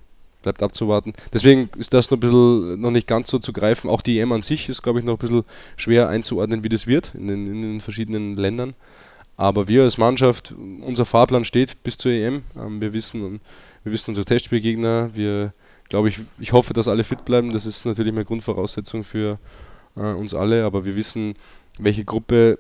bleibt 0.41 0.63
abzuwarten. 0.63 1.13
Deswegen 1.31 1.69
ist 1.77 1.93
das 1.93 2.09
noch 2.09 2.17
ein 2.17 2.21
bisschen 2.21 2.81
noch 2.81 2.89
nicht 2.89 3.07
ganz 3.07 3.29
so 3.29 3.37
zu 3.39 3.53
greifen. 3.53 3.89
Auch 3.89 4.01
die 4.01 4.19
EM 4.19 4.31
an 4.31 4.41
sich 4.41 4.67
ist, 4.69 4.81
glaube 4.81 4.99
ich, 4.99 5.05
noch 5.05 5.13
ein 5.13 5.19
bisschen 5.19 5.43
schwer 5.77 6.09
einzuordnen, 6.09 6.63
wie 6.63 6.69
das 6.69 6.87
wird 6.87 7.13
in 7.13 7.27
den, 7.27 7.45
in 7.45 7.61
den 7.61 7.81
verschiedenen 7.81 8.33
Ländern. 8.33 8.73
Aber 9.37 9.67
wir 9.67 9.83
als 9.83 9.97
Mannschaft, 9.97 10.53
unser 10.81 11.05
Fahrplan 11.05 11.45
steht 11.45 11.83
bis 11.83 11.97
zur 11.97 12.11
EM. 12.11 12.43
Ähm, 12.57 12.81
wir 12.81 12.93
wissen, 12.93 13.39
wir 13.83 13.91
wissen 13.91 14.11
unsere 14.11 14.25
Testspielgegner. 14.25 15.11
Wir, 15.13 15.53
glaube 15.89 16.09
ich, 16.09 16.19
ich 16.39 16.53
hoffe, 16.53 16.73
dass 16.73 16.87
alle 16.87 17.03
fit 17.03 17.25
bleiben. 17.25 17.51
Das 17.51 17.65
ist 17.65 17.85
natürlich 17.85 18.13
eine 18.13 18.25
Grundvoraussetzung 18.25 19.03
für 19.03 19.39
äh, 19.95 20.01
uns 20.01 20.33
alle. 20.33 20.63
Aber 20.63 20.85
wir 20.85 20.95
wissen, 20.95 21.35
welche 21.79 22.05
Gruppe 22.05 22.57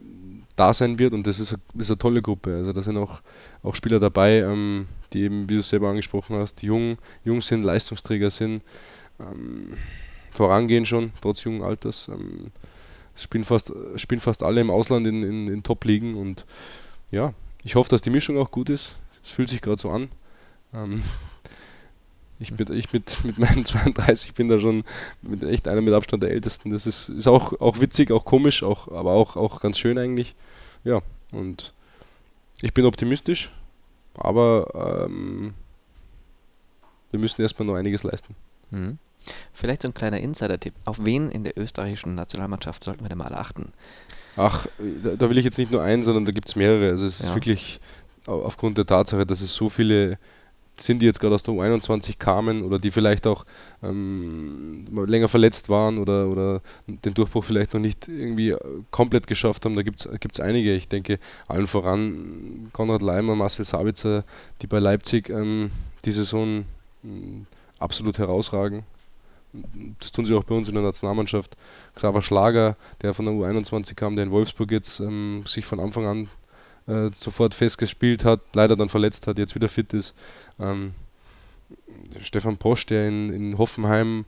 da 0.55 0.73
sein 0.73 0.99
wird 0.99 1.13
und 1.13 1.25
das 1.25 1.39
ist, 1.39 1.55
ist 1.77 1.89
eine 1.89 1.97
tolle 1.97 2.21
Gruppe. 2.21 2.55
Also 2.55 2.73
da 2.73 2.81
sind 2.81 2.97
auch, 2.97 3.21
auch 3.63 3.75
Spieler 3.75 3.99
dabei, 3.99 4.39
ähm, 4.39 4.87
die 5.13 5.21
eben, 5.21 5.49
wie 5.49 5.53
du 5.53 5.59
es 5.61 5.69
selber 5.69 5.89
angesprochen 5.89 6.35
hast, 6.35 6.61
jung, 6.63 6.97
jung 7.23 7.41
sind, 7.41 7.63
Leistungsträger 7.63 8.29
sind, 8.29 8.61
ähm, 9.19 9.77
vorangehen 10.31 10.85
schon, 10.85 11.13
trotz 11.21 11.45
jungen 11.45 11.61
Alters. 11.61 12.09
Ähm, 12.09 12.51
spielen, 13.15 13.45
fast, 13.45 13.71
spielen 13.95 14.19
fast 14.19 14.43
alle 14.43 14.59
im 14.59 14.69
Ausland 14.69 15.07
in, 15.07 15.23
in, 15.23 15.47
in 15.47 15.63
Top-Ligen 15.63 16.15
und 16.15 16.45
ja, 17.09 17.33
ich 17.63 17.75
hoffe, 17.75 17.89
dass 17.89 18.01
die 18.01 18.09
Mischung 18.09 18.37
auch 18.37 18.51
gut 18.51 18.69
ist. 18.69 18.97
Es 19.23 19.29
fühlt 19.29 19.49
sich 19.49 19.61
gerade 19.61 19.81
so 19.81 19.89
an. 19.89 20.09
Ähm, 20.73 21.03
ich, 22.39 22.53
bin, 22.53 22.71
ich 22.73 22.91
mit, 22.93 23.23
mit 23.23 23.37
meinen 23.37 23.65
32 23.65 24.33
bin 24.33 24.49
da 24.49 24.59
schon 24.59 24.83
mit 25.21 25.43
echt 25.43 25.67
einer 25.67 25.81
mit 25.81 25.93
Abstand 25.93 26.23
der 26.23 26.31
Ältesten. 26.31 26.71
Das 26.71 26.87
ist, 26.87 27.09
ist 27.09 27.27
auch, 27.27 27.59
auch 27.59 27.81
witzig, 27.81 28.11
auch 28.11 28.25
komisch, 28.25 28.63
auch, 28.63 28.87
aber 28.89 29.11
auch, 29.11 29.35
auch 29.35 29.59
ganz 29.59 29.77
schön 29.77 29.97
eigentlich. 29.97 30.35
Ja, 30.83 31.01
und 31.31 31.73
ich 32.61 32.73
bin 32.73 32.85
optimistisch, 32.85 33.51
aber 34.15 35.05
ähm, 35.07 35.53
wir 37.11 37.19
müssen 37.19 37.41
erstmal 37.41 37.67
noch 37.67 37.75
einiges 37.75 38.03
leisten. 38.03 38.35
Mhm. 38.71 38.97
Vielleicht 39.53 39.81
so 39.81 39.89
ein 39.89 39.93
kleiner 39.93 40.19
Insider-Tipp. 40.19 40.73
Auf 40.85 41.03
wen 41.03 41.29
in 41.29 41.43
der 41.43 41.57
österreichischen 41.57 42.15
Nationalmannschaft 42.15 42.83
sollten 42.83 43.03
wir 43.03 43.09
denn 43.09 43.17
mal 43.17 43.33
achten? 43.33 43.73
Ach, 44.37 44.67
da, 45.03 45.15
da 45.17 45.29
will 45.29 45.37
ich 45.37 45.43
jetzt 45.43 45.57
nicht 45.57 45.71
nur 45.71 45.83
einen, 45.83 46.03
sondern 46.03 46.23
da 46.23 46.31
gibt 46.31 46.47
es 46.47 46.55
mehrere. 46.55 46.89
Also 46.89 47.05
es 47.05 47.19
ja. 47.19 47.25
ist 47.25 47.35
wirklich 47.35 47.81
aufgrund 48.25 48.77
der 48.77 48.85
Tatsache, 48.85 49.25
dass 49.25 49.41
es 49.41 49.53
so 49.53 49.69
viele 49.69 50.17
sind, 50.81 51.01
die 51.01 51.05
jetzt 51.05 51.19
gerade 51.19 51.35
aus 51.35 51.43
der 51.43 51.53
U21 51.53 52.17
kamen 52.17 52.63
oder 52.63 52.79
die 52.79 52.91
vielleicht 52.91 53.27
auch 53.27 53.45
ähm, 53.83 54.87
länger 55.05 55.27
verletzt 55.27 55.69
waren 55.69 55.97
oder, 55.97 56.27
oder 56.27 56.61
den 56.87 57.13
Durchbruch 57.13 57.43
vielleicht 57.43 57.73
noch 57.73 57.81
nicht 57.81 58.07
irgendwie 58.07 58.55
komplett 58.91 59.27
geschafft 59.27 59.65
haben. 59.65 59.75
Da 59.75 59.83
gibt 59.83 59.99
es 59.99 60.39
einige. 60.39 60.73
Ich 60.73 60.87
denke 60.87 61.19
allen 61.47 61.67
voran 61.67 62.69
Konrad 62.73 63.01
Leimer, 63.01 63.35
Marcel 63.35 63.65
Sabitzer, 63.65 64.23
die 64.61 64.67
bei 64.67 64.79
Leipzig 64.79 65.29
ähm, 65.29 65.71
die 66.05 66.11
Saison 66.11 66.65
äh, 67.03 67.07
absolut 67.79 68.17
herausragen. 68.17 68.83
Das 69.99 70.11
tun 70.11 70.25
sie 70.25 70.35
auch 70.35 70.43
bei 70.43 70.53
uns 70.53 70.67
in 70.67 70.75
der 70.75 70.83
Nationalmannschaft. 70.83 71.57
Xaver 71.95 72.21
Schlager, 72.21 72.75
der 73.01 73.13
von 73.13 73.25
der 73.25 73.33
U21 73.33 73.95
kam, 73.95 74.15
der 74.15 74.25
in 74.25 74.31
Wolfsburg 74.31 74.71
jetzt 74.71 74.99
ähm, 74.99 75.43
sich 75.47 75.65
von 75.65 75.79
Anfang 75.79 76.05
an 76.05 76.29
äh, 76.89 77.11
sofort 77.13 77.53
festgespielt 77.53 78.25
hat, 78.25 78.41
leider 78.53 78.75
dann 78.75 78.89
verletzt 78.89 79.27
hat, 79.27 79.37
jetzt 79.37 79.55
wieder 79.55 79.69
fit 79.69 79.93
ist. 79.93 80.13
Ähm, 80.59 80.93
Stefan 82.21 82.57
Posch, 82.57 82.85
der 82.87 83.07
in, 83.07 83.29
in 83.31 83.57
Hoffenheim 83.57 84.25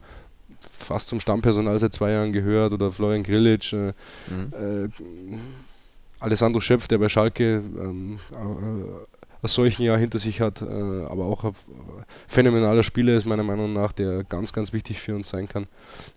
fast 0.70 1.08
zum 1.08 1.20
Stammpersonal 1.20 1.78
seit 1.78 1.92
zwei 1.92 2.12
Jahren 2.12 2.32
gehört, 2.32 2.72
oder 2.72 2.92
Florian 2.92 3.22
Grillitsch, 3.22 3.72
äh, 3.72 3.92
mhm. 4.28 4.52
äh, 4.52 4.88
Alessandro 6.20 6.60
Schöpf, 6.60 6.86
der 6.86 6.98
bei 6.98 7.08
Schalke 7.08 7.62
ähm, 7.76 8.20
äh, 9.42 9.46
ein 9.46 9.48
solchen 9.48 9.82
Jahr 9.82 9.98
hinter 9.98 10.18
sich 10.18 10.40
hat, 10.40 10.62
äh, 10.62 10.64
aber 10.64 11.24
auch 11.24 11.44
ein 11.44 11.54
phänomenaler 12.28 12.82
Spieler 12.82 13.14
ist 13.14 13.26
meiner 13.26 13.42
Meinung 13.42 13.72
nach, 13.72 13.92
der 13.92 14.24
ganz, 14.24 14.52
ganz 14.52 14.72
wichtig 14.72 15.00
für 15.00 15.14
uns 15.14 15.28
sein 15.28 15.48
kann. 15.48 15.66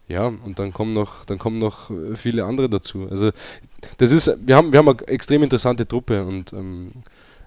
Ja, 0.08 0.28
und 0.28 0.60
dann 0.60 0.74
kommen 0.74 0.94
noch, 0.94 1.26
dann 1.26 1.38
kommen 1.38 1.60
noch 1.60 1.92
viele 2.16 2.46
andere 2.46 2.70
dazu. 2.70 3.08
Also 3.10 3.32
das 3.98 4.12
ist, 4.12 4.36
wir 4.46 4.56
haben, 4.56 4.72
wir 4.72 4.80
haben 4.80 4.90
eine 4.90 5.08
extrem 5.08 5.44
interessante 5.44 5.88
Truppe 5.88 6.24
und 6.24 6.54
ähm, 6.54 6.90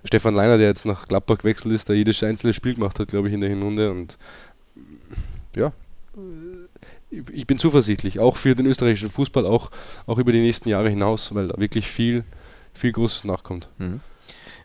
Stefan 0.05 0.35
Leiner, 0.35 0.59
der 0.59 0.69
jetzt 0.69 0.87
nach 0.87 1.09
Gladbach 1.09 1.39
gewechselt 1.39 1.75
ist, 1.75 1.89
der 1.89 1.97
jedes 1.97 2.23
einzelne 2.23 2.55
Spiel 2.55 2.75
gemacht 2.75 2.99
hat, 2.99 3.09
glaube 3.09 3.29
ich, 3.29 3.35
in 3.35 3.41
der 3.41 3.51
Hinrunde 3.51 3.91
und 3.91 4.17
ja, 5.57 5.73
ich 7.33 7.47
bin 7.47 7.59
zuversichtlich, 7.59 8.19
auch 8.19 8.37
für 8.37 8.55
den 8.55 8.67
österreichischen 8.67 9.11
Fußball, 9.11 9.47
auch, 9.47 9.71
auch 10.07 10.19
über 10.19 10.33
die 10.33 10.41
nächsten 10.41 10.69
Jahre 10.69 10.91
hinaus, 10.91 11.35
weil 11.35 11.49
da 11.49 11.59
wirklich 11.59 11.89
viel, 11.89 12.25
viel 12.75 12.93
Großes 12.93 13.25
nachkommt. 13.25 13.69
Mhm. 13.79 14.01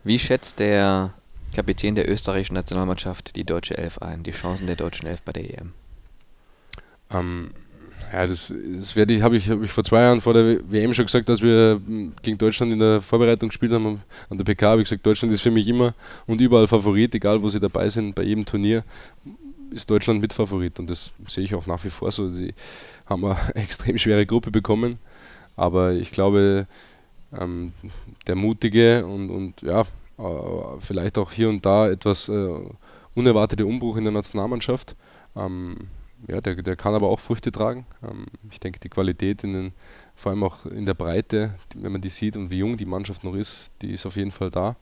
Wie 0.04 0.20
schätzt 0.20 0.60
der 0.60 1.14
Kapitän 1.56 1.96
der 1.96 2.10
österreichischen 2.10 2.56
Nationalmannschaft 2.56 3.36
die 3.36 3.44
deutsche 3.44 3.78
Elf 3.78 4.00
ein, 4.00 4.24
die 4.24 4.32
Chancen 4.32 4.68
der 4.68 4.76
deutschen 4.76 5.08
Elf 5.08 5.22
bei 5.22 5.32
der 5.32 5.44
EM? 5.44 5.74
Ähm, 7.12 7.52
ja, 8.12 8.28
das, 8.28 8.54
das 8.76 8.96
werde 8.96 9.14
ich, 9.14 9.22
habe 9.22 9.38
ich, 9.38 9.50
hab 9.50 9.62
ich 9.62 9.72
vor 9.72 9.84
zwei 9.84 10.02
Jahren 10.02 10.22
vor 10.22 10.34
der 10.34 10.60
WM 10.70 10.94
schon 10.94 11.06
gesagt, 11.06 11.30
dass 11.30 11.42
wir 11.42 11.80
gegen 12.22 12.38
Deutschland 12.38 12.74
in 12.74 12.80
der 12.80 13.02
Vorbereitung 13.02 13.50
gespielt 13.50 13.72
haben. 13.72 14.02
An 14.30 14.38
der 14.38 14.44
PK 14.44 14.72
habe 14.72 14.82
ich 14.82 14.90
gesagt, 14.90 15.06
Deutschland 15.06 15.34
ist 15.34 15.42
für 15.42 15.52
mich 15.52 15.68
immer 15.68 15.94
und 16.28 16.42
überall 16.42 16.68
Favorit, 16.68 17.16
egal 17.16 17.42
wo 17.42 17.50
sie 17.50 17.60
dabei 17.60 17.90
sind, 17.90 18.14
bei 18.14 18.24
jedem 18.24 18.46
Turnier 18.46 18.84
ist 19.72 19.90
Deutschland 19.90 20.22
Mitfavorit 20.22 20.80
und 20.80 20.90
das 20.90 21.12
sehe 21.28 21.44
ich 21.44 21.56
auch 21.56 21.66
nach 21.66 21.84
wie 21.84 21.90
vor 21.90 22.12
so. 22.12 22.30
Sie 22.30 22.54
haben 23.06 23.26
eine 23.26 23.38
extrem 23.56 23.98
schwere 23.98 24.26
Gruppe 24.26 24.52
bekommen, 24.52 25.00
aber 25.56 25.94
ich 25.94 26.12
glaube, 26.12 26.68
ähm, 27.40 27.74
der 28.28 28.36
mutige 28.36 29.06
und, 29.06 29.30
und 29.30 29.62
ja, 29.62 29.82
äh, 30.18 30.80
vielleicht 30.80 31.18
auch 31.18 31.32
hier 31.32 31.50
und 31.50 31.66
da 31.66 31.90
etwas 31.90 32.30
äh, 32.30 32.60
unerwartete 33.16 33.66
Umbruch 33.66 33.98
in 33.98 34.04
der 34.04 34.14
Nationalmannschaft, 34.14 34.96
ähm, 35.36 35.76
ja, 36.28 36.40
der, 36.40 36.56
der 36.56 36.76
kann 36.76 36.96
aber 36.96 37.10
auch 37.10 37.20
Früchte 37.20 37.52
tragen. 37.52 37.86
Ähm, 38.04 38.26
ich 38.50 38.60
denke, 38.60 38.80
die 38.80 38.90
Qualität 38.90 39.44
in 39.44 39.54
den, 39.54 39.72
vor 40.16 40.32
allem 40.32 40.44
auch 40.44 40.66
in 40.66 40.86
der 40.86 40.94
Breite, 40.94 41.56
wenn 41.76 41.92
man 41.92 42.02
die 42.02 42.10
sieht 42.10 42.38
und 42.38 42.50
wie 42.50 42.60
jung 42.60 42.78
die 42.78 42.86
Mannschaft 42.86 43.24
noch 43.24 43.36
ist, 43.36 43.72
die 43.82 43.92
ist 43.92 44.06
auf 44.06 44.16
jeden 44.16 44.32
Fall 44.32 44.50
da. 44.50 44.76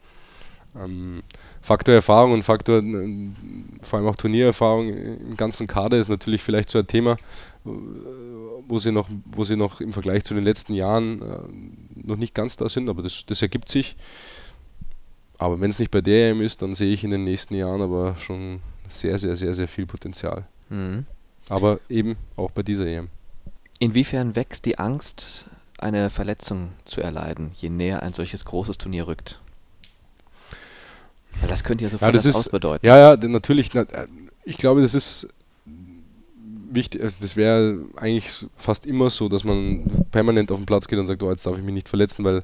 Ähm, 0.79 1.21
Faktor 1.61 1.95
Erfahrung 1.95 2.33
und 2.33 2.43
Faktor, 2.43 2.81
äh, 2.81 3.29
vor 3.81 3.99
allem 3.99 4.07
auch 4.07 4.15
Turniererfahrung 4.15 4.87
im 4.89 5.35
ganzen 5.35 5.67
Kader 5.67 5.97
ist 5.97 6.09
natürlich 6.09 6.43
vielleicht 6.43 6.69
so 6.69 6.79
ein 6.79 6.87
Thema, 6.87 7.17
wo 7.63 8.79
sie 8.79 8.91
noch, 8.91 9.09
wo 9.25 9.43
sie 9.43 9.55
noch 9.55 9.81
im 9.81 9.91
Vergleich 9.91 10.23
zu 10.23 10.33
den 10.33 10.43
letzten 10.43 10.73
Jahren 10.73 11.21
äh, 11.21 11.25
noch 12.03 12.17
nicht 12.17 12.33
ganz 12.33 12.57
da 12.57 12.69
sind, 12.69 12.89
aber 12.89 13.01
das, 13.03 13.25
das 13.25 13.41
ergibt 13.41 13.69
sich. 13.69 13.95
Aber 15.37 15.59
wenn 15.59 15.69
es 15.71 15.79
nicht 15.79 15.91
bei 15.91 16.01
der 16.01 16.31
EM 16.31 16.41
ist, 16.41 16.61
dann 16.61 16.75
sehe 16.75 16.93
ich 16.93 17.03
in 17.03 17.09
den 17.09 17.23
nächsten 17.23 17.55
Jahren 17.55 17.81
aber 17.81 18.15
schon 18.19 18.61
sehr, 18.87 19.17
sehr, 19.17 19.35
sehr, 19.35 19.53
sehr 19.53 19.67
viel 19.67 19.85
Potenzial. 19.85 20.45
Mhm. 20.69 21.05
Aber 21.49 21.79
eben 21.89 22.15
auch 22.35 22.51
bei 22.51 22.63
dieser 22.63 22.85
EM. 22.85 23.09
Inwiefern 23.79 24.35
wächst 24.35 24.65
die 24.65 24.77
Angst, 24.77 25.45
eine 25.79 26.11
Verletzung 26.11 26.71
zu 26.85 27.01
erleiden, 27.01 27.51
je 27.55 27.69
näher 27.69 28.03
ein 28.03 28.13
solches 28.13 28.45
großes 28.45 28.77
Turnier 28.77 29.07
rückt? 29.07 29.39
Ja, 31.41 31.47
das 31.47 31.63
könnte 31.63 31.85
ja 31.85 31.89
sofort 31.89 32.09
ja, 32.09 32.11
das, 32.11 32.25
ist, 32.25 32.35
ausbedeuten. 32.35 32.87
Ja, 32.87 33.15
ja, 33.15 33.27
natürlich. 33.27 33.71
Ich 34.43 34.57
glaube, 34.57 34.81
das 34.81 34.93
ist 34.93 35.27
wichtig. 36.73 37.01
Also 37.01 37.17
das 37.21 37.35
wäre 37.35 37.79
eigentlich 37.95 38.45
fast 38.55 38.85
immer 38.85 39.09
so, 39.09 39.29
dass 39.29 39.43
man 39.43 40.05
permanent 40.11 40.51
auf 40.51 40.57
den 40.57 40.65
Platz 40.65 40.87
geht 40.87 40.99
und 40.99 41.05
sagt, 41.05 41.21
oh, 41.23 41.29
jetzt 41.29 41.45
darf 41.45 41.57
ich 41.57 41.63
mich 41.63 41.73
nicht 41.73 41.89
verletzen, 41.89 42.23
weil 42.23 42.43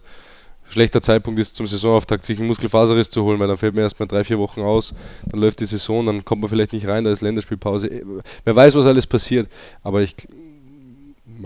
schlechter 0.70 1.02
Zeitpunkt 1.02 1.40
ist 1.40 1.56
zum 1.56 1.68
Saisonauftakt, 1.68 2.26
sich 2.26 2.40
einen 2.40 2.48
Muskelfaserriss 2.48 3.10
zu 3.10 3.24
holen, 3.24 3.40
weil 3.40 3.48
dann 3.48 3.58
fällt 3.58 3.74
man 3.74 3.84
erstmal 3.84 4.08
drei, 4.08 4.24
vier 4.24 4.38
Wochen 4.38 4.62
aus, 4.62 4.94
dann 5.26 5.40
läuft 5.40 5.60
die 5.60 5.66
Saison, 5.66 6.06
dann 6.06 6.26
kommt 6.26 6.42
man 6.42 6.50
vielleicht 6.50 6.74
nicht 6.74 6.88
rein, 6.88 7.04
da 7.04 7.12
ist 7.12 7.22
Länderspielpause. 7.22 7.90
Wer 8.44 8.56
weiß, 8.56 8.76
was 8.76 8.86
alles 8.86 9.08
passiert. 9.08 9.50
Aber 9.84 10.02
ich, 10.02 10.16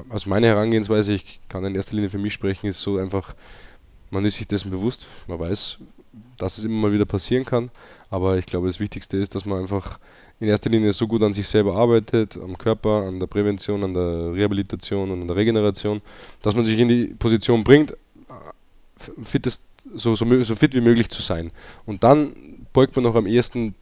also 0.10 0.30
meine 0.30 0.48
Herangehensweise, 0.48 1.14
ich 1.14 1.40
kann 1.50 1.64
in 1.66 1.76
erster 1.76 1.96
Linie 1.96 2.10
für 2.10 2.18
mich 2.18 2.34
sprechen, 2.34 2.68
ist 2.68 2.82
so 2.82 2.98
einfach, 2.98 3.36
man 4.10 4.26
ist 4.26 4.38
sich 4.38 4.48
dessen 4.48 4.72
bewusst, 4.72 5.08
man 5.28 5.40
weiß, 5.40 5.78
dass 6.38 6.58
es 6.58 6.64
immer 6.64 6.88
mal 6.88 6.92
wieder 6.92 7.06
passieren 7.06 7.46
kann. 7.46 7.70
Aber 8.10 8.38
ich 8.38 8.46
glaube, 8.46 8.68
das 8.68 8.80
Wichtigste 8.80 9.18
ist, 9.18 9.36
dass 9.36 9.46
man 9.46 9.60
einfach 9.60 10.00
in 10.42 10.48
erster 10.48 10.72
Linie 10.72 10.92
so 10.92 11.08
gut 11.08 11.22
an 11.22 11.34
sich 11.34 11.48
selber 11.48 11.76
arbeitet, 11.76 12.36
am 12.36 12.58
Körper, 12.58 13.04
an 13.04 13.20
der 13.20 13.28
Prävention, 13.28 13.84
an 13.84 13.94
der 13.94 14.34
Rehabilitation 14.34 15.12
und 15.12 15.22
an 15.22 15.28
der 15.28 15.38
Regeneration, 15.38 16.02
dass 16.42 16.56
man 16.56 16.66
sich 16.66 16.80
in 16.80 16.88
die 16.88 17.06
Position 17.06 17.64
bringt, 17.64 17.96
fittest, 19.24 19.64
so, 19.94 20.16
so, 20.16 20.44
so 20.44 20.56
fit 20.56 20.74
wie 20.74 20.82
möglich 20.82 21.10
zu 21.10 21.22
sein. 21.22 21.52
Und 21.86 22.04
dann 22.04 22.34
beugt 22.74 22.96
man 22.96 23.04
noch 23.04 23.14
am 23.14 23.28
ehesten 23.28 23.76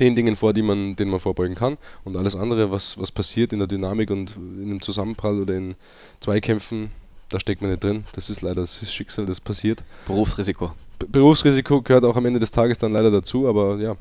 den 0.00 0.16
Dingen 0.16 0.34
vor, 0.34 0.54
die 0.54 0.62
man, 0.62 0.96
denen 0.96 1.10
man 1.10 1.20
vorbeugen 1.20 1.54
kann. 1.54 1.76
Und 2.04 2.16
alles 2.16 2.34
andere, 2.34 2.70
was, 2.70 2.98
was 2.98 3.12
passiert 3.12 3.52
in 3.52 3.58
der 3.58 3.68
Dynamik 3.68 4.10
und 4.10 4.34
in 4.36 4.70
einem 4.70 4.80
Zusammenprall 4.80 5.42
oder 5.42 5.54
in 5.54 5.74
Zweikämpfen, 6.20 6.90
da 7.28 7.38
steckt 7.38 7.60
man 7.60 7.70
nicht 7.70 7.84
drin. 7.84 8.04
Das 8.14 8.30
ist 8.30 8.40
leider 8.40 8.62
das 8.62 8.90
Schicksal, 8.90 9.26
das 9.26 9.40
passiert. 9.40 9.84
Berufsrisiko. 10.06 10.72
Berufsrisiko 11.06 11.82
gehört 11.82 12.06
auch 12.06 12.16
am 12.16 12.24
Ende 12.24 12.40
des 12.40 12.50
Tages 12.50 12.78
dann 12.78 12.94
leider 12.94 13.10
dazu, 13.10 13.46
aber 13.46 13.76
ja. 13.76 13.94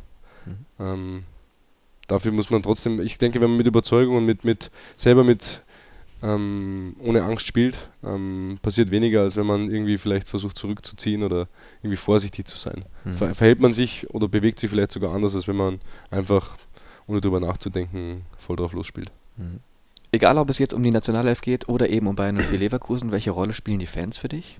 Mhm. 0.45 0.65
Ähm, 0.79 1.23
dafür 2.11 2.31
muss 2.31 2.49
man 2.49 2.61
trotzdem, 2.61 2.99
ich 2.99 3.17
denke, 3.17 3.39
wenn 3.41 3.49
man 3.49 3.57
mit 3.57 3.67
Überzeugung 3.67 4.17
und 4.17 4.25
mit, 4.25 4.43
mit 4.43 4.69
selber 4.97 5.23
mit 5.23 5.63
ähm, 6.21 6.95
ohne 6.99 7.23
Angst 7.23 7.47
spielt, 7.47 7.89
ähm, 8.03 8.59
passiert 8.61 8.91
weniger, 8.91 9.21
als 9.21 9.37
wenn 9.37 9.45
man 9.45 9.71
irgendwie 9.71 9.97
vielleicht 9.97 10.27
versucht 10.27 10.57
zurückzuziehen 10.57 11.23
oder 11.23 11.47
irgendwie 11.81 11.97
vorsichtig 11.97 12.45
zu 12.45 12.57
sein. 12.57 12.85
Mhm. 13.05 13.13
Ver 13.13 13.33
verhält 13.33 13.59
man 13.59 13.73
sich 13.73 14.09
oder 14.13 14.27
bewegt 14.27 14.59
sich 14.59 14.69
vielleicht 14.69 14.91
sogar 14.91 15.15
anders, 15.15 15.35
als 15.35 15.47
wenn 15.47 15.55
man 15.55 15.79
einfach, 16.11 16.57
ohne 17.07 17.21
darüber 17.21 17.39
nachzudenken, 17.39 18.23
voll 18.37 18.57
drauf 18.57 18.73
losspielt. 18.73 19.09
Mhm. 19.37 19.61
Egal, 20.11 20.37
ob 20.37 20.49
es 20.49 20.59
jetzt 20.59 20.73
um 20.73 20.83
die 20.83 20.91
Nationalelf 20.91 21.39
geht 21.39 21.69
oder 21.69 21.89
eben 21.89 22.07
um 22.07 22.15
Bayern 22.15 22.35
04 22.35 22.59
Leverkusen, 22.59 23.11
welche 23.11 23.31
Rolle 23.31 23.53
spielen 23.53 23.79
die 23.79 23.87
Fans 23.87 24.17
für 24.17 24.27
dich? 24.27 24.59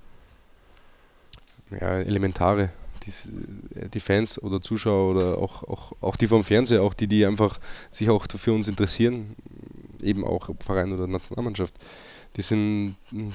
Ja, 1.70 1.98
elementare. 1.98 2.70
Die, 3.04 3.78
äh, 3.78 3.88
die 3.88 4.00
Fans 4.00 4.42
oder 4.42 4.60
Zuschauer 4.60 5.10
oder 5.14 5.38
auch, 5.38 5.62
auch, 5.64 5.92
auch 6.00 6.16
die 6.16 6.28
vom 6.28 6.44
Fernseher, 6.44 6.82
auch 6.82 6.94
die, 6.94 7.06
die 7.06 7.26
einfach 7.26 7.60
sich 7.90 8.10
auch 8.10 8.26
für 8.28 8.52
uns 8.52 8.68
interessieren, 8.68 9.34
eben 10.02 10.24
auch 10.24 10.50
Verein 10.60 10.92
oder 10.92 11.06
Nationalmannschaft, 11.06 11.74
die 12.36 12.42
sind 12.42 12.96
hm, 13.10 13.32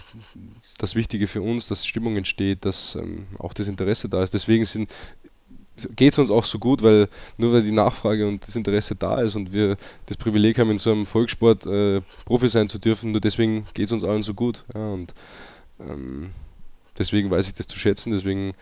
das 0.78 0.96
Wichtige 0.96 1.28
für 1.28 1.42
uns, 1.42 1.68
dass 1.68 1.86
Stimmung 1.86 2.18
entsteht, 2.18 2.66
dass 2.66 2.96
ähm, 2.96 3.28
auch 3.38 3.54
das 3.54 3.68
Interesse 3.68 4.10
da 4.10 4.24
ist. 4.24 4.34
Deswegen 4.34 4.66
sind 4.66 4.90
geht 5.96 6.14
es 6.14 6.20
uns 6.20 6.32
auch 6.32 6.46
so 6.46 6.60
gut, 6.60 6.82
weil 6.82 7.08
nur 7.38 7.54
weil 7.54 7.64
die 7.64 7.72
Nachfrage 7.72 8.28
und 8.28 8.46
das 8.48 8.56
Interesse 8.56 8.96
da 8.96 9.22
ist 9.22 9.36
und 9.36 9.54
wir 9.54 9.78
das 10.08 10.18
Privileg 10.18 10.58
haben, 10.58 10.72
in 10.72 10.78
so 10.78 10.92
einem 10.92 11.06
Volkssport 11.06 11.66
äh, 11.66 12.02
Profi 12.26 12.50
sein 12.50 12.68
zu 12.68 12.80
dürfen, 12.80 13.12
nur 13.12 13.22
deswegen 13.22 13.68
geht 13.74 13.86
es 13.86 13.92
uns 13.92 14.04
allen 14.04 14.24
so 14.24 14.34
gut. 14.34 14.64
Ja, 14.74 14.90
und 14.90 15.14
ähm, 15.80 16.32
deswegen 16.98 17.30
weiß 17.30 17.48
ich 17.48 17.54
das 17.54 17.68
zu 17.68 17.78
schätzen, 17.78 18.12
deswegen 18.12 18.54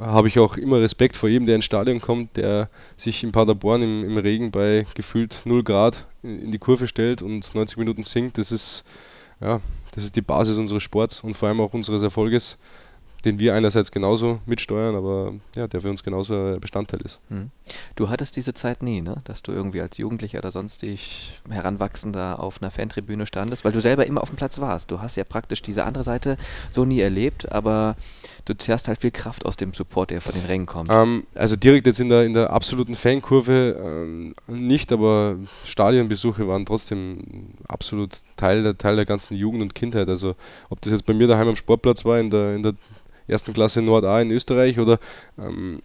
habe 0.00 0.28
ich 0.28 0.38
auch 0.38 0.56
immer 0.56 0.80
Respekt 0.80 1.16
vor 1.16 1.28
jedem, 1.28 1.46
der 1.46 1.56
ins 1.56 1.64
Stadion 1.64 2.00
kommt, 2.00 2.36
der 2.36 2.68
sich 2.96 3.22
in 3.22 3.32
Paderborn 3.32 3.82
im, 3.82 4.04
im 4.04 4.18
Regen 4.18 4.50
bei 4.50 4.86
gefühlt 4.94 5.42
0 5.44 5.62
Grad 5.62 6.06
in, 6.22 6.40
in 6.40 6.52
die 6.52 6.58
Kurve 6.58 6.86
stellt 6.86 7.22
und 7.22 7.54
90 7.54 7.76
Minuten 7.78 8.02
singt. 8.02 8.38
Das 8.38 8.50
ist, 8.50 8.84
ja, 9.40 9.60
das 9.94 10.04
ist 10.04 10.16
die 10.16 10.22
Basis 10.22 10.58
unseres 10.58 10.82
Sports 10.82 11.20
und 11.20 11.34
vor 11.34 11.48
allem 11.48 11.60
auch 11.60 11.72
unseres 11.74 12.02
Erfolges 12.02 12.58
den 13.24 13.38
wir 13.38 13.54
einerseits 13.54 13.92
genauso 13.92 14.40
mitsteuern, 14.46 14.94
aber 14.94 15.34
ja, 15.54 15.66
der 15.66 15.80
für 15.80 15.90
uns 15.90 16.02
genauso 16.02 16.34
ein 16.34 16.60
Bestandteil 16.60 17.00
ist. 17.02 17.20
Hm. 17.28 17.50
Du 17.94 18.08
hattest 18.08 18.36
diese 18.36 18.54
Zeit 18.54 18.82
nie, 18.82 19.00
ne? 19.00 19.20
dass 19.24 19.42
du 19.42 19.52
irgendwie 19.52 19.80
als 19.80 19.98
Jugendlicher 19.98 20.38
oder 20.38 20.50
sonstig 20.50 21.40
Heranwachsender 21.48 22.40
auf 22.40 22.62
einer 22.62 22.70
Fantribüne 22.70 23.26
standest, 23.26 23.64
weil 23.64 23.72
du 23.72 23.80
selber 23.80 24.06
immer 24.06 24.22
auf 24.22 24.30
dem 24.30 24.36
Platz 24.36 24.60
warst. 24.60 24.90
Du 24.90 25.00
hast 25.00 25.16
ja 25.16 25.24
praktisch 25.24 25.62
diese 25.62 25.84
andere 25.84 26.04
Seite 26.04 26.36
so 26.70 26.84
nie 26.84 27.00
erlebt, 27.00 27.50
aber 27.52 27.96
du 28.44 28.54
zehrst 28.56 28.88
halt 28.88 29.00
viel 29.00 29.10
Kraft 29.10 29.44
aus 29.44 29.56
dem 29.56 29.74
Support, 29.74 30.10
der 30.10 30.20
von 30.20 30.34
den 30.34 30.44
Rängen 30.44 30.66
kommt. 30.66 30.90
Ähm, 30.90 31.24
also 31.34 31.56
direkt 31.56 31.86
jetzt 31.86 32.00
in 32.00 32.08
der, 32.08 32.24
in 32.24 32.34
der 32.34 32.50
absoluten 32.50 32.94
Fankurve 32.94 33.76
ähm, 33.78 34.34
nicht, 34.46 34.92
aber 34.92 35.36
Stadionbesuche 35.64 36.48
waren 36.48 36.66
trotzdem 36.66 37.18
absolut 37.68 38.22
Teil 38.36 38.62
der, 38.62 38.78
Teil 38.78 38.96
der 38.96 39.04
ganzen 39.04 39.36
Jugend 39.36 39.62
und 39.62 39.74
Kindheit. 39.74 40.08
Also 40.08 40.34
ob 40.70 40.80
das 40.80 40.92
jetzt 40.92 41.06
bei 41.06 41.12
mir 41.12 41.26
daheim 41.26 41.48
am 41.48 41.56
Sportplatz 41.56 42.04
war, 42.04 42.18
in 42.18 42.30
der, 42.30 42.54
in 42.54 42.62
der 42.62 42.74
ersten 43.30 43.52
Klasse 43.52 43.82
Nord 43.82 44.04
A 44.04 44.20
in 44.20 44.30
Österreich 44.30 44.78
oder 44.78 44.98
ähm, 45.38 45.80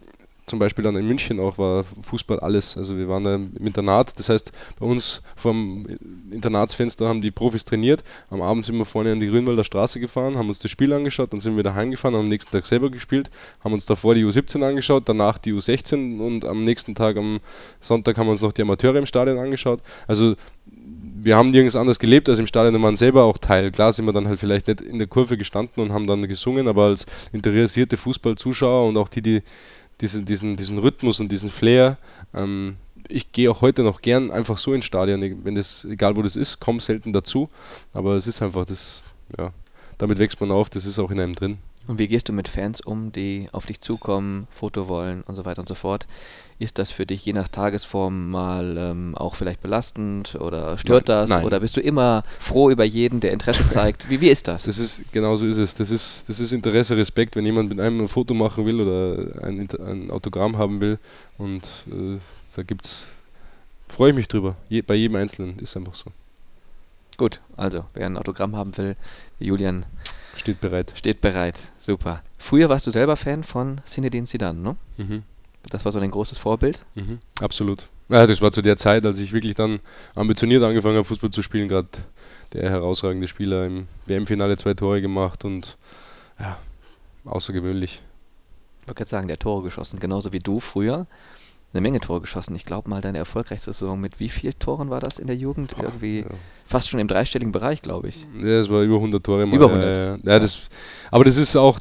zum 0.46 0.60
Beispiel 0.60 0.84
dann 0.84 0.94
in 0.94 1.06
München 1.06 1.40
auch 1.40 1.58
war 1.58 1.84
Fußball 2.02 2.38
alles. 2.38 2.76
Also 2.76 2.96
wir 2.96 3.08
waren 3.08 3.24
da 3.24 3.34
im 3.34 3.66
Internat, 3.66 4.16
das 4.16 4.28
heißt 4.28 4.52
bei 4.78 4.86
uns 4.86 5.20
vom 5.34 5.86
Internatsfenster 6.30 7.08
haben 7.08 7.20
die 7.20 7.32
Profis 7.32 7.64
trainiert. 7.64 8.04
Am 8.30 8.40
Abend 8.40 8.64
sind 8.64 8.78
wir 8.78 8.84
vorne 8.84 9.12
an 9.12 9.20
die 9.20 9.26
Grünwalder 9.26 9.64
Straße 9.64 9.98
gefahren, 9.98 10.38
haben 10.38 10.48
uns 10.48 10.60
das 10.60 10.70
Spiel 10.70 10.92
angeschaut, 10.92 11.32
dann 11.32 11.40
sind 11.40 11.54
wir 11.54 11.58
wieder 11.58 11.74
heimgefahren, 11.74 12.14
haben 12.14 12.24
am 12.24 12.28
nächsten 12.28 12.52
Tag 12.52 12.64
selber 12.66 12.90
gespielt, 12.90 13.28
haben 13.60 13.72
uns 13.74 13.86
davor 13.86 14.14
die 14.14 14.24
U17 14.24 14.62
angeschaut, 14.62 15.02
danach 15.06 15.38
die 15.38 15.52
U16 15.52 16.20
und 16.20 16.44
am 16.44 16.62
nächsten 16.62 16.94
Tag 16.94 17.16
am 17.16 17.40
Sonntag 17.80 18.16
haben 18.16 18.26
wir 18.26 18.32
uns 18.32 18.42
noch 18.42 18.52
die 18.52 18.62
Amateure 18.62 18.96
im 18.96 19.06
Stadion 19.06 19.38
angeschaut. 19.38 19.80
Also 20.06 20.36
wir 21.22 21.36
haben 21.36 21.50
nirgends 21.50 21.76
anders 21.76 21.98
gelebt 21.98 22.28
als 22.28 22.38
im 22.38 22.46
Stadion 22.46 22.74
und 22.74 22.82
waren 22.82 22.96
selber 22.96 23.24
auch 23.24 23.38
Teil. 23.38 23.70
Klar 23.70 23.92
sind 23.92 24.06
wir 24.06 24.12
dann 24.12 24.28
halt 24.28 24.38
vielleicht 24.38 24.68
nicht 24.68 24.80
in 24.80 24.98
der 24.98 25.08
Kurve 25.08 25.36
gestanden 25.36 25.82
und 25.82 25.92
haben 25.92 26.06
dann 26.06 26.26
gesungen, 26.28 26.68
aber 26.68 26.84
als 26.84 27.06
interessierte 27.32 27.96
Fußballzuschauer 27.96 28.88
und 28.88 28.96
auch 28.96 29.08
die, 29.08 29.22
die 29.22 29.42
diesen, 30.00 30.24
diesen, 30.24 30.56
diesen 30.56 30.78
Rhythmus 30.78 31.20
und 31.20 31.32
diesen 31.32 31.50
Flair, 31.50 31.96
ähm, 32.34 32.76
ich 33.08 33.32
gehe 33.32 33.50
auch 33.50 33.60
heute 33.60 33.82
noch 33.82 34.02
gern 34.02 34.30
einfach 34.30 34.58
so 34.58 34.74
ins 34.74 34.84
Stadion, 34.84 35.44
wenn 35.44 35.54
das, 35.54 35.84
egal 35.84 36.16
wo 36.16 36.22
das 36.22 36.36
ist, 36.36 36.60
komme 36.60 36.80
selten 36.80 37.12
dazu, 37.12 37.48
aber 37.92 38.14
es 38.16 38.26
ist 38.26 38.42
einfach 38.42 38.66
das, 38.66 39.02
ja, 39.38 39.52
damit 39.98 40.18
wächst 40.18 40.40
man 40.40 40.50
auf, 40.50 40.70
das 40.70 40.84
ist 40.84 40.98
auch 40.98 41.10
in 41.10 41.20
einem 41.20 41.34
drin. 41.34 41.58
Und 41.86 41.98
wie 41.98 42.08
gehst 42.08 42.28
du 42.28 42.32
mit 42.32 42.48
Fans 42.48 42.80
um, 42.80 43.12
die 43.12 43.48
auf 43.52 43.66
dich 43.66 43.80
zukommen, 43.80 44.48
Foto 44.50 44.88
wollen 44.88 45.22
und 45.22 45.36
so 45.36 45.44
weiter 45.44 45.60
und 45.60 45.68
so 45.68 45.76
fort? 45.76 46.06
Ist 46.58 46.78
das 46.78 46.90
für 46.90 47.04
dich 47.04 47.24
je 47.26 47.34
nach 47.34 47.48
Tagesform 47.48 48.30
mal 48.30 48.76
ähm, 48.78 49.14
auch 49.14 49.34
vielleicht 49.34 49.60
belastend 49.60 50.36
oder 50.36 50.78
stört 50.78 51.08
das? 51.08 51.28
Nein. 51.28 51.44
Oder 51.44 51.60
bist 51.60 51.76
du 51.76 51.82
immer 51.82 52.22
froh 52.40 52.70
über 52.70 52.84
jeden, 52.84 53.20
der 53.20 53.32
Interesse 53.32 53.66
zeigt? 53.68 54.08
Wie, 54.08 54.22
wie 54.22 54.28
ist 54.30 54.48
das? 54.48 54.62
Das 54.62 54.78
ist, 54.78 55.04
genau 55.12 55.36
so 55.36 55.44
ist 55.46 55.58
es. 55.58 55.74
Das 55.74 55.90
ist, 55.90 56.28
das 56.30 56.40
ist 56.40 56.52
Interesse, 56.52 56.96
Respekt, 56.96 57.36
wenn 57.36 57.44
jemand 57.44 57.68
mit 57.68 57.78
einem 57.78 58.00
ein 58.00 58.08
Foto 58.08 58.32
machen 58.32 58.64
will 58.64 58.80
oder 58.80 59.44
ein, 59.44 59.68
ein 59.86 60.10
Autogramm 60.10 60.56
haben 60.56 60.80
will. 60.80 60.98
Und 61.36 61.68
äh, 61.90 62.16
da 62.54 62.62
gibt's, 62.62 63.22
freue 63.88 64.10
ich 64.10 64.16
mich 64.16 64.28
drüber. 64.28 64.56
Je, 64.70 64.80
bei 64.80 64.94
jedem 64.94 65.16
Einzelnen 65.16 65.58
ist 65.58 65.76
einfach 65.76 65.94
so. 65.94 66.10
Gut, 67.18 67.40
also 67.56 67.84
wer 67.92 68.06
ein 68.06 68.16
Autogramm 68.16 68.56
haben 68.56 68.76
will, 68.78 68.96
Julian 69.38 69.84
Steht 70.36 70.60
bereit. 70.60 70.92
steht 70.96 71.20
bereit. 71.20 71.68
Super. 71.78 72.22
Früher 72.38 72.68
warst 72.70 72.86
du 72.86 72.90
selber 72.90 73.16
Fan 73.16 73.44
von 73.44 73.80
Zinedine 73.84 74.26
Zidane, 74.26 74.58
ne? 74.58 74.76
Mhm. 74.96 75.22
Das 75.70 75.84
war 75.84 75.92
so 75.92 76.00
dein 76.00 76.10
großes 76.10 76.38
Vorbild. 76.38 76.80
Mhm. 76.94 77.18
Absolut. 77.40 77.88
Ja, 78.08 78.26
das 78.26 78.40
war 78.40 78.52
zu 78.52 78.62
der 78.62 78.76
Zeit, 78.76 79.04
als 79.04 79.18
ich 79.18 79.32
wirklich 79.32 79.54
dann 79.54 79.80
ambitioniert 80.14 80.62
angefangen 80.62 80.96
habe, 80.96 81.04
Fußball 81.04 81.30
zu 81.30 81.42
spielen. 81.42 81.68
Gerade 81.68 81.88
der 82.52 82.70
herausragende 82.70 83.26
Spieler 83.26 83.66
im 83.66 83.88
WM-Finale 84.06 84.56
zwei 84.56 84.74
Tore 84.74 85.00
gemacht 85.00 85.44
und 85.44 85.76
ja, 86.38 86.58
außergewöhnlich. 87.24 88.02
Ich 88.82 88.88
wollte 88.88 88.98
gerade 88.98 89.10
sagen, 89.10 89.28
der 89.28 89.38
Tore 89.38 89.64
geschossen, 89.64 89.98
genauso 89.98 90.32
wie 90.32 90.38
du 90.38 90.60
früher. 90.60 91.06
Eine 91.72 91.82
Menge 91.82 92.00
Tore 92.00 92.22
geschossen. 92.22 92.56
Ich 92.56 92.64
glaube 92.64 92.88
mal, 92.88 93.02
deine 93.02 93.18
erfolgreichste 93.18 93.72
Saison 93.72 94.00
mit 94.00 94.18
wie 94.18 94.30
vielen 94.30 94.58
Toren 94.58 94.88
war 94.88 95.00
das 95.00 95.18
in 95.18 95.26
der 95.26 95.36
Jugend? 95.36 95.74
Irgendwie 95.78 96.20
Ja. 96.20 96.26
fast 96.64 96.88
schon 96.88 97.00
im 97.00 97.08
dreistelligen 97.08 97.52
Bereich, 97.52 97.82
glaube 97.82 98.08
ich. 98.08 98.26
Ja, 98.40 98.58
es 98.60 98.70
war 98.70 98.82
über 98.82 98.96
100 98.96 99.22
Tore. 99.22 99.46
Mal. 99.46 99.54
Über 99.56 99.66
100. 99.66 99.96
Ja, 99.96 100.04
ja. 100.04 100.18
ja, 100.22 100.38
das, 100.38 100.62
aber 101.10 101.24
das 101.24 101.36
ist 101.36 101.54
auch 101.54 101.78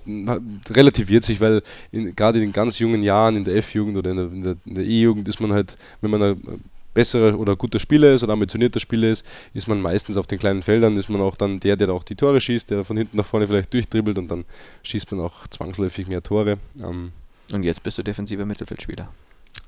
relativiert 0.69 1.23
sich, 1.23 1.39
weil 1.39 1.61
in, 1.91 2.13
gerade 2.15 2.39
in 2.39 2.45
den 2.47 2.53
ganz 2.53 2.77
jungen 2.79 3.03
Jahren 3.03 3.37
in 3.37 3.43
der 3.45 3.55
F-Jugend 3.57 3.95
oder 3.97 4.11
in 4.11 4.17
der, 4.43 4.57
in 4.65 4.75
der, 4.75 4.83
E-Jugend 4.83 5.27
ist 5.29 5.39
man 5.39 5.53
halt, 5.53 5.77
wenn 6.01 6.11
man 6.11 6.21
ein 6.21 6.63
besserer 6.93 7.37
oder 7.37 7.55
guter 7.55 7.79
Spieler 7.79 8.11
ist 8.11 8.23
oder 8.23 8.33
ambitionierter 8.33 8.79
Spieler 8.79 9.09
ist, 9.09 9.25
ist 9.53 9.67
man 9.67 9.81
meistens 9.81 10.17
auf 10.17 10.27
den 10.27 10.39
kleinen 10.39 10.63
Feldern, 10.63 10.97
ist 10.97 11.09
man 11.09 11.21
auch 11.21 11.35
dann 11.35 11.59
der, 11.59 11.75
der 11.77 11.89
auch 11.89 12.03
die 12.03 12.15
Tore 12.15 12.41
schießt, 12.41 12.69
der 12.71 12.83
von 12.83 12.97
hinten 12.97 13.17
nach 13.17 13.25
vorne 13.25 13.47
vielleicht 13.47 13.73
durchdribbelt 13.73 14.17
und 14.17 14.29
dann 14.29 14.45
schießt 14.83 15.11
man 15.11 15.21
auch 15.21 15.47
zwangsläufig 15.47 16.07
mehr 16.07 16.23
Tore. 16.23 16.57
Ähm, 16.81 17.11
Und 17.51 17.63
jetzt 17.63 17.83
bist 17.83 17.97
du 17.97 18.03
defensiver 18.03 18.45
Mittelfeldspieler. 18.45 19.09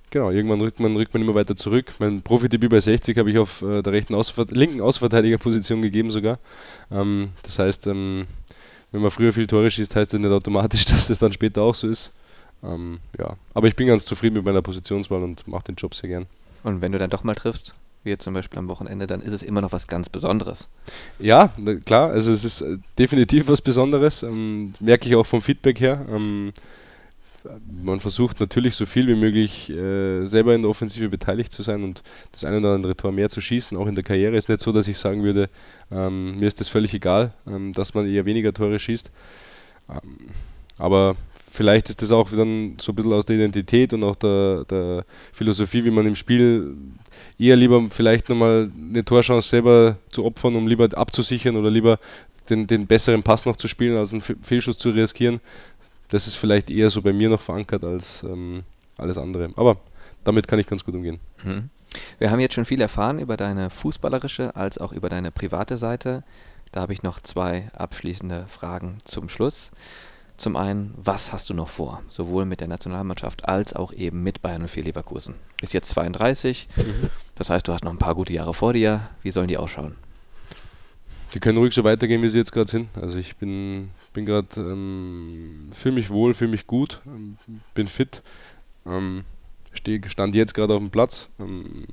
Genau, 0.10 0.32
irgendwann 0.32 0.62
rückt 0.62 0.80
man, 0.80 0.96
rückt 0.96 1.14
man 1.14 1.22
immer 1.22 1.36
weiter 1.36 1.56
zurück. 1.56 1.94
Mein 2.00 2.22
Profidebüt 2.22 2.70
bei 2.70 2.80
60 2.80 3.18
habe 3.18 3.30
ich 3.30 3.38
auf 3.38 3.62
äh, 3.62 3.82
der 3.82 3.92
rechten 3.92 4.16
Außenver 4.16 4.46
linken 4.54 4.80
Außenverteidigerposition 4.80 5.82
gegeben 5.82 6.12
sogar. 6.12 6.40
Ähm, 6.90 7.30
das 7.44 7.60
heißt, 7.60 7.88
ähm, 7.88 8.26
wenn 8.92 9.02
man 9.02 9.12
früher 9.12 9.34
viel 9.34 9.48
Tore 9.48 9.70
schießt, 9.70 9.96
heißt 9.96 10.14
das 10.14 10.20
nicht 10.20 10.32
automatisch, 10.32 10.86
dass 10.86 11.08
das 11.08 11.20
dann 11.20 11.34
später 11.34 11.62
auch 11.62 11.76
so 11.76 11.88
ist. 11.88 12.14
Ähm, 12.64 13.00
ja, 13.20 13.36
aber 13.54 13.68
ich 13.68 13.76
bin 13.76 13.88
ganz 13.88 14.06
zufrieden 14.06 14.36
mit 14.36 14.46
meiner 14.46 14.62
Positionswahl 14.62 15.22
und 15.24 15.46
mache 15.48 15.66
den 15.66 15.76
Job 15.76 15.94
sehr 15.94 16.10
gern. 16.10 16.26
Und 16.64 16.82
wenn 16.82 16.94
du 16.94 17.00
dann 17.00 17.10
doch 17.10 17.24
mal 17.24 17.36
triffst, 17.36 17.76
wie 18.04 18.10
jetzt 18.10 18.24
zum 18.24 18.34
Beispiel 18.34 18.58
am 18.60 18.70
Wochenende, 18.70 19.08
dann 19.08 19.22
ist 19.22 19.34
es 19.34 19.44
immer 19.44 19.60
noch 19.60 19.74
was 19.74 19.88
ganz 19.88 20.08
Besonderes. 20.08 20.70
Ja, 21.20 21.52
klar, 21.86 22.12
also 22.12 22.32
es 22.32 22.46
ist 22.46 22.62
äh, 22.62 22.78
definitiv 22.98 23.50
was 23.50 23.62
Besonderes. 23.62 24.24
Ähm, 24.24 24.72
merke 24.80 25.10
ich 25.10 25.16
auch 25.16 25.26
vom 25.26 25.42
Feedback 25.42 25.82
her. 25.82 26.06
Man 27.84 28.00
versucht 28.00 28.40
natürlich 28.40 28.76
so 28.76 28.86
viel 28.86 29.08
wie 29.08 29.16
möglich 29.16 29.70
äh, 29.70 30.26
selber 30.26 30.56
in 30.56 30.62
der 30.62 30.70
Offensive 30.70 31.10
beteiligt 31.10 31.52
zu 31.52 31.64
sein 31.64 31.84
und 31.84 32.04
das 32.32 32.44
eine 32.44 32.60
oder 32.60 32.74
andere 32.74 32.96
Tor 32.96 33.12
mehr 33.12 33.30
zu 33.30 33.42
schießen, 33.42 33.78
auch 33.78 33.88
in 33.88 33.96
der 33.96 34.04
Karriere. 34.04 34.36
Ist 34.36 34.50
nicht 34.50 34.62
so, 34.62 34.72
dass 34.72 34.88
ich 34.88 34.98
sagen 34.98 35.24
würde, 35.24 35.50
ähm, 35.92 36.40
mir 36.40 36.48
ist 36.48 36.60
das 36.60 36.70
völlig 36.70 36.94
egal, 36.94 37.34
ähm, 37.48 37.74
dass 37.74 37.94
man 37.94 38.08
eher 38.08 38.26
weniger 38.26 38.54
Tore 38.54 38.80
schießt. 38.80 39.12
Ähm, 39.90 40.18
aber 40.78 41.16
vielleicht 41.50 41.90
ist 41.90 42.02
das 42.02 42.12
auch 42.12 42.30
dann 42.30 42.76
so 42.80 42.92
ein 42.92 42.96
bisschen 42.96 43.14
aus 43.14 43.26
der 43.26 43.38
Identität 43.38 43.94
und 43.94 44.04
auch 44.04 44.16
der, 44.16 44.66
der 44.66 45.06
Philosophie, 45.34 45.84
wie 45.84 45.92
man 45.92 46.06
im 46.06 46.16
Spiel 46.16 46.76
eher 47.40 47.56
lieber 47.56 47.84
vielleicht 47.90 48.30
nochmal 48.30 48.70
eine 48.92 49.04
Torchance 49.04 49.50
selber 49.50 49.98
zu 50.10 50.26
opfern, 50.26 50.56
um 50.56 50.68
lieber 50.68 50.88
abzusichern 50.96 51.56
oder 51.56 51.72
lieber 51.72 52.00
den, 52.50 52.68
den 52.68 52.88
besseren 52.88 53.24
Pass 53.24 53.46
noch 53.46 53.58
zu 53.58 53.68
spielen, 53.68 53.98
als 53.98 54.14
einen 54.14 54.22
Fe- 54.22 54.38
Fehlschuss 54.42 54.78
zu 54.78 54.92
riskieren. 54.92 55.40
Das 56.10 56.28
ist 56.28 56.36
vielleicht 56.36 56.70
eher 56.70 56.90
so 56.90 57.02
bei 57.02 57.14
mir 57.14 57.30
noch 57.30 57.42
verankert 57.42 57.84
als 57.84 58.24
ähm, 58.24 58.64
alles 58.98 59.18
andere. 59.18 59.52
Aber 59.56 59.78
damit 60.24 60.48
kann 60.48 60.60
ich 60.60 60.68
ganz 60.68 60.84
gut 60.84 60.96
umgehen. 60.96 61.20
Mhm. 61.44 61.70
Wir 62.20 62.32
haben 62.32 62.40
jetzt 62.40 62.54
schon 62.54 62.66
viel 62.66 62.82
erfahren 62.82 63.20
über 63.20 63.38
deine 63.38 63.70
fußballerische 63.70 64.56
als 64.56 64.78
auch 64.78 64.92
über 64.92 65.10
deine 65.10 65.32
private 65.32 65.78
Seite. 65.78 66.24
Da 66.72 66.82
habe 66.82 66.94
ich 66.94 67.04
noch 67.04 67.22
zwei 67.22 67.70
abschließende 67.74 68.46
Fragen 68.48 68.98
zum 69.06 69.30
Schluss. 69.30 69.72
Zum 70.36 70.56
einen, 70.56 70.94
was 70.98 71.34
hast 71.34 71.50
du 71.50 71.56
noch 71.56 71.70
vor? 71.70 72.04
Sowohl 72.10 72.46
mit 72.46 72.62
der 72.62 72.68
Nationalmannschaft 72.68 73.46
als 73.46 73.74
auch 73.74 73.92
eben 73.92 74.22
mit 74.22 74.44
Bayern 74.44 74.68
04 74.68 74.84
Leverkusen. 74.84 75.34
Bist 75.60 75.74
jetzt 75.74 75.90
32, 75.90 76.68
das 77.36 77.50
heißt, 77.50 77.68
du 77.68 77.74
hast 77.74 77.84
noch 77.84 77.92
ein 77.92 77.98
paar 77.98 78.14
gute 78.14 78.34
Jahre 78.34 78.54
vor 78.54 78.74
dir. 78.74 79.10
Wie 79.24 79.32
sollen 79.32 79.48
die 79.48 79.58
ausschauen? 79.58 79.96
Die 81.34 81.40
können 81.40 81.58
ruhig 81.58 81.74
so 81.74 81.84
weitergehen, 81.84 82.22
wie 82.22 82.30
sie 82.30 82.38
jetzt 82.38 82.52
gerade 82.52 82.70
sind. 82.70 82.90
Also 83.02 83.18
ich 83.18 83.36
bin, 83.38 83.90
bin 84.18 84.26
gerade, 84.26 84.48
ähm, 84.58 85.70
fühle 85.76 85.94
mich 85.94 86.10
wohl, 86.10 86.34
fühle 86.34 86.50
mich 86.50 86.66
gut, 86.66 87.02
ähm, 87.06 87.38
bin 87.76 87.86
fit, 87.86 88.24
ähm, 88.88 89.26
steh, 89.74 90.02
stand 90.08 90.34
jetzt 90.34 90.56
gerade 90.56 90.74
auf 90.74 90.80
dem 90.80 90.90
Platz. 90.90 91.30
Ähm, 91.38 91.86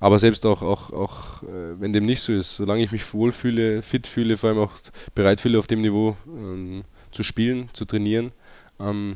aber 0.00 0.18
selbst 0.18 0.44
auch, 0.46 0.62
auch, 0.62 0.92
auch 0.92 1.44
äh, 1.44 1.80
wenn 1.80 1.92
dem 1.92 2.06
nicht 2.06 2.22
so 2.22 2.32
ist, 2.32 2.56
solange 2.56 2.82
ich 2.82 2.90
mich 2.90 3.14
wohl 3.14 3.30
fühle, 3.30 3.82
fit 3.82 4.08
fühle, 4.08 4.36
vor 4.36 4.50
allem 4.50 4.58
auch 4.58 4.72
bereit 5.14 5.40
fühle, 5.40 5.60
auf 5.60 5.68
dem 5.68 5.82
Niveau 5.82 6.16
ähm, 6.26 6.82
zu 7.12 7.22
spielen, 7.22 7.68
zu 7.72 7.84
trainieren, 7.84 8.32
ähm, 8.80 9.14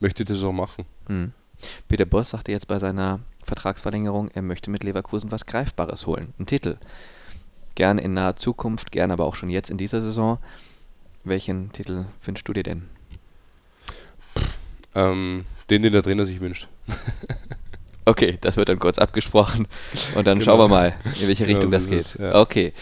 möchte 0.00 0.24
ich 0.24 0.28
das 0.28 0.42
auch 0.42 0.50
machen. 0.50 0.86
Mhm. 1.06 1.30
Peter 1.86 2.04
Boss 2.04 2.30
sagte 2.30 2.50
jetzt 2.50 2.66
bei 2.66 2.80
seiner 2.80 3.20
Vertragsverlängerung, 3.44 4.28
er 4.34 4.42
möchte 4.42 4.72
mit 4.72 4.82
Leverkusen 4.82 5.30
was 5.30 5.46
Greifbares 5.46 6.04
holen, 6.08 6.34
einen 6.36 6.46
Titel. 6.46 6.78
Gern 7.76 7.98
in 7.98 8.14
naher 8.14 8.34
Zukunft, 8.34 8.90
gern 8.90 9.12
aber 9.12 9.24
auch 9.24 9.36
schon 9.36 9.50
jetzt 9.50 9.70
in 9.70 9.78
dieser 9.78 10.00
Saison. 10.00 10.38
Welchen 11.24 11.72
Titel 11.72 12.06
wünschst 12.24 12.48
du 12.48 12.52
dir 12.52 12.62
denn? 12.62 12.88
Ähm, 14.94 15.44
den, 15.68 15.82
den 15.82 15.92
der 15.92 16.02
Trainer 16.02 16.26
sich 16.26 16.40
wünscht. 16.40 16.68
Okay, 18.06 18.38
das 18.40 18.56
wird 18.56 18.68
dann 18.70 18.78
kurz 18.80 18.98
abgesprochen 18.98 19.68
und 20.16 20.26
dann 20.26 20.38
Genau. 20.40 20.52
schauen 20.52 20.58
wir 20.58 20.68
mal, 20.68 20.94
in 21.20 21.28
welche 21.28 21.44
Genau 21.44 21.58
Richtung 21.58 21.70
so 21.70 21.76
das 21.76 21.88
geht. 21.88 22.00
es, 22.00 22.14
ja. 22.14 22.34
Okay. 22.40 22.72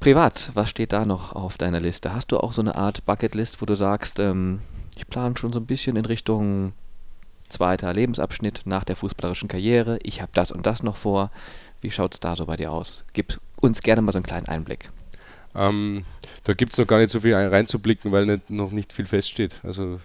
Privat, 0.00 0.50
was 0.54 0.68
steht 0.70 0.92
da 0.92 1.04
noch 1.06 1.32
auf 1.34 1.56
deiner 1.56 1.80
Liste? 1.80 2.14
Hast 2.14 2.30
du 2.30 2.38
auch 2.38 2.52
so 2.52 2.60
eine 2.60 2.74
Art 2.76 3.04
Bucketlist, 3.06 3.60
wo 3.60 3.66
du 3.66 3.74
sagst, 3.74 4.20
ähm, 4.20 4.60
ich 4.96 5.08
plane 5.08 5.36
schon 5.38 5.52
so 5.52 5.58
ein 5.58 5.66
bisschen 5.66 5.96
in 5.96 6.04
Richtung 6.04 6.72
zweiter 7.48 7.92
Lebensabschnitt 7.92 8.60
nach 8.64 8.84
der 8.84 8.96
fußballerischen 8.96 9.48
Karriere, 9.48 9.98
ich 10.02 10.20
habe 10.20 10.30
das 10.34 10.52
und 10.52 10.66
das 10.66 10.82
noch 10.84 10.96
vor. 10.96 11.30
Wie 11.80 11.90
schaut 11.90 12.12
es 12.14 12.20
da 12.20 12.36
so 12.36 12.46
bei 12.46 12.56
dir 12.56 12.70
aus? 12.70 13.04
Gib 13.14 13.40
uns 13.56 13.80
gerne 13.82 14.02
mal 14.02 14.12
so 14.12 14.18
einen 14.18 14.26
kleinen 14.26 14.46
Einblick. 14.46 14.90
Ähm, 15.56 16.04
da 16.44 16.54
gibt 16.54 16.72
es 16.72 16.78
noch 16.78 16.86
gar 16.86 16.98
nicht 16.98 17.10
so 17.10 17.20
viel 17.20 17.34
ein- 17.34 17.48
reinzublicken, 17.48 18.12
weil 18.12 18.26
nicht, 18.26 18.50
noch 18.50 18.70
nicht 18.70 18.92
viel 18.92 19.06
feststeht. 19.06 19.54
Also 19.62 20.00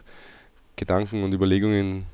Gedanken 0.76 1.24
und 1.24 1.34
Überlegungen 1.34 2.06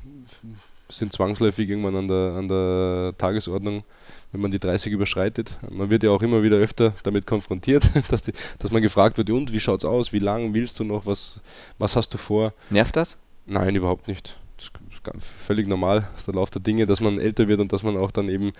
sind 0.89 1.13
zwangsläufig 1.13 1.69
irgendwann 1.69 1.95
an 1.95 2.07
der, 2.07 2.33
an 2.37 2.47
der 2.47 3.13
Tagesordnung, 3.17 3.83
wenn 4.31 4.41
man 4.41 4.51
die 4.51 4.59
30 4.59 4.91
überschreitet. 4.93 5.57
Man 5.69 5.89
wird 5.89 6.03
ja 6.03 6.11
auch 6.11 6.21
immer 6.21 6.43
wieder 6.43 6.57
öfter 6.57 6.93
damit 7.03 7.25
konfrontiert, 7.25 7.89
dass, 8.09 8.21
die, 8.23 8.33
dass 8.59 8.71
man 8.71 8.81
gefragt 8.81 9.17
wird, 9.17 9.29
und 9.29 9.51
wie 9.53 9.59
schaut's 9.59 9.85
aus, 9.85 10.11
wie 10.13 10.19
lange 10.19 10.53
willst 10.53 10.79
du 10.79 10.83
noch, 10.83 11.05
was, 11.05 11.41
was 11.77 11.95
hast 11.95 12.13
du 12.13 12.17
vor? 12.17 12.53
Nervt 12.69 12.95
das? 12.95 13.17
Nein, 13.45 13.75
überhaupt 13.75 14.07
nicht. 14.07 14.37
Das 14.57 14.67
ist 14.67 15.25
völlig 15.25 15.67
normal, 15.67 16.07
das 16.11 16.21
ist 16.21 16.27
der 16.27 16.35
Lauf 16.35 16.51
der 16.51 16.61
Dinge, 16.61 16.85
dass 16.85 17.01
man 17.01 17.19
älter 17.19 17.47
wird 17.47 17.59
und 17.61 17.73
dass 17.73 17.81
man 17.83 17.97
auch 17.97 18.11
dann 18.11 18.29
eben, 18.29 18.51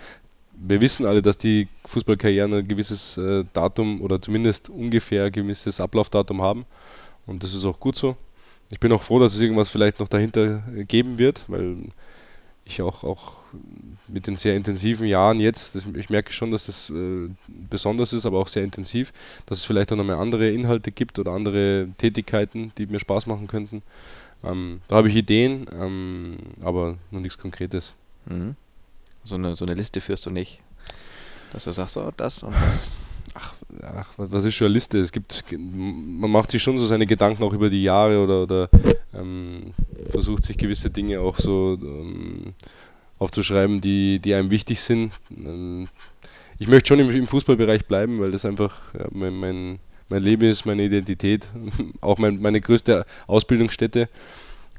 wir 0.64 0.82
wissen 0.82 1.05
alle, 1.05 1.22
dass 1.22 1.38
die 1.38 1.68
Fußballkarrieren 1.86 2.53
ein 2.53 2.68
gewisses 2.68 3.18
äh, 3.18 3.43
Datum 3.53 4.01
oder 4.01 4.22
zumindest 4.22 4.70
ungefähr 4.70 5.26
ein 5.26 5.32
gewisses 5.32 5.80
Ablaufdatum 5.80 6.41
haben 6.41 6.66
und 7.26 7.43
das 7.43 7.53
ist 7.53 7.66
auch 7.66 7.80
gut 7.80 7.95
so. 7.95 8.16
Ich 8.70 8.80
bin 8.80 8.91
auch 8.91 9.03
froh, 9.03 9.20
dass 9.20 9.34
es 9.34 9.41
irgendwas 9.41 9.70
vielleicht 9.70 9.99
noch 9.99 10.07
dahinter 10.07 10.64
äh, 10.76 10.86
geben 10.86 11.18
wird, 11.18 11.45
weil 11.47 11.78
ich 12.64 12.82
auch, 12.82 13.03
auch 13.03 13.38
mit 14.07 14.28
den 14.28 14.36
sehr 14.36 14.55
intensiven 14.55 15.05
Jahren 15.07 15.39
jetzt, 15.39 15.76
das, 15.76 15.86
ich 15.95 16.09
merke 16.09 16.32
schon, 16.32 16.51
dass 16.51 16.68
das 16.68 16.89
äh, 16.89 17.30
besonders 17.70 18.14
ist, 18.14 18.26
aber 18.26 18.39
auch 18.39 18.47
sehr 18.47 18.64
intensiv, 18.64 19.12
dass 19.45 19.59
es 19.59 19.64
vielleicht 19.64 19.91
auch 19.91 19.97
nochmal 19.97 20.18
andere 20.18 20.49
Inhalte 20.49 20.91
gibt 20.91 21.20
oder 21.20 21.32
andere 21.32 21.89
Tätigkeiten, 21.97 22.72
die 22.78 22.86
mir 22.86 22.99
Spaß 22.99 23.26
machen 23.26 23.47
könnten. 23.47 23.82
Ähm, 24.43 24.82
da 24.88 24.97
habe 24.97 25.09
ich 25.09 25.16
Ideen, 25.16 25.66
ähm, 25.74 26.38
aber 26.64 26.97
noch 27.09 27.20
nichts 27.20 27.38
Konkretes. 27.38 27.95
Mhm. 28.26 28.55
So, 29.24 29.36
eine, 29.36 29.55
so 29.55 29.65
eine 29.65 29.76
Liste 29.76 30.01
führst 30.01 30.26
du 30.26 30.32
nicht. 30.32 30.59
Dass 31.53 31.65
du 31.65 31.72
sagst, 31.72 31.95
so 31.95 32.11
das 32.15 32.43
und 32.43 32.53
das. 32.53 32.91
Ach, 33.84 34.07
was 34.17 34.43
ist 34.43 34.55
schon 34.55 34.65
eine 34.65 34.74
Liste? 34.74 34.99
Es 34.99 35.11
gibt, 35.11 35.45
man 35.51 36.30
macht 36.30 36.51
sich 36.51 36.61
schon 36.61 36.78
so 36.78 36.86
seine 36.86 37.05
Gedanken 37.05 37.43
auch 37.43 37.53
über 37.53 37.69
die 37.69 37.84
Jahre 37.84 38.22
oder, 38.22 38.43
oder 38.43 38.69
ähm, 39.13 39.74
versucht 40.09 40.43
sich 40.43 40.57
gewisse 40.57 40.89
Dinge 40.89 41.22
auch 41.22 41.38
so 41.38 41.78
ähm, 41.82 42.53
aufzuschreiben, 43.19 43.80
die, 43.80 44.19
die 44.19 44.34
einem 44.34 44.51
wichtig 44.51 44.82
sind. 44.82 45.11
Ähm, 45.30 45.88
ich 46.59 46.67
möchte 46.67 46.89
schon 46.89 46.99
im, 46.99 47.09
im 47.09 47.28
Fußballbereich 47.28 47.86
bleiben, 47.86 48.19
weil 48.19 48.32
das 48.32 48.45
einfach 48.45 48.93
ja, 48.93 49.07
mein, 49.11 49.36
mein, 49.36 49.80
mein 50.09 50.24
Leben 50.24 50.43
ist 50.43 50.65
meine 50.65 50.84
Identität, 50.84 51.47
auch 52.01 52.17
mein, 52.17 52.41
meine 52.41 52.59
größte 52.59 53.05
Ausbildungsstätte. 53.28 54.09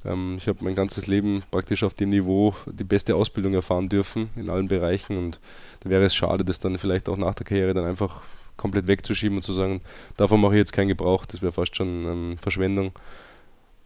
Ähm, 0.05 0.37
ich 0.39 0.49
habe 0.49 0.65
mein 0.65 0.75
ganzes 0.75 1.07
Leben 1.07 1.43
praktisch 1.51 1.83
auf 1.85 1.95
dem 1.95 2.11
Niveau 2.11 2.55
die 2.67 2.85
beste 2.85 3.15
Ausbildung 3.15 3.55
erfahren 3.55 3.89
dürfen 3.89 4.31
in 4.37 4.51
allen 4.51 4.69
Bereichen 4.69 5.17
und 5.17 5.41
da 5.81 5.91
wäre 5.91 6.05
es 6.05 6.15
schade, 6.15 6.45
das 6.45 6.61
dann 6.61 6.79
vielleicht 6.79 7.09
auch 7.09 7.17
nach 7.17 7.35
der 7.35 7.47
Karriere 7.47 7.75
dann 7.75 7.85
einfach 7.85 8.23
komplett 8.57 8.87
wegzuschieben 8.87 9.39
und 9.39 9.43
zu 9.43 9.53
sagen, 9.53 9.81
davon 10.17 10.41
mache 10.41 10.55
ich 10.55 10.59
jetzt 10.59 10.73
keinen 10.73 10.89
Gebrauch, 10.89 11.27
das 11.27 11.43
wäre 11.43 11.53
fast 11.53 11.75
schon 11.77 12.05
ähm, 12.07 12.39
Verschwendung. 12.39 12.93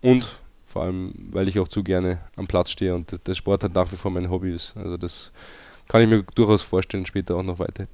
Und 0.03 0.39
vor 0.67 0.83
allem, 0.83 1.15
weil 1.31 1.49
ich 1.49 1.59
auch 1.59 1.69
zu 1.69 1.83
gerne 1.83 2.19
am 2.37 2.47
Platz 2.47 2.71
stehe 2.71 2.95
und 2.95 3.27
der 3.27 3.35
Sport 3.35 3.63
halt 3.63 3.75
nach 3.75 3.91
wie 3.93 3.97
vor 3.97 4.11
mein 4.11 4.29
Hobby 4.29 4.53
ist. 4.53 4.77
Also 4.77 4.97
das 4.97 5.33
kann 5.89 6.03
ich 6.03 6.09
mir 6.09 6.23
durchaus 6.35 6.63
vorstellen, 6.63 7.07
später 7.07 7.37
auch 7.37 7.43
noch 7.43 7.59
weiterhin 7.59 7.89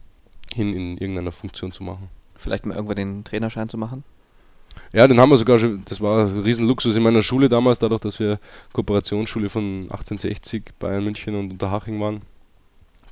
in 0.56 0.98
irgendeiner 0.98 1.32
Funktion 1.32 1.70
zu 1.70 1.84
machen. 1.84 2.08
Vielleicht 2.36 2.66
mal 2.66 2.74
irgendwann 2.74 2.96
den 2.96 3.24
Trainerschein 3.24 3.68
zu 3.68 3.78
machen? 3.78 4.02
Ja, 4.92 5.06
den 5.06 5.18
haben 5.18 5.30
wir 5.30 5.36
sogar 5.36 5.58
schon, 5.58 5.82
das 5.86 6.00
war 6.00 6.26
ein 6.26 6.40
Riesenluxus 6.40 6.96
in 6.96 7.02
meiner 7.02 7.22
Schule 7.22 7.48
damals, 7.48 7.78
dadurch, 7.78 8.02
dass 8.02 8.18
wir 8.18 8.38
Kooperationsschule 8.72 9.48
von 9.48 9.82
1860 9.84 10.64
Bayern 10.78 11.04
München 11.04 11.34
und 11.34 11.52
Unterhaching 11.52 11.98
waren, 12.00 12.20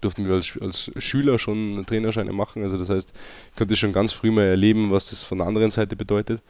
durften 0.00 0.26
wir 0.26 0.34
als, 0.34 0.58
als 0.60 0.90
Schüler 0.98 1.38
schon 1.38 1.84
Trainerscheine 1.86 2.32
machen. 2.32 2.62
Also 2.62 2.78
das 2.78 2.90
heißt, 2.90 3.12
ich 3.50 3.56
konnte 3.56 3.76
schon 3.76 3.92
ganz 3.92 4.12
früh 4.12 4.30
mal 4.30 4.44
erleben, 4.44 4.90
was 4.90 5.10
das 5.10 5.24
von 5.24 5.38
der 5.38 5.46
anderen 5.46 5.70
Seite 5.70 5.96
bedeutet. 5.96 6.42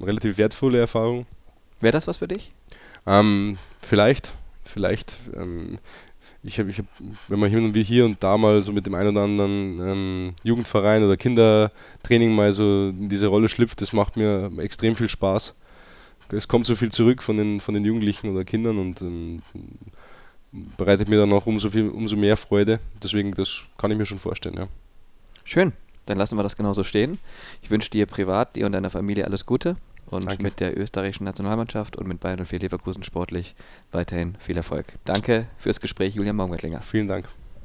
Relativ 0.00 0.38
wertvolle 0.38 0.78
Erfahrung. 0.78 1.26
Wäre 1.80 1.92
das 1.92 2.06
was 2.06 2.18
für 2.18 2.28
dich? 2.28 2.52
Ähm, 3.06 3.58
vielleicht, 3.80 4.34
vielleicht. 4.64 5.18
Ähm, 5.34 5.78
ich 6.44 6.58
habe, 6.58 6.70
ich 6.70 6.78
hab, 6.78 6.86
wenn 7.28 7.40
man 7.40 7.48
hier 7.48 7.58
und, 7.58 7.74
hier 7.74 8.04
und 8.04 8.22
da 8.22 8.36
mal 8.36 8.62
so 8.62 8.72
mit 8.72 8.84
dem 8.84 8.94
einen 8.94 9.16
oder 9.16 9.24
anderen 9.24 9.80
ähm, 9.80 10.34
Jugendverein 10.42 11.02
oder 11.02 11.16
Kindertraining 11.16 12.34
mal 12.34 12.52
so 12.52 12.90
in 12.90 13.08
diese 13.08 13.28
Rolle 13.28 13.48
schlüpft, 13.48 13.80
das 13.80 13.92
macht 13.94 14.16
mir 14.16 14.52
extrem 14.58 14.94
viel 14.94 15.08
Spaß. 15.08 15.54
Es 16.30 16.48
kommt 16.48 16.66
so 16.66 16.74
viel 16.74 16.90
zurück 16.90 17.22
von 17.22 17.36
den, 17.36 17.60
von 17.60 17.74
den 17.74 17.84
Jugendlichen 17.84 18.28
oder 18.30 18.44
Kindern 18.44 18.78
und 18.78 19.00
ähm, 19.02 19.42
bereitet 20.76 21.08
mir 21.08 21.18
dann 21.18 21.32
auch 21.32 21.46
umso, 21.46 21.70
viel, 21.70 21.88
umso 21.88 22.16
mehr 22.16 22.36
Freude. 22.36 22.80
Deswegen, 23.02 23.32
das 23.32 23.62
kann 23.78 23.90
ich 23.90 23.96
mir 23.98 24.06
schon 24.06 24.18
vorstellen, 24.18 24.56
ja. 24.56 24.68
Schön, 25.44 25.72
dann 26.06 26.18
lassen 26.18 26.36
wir 26.36 26.42
das 26.42 26.56
genauso 26.56 26.84
stehen. 26.84 27.18
Ich 27.62 27.70
wünsche 27.70 27.90
dir 27.90 28.06
privat, 28.06 28.56
dir 28.56 28.66
und 28.66 28.72
deiner 28.72 28.90
Familie 28.90 29.24
alles 29.24 29.46
Gute 29.46 29.76
und 30.06 30.26
Danke. 30.26 30.42
mit 30.42 30.60
der 30.60 30.78
österreichischen 30.78 31.24
Nationalmannschaft 31.24 31.96
und 31.96 32.06
mit 32.06 32.20
Bayern 32.20 32.40
und 32.40 32.46
für 32.46 32.56
Leverkusen 32.56 33.02
sportlich 33.02 33.54
weiterhin 33.92 34.36
viel 34.38 34.56
Erfolg. 34.56 34.86
Danke 35.04 35.46
fürs 35.58 35.80
Gespräch, 35.80 36.14
Julian 36.14 36.36
Baumgartlinger. 36.36 36.82
Vielen 36.82 37.08
Dank. 37.08 37.26